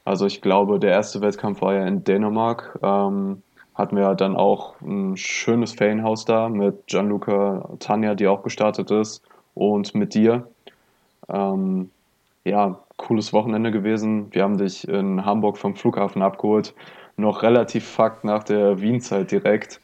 Also 0.09 0.25
ich 0.25 0.41
glaube, 0.41 0.79
der 0.79 0.93
erste 0.93 1.21
Wettkampf 1.21 1.61
war 1.61 1.75
ja 1.75 1.87
in 1.87 2.03
Dänemark. 2.03 2.79
Ähm, 2.83 3.43
hatten 3.75 3.95
wir 3.95 4.15
dann 4.15 4.37
auch 4.37 4.81
ein 4.81 5.19
schönes 5.19 5.73
Ferienhaus 5.73 6.25
da 6.25 6.49
mit 6.49 6.87
Gianluca 6.87 7.69
Tanja, 7.79 8.15
die 8.15 8.27
auch 8.27 8.43
gestartet 8.43 8.91
ist, 8.91 9.23
und 9.53 9.95
mit 9.95 10.15
dir. 10.15 10.49
Ähm, 11.29 11.91
ja, 12.45 12.79
cooles 12.97 13.35
Wochenende 13.35 13.71
gewesen. 13.71 14.29
Wir 14.31 14.45
haben 14.45 14.57
dich 14.57 14.89
in 14.89 15.27
Hamburg 15.27 15.59
vom 15.59 15.77
Flughafen 15.77 16.23
abgeholt. 16.23 16.73
Noch 17.19 17.43
relativ 17.43 17.87
fakt 17.87 18.25
nach 18.25 18.45
der 18.45 18.81
Wien-Zeit 18.81 19.31
direkt. 19.31 19.79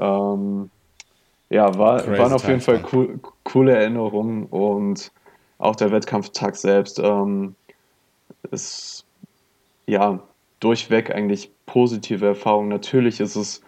Ähm, 0.00 0.70
ja, 1.50 1.78
war, 1.78 2.04
waren 2.18 2.32
auf 2.32 2.48
jeden 2.48 2.62
Fall 2.62 2.82
cool, 2.92 3.20
coole 3.44 3.76
Erinnerungen 3.76 4.46
und 4.46 5.12
auch 5.58 5.76
der 5.76 5.92
Wettkampftag 5.92 6.56
selbst 6.56 6.98
ähm, 6.98 7.54
ist 8.50 9.04
ja, 9.88 10.20
durchweg 10.60 11.10
eigentlich 11.14 11.50
positive 11.66 12.26
Erfahrung. 12.26 12.68
Natürlich 12.68 13.20
ist 13.20 13.36
es 13.36 13.62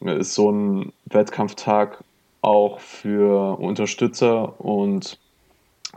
ist 0.00 0.34
so 0.34 0.50
ein 0.50 0.92
Wettkampftag 1.04 2.02
auch 2.40 2.80
für 2.80 3.58
Unterstützer 3.60 4.60
und 4.60 5.20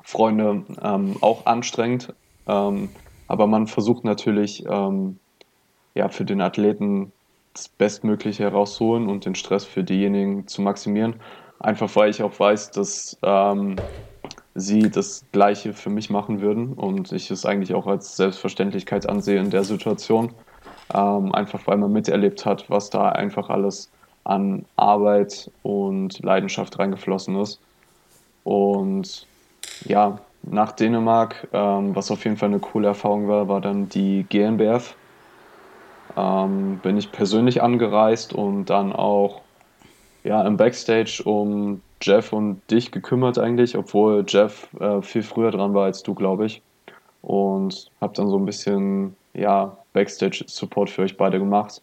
Freunde 0.03 0.63
ähm, 0.81 1.17
auch 1.21 1.47
anstrengend. 1.47 2.13
Ähm, 2.47 2.91
aber 3.27 3.47
man 3.47 3.65
versucht 3.65 4.03
natürlich, 4.03 4.63
ähm, 4.69 5.19
ja, 5.95 6.09
für 6.09 6.25
den 6.25 6.41
Athleten 6.41 7.11
das 7.53 7.69
Bestmögliche 7.69 8.43
herauszuholen 8.43 9.07
und 9.07 9.25
den 9.25 9.33
Stress 9.33 9.65
für 9.65 9.83
diejenigen 9.83 10.47
zu 10.47 10.61
maximieren. 10.61 11.15
Einfach 11.57 11.95
weil 11.95 12.11
ich 12.11 12.21
auch 12.21 12.37
weiß, 12.37 12.69
dass 12.71 13.17
ähm, 13.23 13.81
sie 14.55 14.89
das 14.89 15.25
Gleiche 15.33 15.73
für 15.73 15.89
mich 15.89 16.09
machen 16.09 16.41
würden 16.41 16.73
und 16.73 17.11
ich 17.11 17.29
es 17.29 17.45
eigentlich 17.45 17.73
auch 17.73 17.87
als 17.87 18.15
Selbstverständlichkeit 18.15 19.07
ansehe 19.07 19.39
in 19.39 19.49
der 19.49 19.65
Situation. 19.65 20.31
Ähm, 20.93 21.33
einfach 21.33 21.67
weil 21.67 21.77
man 21.77 21.91
miterlebt 21.91 22.45
hat, 22.45 22.69
was 22.69 22.89
da 22.89 23.09
einfach 23.09 23.49
alles 23.49 23.91
an 24.23 24.65
Arbeit 24.77 25.51
und 25.61 26.19
Leidenschaft 26.23 26.79
reingeflossen 26.79 27.39
ist. 27.39 27.59
Und 28.43 29.27
ja, 29.85 30.19
nach 30.43 30.71
Dänemark, 30.71 31.47
ähm, 31.51 31.95
was 31.95 32.11
auf 32.11 32.23
jeden 32.23 32.37
Fall 32.37 32.49
eine 32.49 32.59
coole 32.59 32.87
Erfahrung 32.87 33.27
war, 33.27 33.47
war 33.49 33.61
dann 33.61 33.89
die 33.89 34.25
GNBF. 34.29 34.95
Ähm, 36.15 36.79
bin 36.81 36.97
ich 36.97 37.11
persönlich 37.11 37.61
angereist 37.61 38.33
und 38.33 38.69
dann 38.69 38.93
auch 38.93 39.41
ja, 40.23 40.45
im 40.45 40.55
Backstage 40.55 41.21
um 41.25 41.81
Jeff 42.01 42.33
und 42.33 42.61
dich 42.69 42.91
gekümmert 42.91 43.37
eigentlich, 43.37 43.77
obwohl 43.77 44.25
Jeff 44.27 44.67
äh, 44.79 45.01
viel 45.01 45.23
früher 45.23 45.51
dran 45.51 45.73
war 45.73 45.85
als 45.85 46.03
du, 46.03 46.13
glaube 46.13 46.45
ich. 46.45 46.61
Und 47.21 47.89
habe 48.01 48.13
dann 48.13 48.29
so 48.29 48.37
ein 48.37 48.45
bisschen 48.45 49.15
ja, 49.33 49.77
Backstage-Support 49.93 50.89
für 50.89 51.03
euch 51.03 51.17
beide 51.17 51.39
gemacht. 51.39 51.81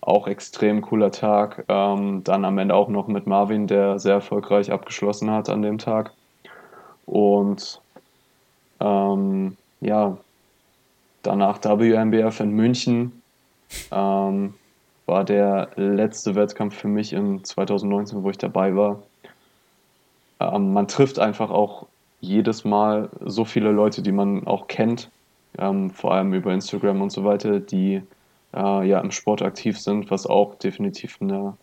Auch 0.00 0.26
extrem 0.26 0.82
cooler 0.82 1.12
Tag. 1.12 1.64
Ähm, 1.68 2.24
dann 2.24 2.44
am 2.44 2.58
Ende 2.58 2.74
auch 2.74 2.88
noch 2.88 3.06
mit 3.06 3.26
Marvin, 3.26 3.66
der 3.66 3.98
sehr 3.98 4.14
erfolgreich 4.14 4.72
abgeschlossen 4.72 5.30
hat 5.30 5.48
an 5.48 5.62
dem 5.62 5.78
Tag. 5.78 6.12
Und 7.06 7.80
ähm, 8.80 9.56
ja, 9.80 10.16
danach 11.22 11.62
WMBF 11.62 12.40
in 12.40 12.50
München. 12.50 13.22
Ähm, 13.90 14.54
war 15.06 15.24
der 15.24 15.70
letzte 15.76 16.34
Wettkampf 16.34 16.76
für 16.76 16.88
mich 16.88 17.12
in 17.12 17.44
2019, 17.44 18.22
wo 18.22 18.30
ich 18.30 18.38
dabei 18.38 18.74
war. 18.76 19.02
Ähm, 20.42 20.72
man 20.72 20.88
trifft 20.88 21.18
einfach 21.18 21.50
auch 21.50 21.86
jedes 22.20 22.64
Mal 22.64 23.10
so 23.20 23.44
viele 23.44 23.70
Leute, 23.72 24.02
die 24.02 24.12
man 24.12 24.46
auch 24.46 24.68
kennt, 24.68 25.10
ähm, 25.58 25.90
vor 25.90 26.14
allem 26.14 26.32
über 26.32 26.52
Instagram 26.52 27.02
und 27.02 27.10
so 27.10 27.24
weiter, 27.24 27.60
die 27.60 28.02
äh, 28.54 28.88
ja 28.88 29.00
im 29.00 29.10
Sport 29.10 29.42
aktiv 29.42 29.78
sind, 29.78 30.10
was 30.10 30.26
auch 30.26 30.54
definitiv 30.54 31.18
eine 31.20 31.54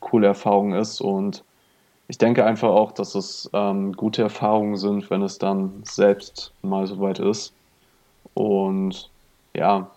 coole 0.00 0.28
Erfahrung 0.28 0.72
ist. 0.74 1.00
Und 1.00 1.42
ich 2.08 2.18
denke 2.18 2.44
einfach 2.46 2.68
auch, 2.68 2.92
dass 2.92 3.14
es 3.14 3.50
ähm, 3.52 3.92
gute 3.92 4.22
Erfahrungen 4.22 4.76
sind, 4.76 5.10
wenn 5.10 5.22
es 5.22 5.38
dann 5.38 5.82
selbst 5.84 6.52
mal 6.62 6.86
soweit 6.86 7.18
ist. 7.18 7.52
Und 8.34 9.10
ja, 9.54 9.90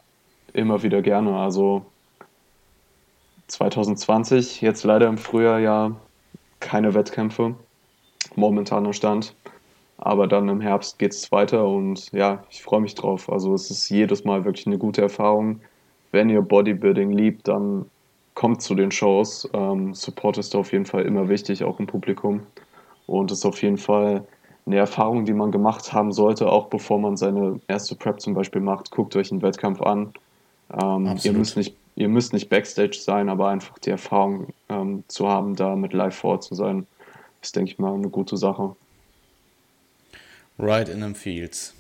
immer 0.53 0.84
wieder 0.84 1.01
gerne. 1.01 1.38
Also 1.38 1.85
2020, 3.47 4.61
jetzt 4.61 4.84
leider 4.84 5.07
im 5.07 5.18
Frühjahr 5.18 5.59
ja 5.59 5.91
keine 6.59 6.93
Wettkämpfe 6.93 7.55
momentaner 8.38 8.93
Stand. 8.93 9.35
Aber 9.97 10.27
dann 10.27 10.47
im 10.47 10.61
Herbst 10.61 10.99
geht 10.99 11.11
es 11.11 11.31
weiter 11.31 11.68
und 11.68 12.11
ja, 12.11 12.43
ich 12.51 12.61
freue 12.61 12.81
mich 12.81 12.93
drauf. 12.95 13.31
Also 13.31 13.53
es 13.53 13.72
ist 13.72 13.89
jedes 13.89 14.23
Mal 14.23 14.45
wirklich 14.45 14.68
eine 14.68 14.77
gute 14.77 15.01
Erfahrung. 15.01 15.59
Wenn 16.11 16.30
ihr 16.30 16.41
Bodybuilding 16.41 17.11
liebt, 17.11 17.47
dann 17.47 17.85
kommt 18.35 18.61
zu 18.61 18.76
den 18.76 18.91
Shows. 18.91 19.49
Ähm, 19.53 19.95
Support 19.95 20.38
ist 20.38 20.55
auf 20.55 20.72
jeden 20.72 20.85
Fall 20.85 21.03
immer 21.03 21.27
wichtig, 21.30 21.64
auch 21.64 21.80
im 21.80 21.88
Publikum. 21.88 22.41
Und 23.07 23.31
ist 23.31 23.45
auf 23.45 23.61
jeden 23.64 23.77
Fall 23.77 24.23
eine 24.68 24.77
Erfahrung, 24.77 25.26
die 25.26 25.34
man 25.34 25.51
gemacht 25.51 25.91
haben 25.93 26.11
sollte, 26.11 26.51
auch 26.51 26.68
bevor 26.68 26.99
man 26.99 27.18
seine 27.18 27.59
erste 27.68 27.95
Prep 27.95 28.19
zum 28.22 28.35
Beispiel 28.35 28.61
macht. 28.61 28.91
Guckt 28.91 29.15
euch 29.15 29.31
einen 29.31 29.41
Wettkampf 29.41 29.81
an. 29.81 30.14
Ähm, 30.80 31.15
ihr, 31.23 31.34
müsst 31.34 31.57
nicht, 31.57 31.76
ihr 31.95 32.09
müsst 32.09 32.34
nicht 32.34 32.49
Backstage 32.49 32.97
sein, 32.99 33.30
aber 33.30 33.47
einfach 33.47 33.80
die 33.80 33.89
Erfahrung 33.89 34.47
ähm, 34.69 35.03
zu 35.07 35.27
haben, 35.27 35.55
da 35.55 35.76
mit 35.76 35.93
live 35.93 36.15
vor 36.15 36.39
zu 36.39 36.53
sein 36.53 36.85
ist, 37.48 37.56
denke 37.56 37.72
ich 37.72 37.80
mal, 37.80 37.94
eine 37.94 38.10
gute 38.10 38.38
Sache. 38.38 38.76
Right 40.60 40.90
in 40.90 40.99
them 40.99 41.15
fields. 41.15 41.74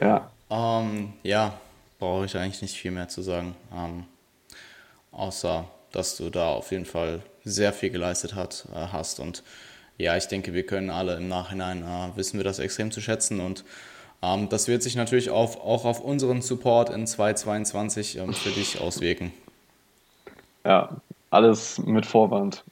ja. 0.00 0.30
Um, 0.48 0.58
ähm, 0.58 1.12
ja, 1.22 1.58
brauche 1.98 2.26
ich 2.26 2.36
eigentlich 2.36 2.62
nicht 2.62 2.76
viel 2.76 2.90
mehr 2.90 3.08
zu 3.08 3.22
sagen. 3.22 3.54
Um, 3.70 3.78
ähm, 3.78 4.04
außer, 5.12 5.64
dass 5.92 6.16
du 6.16 6.30
da 6.30 6.48
auf 6.48 6.70
jeden 6.72 6.84
Fall 6.84 7.22
sehr 7.44 7.72
viel 7.72 7.90
geleistet 7.90 8.34
hat, 8.34 8.66
äh, 8.74 8.88
hast. 8.92 9.18
Und 9.18 9.42
ja, 9.96 10.16
ich 10.16 10.26
denke, 10.26 10.52
wir 10.52 10.66
können 10.66 10.90
alle 10.90 11.16
im 11.16 11.28
Nachhinein 11.28 11.82
äh, 11.82 12.16
wissen 12.16 12.38
wir 12.38 12.44
das 12.44 12.58
extrem 12.58 12.90
zu 12.90 13.00
schätzen. 13.00 13.40
Und 13.40 13.64
ähm, 14.22 14.48
das 14.50 14.68
wird 14.68 14.82
sich 14.82 14.94
natürlich 14.94 15.30
auf, 15.30 15.58
auch 15.58 15.86
auf 15.86 16.00
unseren 16.00 16.42
Support 16.42 16.90
in 16.90 17.06
2022 17.06 18.18
ähm, 18.18 18.34
für 18.34 18.50
dich 18.50 18.80
auswirken. 18.80 19.32
Ja, 20.64 21.00
alles 21.30 21.78
mit 21.78 22.04
Vorwand. 22.04 22.64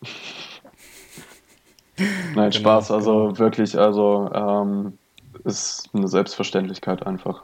Nein, 1.99 2.51
genau, 2.51 2.53
Spaß, 2.53 2.91
also 2.91 3.27
genau. 3.27 3.39
wirklich, 3.39 3.77
also 3.79 4.31
ähm, 4.33 4.99
ist 5.45 5.91
eine 5.93 6.09
Selbstverständlichkeit 6.09 7.07
einfach. 7.07 7.43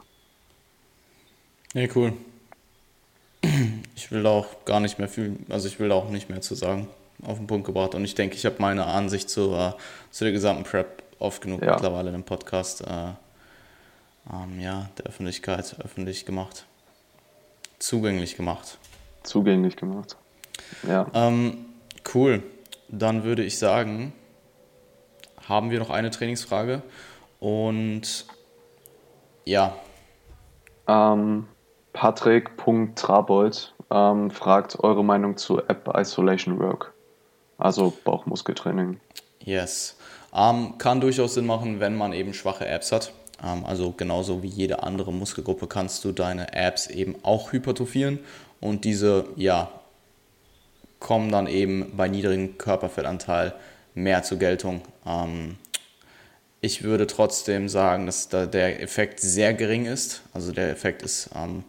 Ja, 1.73 1.87
cool. 1.95 2.13
ich 3.95 4.11
will 4.11 4.23
da 4.23 4.29
auch 4.29 4.65
gar 4.65 4.79
nicht 4.79 4.97
mehr 4.97 5.09
viel, 5.09 5.37
also 5.49 5.67
ich 5.67 5.79
will 5.79 5.89
da 5.89 5.95
auch 5.95 6.09
nicht 6.09 6.29
mehr 6.29 6.41
zu 6.41 6.55
sagen, 6.55 6.87
auf 7.23 7.37
den 7.37 7.47
Punkt 7.47 7.65
gebracht. 7.65 7.95
Und 7.95 8.03
ich 8.05 8.15
denke, 8.15 8.35
ich 8.35 8.45
habe 8.45 8.55
meine 8.59 8.85
Ansicht 8.85 9.29
zu, 9.29 9.53
äh, 9.53 9.73
zu 10.11 10.23
der 10.23 10.33
gesamten 10.33 10.63
Prep 10.63 11.03
oft 11.19 11.41
genug 11.41 11.61
ja. 11.61 11.73
mittlerweile 11.73 12.11
dem 12.11 12.23
Podcast 12.23 12.81
äh, 12.81 13.13
ähm, 14.31 14.59
ja, 14.59 14.89
der 14.97 15.05
Öffentlichkeit 15.05 15.75
öffentlich 15.83 16.25
gemacht. 16.25 16.65
Zugänglich 17.79 18.35
gemacht. 18.37 18.77
Zugänglich 19.23 19.75
gemacht. 19.75 20.15
Ja. 20.87 21.07
Ähm, 21.13 21.65
cool. 22.13 22.43
Dann 22.89 23.23
würde 23.23 23.43
ich 23.43 23.57
sagen, 23.57 24.13
haben 25.47 25.71
wir 25.71 25.79
noch 25.79 25.89
eine 25.89 26.11
Trainingsfrage. 26.11 26.81
Und 27.39 28.25
ja. 29.45 29.75
Ähm, 30.87 31.47
Patrick.trabold 31.93 33.73
ähm, 33.91 34.31
fragt 34.31 34.79
eure 34.79 35.03
Meinung 35.03 35.37
zu 35.37 35.59
App 35.59 35.89
Isolation 35.95 36.59
Work, 36.59 36.93
also 37.57 37.93
Bauchmuskeltraining. 38.03 38.99
Yes. 39.39 39.97
Ähm, 40.33 40.77
kann 40.77 40.99
durchaus 40.99 41.35
Sinn 41.35 41.45
machen, 41.45 41.79
wenn 41.79 41.95
man 41.95 42.11
eben 42.13 42.33
schwache 42.33 42.67
Apps 42.67 42.91
hat. 42.91 43.13
Ähm, 43.43 43.65
also 43.65 43.91
genauso 43.91 44.43
wie 44.43 44.47
jede 44.47 44.83
andere 44.83 45.13
Muskelgruppe 45.13 45.67
kannst 45.67 46.03
du 46.03 46.11
deine 46.11 46.53
Apps 46.53 46.87
eben 46.87 47.15
auch 47.23 47.51
hypertrophieren 47.51 48.19
und 48.59 48.83
diese, 48.83 49.25
ja, 49.35 49.69
kommen 50.99 51.31
dann 51.31 51.47
eben 51.47 51.93
bei 51.95 52.07
niedrigem 52.07 52.57
Körperfettanteil 52.57 53.53
mehr 53.95 54.21
zur 54.23 54.37
Geltung. 54.37 54.81
Ähm, 55.05 55.57
ich 56.61 56.83
würde 56.83 57.07
trotzdem 57.07 57.69
sagen, 57.69 58.05
dass 58.05 58.29
da 58.29 58.45
der 58.45 58.81
Effekt 58.81 59.19
sehr 59.19 59.53
gering 59.53 59.85
ist. 59.85 60.21
Also 60.33 60.51
der 60.51 60.69
Effekt 60.69 61.01
ist 61.01 61.29
ähm, 61.35 61.63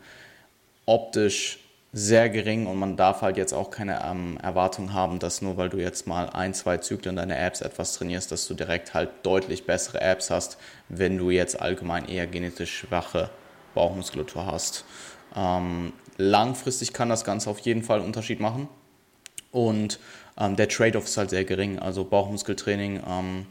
optisch 0.85 1.59
sehr 1.93 2.29
gering 2.29 2.67
und 2.67 2.79
man 2.79 2.97
darf 2.97 3.23
halt 3.23 3.37
jetzt 3.37 3.55
auch 3.55 3.71
keine 3.71 4.03
ähm, 4.05 4.39
Erwartung 4.43 4.93
haben, 4.93 5.19
dass 5.19 5.41
nur 5.41 5.57
weil 5.57 5.71
du 5.71 5.79
jetzt 5.79 6.07
mal 6.07 6.29
ein, 6.31 6.53
zwei 6.53 6.77
Zyklen 6.77 7.17
deine 7.17 7.39
Apps 7.39 7.63
etwas 7.63 7.95
trainierst, 7.95 8.31
dass 8.33 8.47
du 8.47 8.55
direkt 8.55 8.93
halt 8.93 9.11
deutlich 9.23 9.65
bessere 9.65 10.01
Apps 10.01 10.31
hast, 10.31 10.59
wenn 10.89 11.17
du 11.17 11.31
jetzt 11.31 11.59
allgemein 11.61 12.07
eher 12.07 12.27
genetisch 12.27 12.79
schwache 12.79 13.31
Bauchmuskulatur 13.75 14.47
hast. 14.47 14.85
Ähm, 15.35 15.93
langfristig 16.19 16.93
kann 16.93 17.09
das 17.09 17.25
Ganze 17.25 17.49
auf 17.49 17.61
jeden 17.61 17.83
Fall 17.83 17.99
einen 17.99 18.07
Unterschied 18.07 18.41
machen 18.41 18.69
und 19.57 19.99
ähm, 20.39 20.55
der 20.55 20.69
Trade-off 20.69 21.07
ist 21.07 21.17
halt 21.17 21.31
sehr 21.31 21.45
gering. 21.45 21.79
Also 21.79 22.05
Bauchmuskeltraining 22.05 23.01
ähm, 23.09 23.47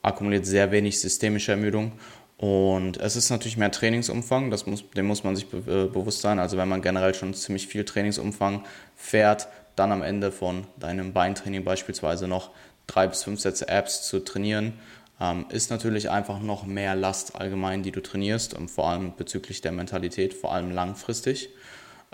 akkumuliert 0.00 0.46
sehr 0.46 0.72
wenig 0.72 1.00
systemische 1.00 1.52
Ermüdung 1.52 1.92
und 2.38 2.96
es 2.96 3.14
ist 3.14 3.30
natürlich 3.30 3.58
mehr 3.58 3.70
Trainingsumfang, 3.70 4.50
das 4.50 4.66
muss, 4.66 4.84
dem 4.90 5.06
muss 5.06 5.22
man 5.22 5.36
sich 5.36 5.48
be 5.48 5.58
äh, 5.58 5.86
bewusst 5.92 6.22
sein. 6.22 6.38
Also 6.38 6.56
wenn 6.56 6.68
man 6.68 6.80
generell 6.80 7.14
schon 7.14 7.34
ziemlich 7.34 7.66
viel 7.66 7.84
Trainingsumfang 7.84 8.64
fährt, 8.96 9.48
dann 9.76 9.92
am 9.92 10.02
Ende 10.02 10.32
von 10.32 10.66
deinem 10.78 11.12
Beintraining 11.12 11.62
beispielsweise 11.62 12.26
noch 12.26 12.50
drei 12.86 13.06
bis 13.06 13.22
fünf 13.22 13.40
Sätze 13.40 13.68
Abs 13.68 14.08
zu 14.08 14.20
trainieren, 14.20 14.74
ähm, 15.20 15.46
ist 15.50 15.70
natürlich 15.70 16.10
einfach 16.10 16.40
noch 16.40 16.64
mehr 16.64 16.94
Last 16.94 17.36
allgemein, 17.36 17.82
die 17.82 17.92
du 17.92 18.00
trainierst, 18.00 18.54
und 18.54 18.70
vor 18.70 18.88
allem 18.88 19.14
bezüglich 19.16 19.60
der 19.60 19.72
Mentalität, 19.72 20.34
vor 20.34 20.52
allem 20.52 20.70
langfristig. 20.70 21.50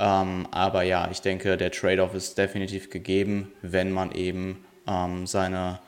Ähm, 0.00 0.48
aber 0.50 0.82
ja, 0.82 1.08
ich 1.10 1.20
denke, 1.20 1.58
der 1.58 1.70
Trade-off 1.70 2.14
ist 2.14 2.38
definitiv 2.38 2.88
gegeben, 2.88 3.52
wenn 3.60 3.92
man 3.92 4.12
eben 4.12 4.64
ähm, 4.86 5.26
seine, 5.26 5.78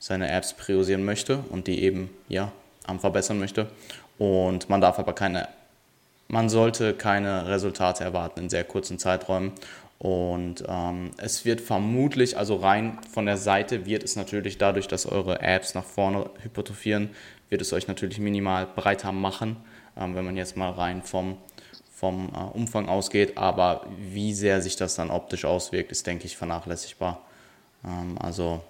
seine 0.00 0.28
Apps 0.28 0.54
priorisieren 0.54 1.04
möchte 1.04 1.38
und 1.50 1.68
die 1.68 1.84
eben 1.84 2.10
ja, 2.28 2.50
verbessern 2.98 3.38
möchte. 3.38 3.68
Und 4.18 4.68
man 4.68 4.80
darf 4.80 4.98
aber 4.98 5.12
keine, 5.12 5.48
man 6.26 6.48
sollte 6.48 6.94
keine 6.94 7.46
Resultate 7.46 8.02
erwarten 8.02 8.40
in 8.40 8.50
sehr 8.50 8.64
kurzen 8.64 8.98
Zeiträumen. 8.98 9.52
Und 10.00 10.64
ähm, 10.66 11.12
es 11.18 11.44
wird 11.44 11.60
vermutlich, 11.60 12.36
also 12.36 12.56
rein 12.56 12.98
von 13.12 13.26
der 13.26 13.36
Seite 13.36 13.86
wird 13.86 14.02
es 14.02 14.16
natürlich 14.16 14.58
dadurch, 14.58 14.88
dass 14.88 15.06
eure 15.06 15.42
Apps 15.42 15.74
nach 15.74 15.84
vorne 15.84 16.28
hypertrophieren, 16.42 17.10
wird 17.50 17.62
es 17.62 17.72
euch 17.72 17.86
natürlich 17.86 18.18
minimal 18.18 18.66
breiter 18.66 19.12
machen, 19.12 19.56
ähm, 19.96 20.16
wenn 20.16 20.24
man 20.24 20.36
jetzt 20.36 20.56
mal 20.56 20.70
rein 20.70 21.02
vom, 21.02 21.36
vom 22.00 22.30
äh, 22.34 22.56
Umfang 22.56 22.88
ausgeht. 22.88 23.36
Aber 23.36 23.86
wie 23.98 24.32
sehr 24.32 24.62
sich 24.62 24.76
das 24.76 24.94
dann 24.94 25.10
optisch 25.10 25.44
auswirkt, 25.44 25.92
ist, 25.92 26.06
denke 26.06 26.24
ich, 26.24 26.36
vernachlässigbar. 26.36 27.20
Ähm, 27.84 28.16
also 28.18 28.62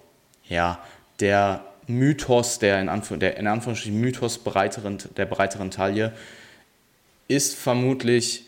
ja, 0.49 0.79
der 1.21 1.63
Mythos, 1.87 2.59
der 2.59 2.81
in, 2.81 2.89
Anf 2.89 3.17
der 3.17 3.37
in 3.37 3.47
Anführungsstrichen 3.47 3.99
Mythos 3.99 4.37
breiteren, 4.37 4.97
der 5.15 5.25
breiteren 5.25 5.71
Taille, 5.71 6.13
ist 7.29 7.55
vermutlich 7.55 8.45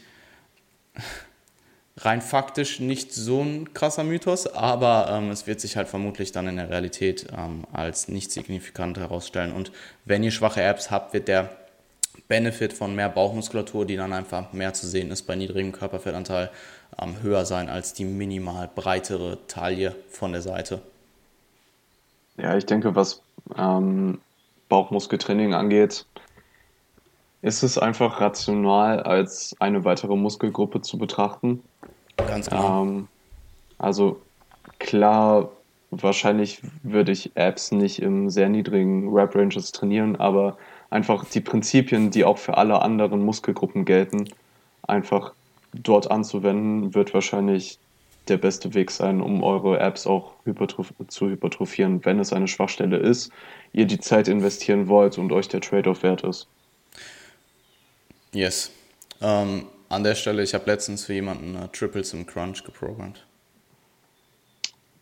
rein 1.98 2.22
faktisch 2.22 2.80
nicht 2.82 3.14
so 3.14 3.42
ein 3.42 3.74
krasser 3.74 4.04
Mythos, 4.04 4.48
aber 4.48 5.08
ähm, 5.10 5.32
es 5.32 5.48
wird 5.48 5.62
sich 5.62 5.78
halt 5.78 5.88
vermutlich 5.88 6.34
dann 6.34 6.48
in 6.48 6.58
der 6.58 6.70
Realität 6.70 7.28
ähm, 7.38 7.64
als 7.72 8.10
nicht 8.10 8.32
signifikant 8.32 8.98
herausstellen. 8.98 9.54
Und 9.54 9.72
wenn 10.04 10.24
ihr 10.24 10.32
schwache 10.32 10.62
Apps 10.62 10.92
habt, 10.92 11.14
wird 11.14 11.30
der 11.30 11.63
Benefit 12.28 12.74
von 12.74 12.96
mehr 12.96 13.10
Bauchmuskulatur, 13.10 13.86
die 13.86 13.96
dann 13.96 14.14
einfach 14.14 14.54
mehr 14.54 14.74
zu 14.74 14.88
sehen 14.88 15.12
ist 15.12 15.24
bei 15.24 15.36
niedrigem 15.36 15.72
Körperfettanteil, 15.72 16.52
ähm, 17.00 17.22
höher 17.22 17.46
sein 17.46 17.70
als 17.70 17.94
die 17.94 18.06
minimal 18.06 18.70
breitere 18.74 19.38
Taille 19.48 19.96
von 20.10 20.32
der 20.32 20.42
Seite. 20.42 20.82
Ja, 22.38 22.58
ich 22.58 22.66
denke, 22.66 22.96
was 22.96 23.22
ähm, 23.58 24.20
Bauchmuskeltraining 24.70 25.54
angeht, 25.54 26.06
ist 27.42 27.62
es 27.62 27.78
einfach 27.78 28.22
rational 28.22 29.02
als 29.02 29.56
eine 29.60 29.84
weitere 29.84 30.16
Muskelgruppe 30.16 30.82
zu 30.82 30.98
betrachten. 30.98 31.62
Ganz 32.16 32.50
genau. 32.50 32.84
Ähm, 32.84 33.08
also 33.78 34.22
klar, 34.80 35.52
wahrscheinlich 35.92 36.62
würde 36.84 37.12
ich 37.12 37.36
Apps 37.36 37.72
nicht 37.72 38.02
im 38.02 38.30
sehr 38.30 38.50
niedrigen 38.50 39.14
Rep-Ranges 39.14 39.72
trainieren, 39.74 40.16
aber 40.16 40.58
einfach 40.94 41.26
die 41.26 41.42
Prinzipien, 41.42 42.12
die 42.12 42.24
auch 42.24 42.38
für 42.38 42.58
alle 42.58 42.82
anderen 42.82 43.26
Muskelgruppen 43.26 43.84
gelten, 43.84 44.30
einfach 44.84 45.34
dort 45.74 46.12
anzuwenden, 46.12 46.94
wird 46.94 47.16
wahrscheinlich 47.16 47.80
der 48.28 48.38
beste 48.38 48.74
Weg 48.76 48.92
sein, 48.92 49.20
um 49.20 49.44
eure 49.44 49.80
Apps 49.80 50.06
auch 50.06 50.36
hypertroph 50.46 50.94
zu 51.08 51.30
hypertrophieren, 51.30 52.06
wenn 52.06 52.20
es 52.20 52.32
eine 52.32 52.48
Schwachstelle 52.48 52.98
ist, 52.98 53.32
ihr 53.74 53.86
die 53.86 54.00
Zeit 54.00 54.28
investieren 54.28 54.88
wollt 54.88 55.18
und 55.18 55.32
euch 55.32 55.48
der 55.48 55.62
Trade-off 55.62 56.04
wert 56.04 56.24
ist. 56.24 56.48
Yes. 58.32 58.72
Ähm, 59.20 59.66
an 59.90 60.04
der 60.04 60.16
Stelle, 60.16 60.44
ich 60.44 60.54
habe 60.54 60.70
letztens 60.70 61.06
für 61.06 61.14
jemanden 61.14 61.56
uh, 61.56 61.68
Triples 61.68 62.14
im 62.14 62.28
Crunch 62.28 62.64
geprogrammt. 62.64 63.26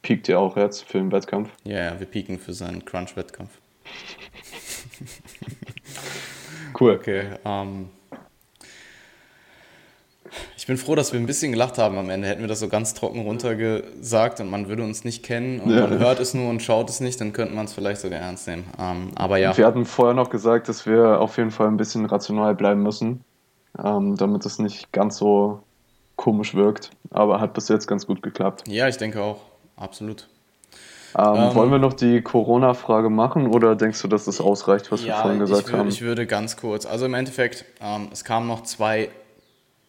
Piekt 0.02 0.30
ihr 0.30 0.40
auch 0.40 0.56
jetzt 0.56 0.84
für 0.86 0.98
den 1.00 1.12
Wettkampf? 1.12 1.50
Ja, 1.64 1.84
ja, 1.84 2.00
wir 2.00 2.08
pieken 2.08 2.40
für 2.40 2.54
seinen 2.54 2.86
Crunch-Wettkampf. 2.86 3.52
cool. 6.80 6.94
Okay, 6.94 7.24
ähm, 7.46 7.90
ich 10.56 10.68
bin 10.68 10.78
froh, 10.78 10.96
dass 10.96 11.12
wir 11.12 11.20
ein 11.20 11.26
bisschen 11.26 11.52
gelacht 11.52 11.78
haben 11.78 11.98
am 11.98 12.10
Ende. 12.10 12.28
Hätten 12.28 12.42
wir 12.42 12.48
das 12.48 12.60
so 12.60 12.70
ganz 12.70 12.94
trocken 12.94 13.22
runtergesagt 13.22 14.40
und 14.40 14.50
man 14.50 14.68
würde 14.68 14.84
uns 14.84 15.04
nicht 15.04 15.24
kennen 15.24 15.60
und 15.60 15.72
ja. 15.74 15.88
man 15.88 16.00
hört 16.00 16.20
es 16.20 16.34
nur 16.34 16.50
und 16.50 16.62
schaut 16.62 16.90
es 16.90 17.00
nicht, 17.00 17.20
dann 17.20 17.34
könnte 17.34 17.54
man 17.54 17.66
es 17.66 17.74
vielleicht 17.74 18.02
sogar 18.02 18.20
ernst 18.20 18.48
nehmen. 18.48 18.66
Ähm, 18.80 19.12
aber 19.16 19.38
ja. 19.38 19.58
Wir 19.58 19.66
hatten 19.66 19.86
vorher 19.86 20.14
noch 20.14 20.30
gesagt, 20.30 20.70
dass 20.70 20.86
wir 20.86 21.20
auf 21.20 21.38
jeden 21.38 21.52
Fall 21.52 21.68
ein 21.68 21.78
bisschen 21.78 22.06
rational 22.06 22.56
bleiben 22.56 22.84
müssen, 22.84 23.24
ähm, 23.84 24.16
damit 24.16 24.46
es 24.46 24.60
nicht 24.60 24.92
ganz 24.92 25.18
so 25.18 25.64
komisch 26.16 26.54
wirkt. 26.54 26.92
Aber 27.10 27.42
hat 27.42 27.54
bis 27.54 27.68
jetzt 27.68 27.88
ganz 27.88 28.06
gut 28.06 28.22
geklappt. 28.22 28.68
Ja, 28.68 28.88
ich 28.88 28.98
denke 28.98 29.22
auch. 29.22 29.42
Absolut. 29.76 30.28
Ähm, 31.18 31.36
ähm, 31.36 31.56
wollen 31.56 31.72
wir 31.72 31.80
noch 31.80 31.94
die 31.94 32.22
Corona-Frage 32.22 33.10
machen 33.10 33.48
oder 33.48 33.76
denkst 33.76 34.02
du, 34.02 34.08
dass 34.08 34.26
das 34.26 34.40
ausreicht, 34.40 34.92
was 34.92 35.04
ja, 35.04 35.08
wir 35.08 35.22
vorhin 35.22 35.40
gesagt 35.40 35.68
ich 35.68 35.74
haben? 35.74 35.90
Ich 35.90 36.02
würde 36.02 36.26
ganz 36.28 36.58
kurz, 36.58 36.86
also 36.86 37.06
im 37.06 37.14
Endeffekt, 37.14 37.66
ähm, 37.82 38.10
es 38.12 38.24
kamen 38.24 38.48
noch 38.48 38.64
zwei 38.64 39.10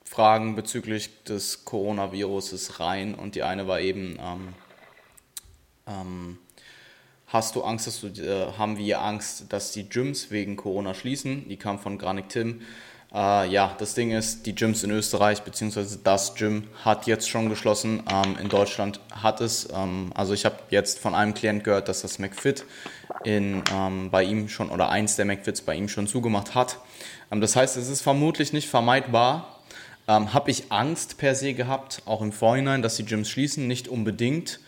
Fragen 0.04 0.56
bezüglich 0.56 1.24
des 1.24 1.64
Coronaviruses 1.64 2.80
rein 2.80 3.14
und 3.14 3.34
die 3.34 3.42
eine 3.42 3.66
war 3.66 3.80
eben, 3.80 4.18
ähm, 4.20 4.48
ähm, 5.86 6.38
hast 7.28 7.56
du 7.56 7.62
Angst, 7.62 7.86
dass 7.86 8.00
du, 8.00 8.08
äh, 8.08 8.52
haben 8.58 8.76
wir 8.76 9.00
Angst, 9.00 9.52
dass 9.52 9.72
die 9.72 9.88
Gyms 9.88 10.30
wegen 10.30 10.56
Corona 10.56 10.92
schließen? 10.92 11.48
Die 11.48 11.56
kam 11.56 11.78
von 11.78 11.98
Granik 11.98 12.28
Tim. 12.28 12.60
Äh, 13.14 13.48
ja, 13.48 13.74
das 13.78 13.94
Ding 13.94 14.10
ist, 14.10 14.46
die 14.46 14.54
Gyms 14.54 14.84
in 14.84 14.90
Österreich, 14.90 15.42
beziehungsweise 15.42 15.98
das 15.98 16.34
Gym 16.34 16.68
hat 16.84 17.06
jetzt 17.06 17.28
schon 17.28 17.48
geschlossen. 17.48 18.02
Ähm, 18.10 18.36
in 18.40 18.48
Deutschland 18.48 19.00
hat 19.10 19.40
es. 19.40 19.68
Ähm, 19.74 20.10
also 20.14 20.32
ich 20.32 20.44
habe 20.44 20.56
jetzt 20.70 20.98
von 20.98 21.14
einem 21.14 21.34
Klient 21.34 21.64
gehört, 21.64 21.88
dass 21.88 22.02
das 22.02 22.18
McFit 22.18 22.64
in, 23.24 23.62
ähm, 23.74 24.10
bei 24.10 24.24
ihm 24.24 24.48
schon, 24.48 24.70
oder 24.70 24.88
eins 24.88 25.16
der 25.16 25.26
McFits 25.26 25.60
bei 25.60 25.74
ihm 25.74 25.88
schon 25.88 26.06
zugemacht 26.06 26.54
hat. 26.54 26.78
Ähm, 27.30 27.40
das 27.40 27.56
heißt, 27.56 27.76
es 27.76 27.88
ist 27.88 28.02
vermutlich 28.02 28.52
nicht 28.52 28.68
vermeidbar, 28.68 29.52
ähm, 30.08 30.34
Habe 30.34 30.50
ich 30.50 30.70
Angst 30.70 31.18
per 31.18 31.34
se 31.34 31.54
gehabt, 31.54 32.02
auch 32.06 32.22
im 32.22 32.32
Vorhinein, 32.32 32.82
dass 32.82 32.96
die 32.96 33.04
Gyms 33.04 33.28
schließen? 33.28 33.66
Nicht 33.68 33.88
unbedingt. 33.88 34.60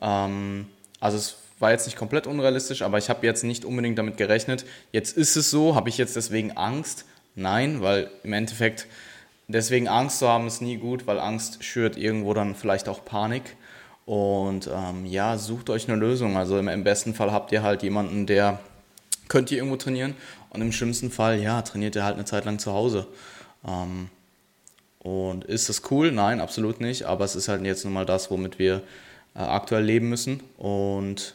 Ähm, 0.00 0.66
also 0.98 1.16
es 1.16 1.36
war 1.58 1.70
jetzt 1.70 1.86
nicht 1.86 1.96
komplett 1.96 2.26
unrealistisch, 2.26 2.82
aber 2.82 2.98
ich 2.98 3.08
habe 3.08 3.24
jetzt 3.26 3.44
nicht 3.44 3.64
unbedingt 3.64 3.98
damit 3.98 4.16
gerechnet. 4.16 4.64
Jetzt 4.92 5.16
ist 5.16 5.36
es 5.36 5.50
so, 5.50 5.74
habe 5.74 5.88
ich 5.88 5.98
jetzt 5.98 6.16
deswegen 6.16 6.56
Angst? 6.56 7.04
Nein, 7.40 7.80
weil 7.80 8.10
im 8.22 8.32
Endeffekt 8.32 8.86
deswegen 9.48 9.88
Angst 9.88 10.18
zu 10.18 10.28
haben 10.28 10.46
ist 10.46 10.60
nie 10.60 10.76
gut, 10.76 11.06
weil 11.06 11.18
Angst 11.18 11.64
schürt 11.64 11.96
irgendwo 11.96 12.34
dann 12.34 12.54
vielleicht 12.54 12.88
auch 12.88 13.04
Panik. 13.04 13.56
Und 14.06 14.68
ähm, 14.72 15.06
ja, 15.06 15.38
sucht 15.38 15.70
euch 15.70 15.88
eine 15.88 15.98
Lösung. 15.98 16.36
Also 16.36 16.58
im, 16.58 16.68
im, 16.68 16.84
besten 16.84 17.14
Fall 17.14 17.32
habt 17.32 17.52
ihr 17.52 17.62
halt 17.62 17.82
jemanden, 17.82 18.26
der 18.26 18.58
könnt 19.28 19.50
ihr 19.50 19.58
irgendwo 19.58 19.76
trainieren. 19.76 20.14
Und 20.50 20.60
im 20.62 20.72
schlimmsten 20.72 21.10
Fall, 21.10 21.40
ja, 21.40 21.62
trainiert 21.62 21.94
ihr 21.96 22.04
halt 22.04 22.14
eine 22.14 22.24
Zeit 22.24 22.44
lang 22.44 22.58
zu 22.58 22.72
Hause. 22.72 23.06
Ähm, 23.66 24.08
und 24.98 25.44
ist 25.44 25.68
das 25.68 25.82
cool? 25.90 26.12
Nein, 26.12 26.40
absolut 26.40 26.80
nicht. 26.80 27.04
Aber 27.04 27.24
es 27.24 27.36
ist 27.36 27.48
halt 27.48 27.64
jetzt 27.64 27.84
nun 27.84 27.94
mal 27.94 28.06
das, 28.06 28.30
womit 28.30 28.58
wir 28.58 28.82
äh, 29.34 29.38
aktuell 29.38 29.84
leben 29.84 30.08
müssen. 30.08 30.42
Und 30.58 31.34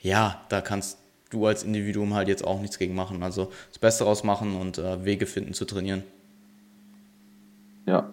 ja, 0.00 0.42
da 0.48 0.60
kannst 0.60 0.98
du 1.30 1.46
als 1.46 1.62
Individuum 1.62 2.14
halt 2.14 2.28
jetzt 2.28 2.44
auch 2.44 2.60
nichts 2.60 2.78
gegen 2.78 2.94
machen. 2.94 3.22
Also 3.22 3.50
das 3.68 3.78
Beste 3.78 4.04
daraus 4.04 4.24
machen 4.24 4.56
und 4.56 4.78
äh, 4.78 5.04
Wege 5.04 5.26
finden 5.26 5.54
zu 5.54 5.64
trainieren. 5.64 6.02
Ja. 7.86 8.12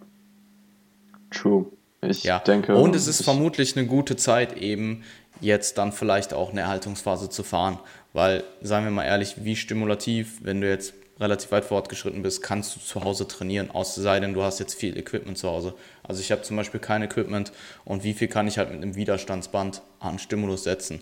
True. 1.32 1.66
Ich 2.02 2.24
ja. 2.24 2.40
denke. 2.40 2.76
Und 2.76 2.96
es 2.96 3.08
ist 3.08 3.24
vermutlich 3.24 3.76
eine 3.76 3.88
gute 3.88 4.16
Zeit, 4.16 4.58
eben 4.58 5.04
jetzt 5.42 5.78
dann 5.78 5.92
vielleicht 5.92 6.34
auch 6.34 6.52
eine 6.52 6.62
Erhaltungsphase 6.62 7.30
zu 7.30 7.44
fahren. 7.44 7.80
Weil, 8.14 8.44
sagen 8.62 8.86
wir 8.86 8.92
mal 8.92 9.04
ehrlich, 9.04 9.44
wie 9.44 9.56
stimulativ, 9.56 10.40
wenn 10.44 10.62
du 10.62 10.70
jetzt 10.70 10.94
relativ 11.20 11.52
weit 11.52 11.66
fortgeschritten 11.66 12.22
bist, 12.22 12.44
kannst 12.44 12.76
du 12.76 12.80
zu 12.80 13.04
Hause 13.04 13.28
trainieren, 13.28 13.72
außer 13.72 14.20
denn 14.20 14.34
du 14.34 14.44
hast 14.44 14.60
jetzt 14.60 14.76
viel 14.76 14.98
Equipment 14.98 15.38
zu 15.38 15.50
Hause. 15.50 15.74
Also 16.04 16.22
ich 16.22 16.32
habe 16.32 16.44
zum 16.44 16.58
Beispiel 16.58 16.80
kein 16.80 17.02
Equipment 17.02 17.52
und 17.86 18.04
wie 18.04 18.14
viel 18.14 18.28
kann 18.28 18.48
ich 18.48 18.58
halt 18.58 18.72
mit 18.72 18.82
einem 18.82 18.96
Widerstandsband 18.96 19.82
an 20.00 20.20
Stimulus 20.20 20.64
setzen. 20.64 21.02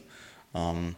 Ähm, 0.53 0.71
hm. 0.71 0.95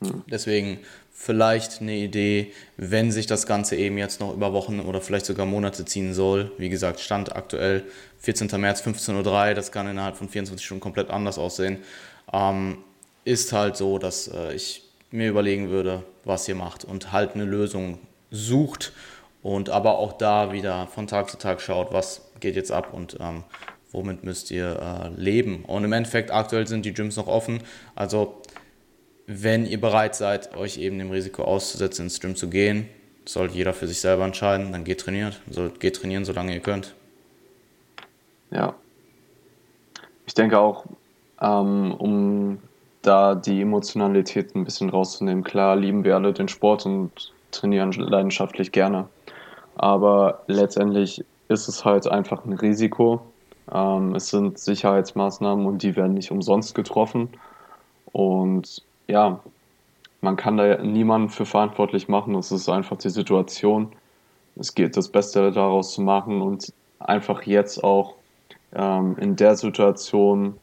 Deswegen 0.00 0.80
vielleicht 1.12 1.80
eine 1.80 1.94
Idee, 1.94 2.52
wenn 2.76 3.12
sich 3.12 3.26
das 3.26 3.46
Ganze 3.46 3.76
eben 3.76 3.96
jetzt 3.96 4.20
noch 4.20 4.34
über 4.34 4.52
Wochen 4.52 4.80
oder 4.80 5.00
vielleicht 5.00 5.26
sogar 5.26 5.46
Monate 5.46 5.84
ziehen 5.84 6.12
soll. 6.12 6.52
Wie 6.58 6.68
gesagt, 6.68 7.00
Stand 7.00 7.34
aktuell 7.34 7.84
14. 8.18 8.48
März 8.60 8.82
15.03 8.82 9.48
Uhr, 9.48 9.54
das 9.54 9.72
kann 9.72 9.88
innerhalb 9.88 10.16
von 10.16 10.28
24 10.28 10.64
Stunden 10.64 10.82
komplett 10.82 11.10
anders 11.10 11.38
aussehen. 11.38 11.78
Ähm, 12.32 12.78
ist 13.24 13.52
halt 13.52 13.76
so, 13.76 13.98
dass 13.98 14.28
äh, 14.28 14.54
ich 14.54 14.82
mir 15.10 15.28
überlegen 15.28 15.70
würde, 15.70 16.02
was 16.24 16.48
ihr 16.48 16.56
macht 16.56 16.84
und 16.84 17.12
halt 17.12 17.34
eine 17.34 17.44
Lösung 17.44 17.98
sucht 18.30 18.92
und 19.42 19.70
aber 19.70 19.98
auch 19.98 20.14
da 20.14 20.52
wieder 20.52 20.88
von 20.88 21.06
Tag 21.06 21.30
zu 21.30 21.38
Tag 21.38 21.60
schaut, 21.60 21.92
was 21.92 22.22
geht 22.40 22.56
jetzt 22.56 22.72
ab 22.72 22.92
und 22.92 23.18
ähm, 23.20 23.44
womit 23.92 24.24
müsst 24.24 24.50
ihr 24.50 25.12
äh, 25.16 25.20
leben. 25.20 25.64
Und 25.64 25.84
im 25.84 25.92
Endeffekt 25.92 26.32
aktuell 26.32 26.66
sind 26.66 26.84
die 26.84 26.92
Gyms 26.92 27.16
noch 27.16 27.28
offen, 27.28 27.62
also 27.94 28.42
wenn 29.26 29.66
ihr 29.66 29.80
bereit 29.80 30.14
seid, 30.14 30.54
euch 30.56 30.78
eben 30.78 30.98
dem 30.98 31.10
Risiko 31.10 31.44
auszusetzen, 31.44 32.06
ins 32.06 32.20
Gym 32.20 32.36
zu 32.36 32.48
gehen, 32.48 32.88
sollte 33.26 33.54
jeder 33.54 33.72
für 33.72 33.86
sich 33.86 34.00
selber 34.00 34.24
entscheiden, 34.24 34.72
dann 34.72 34.84
geht 34.84 35.00
trainiert. 35.00 35.40
Also 35.48 35.70
geht 35.78 35.96
trainieren, 35.96 36.24
solange 36.24 36.54
ihr 36.54 36.60
könnt. 36.60 36.94
Ja. 38.50 38.74
Ich 40.26 40.34
denke 40.34 40.58
auch, 40.58 40.84
ähm, 41.40 41.94
um 41.94 42.58
da 43.02 43.34
die 43.34 43.60
Emotionalität 43.60 44.54
ein 44.54 44.64
bisschen 44.64 44.90
rauszunehmen, 44.90 45.44
klar 45.44 45.76
lieben 45.76 46.04
wir 46.04 46.14
alle 46.14 46.32
den 46.32 46.48
Sport 46.48 46.86
und 46.86 47.32
trainieren 47.50 47.92
leidenschaftlich 47.92 48.72
gerne. 48.72 49.08
Aber 49.76 50.42
letztendlich 50.46 51.24
ist 51.48 51.68
es 51.68 51.84
halt 51.84 52.06
einfach 52.06 52.44
ein 52.44 52.52
Risiko. 52.52 53.20
Ähm, 53.72 54.14
es 54.14 54.28
sind 54.28 54.58
Sicherheitsmaßnahmen 54.58 55.66
und 55.66 55.82
die 55.82 55.96
werden 55.96 56.14
nicht 56.14 56.30
umsonst 56.30 56.74
getroffen. 56.74 57.28
Und 58.12 58.82
ja, 59.06 59.40
man 60.20 60.36
kann 60.36 60.56
da 60.56 60.82
niemanden 60.82 61.28
für 61.28 61.46
verantwortlich 61.46 62.08
machen. 62.08 62.34
Es 62.34 62.50
ist 62.50 62.68
einfach 62.68 62.96
die 62.96 63.10
Situation. 63.10 63.92
Es 64.56 64.74
geht 64.74 64.96
das 64.96 65.08
Beste 65.08 65.50
daraus 65.52 65.94
zu 65.94 66.02
machen 66.02 66.40
und 66.40 66.72
einfach 66.98 67.42
jetzt 67.42 67.82
auch 67.84 68.14
ähm, 68.72 69.16
in 69.18 69.36
der 69.36 69.56
Situation 69.56 70.54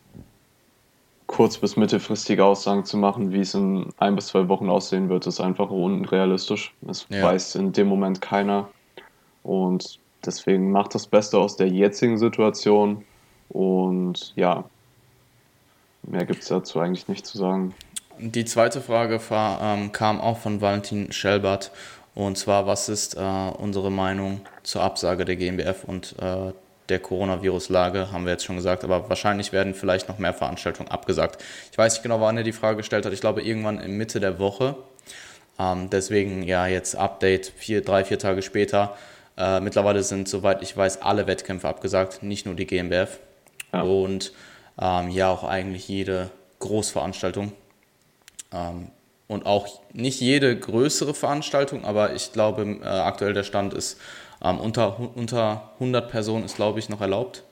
kurz- 1.28 1.58
bis 1.58 1.78
mittelfristige 1.78 2.44
Aussagen 2.44 2.84
zu 2.84 2.98
machen, 2.98 3.32
wie 3.32 3.40
es 3.40 3.54
in 3.54 3.90
ein 3.98 4.16
bis 4.16 4.28
zwei 4.28 4.50
Wochen 4.50 4.70
aussehen 4.70 5.10
wird, 5.10 5.28
ist 5.28 5.40
einfach 5.40 5.70
unrealistisch. 5.70 6.74
Es 6.88 7.08
ja. 7.10 7.24
weiß 7.24 7.56
in 7.56 7.72
dem 7.72 7.88
Moment 7.88 8.22
keiner. 8.22 8.70
Und 9.44 10.00
deswegen 10.26 10.72
macht 10.72 10.94
das 10.94 11.08
Beste 11.08 11.38
aus 11.38 11.56
der 11.56 11.70
jetzigen 11.70 12.18
Situation. 12.18 13.06
Und 13.50 14.34
ja, 14.36 14.66
mehr 16.04 16.26
gibt 16.26 16.42
es 16.42 16.50
dazu 16.50 16.80
eigentlich 16.80 17.08
nicht 17.08 17.26
zu 17.26 17.38
sagen. 17.38 17.74
Die 18.20 18.46
zweite 18.46 18.82
Frage 18.82 19.20
ähm, 19.32 19.92
kam 19.92 20.22
auch 20.22 20.38
von 20.38 20.62
Valentin 20.62 21.12
Schelbert. 21.12 21.72
Und 22.14 22.38
zwar, 22.38 22.68
was 22.68 22.90
ist 22.90 23.16
äh, 23.16 23.20
unsere 23.20 23.92
Meinung 23.92 24.42
zur 24.64 24.84
Absage 24.84 25.26
der 25.26 25.38
GmbF 25.38 25.84
und 25.86 26.16
äh, 26.20 26.52
der 26.90 27.00
Coronavirus-Lage, 27.00 28.12
haben 28.12 28.26
wir 28.26 28.34
jetzt 28.34 28.44
schon 28.44 28.58
gesagt, 28.58 28.84
aber 28.84 29.08
wahrscheinlich 29.10 29.54
werden 29.54 29.74
vielleicht 29.74 30.10
noch 30.10 30.20
mehr 30.20 30.34
Veranstaltungen 30.34 30.92
abgesagt. 30.92 31.42
Ich 31.72 31.78
weiß 31.78 31.94
nicht 31.94 32.04
genau, 32.04 32.20
wann 32.20 32.36
er 32.36 32.44
die 32.44 32.52
Frage 32.52 32.78
gestellt 32.78 33.06
hat. 33.06 33.14
Ich 33.14 33.22
glaube, 33.22 33.42
irgendwann 33.42 33.80
in 33.80 33.98
Mitte 33.98 34.20
der 34.20 34.40
Woche. 34.40 34.76
Ähm, 35.58 35.90
deswegen 35.90 36.44
ja 36.44 36.68
jetzt 36.68 36.96
Update, 36.96 37.54
vier, 37.56 37.82
drei, 37.82 38.04
vier 38.04 38.20
Tage 38.20 38.42
später. 38.42 38.98
Äh, 39.38 39.62
mittlerweile 39.62 40.04
sind, 40.04 40.28
soweit 40.28 40.62
ich 40.62 40.76
weiß, 40.76 41.02
alle 41.02 41.28
Wettkämpfe 41.28 41.68
abgesagt, 41.68 42.24
nicht 42.24 42.46
nur 42.46 42.56
die 42.56 42.68
GmbF. 42.68 43.20
Ja. 43.74 43.82
Und 43.84 44.34
ähm, 44.80 45.10
ja, 45.10 45.30
auch 45.30 45.46
eigentlich 45.46 45.88
jede 45.88 46.30
Großveranstaltung. 46.60 47.54
Ähm, 48.52 48.92
und 49.28 49.46
auch 49.46 49.82
nicht 49.94 50.20
jede 50.20 50.60
größere 50.60 51.14
Veranstaltung, 51.14 51.86
aber 51.86 52.14
ich 52.14 52.34
glaube, 52.34 52.64
äh, 52.64 52.86
aktuell 52.86 53.34
der 53.34 53.44
Stand 53.44 53.74
ist, 53.74 53.98
ähm, 54.44 54.60
unter, 54.60 55.00
unter 55.16 55.72
100 55.76 56.10
Personen 56.12 56.44
ist, 56.44 56.58
glaube 56.58 56.80
ich, 56.80 56.90
noch 56.90 57.00
erlaubt 57.00 57.44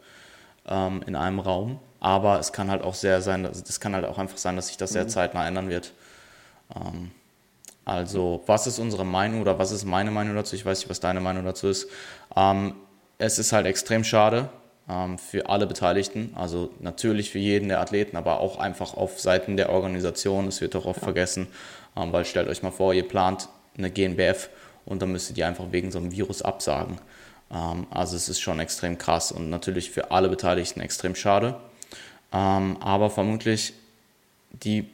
ähm, 0.68 1.02
in 1.06 1.16
einem 1.16 1.40
Raum. 1.40 1.80
Aber 2.02 2.40
es 2.40 2.54
kann 2.54 2.70
halt 2.72 2.82
auch 2.82 2.96
sehr 2.96 3.22
sein, 3.22 3.46
es 3.46 3.80
kann 3.80 3.94
halt 3.94 4.06
auch 4.06 4.18
einfach 4.18 4.38
sein, 4.38 4.56
dass 4.56 4.68
sich 4.68 4.78
das 4.78 4.92
sehr 4.92 5.04
mhm. 5.04 5.10
zeitnah 5.10 5.48
ändern 5.48 5.70
wird. 5.70 5.94
Ähm, 6.76 7.12
also, 7.86 8.44
was 8.46 8.68
ist 8.68 8.80
unsere 8.80 9.06
Meinung 9.06 9.42
oder 9.42 9.58
was 9.58 9.72
ist 9.72 9.86
meine 9.86 10.12
Meinung 10.12 10.36
dazu? 10.36 10.56
Ich 10.56 10.66
weiß 10.66 10.80
nicht, 10.80 10.90
was 10.90 11.00
deine 11.00 11.22
Meinung 11.22 11.44
dazu 11.44 11.68
ist. 11.68 11.88
Ähm, 12.36 12.76
es 13.18 13.40
ist 13.40 13.52
halt 13.52 13.66
extrem 13.66 14.04
schade, 14.04 14.50
für 15.18 15.50
alle 15.50 15.68
Beteiligten. 15.68 16.34
Also 16.36 16.72
natürlich 16.80 17.30
für 17.30 17.40
jeden 17.40 17.70
der 17.70 17.80
Athleten, 17.80 18.18
aber 18.18 18.40
auch 18.40 18.58
einfach 18.58 18.94
auf 18.96 19.20
Seiten 19.20 19.58
der 19.58 19.70
Organisation. 19.70 20.48
Es 20.48 20.62
wird 20.62 20.76
doch 20.76 20.86
oft 20.86 21.00
ja. 21.00 21.06
vergessen, 21.06 21.48
ähm, 21.96 22.12
weil 22.12 22.26
stellt 22.26 22.48
euch 22.48 22.64
mal 22.64 22.72
vor, 22.72 22.94
ihr 22.94 23.08
plant 23.08 23.50
eine 23.78 23.92
GNBF 23.92 24.50
und 24.86 25.02
dann 25.02 25.12
müsstet 25.12 25.38
ihr 25.38 25.48
einfach 25.48 25.66
wegen 25.72 25.92
so 25.92 26.00
einem 26.00 26.12
Virus 26.12 26.42
absagen. 26.42 27.00
Ähm, 27.52 27.88
also 27.90 28.16
es 28.16 28.30
ist 28.30 28.40
schon 28.40 28.60
extrem 28.60 28.98
krass 28.98 29.32
und 29.32 29.50
natürlich 29.50 29.92
für 29.92 30.12
alle 30.12 30.30
Beteiligten 30.30 30.82
extrem 30.82 31.16
schade. 31.16 31.56
aber 32.32 33.10
vermutlich 33.10 33.74
die 34.52 34.88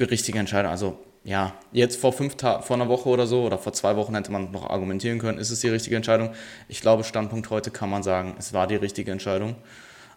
richtige 0.00 0.38
Entscheidung, 0.38 0.70
also 0.70 0.98
ja, 1.24 1.52
jetzt 1.72 2.00
vor 2.00 2.12
fünf 2.12 2.36
Tagen, 2.36 2.62
vor 2.62 2.76
einer 2.76 2.88
Woche 2.88 3.08
oder 3.08 3.26
so 3.26 3.44
oder 3.44 3.58
vor 3.58 3.72
zwei 3.72 3.96
Wochen 3.96 4.14
hätte 4.14 4.32
man 4.32 4.50
noch 4.50 4.68
argumentieren 4.68 5.18
können, 5.18 5.38
ist 5.38 5.50
es 5.50 5.60
die 5.60 5.68
richtige 5.68 5.96
Entscheidung? 5.96 6.32
Ich 6.68 6.80
glaube, 6.80 7.04
Standpunkt 7.04 7.50
heute 7.50 7.70
kann 7.70 7.90
man 7.90 8.02
sagen, 8.02 8.34
es 8.38 8.52
war 8.52 8.66
die 8.66 8.76
richtige 8.76 9.10
Entscheidung. 9.12 9.56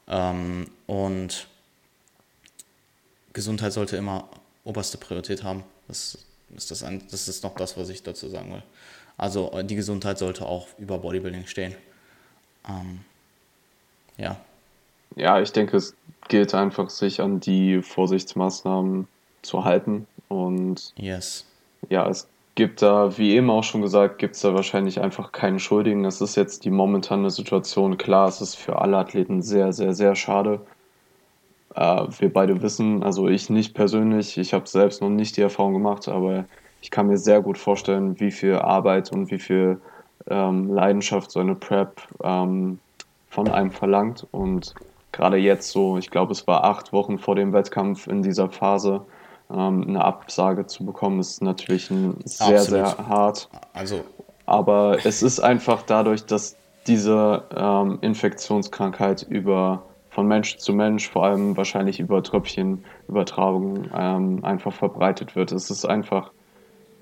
Ähm, 0.08 0.68
und 0.88 1.48
Gesundheit 3.34 3.74
sollte 3.74 3.98
immer 3.98 4.30
oberste 4.64 4.98
Priorität 4.98 5.44
haben. 5.44 5.64
Das 5.88 6.18
ist, 6.56 6.72
das, 6.72 6.84
ein, 6.84 7.04
das 7.10 7.28
ist 7.28 7.44
noch 7.44 7.56
das, 7.56 7.78
was 7.78 7.90
ich 7.90 8.04
dazu 8.04 8.30
sagen 8.30 8.54
will. 8.54 8.64
Also 9.18 9.62
die 9.64 9.76
Gesundheit 9.76 10.18
sollte 10.18 10.46
auch 10.46 10.68
über 10.78 10.98
Bodybuilding 10.98 11.48
stehen. 11.48 11.76
Ähm, 12.68 13.02
ja. 14.18 14.38
Ja, 15.16 15.42
ich 15.42 15.52
denke, 15.52 15.78
es 15.78 15.94
gilt 16.28 16.54
einfach, 16.54 16.90
sich 16.90 17.22
an 17.22 17.40
die 17.40 17.82
Vorsichtsmaßnahmen 17.82 19.08
zu 19.42 19.66
halten 19.66 20.08
und 20.32 20.94
yes. 20.98 21.46
ja, 21.90 22.08
es 22.08 22.28
gibt 22.56 22.82
da, 22.82 23.18
wie 23.18 23.36
eben 23.36 23.50
auch 23.50 23.64
schon 23.64 23.82
gesagt, 23.82 24.18
gibt 24.20 24.36
es 24.36 24.42
da 24.42 24.54
wahrscheinlich 24.54 25.02
einfach 25.02 25.32
keinen 25.32 25.60
Schuldigen. 25.60 26.04
Das 26.04 26.22
ist 26.22 26.36
jetzt 26.36 26.64
die 26.64 26.70
momentane 26.70 27.30
Situation. 27.30 27.98
Klar, 27.98 28.30
es 28.30 28.42
ist 28.42 28.56
für 28.56 28.82
alle 28.82 28.98
Athleten 28.98 29.42
sehr, 29.42 29.74
sehr, 29.74 29.94
sehr 29.94 30.16
schade. 30.16 30.62
Äh, 31.76 32.06
wir 32.20 32.32
beide 32.32 32.62
wissen, 32.62 33.04
also 33.04 33.28
ich 33.28 33.50
nicht 33.50 33.74
persönlich, 33.74 34.38
ich 34.38 34.54
habe 34.54 34.68
selbst 34.68 35.02
noch 35.02 35.10
nicht 35.10 35.38
die 35.38 35.42
Erfahrung 35.42 35.74
gemacht, 35.74 36.08
aber 36.08 36.46
ich 36.82 36.92
kann 36.92 37.08
mir 37.08 37.18
sehr 37.18 37.42
gut 37.42 37.58
vorstellen, 37.58 38.20
wie 38.20 38.32
viel 38.32 38.56
Arbeit 38.56 39.12
und 39.12 39.32
wie 39.32 39.40
viel 39.40 39.80
ähm, 40.30 40.74
Leidenschaft 40.74 41.32
so 41.32 41.40
eine 41.40 41.56
Prep 41.56 42.02
ähm, 42.24 42.80
von 43.30 43.48
einem 43.50 43.72
verlangt. 43.72 44.28
Und 44.32 44.74
gerade 45.12 45.38
jetzt 45.38 45.72
so, 45.72 45.98
ich 45.98 46.10
glaube, 46.10 46.32
es 46.32 46.48
war 46.48 46.64
acht 46.64 46.94
Wochen 46.94 47.20
vor 47.20 47.36
dem 47.36 47.54
Wettkampf 47.54 48.08
in 48.08 48.24
dieser 48.24 48.50
Phase, 48.50 49.02
ähm, 49.54 49.86
eine 49.88 50.04
Absage 50.04 50.66
zu 50.66 50.86
bekommen, 50.86 51.20
ist 51.20 51.42
natürlich 51.42 51.88
sehr, 51.88 52.58
Absolut. 52.58 52.68
sehr 52.68 53.08
hart. 53.08 53.50
Also. 53.74 54.02
Aber 54.46 54.98
es 55.06 55.24
ist 55.24 55.40
einfach 55.40 55.84
dadurch, 55.84 56.26
dass 56.26 56.58
diese 56.88 57.44
ähm, 57.56 58.00
Infektionskrankheit 58.02 59.24
über 59.24 59.84
von 60.10 60.28
Mensch 60.28 60.58
zu 60.58 60.74
Mensch, 60.74 61.10
vor 61.10 61.26
allem 61.26 61.56
wahrscheinlich 61.56 62.00
über 62.00 62.22
Tröpfchenübertragung, 62.22 63.90
ähm, 63.98 64.44
einfach 64.44 64.74
verbreitet 64.74 65.38
wird. 65.38 65.54
Es 65.54 65.72
ist 65.72 65.86
einfach 65.86 66.32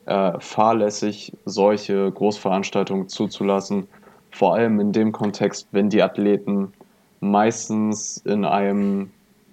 äh, 0.06 0.40
fahrlässig, 0.40 1.34
solche 1.46 2.12
Großveranstaltungen 2.12 3.10
zuzulassen. 3.10 3.88
vor 4.32 4.54
allem 4.54 4.80
in 4.80 4.92
dem 4.92 5.12
Kontext, 5.12 5.68
wenn 5.72 5.90
die 5.90 6.04
Athleten 6.04 6.72
meistens 7.20 8.18
in 8.18 8.46
einem 8.46 9.10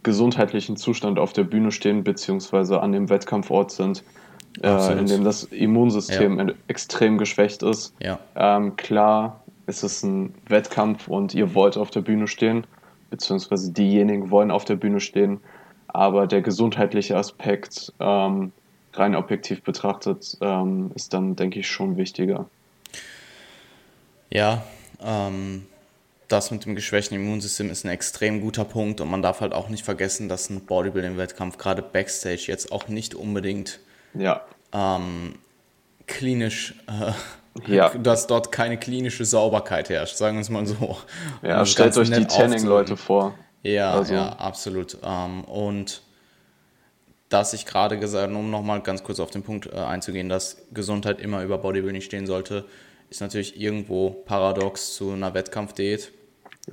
gesundheitlichen 0.07 0.77
Zustand 0.77 1.19
auf 1.19 1.33
der 1.33 1.43
Bühne 1.43 1.73
stehen, 1.73 2.05
beziehungsweise 2.05 2.81
an 2.81 2.93
dem 2.93 3.11
Wettkampfort 3.11 3.73
sind, 3.73 4.05
äh, 4.63 4.99
in 4.99 5.07
dem 5.07 5.25
das 5.25 5.43
Immunsystem 5.43 6.39
ja. 6.39 6.55
extrem 6.69 7.19
geschwächt 7.19 7.65
ist. 7.65 7.93
Ja. 8.01 8.21
Ähm, 8.37 8.77
klar, 8.77 9.43
es 9.67 9.83
ist 9.83 10.05
ein 10.05 10.33
Wettkampf 10.49 11.09
und 11.09 11.35
ihr 11.35 11.57
wollt 11.57 11.77
auf 11.77 11.91
der 11.91 12.03
Bühne 12.03 12.29
stehen, 12.29 12.69
beziehungsweise 13.11 13.73
diejenigen 13.73 14.31
wollen 14.31 14.53
auf 14.53 14.65
der 14.65 14.77
Bühne 14.77 15.01
stehen, 15.01 15.41
aber 15.89 16.29
der 16.29 16.41
gesundheitliche 16.41 17.17
Aspekt, 17.17 17.93
ähm, 17.99 18.53
rein 18.93 19.17
objektiv 19.17 19.65
betrachtet, 19.65 20.39
ähm, 20.41 20.93
ist 20.95 21.15
dann, 21.15 21.35
denke 21.35 21.59
ich, 21.59 21.69
schon 21.69 21.97
wichtiger. 21.97 22.49
Ja, 24.31 24.63
ähm, 25.05 25.67
das 26.29 26.51
mit 26.51 26.65
dem 26.65 26.75
geschwächten 26.75 27.17
Immunsystem 27.17 27.71
ist 27.71 27.85
ein 27.85 27.91
extrem 27.91 28.41
guter 28.41 28.65
Punkt 28.65 29.01
und 29.01 29.11
man 29.11 29.23
darf 29.23 29.41
halt 29.41 29.53
auch 29.53 29.69
nicht 29.69 29.85
vergessen, 29.85 30.29
dass 30.29 30.51
ein 30.51 30.67
Bodybuilding-Wettkampf 30.67 31.59
gerade 31.59 31.83
Backstage 31.83 32.45
jetzt 32.47 32.73
auch 32.73 32.89
nicht 32.89 33.15
unbedingt 33.15 33.81
ja. 34.15 34.43
ähm, 34.73 35.37
klinisch, 36.07 36.75
äh, 36.89 37.73
ja. 37.73 37.91
dass 38.03 38.27
dort 38.27 38.51
keine 38.51 38.77
klinische 38.77 39.25
Sauberkeit 39.25 39.89
herrscht, 39.89 40.17
sagen 40.17 40.37
wir 40.37 40.43
es 40.43 40.51
mal 40.51 40.67
so. 40.67 40.97
Ja, 41.43 41.61
um 41.61 41.67
stellt 41.67 41.97
euch 41.97 42.11
die 42.11 42.27
Tanning-Leute 42.27 42.97
vor. 42.97 43.35
Ja, 43.63 43.93
also. 43.93 44.15
ja, 44.15 44.29
absolut. 44.31 44.99
Ähm, 45.05 45.45
und 45.45 46.03
dass 47.29 47.53
ich 47.53 47.67
gerade 47.67 47.99
gesagt, 47.99 48.33
um 48.33 48.51
nochmal 48.51 48.81
ganz 48.81 49.03
kurz 49.03 49.19
auf 49.21 49.31
den 49.31 49.43
Punkt 49.43 49.67
äh, 49.67 49.77
einzugehen, 49.77 50.29
dass 50.29 50.59
Gesundheit 50.73 51.21
immer 51.21 51.43
über 51.43 51.59
Bodybuilding 51.59 52.03
stehen 52.03 52.27
sollte, 52.27 52.65
ist 53.11 53.21
natürlich 53.21 53.61
irgendwo 53.61 54.11
paradox 54.11 54.95
zu 54.95 55.13
einer 55.13 55.35
Wettkampfdiät. 55.35 56.13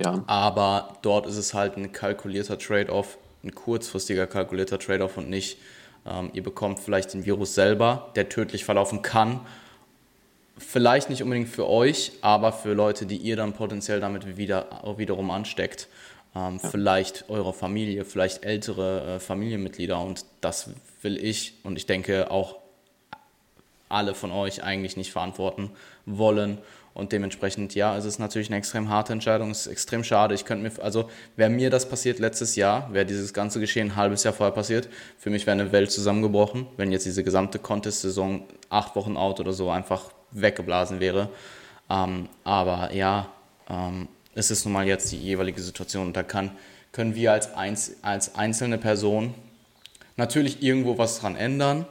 Ja. 0.02 0.24
Aber 0.26 0.98
dort 1.02 1.26
ist 1.26 1.36
es 1.36 1.54
halt 1.54 1.76
ein 1.76 1.92
kalkulierter 1.92 2.58
Trade-off, 2.58 3.18
ein 3.42 3.54
kurzfristiger 3.54 4.26
kalkulierter 4.26 4.78
Trade-off 4.78 5.16
und 5.16 5.30
nicht, 5.30 5.58
ähm, 6.06 6.30
ihr 6.32 6.42
bekommt 6.42 6.80
vielleicht 6.80 7.14
den 7.14 7.24
Virus 7.24 7.54
selber, 7.54 8.10
der 8.16 8.28
tödlich 8.28 8.64
verlaufen 8.64 9.02
kann. 9.02 9.40
Vielleicht 10.56 11.10
nicht 11.10 11.22
unbedingt 11.22 11.48
für 11.48 11.68
euch, 11.68 12.12
aber 12.20 12.52
für 12.52 12.74
Leute, 12.74 13.06
die 13.06 13.16
ihr 13.16 13.36
dann 13.36 13.54
potenziell 13.54 14.00
damit 14.00 14.36
wieder, 14.36 14.84
auch 14.84 14.98
wiederum 14.98 15.30
ansteckt. 15.30 15.88
Ähm, 16.34 16.58
ja. 16.62 16.68
Vielleicht 16.68 17.28
eure 17.28 17.52
Familie, 17.52 18.04
vielleicht 18.04 18.44
ältere 18.44 19.16
äh, 19.16 19.20
Familienmitglieder. 19.20 20.00
Und 20.00 20.24
das 20.40 20.70
will 21.02 21.22
ich 21.22 21.54
und 21.62 21.76
ich 21.76 21.86
denke 21.86 22.30
auch 22.30 22.56
alle 23.88 24.14
von 24.14 24.32
euch 24.32 24.62
eigentlich 24.62 24.96
nicht 24.96 25.12
verantworten 25.12 25.70
wollen. 26.06 26.58
Und 26.94 27.10
dementsprechend, 27.10 27.74
ja, 27.74 27.96
es 27.96 28.04
ist 28.04 28.20
natürlich 28.20 28.48
eine 28.48 28.56
extrem 28.56 28.88
harte 28.88 29.12
Entscheidung, 29.12 29.50
es 29.50 29.62
ist 29.62 29.66
extrem 29.66 30.04
schade. 30.04 30.32
Ich 30.32 30.44
könnte 30.44 30.62
mir, 30.62 30.82
also 30.82 31.10
wäre 31.34 31.50
mir 31.50 31.68
das 31.68 31.88
passiert 31.88 32.20
letztes 32.20 32.54
Jahr, 32.54 32.92
wäre 32.92 33.04
dieses 33.04 33.34
ganze 33.34 33.58
Geschehen 33.58 33.88
ein 33.88 33.96
halbes 33.96 34.22
Jahr 34.22 34.32
vorher 34.32 34.54
passiert, 34.54 34.88
für 35.18 35.28
mich 35.28 35.44
wäre 35.44 35.60
eine 35.60 35.72
Welt 35.72 35.90
zusammengebrochen, 35.90 36.68
wenn 36.76 36.92
jetzt 36.92 37.04
diese 37.04 37.24
gesamte 37.24 37.58
Contest-Saison 37.58 38.44
acht 38.70 38.94
Wochen 38.94 39.16
out 39.16 39.40
oder 39.40 39.52
so 39.52 39.70
einfach 39.70 40.12
weggeblasen 40.30 41.00
wäre. 41.00 41.30
Ähm, 41.90 42.28
aber 42.44 42.92
ja, 42.94 43.28
ähm, 43.68 44.06
es 44.36 44.52
ist 44.52 44.64
nun 44.64 44.74
mal 44.74 44.86
jetzt 44.86 45.10
die 45.10 45.18
jeweilige 45.18 45.60
Situation 45.60 46.06
und 46.06 46.16
da 46.16 46.22
kann, 46.22 46.52
können 46.92 47.16
wir 47.16 47.32
als, 47.32 47.54
Einz 47.54 47.96
als 48.02 48.36
einzelne 48.36 48.78
Person 48.78 49.34
natürlich 50.16 50.62
irgendwo 50.62 50.96
was 50.96 51.18
dran 51.18 51.34
ändern, 51.34 51.86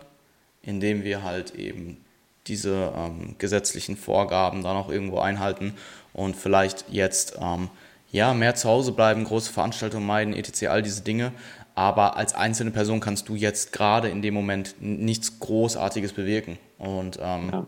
indem 0.61 1.03
wir 1.03 1.23
halt 1.23 1.55
eben 1.55 2.02
diese 2.47 2.91
ähm, 2.95 3.35
gesetzlichen 3.37 3.97
Vorgaben 3.97 4.63
dann 4.63 4.75
auch 4.75 4.89
irgendwo 4.89 5.19
einhalten 5.19 5.73
und 6.13 6.35
vielleicht 6.35 6.85
jetzt 6.89 7.37
ähm, 7.41 7.69
ja 8.11 8.33
mehr 8.33 8.55
zu 8.55 8.69
Hause 8.69 8.91
bleiben, 8.91 9.23
große 9.23 9.51
Veranstaltungen 9.51 10.05
meiden, 10.05 10.33
etc. 10.33 10.67
all 10.67 10.81
diese 10.81 11.01
Dinge. 11.01 11.31
Aber 11.75 12.17
als 12.17 12.35
einzelne 12.35 12.71
Person 12.71 12.99
kannst 12.99 13.29
du 13.29 13.35
jetzt 13.35 13.73
gerade 13.73 14.09
in 14.09 14.21
dem 14.21 14.33
Moment 14.33 14.75
nichts 14.79 15.39
Großartiges 15.39 16.13
bewirken. 16.13 16.59
Und 16.77 17.17
ähm, 17.19 17.49
ja. 17.51 17.67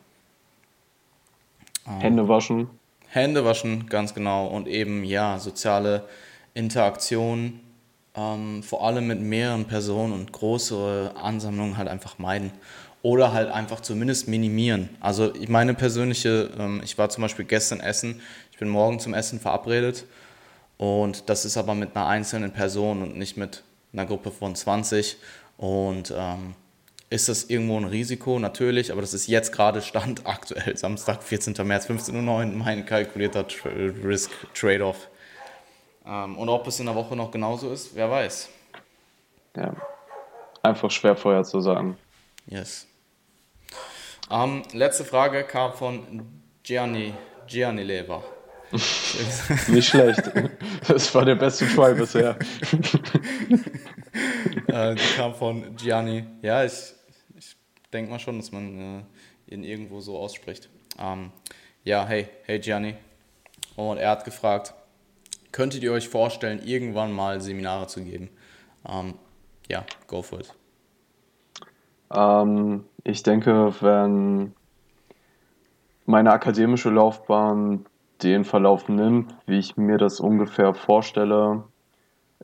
Ähm, 1.88 1.99
Hände 1.99 2.27
waschen. 2.27 2.69
Hände 3.07 3.45
waschen, 3.45 3.88
ganz 3.88 4.14
genau. 4.14 4.47
Und 4.47 4.68
eben 4.68 5.03
ja 5.03 5.39
soziale 5.39 6.07
Interaktion, 6.53 7.60
ähm, 8.15 8.61
vor 8.61 8.85
allem 8.85 9.07
mit 9.07 9.22
mehreren 9.22 9.65
Personen 9.65 10.14
und 10.14 10.31
größere 10.31 11.14
Ansammlungen 11.15 11.77
halt 11.77 11.88
einfach 11.88 12.19
meiden 12.19 12.52
oder 13.06 13.34
halt 13.34 13.52
einfach 13.52 13.82
zumindest 13.82 14.27
minimieren. 14.27 14.90
Also 14.99 15.32
meine 15.48 15.76
persönliche, 15.76 16.49
ähm, 16.57 16.82
ich 16.84 16.98
war 16.98 17.07
zum 17.10 17.22
Beispiel 17.22 17.45
gestern 17.45 17.80
essen, 17.80 18.19
ich 18.52 18.57
bin 18.57 18.68
morgen 18.68 18.99
zum 18.99 19.14
Essen 19.14 19.40
verabredet 19.40 20.06
und 20.80 21.30
das 21.30 21.45
ist 21.45 21.56
aber 21.56 21.76
mit 21.76 21.95
einer 21.95 22.07
einzelnen 22.07 22.52
Person 22.52 23.03
und 23.03 23.15
nicht 23.15 23.38
mit 23.38 23.61
einer 23.94 24.07
Gruppe 24.07 24.32
von 24.32 24.56
20 24.56 25.18
und 25.57 26.11
ähm, 26.18 26.56
ist 27.11 27.30
das 27.30 27.44
irgendwo 27.44 27.77
ein 27.77 27.84
Risiko? 27.84 28.40
Natürlich, 28.40 28.91
aber 28.91 29.02
das 29.02 29.14
ist 29.14 29.27
jetzt 29.27 29.52
gerade 29.52 29.84
Stand 29.84 30.22
aktuell, 30.26 30.76
Samstag, 30.76 31.22
14. 31.22 31.53
März, 31.61 31.86
15.09 31.86 32.27
Uhr, 32.27 32.45
mein 32.56 32.88
kalkulierter 32.88 33.48
Tra 33.48 33.69
Risk-Trade-off. 33.69 35.10
Ähm, 36.07 36.40
und 36.40 36.49
ob 36.49 36.65
es 36.65 36.80
in 36.80 36.88
der 36.88 36.95
Woche 36.95 37.15
noch 37.15 37.30
genauso 37.30 37.72
ist, 37.72 37.95
wer 37.95 38.10
weiß. 38.10 38.49
Ja, 39.57 39.76
einfach 40.64 40.90
schwer 40.90 41.15
vorher 41.15 41.44
zu 41.44 41.61
sagen. 41.61 41.99
Yes. 42.48 42.88
Ähm, 44.31 44.64
letzte 44.73 45.06
Frage 45.06 45.43
kam 45.43 45.73
von 45.73 46.26
Gianni, 46.64 47.14
Gianni 47.47 47.84
Lever. 47.84 48.23
Nicht 49.68 49.89
schlecht. 49.89 50.23
Das 50.88 51.14
war 51.14 51.23
der 51.26 51.35
beste 51.35 51.68
Try 51.68 51.93
bisher. 51.93 52.38
äh, 54.68 54.95
die 54.95 55.15
kam 55.15 55.35
von 55.35 55.76
Gianni. 55.76 56.26
Ja, 56.41 56.65
ich, 56.65 56.93
ich 57.38 57.56
denke 57.93 58.10
mal 58.11 58.19
schon, 58.19 58.39
dass 58.39 58.52
man 58.52 59.06
äh, 59.47 59.53
ihn 59.53 59.64
irgendwo 59.64 60.02
so 60.02 60.18
ausspricht. 60.18 60.69
Ähm, 60.99 61.31
ja, 61.84 62.07
hey, 62.07 62.27
hey 62.45 62.60
Gianni. 62.60 62.95
Und 63.76 63.97
er 63.97 64.10
hat 64.11 64.26
gefragt, 64.26 64.73
könntet 65.52 65.84
ihr 65.84 65.91
euch 65.91 66.10
vorstellen, 66.10 66.65
irgendwann 66.65 67.11
mal 67.11 67.41
Seminare 67.41 67.88
zu 67.88 68.03
geben? 68.03 68.30
Ähm, 68.88 69.14
ja, 69.69 69.85
go 70.07 70.22
for 70.22 70.39
it. 70.39 70.52
Ähm, 72.14 72.86
ich 73.03 73.23
denke, 73.23 73.73
wenn 73.82 74.53
meine 76.06 76.32
akademische 76.32 76.90
Laufbahn 76.90 77.86
den 78.23 78.45
Verlauf 78.45 78.88
nimmt, 78.90 79.36
wie 79.45 79.60
ich 79.60 79.77
mir 79.77 79.98
das 79.98 80.19
ungefähr 80.19 80.73
vorstelle, 80.73 81.64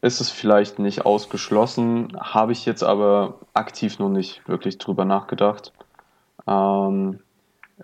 ist 0.02 0.20
es 0.20 0.30
vielleicht 0.30 0.80
nicht 0.80 1.06
ausgeschlossen, 1.06 2.18
habe 2.20 2.52
ich 2.52 2.66
jetzt 2.66 2.84
aber 2.84 3.40
aktiv 3.54 4.00
noch 4.00 4.10
nicht 4.10 4.48
wirklich 4.48 4.78
drüber 4.78 5.06
nachgedacht. 5.06 5.74
Ähm, 6.48 7.20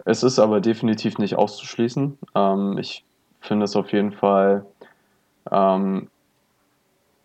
es 0.05 0.23
ist 0.23 0.39
aber 0.39 0.61
definitiv 0.61 1.17
nicht 1.17 1.35
auszuschließen. 1.35 2.17
Ähm, 2.35 2.77
ich 2.77 3.05
finde 3.39 3.65
es 3.65 3.75
auf 3.75 3.91
jeden 3.93 4.11
Fall, 4.11 4.65
ähm, 5.51 6.09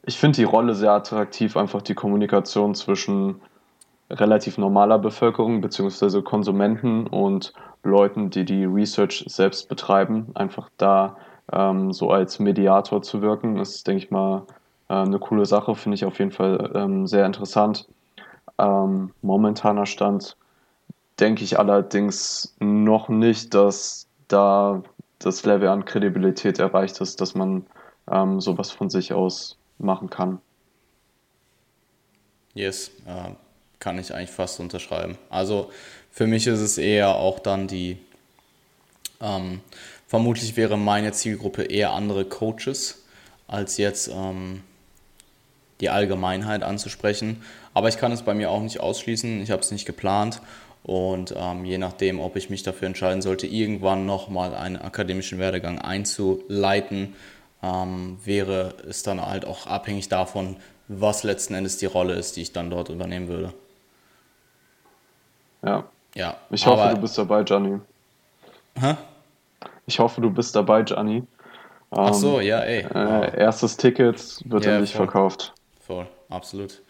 ich 0.04 0.18
finde 0.18 0.36
die 0.36 0.44
Rolle 0.44 0.74
sehr 0.74 0.92
attraktiv, 0.92 1.56
einfach 1.56 1.80
die 1.82 1.94
Kommunikation 1.94 2.74
zwischen 2.74 3.40
relativ 4.10 4.58
normaler 4.58 4.98
Bevölkerung 4.98 5.60
beziehungsweise 5.60 6.22
Konsumenten 6.22 7.06
und 7.06 7.52
Leuten, 7.82 8.30
die 8.30 8.44
die 8.44 8.64
Research 8.64 9.24
selbst 9.28 9.68
betreiben, 9.68 10.30
einfach 10.34 10.70
da 10.76 11.16
ähm, 11.52 11.92
so 11.92 12.10
als 12.10 12.38
Mediator 12.38 13.02
zu 13.02 13.22
wirken, 13.22 13.58
ist, 13.58 13.86
denke 13.86 14.04
ich 14.04 14.10
mal, 14.10 14.46
äh, 14.88 14.94
eine 14.94 15.18
coole 15.18 15.46
Sache, 15.46 15.74
finde 15.74 15.96
ich 15.96 16.04
auf 16.04 16.18
jeden 16.18 16.32
Fall 16.32 16.72
ähm, 16.74 17.06
sehr 17.06 17.26
interessant. 17.26 17.88
Ähm, 18.58 19.12
momentaner 19.22 19.86
Stand 19.86 20.36
denke 21.18 21.44
ich 21.44 21.58
allerdings 21.58 22.54
noch 22.60 23.08
nicht, 23.08 23.54
dass 23.54 24.06
da 24.28 24.82
das 25.18 25.44
Level 25.44 25.68
an 25.68 25.84
Kredibilität 25.84 26.58
erreicht 26.58 27.00
ist, 27.00 27.20
dass 27.20 27.34
man 27.34 27.66
ähm, 28.10 28.40
sowas 28.40 28.70
von 28.70 28.90
sich 28.90 29.12
aus 29.12 29.56
machen 29.78 30.10
kann. 30.10 30.40
Yes, 32.54 32.90
uh, 33.06 33.34
kann 33.82 33.98
ich 33.98 34.14
eigentlich 34.14 34.30
fast 34.30 34.60
unterschreiben. 34.60 35.18
Also 35.28 35.70
für 36.12 36.28
mich 36.28 36.46
ist 36.46 36.60
es 36.60 36.78
eher 36.78 37.16
auch 37.16 37.40
dann 37.40 37.66
die, 37.66 37.98
ähm, 39.20 39.60
vermutlich 40.06 40.56
wäre 40.56 40.78
meine 40.78 41.10
Zielgruppe 41.10 41.64
eher 41.64 41.92
andere 41.92 42.24
Coaches, 42.24 43.02
als 43.48 43.78
jetzt 43.78 44.08
ähm, 44.08 44.62
die 45.80 45.90
Allgemeinheit 45.90 46.62
anzusprechen. 46.62 47.42
Aber 47.74 47.88
ich 47.88 47.98
kann 47.98 48.12
es 48.12 48.22
bei 48.22 48.34
mir 48.34 48.50
auch 48.50 48.62
nicht 48.62 48.78
ausschließen, 48.78 49.42
ich 49.42 49.50
habe 49.50 49.62
es 49.62 49.72
nicht 49.72 49.84
geplant. 49.84 50.40
Und 50.84 51.34
ähm, 51.36 51.64
je 51.64 51.78
nachdem, 51.78 52.20
ob 52.20 52.36
ich 52.36 52.50
mich 52.50 52.62
dafür 52.62 52.86
entscheiden 52.86 53.20
sollte, 53.20 53.48
irgendwann 53.48 54.06
nochmal 54.06 54.54
einen 54.54 54.76
akademischen 54.76 55.38
Werdegang 55.38 55.80
einzuleiten, 55.80 57.14
ähm, 57.64 58.18
wäre 58.24 58.74
es 58.88 59.02
dann 59.02 59.24
halt 59.24 59.44
auch 59.44 59.66
abhängig 59.66 60.08
davon, 60.08 60.56
was 60.86 61.24
letzten 61.24 61.54
Endes 61.54 61.78
die 61.78 61.86
Rolle 61.86 62.14
ist, 62.14 62.36
die 62.36 62.42
ich 62.42 62.52
dann 62.52 62.70
dort 62.70 62.88
übernehmen 62.90 63.26
würde. 63.26 63.52
Ja. 65.64 65.84
Ja. 66.14 66.36
Ich 66.50 66.66
hoffe, 66.66 66.94
du 66.94 67.00
bist 67.00 67.16
dabei, 67.16 67.40
Johnny. 67.42 67.78
Hä? 68.78 68.96
Ich 69.86 69.98
hoffe, 69.98 70.20
du 70.20 70.30
bist 70.30 70.54
dabei, 70.54 70.82
Gianni. 70.82 71.24
Ach 71.90 72.14
so, 72.14 72.40
ja, 72.40 72.60
ey. 72.60 72.86
Äh, 72.94 73.38
erstes 73.38 73.76
Ticket 73.76 74.38
wird 74.44 74.64
Ja, 74.64 74.72
ja, 74.72 74.80
nicht 74.80 74.94
verkauft. 74.94 75.52
Voll, 75.86 76.06
absolut. 76.30 76.80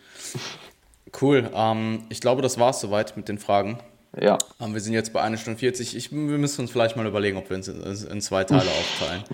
Cool, 1.21 1.51
ähm, 1.55 2.05
ich 2.09 2.21
glaube, 2.21 2.43
das 2.43 2.59
war 2.59 2.71
es 2.71 2.81
soweit 2.81 3.17
mit 3.17 3.29
den 3.29 3.39
Fragen. 3.39 3.79
Ja, 4.19 4.39
Ähm, 4.61 4.75
wir 4.75 4.81
sind 4.81 4.93
jetzt 4.93 5.13
bei 5.13 5.23
1 5.23 5.41
Stunde 5.41 5.59
40. 5.59 5.97
Ich, 5.97 6.13
wir 6.13 6.19
müssen 6.19 6.61
uns 6.61 6.71
vielleicht 6.71 6.97
mal 6.97 7.07
überlegen, 7.07 7.37
ob 7.39 7.49
wir 7.49 7.57
uns 7.57 7.67
in, 7.69 7.83
in 7.83 8.21
zwei 8.21 8.45
Teile 8.45 8.61
aufteilen. 8.71 9.25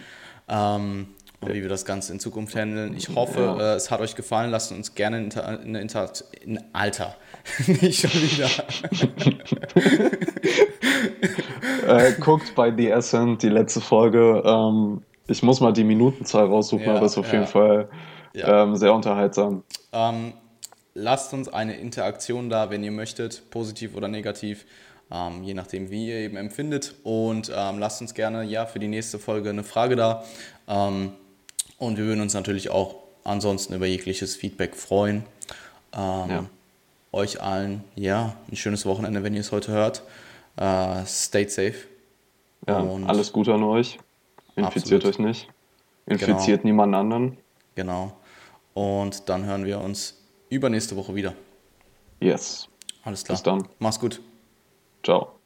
Ähm, 0.49 1.09
und 1.41 1.55
wie 1.55 1.63
wir 1.63 1.69
das 1.69 1.85
Ganze 1.85 2.13
in 2.13 2.21
Zukunft 2.21 2.55
handeln. 2.57 2.97
Ich 2.97 3.09
hoffe, 3.15 3.41
Ja. 3.41 3.73
äh, 3.73 3.77
es 3.77 3.91
hat 3.91 4.01
euch 4.01 4.15
gefallen. 4.17 4.51
Lasst 4.51 4.73
uns 4.73 4.95
gerne 4.95 5.19
in 5.19 5.25
Inter- 5.25 5.47
eine 5.47 5.81
Interaktion. 5.81 6.29
In 6.43 6.61
Alter. 6.73 7.15
Nicht 7.67 8.01
schon 8.01 8.11
wieder. 8.11 8.49
äh, 11.87 12.13
guckt 12.21 12.55
bei 12.55 12.75
The 12.75 12.93
Ascent 12.93 13.43
die 13.43 13.49
letzte 13.49 13.81
Folge. 13.81 14.43
Ähm, 14.45 15.03
ich 15.29 15.43
muss 15.43 15.61
mal 15.61 15.73
die 15.73 15.85
Minutenzahl 15.85 16.47
raussuchen, 16.47 16.87
Ja, 16.87 16.97
aber 16.97 17.07
ist 17.07 17.19
auf 17.19 17.27
ja. 17.29 17.35
jeden 17.35 17.47
Fall 17.47 17.89
ähm, 18.35 18.77
sehr 18.77 18.93
unterhaltsam. 18.95 19.63
Ähm, 19.93 20.33
lasst 20.95 21.33
uns 21.35 21.49
eine 21.49 21.77
Interaktion 21.77 22.49
da, 22.51 22.71
wenn 22.71 22.83
ihr 22.85 22.93
möchtet, 22.93 23.51
positiv 23.51 23.95
oder 23.97 24.09
negativ, 24.09 24.65
ähm, 25.11 25.43
je 25.43 25.55
nachdem, 25.55 25.91
wie 25.91 26.09
ihr 26.09 26.17
eben 26.17 26.37
empfindet. 26.37 26.95
Und 27.05 27.53
ähm, 27.55 27.79
lasst 27.79 28.01
uns 28.01 28.15
gerne 28.15 28.43
ja 28.45 28.67
für 28.67 28.79
die 28.79 28.89
nächste 28.89 29.19
Folge 29.19 29.51
eine 29.51 29.65
Frage 29.65 29.97
da. 29.97 30.25
Ähm, 30.67 31.13
und 31.79 31.97
wir 31.99 32.05
würden 32.05 32.21
uns 32.21 32.35
natürlich 32.35 32.71
auch 32.71 32.97
ansonsten 33.25 33.75
über 33.75 33.87
jegliches 33.87 34.37
Feedback 34.37 34.75
freuen. 34.77 35.25
Ähm, 35.93 36.31
Ja. 36.31 36.45
Euch 37.11 37.41
allen, 37.41 37.85
ja, 37.97 38.37
ein 38.51 38.57
schönes 38.57 38.85
Wochenende, 38.85 39.23
wenn 39.25 39.33
ihr 39.35 39.41
es 39.41 39.51
heute 39.51 39.73
hört. 39.73 40.03
Äh, 40.57 41.07
stay 41.07 41.49
safe. 41.49 41.75
Ja, 42.67 42.79
Und- 42.81 43.09
alles 43.09 43.33
Gute 43.33 43.55
an 43.55 43.63
euch. 43.63 43.99
Infiziert 44.57 45.03
Absolut. 45.03 45.05
euch 45.07 45.19
nicht. 45.19 45.49
Infiziert 46.07 46.65
niemanden 46.65 46.95
anderen. 46.95 47.39
Genau. 47.77 48.13
Und 48.75 49.29
dann 49.29 49.45
hören 49.47 49.65
wir 49.65 49.81
uns 49.81 50.21
übernächste 50.51 50.97
Woche 50.97 51.15
wieder. 51.15 51.33
Yes. 52.21 52.69
Alles 53.05 53.25
klar. 53.25 53.37
Bis 53.37 53.43
dann. 53.43 53.67
Mach's 53.79 53.99
gut. 54.01 54.21
Ciao. 55.03 55.38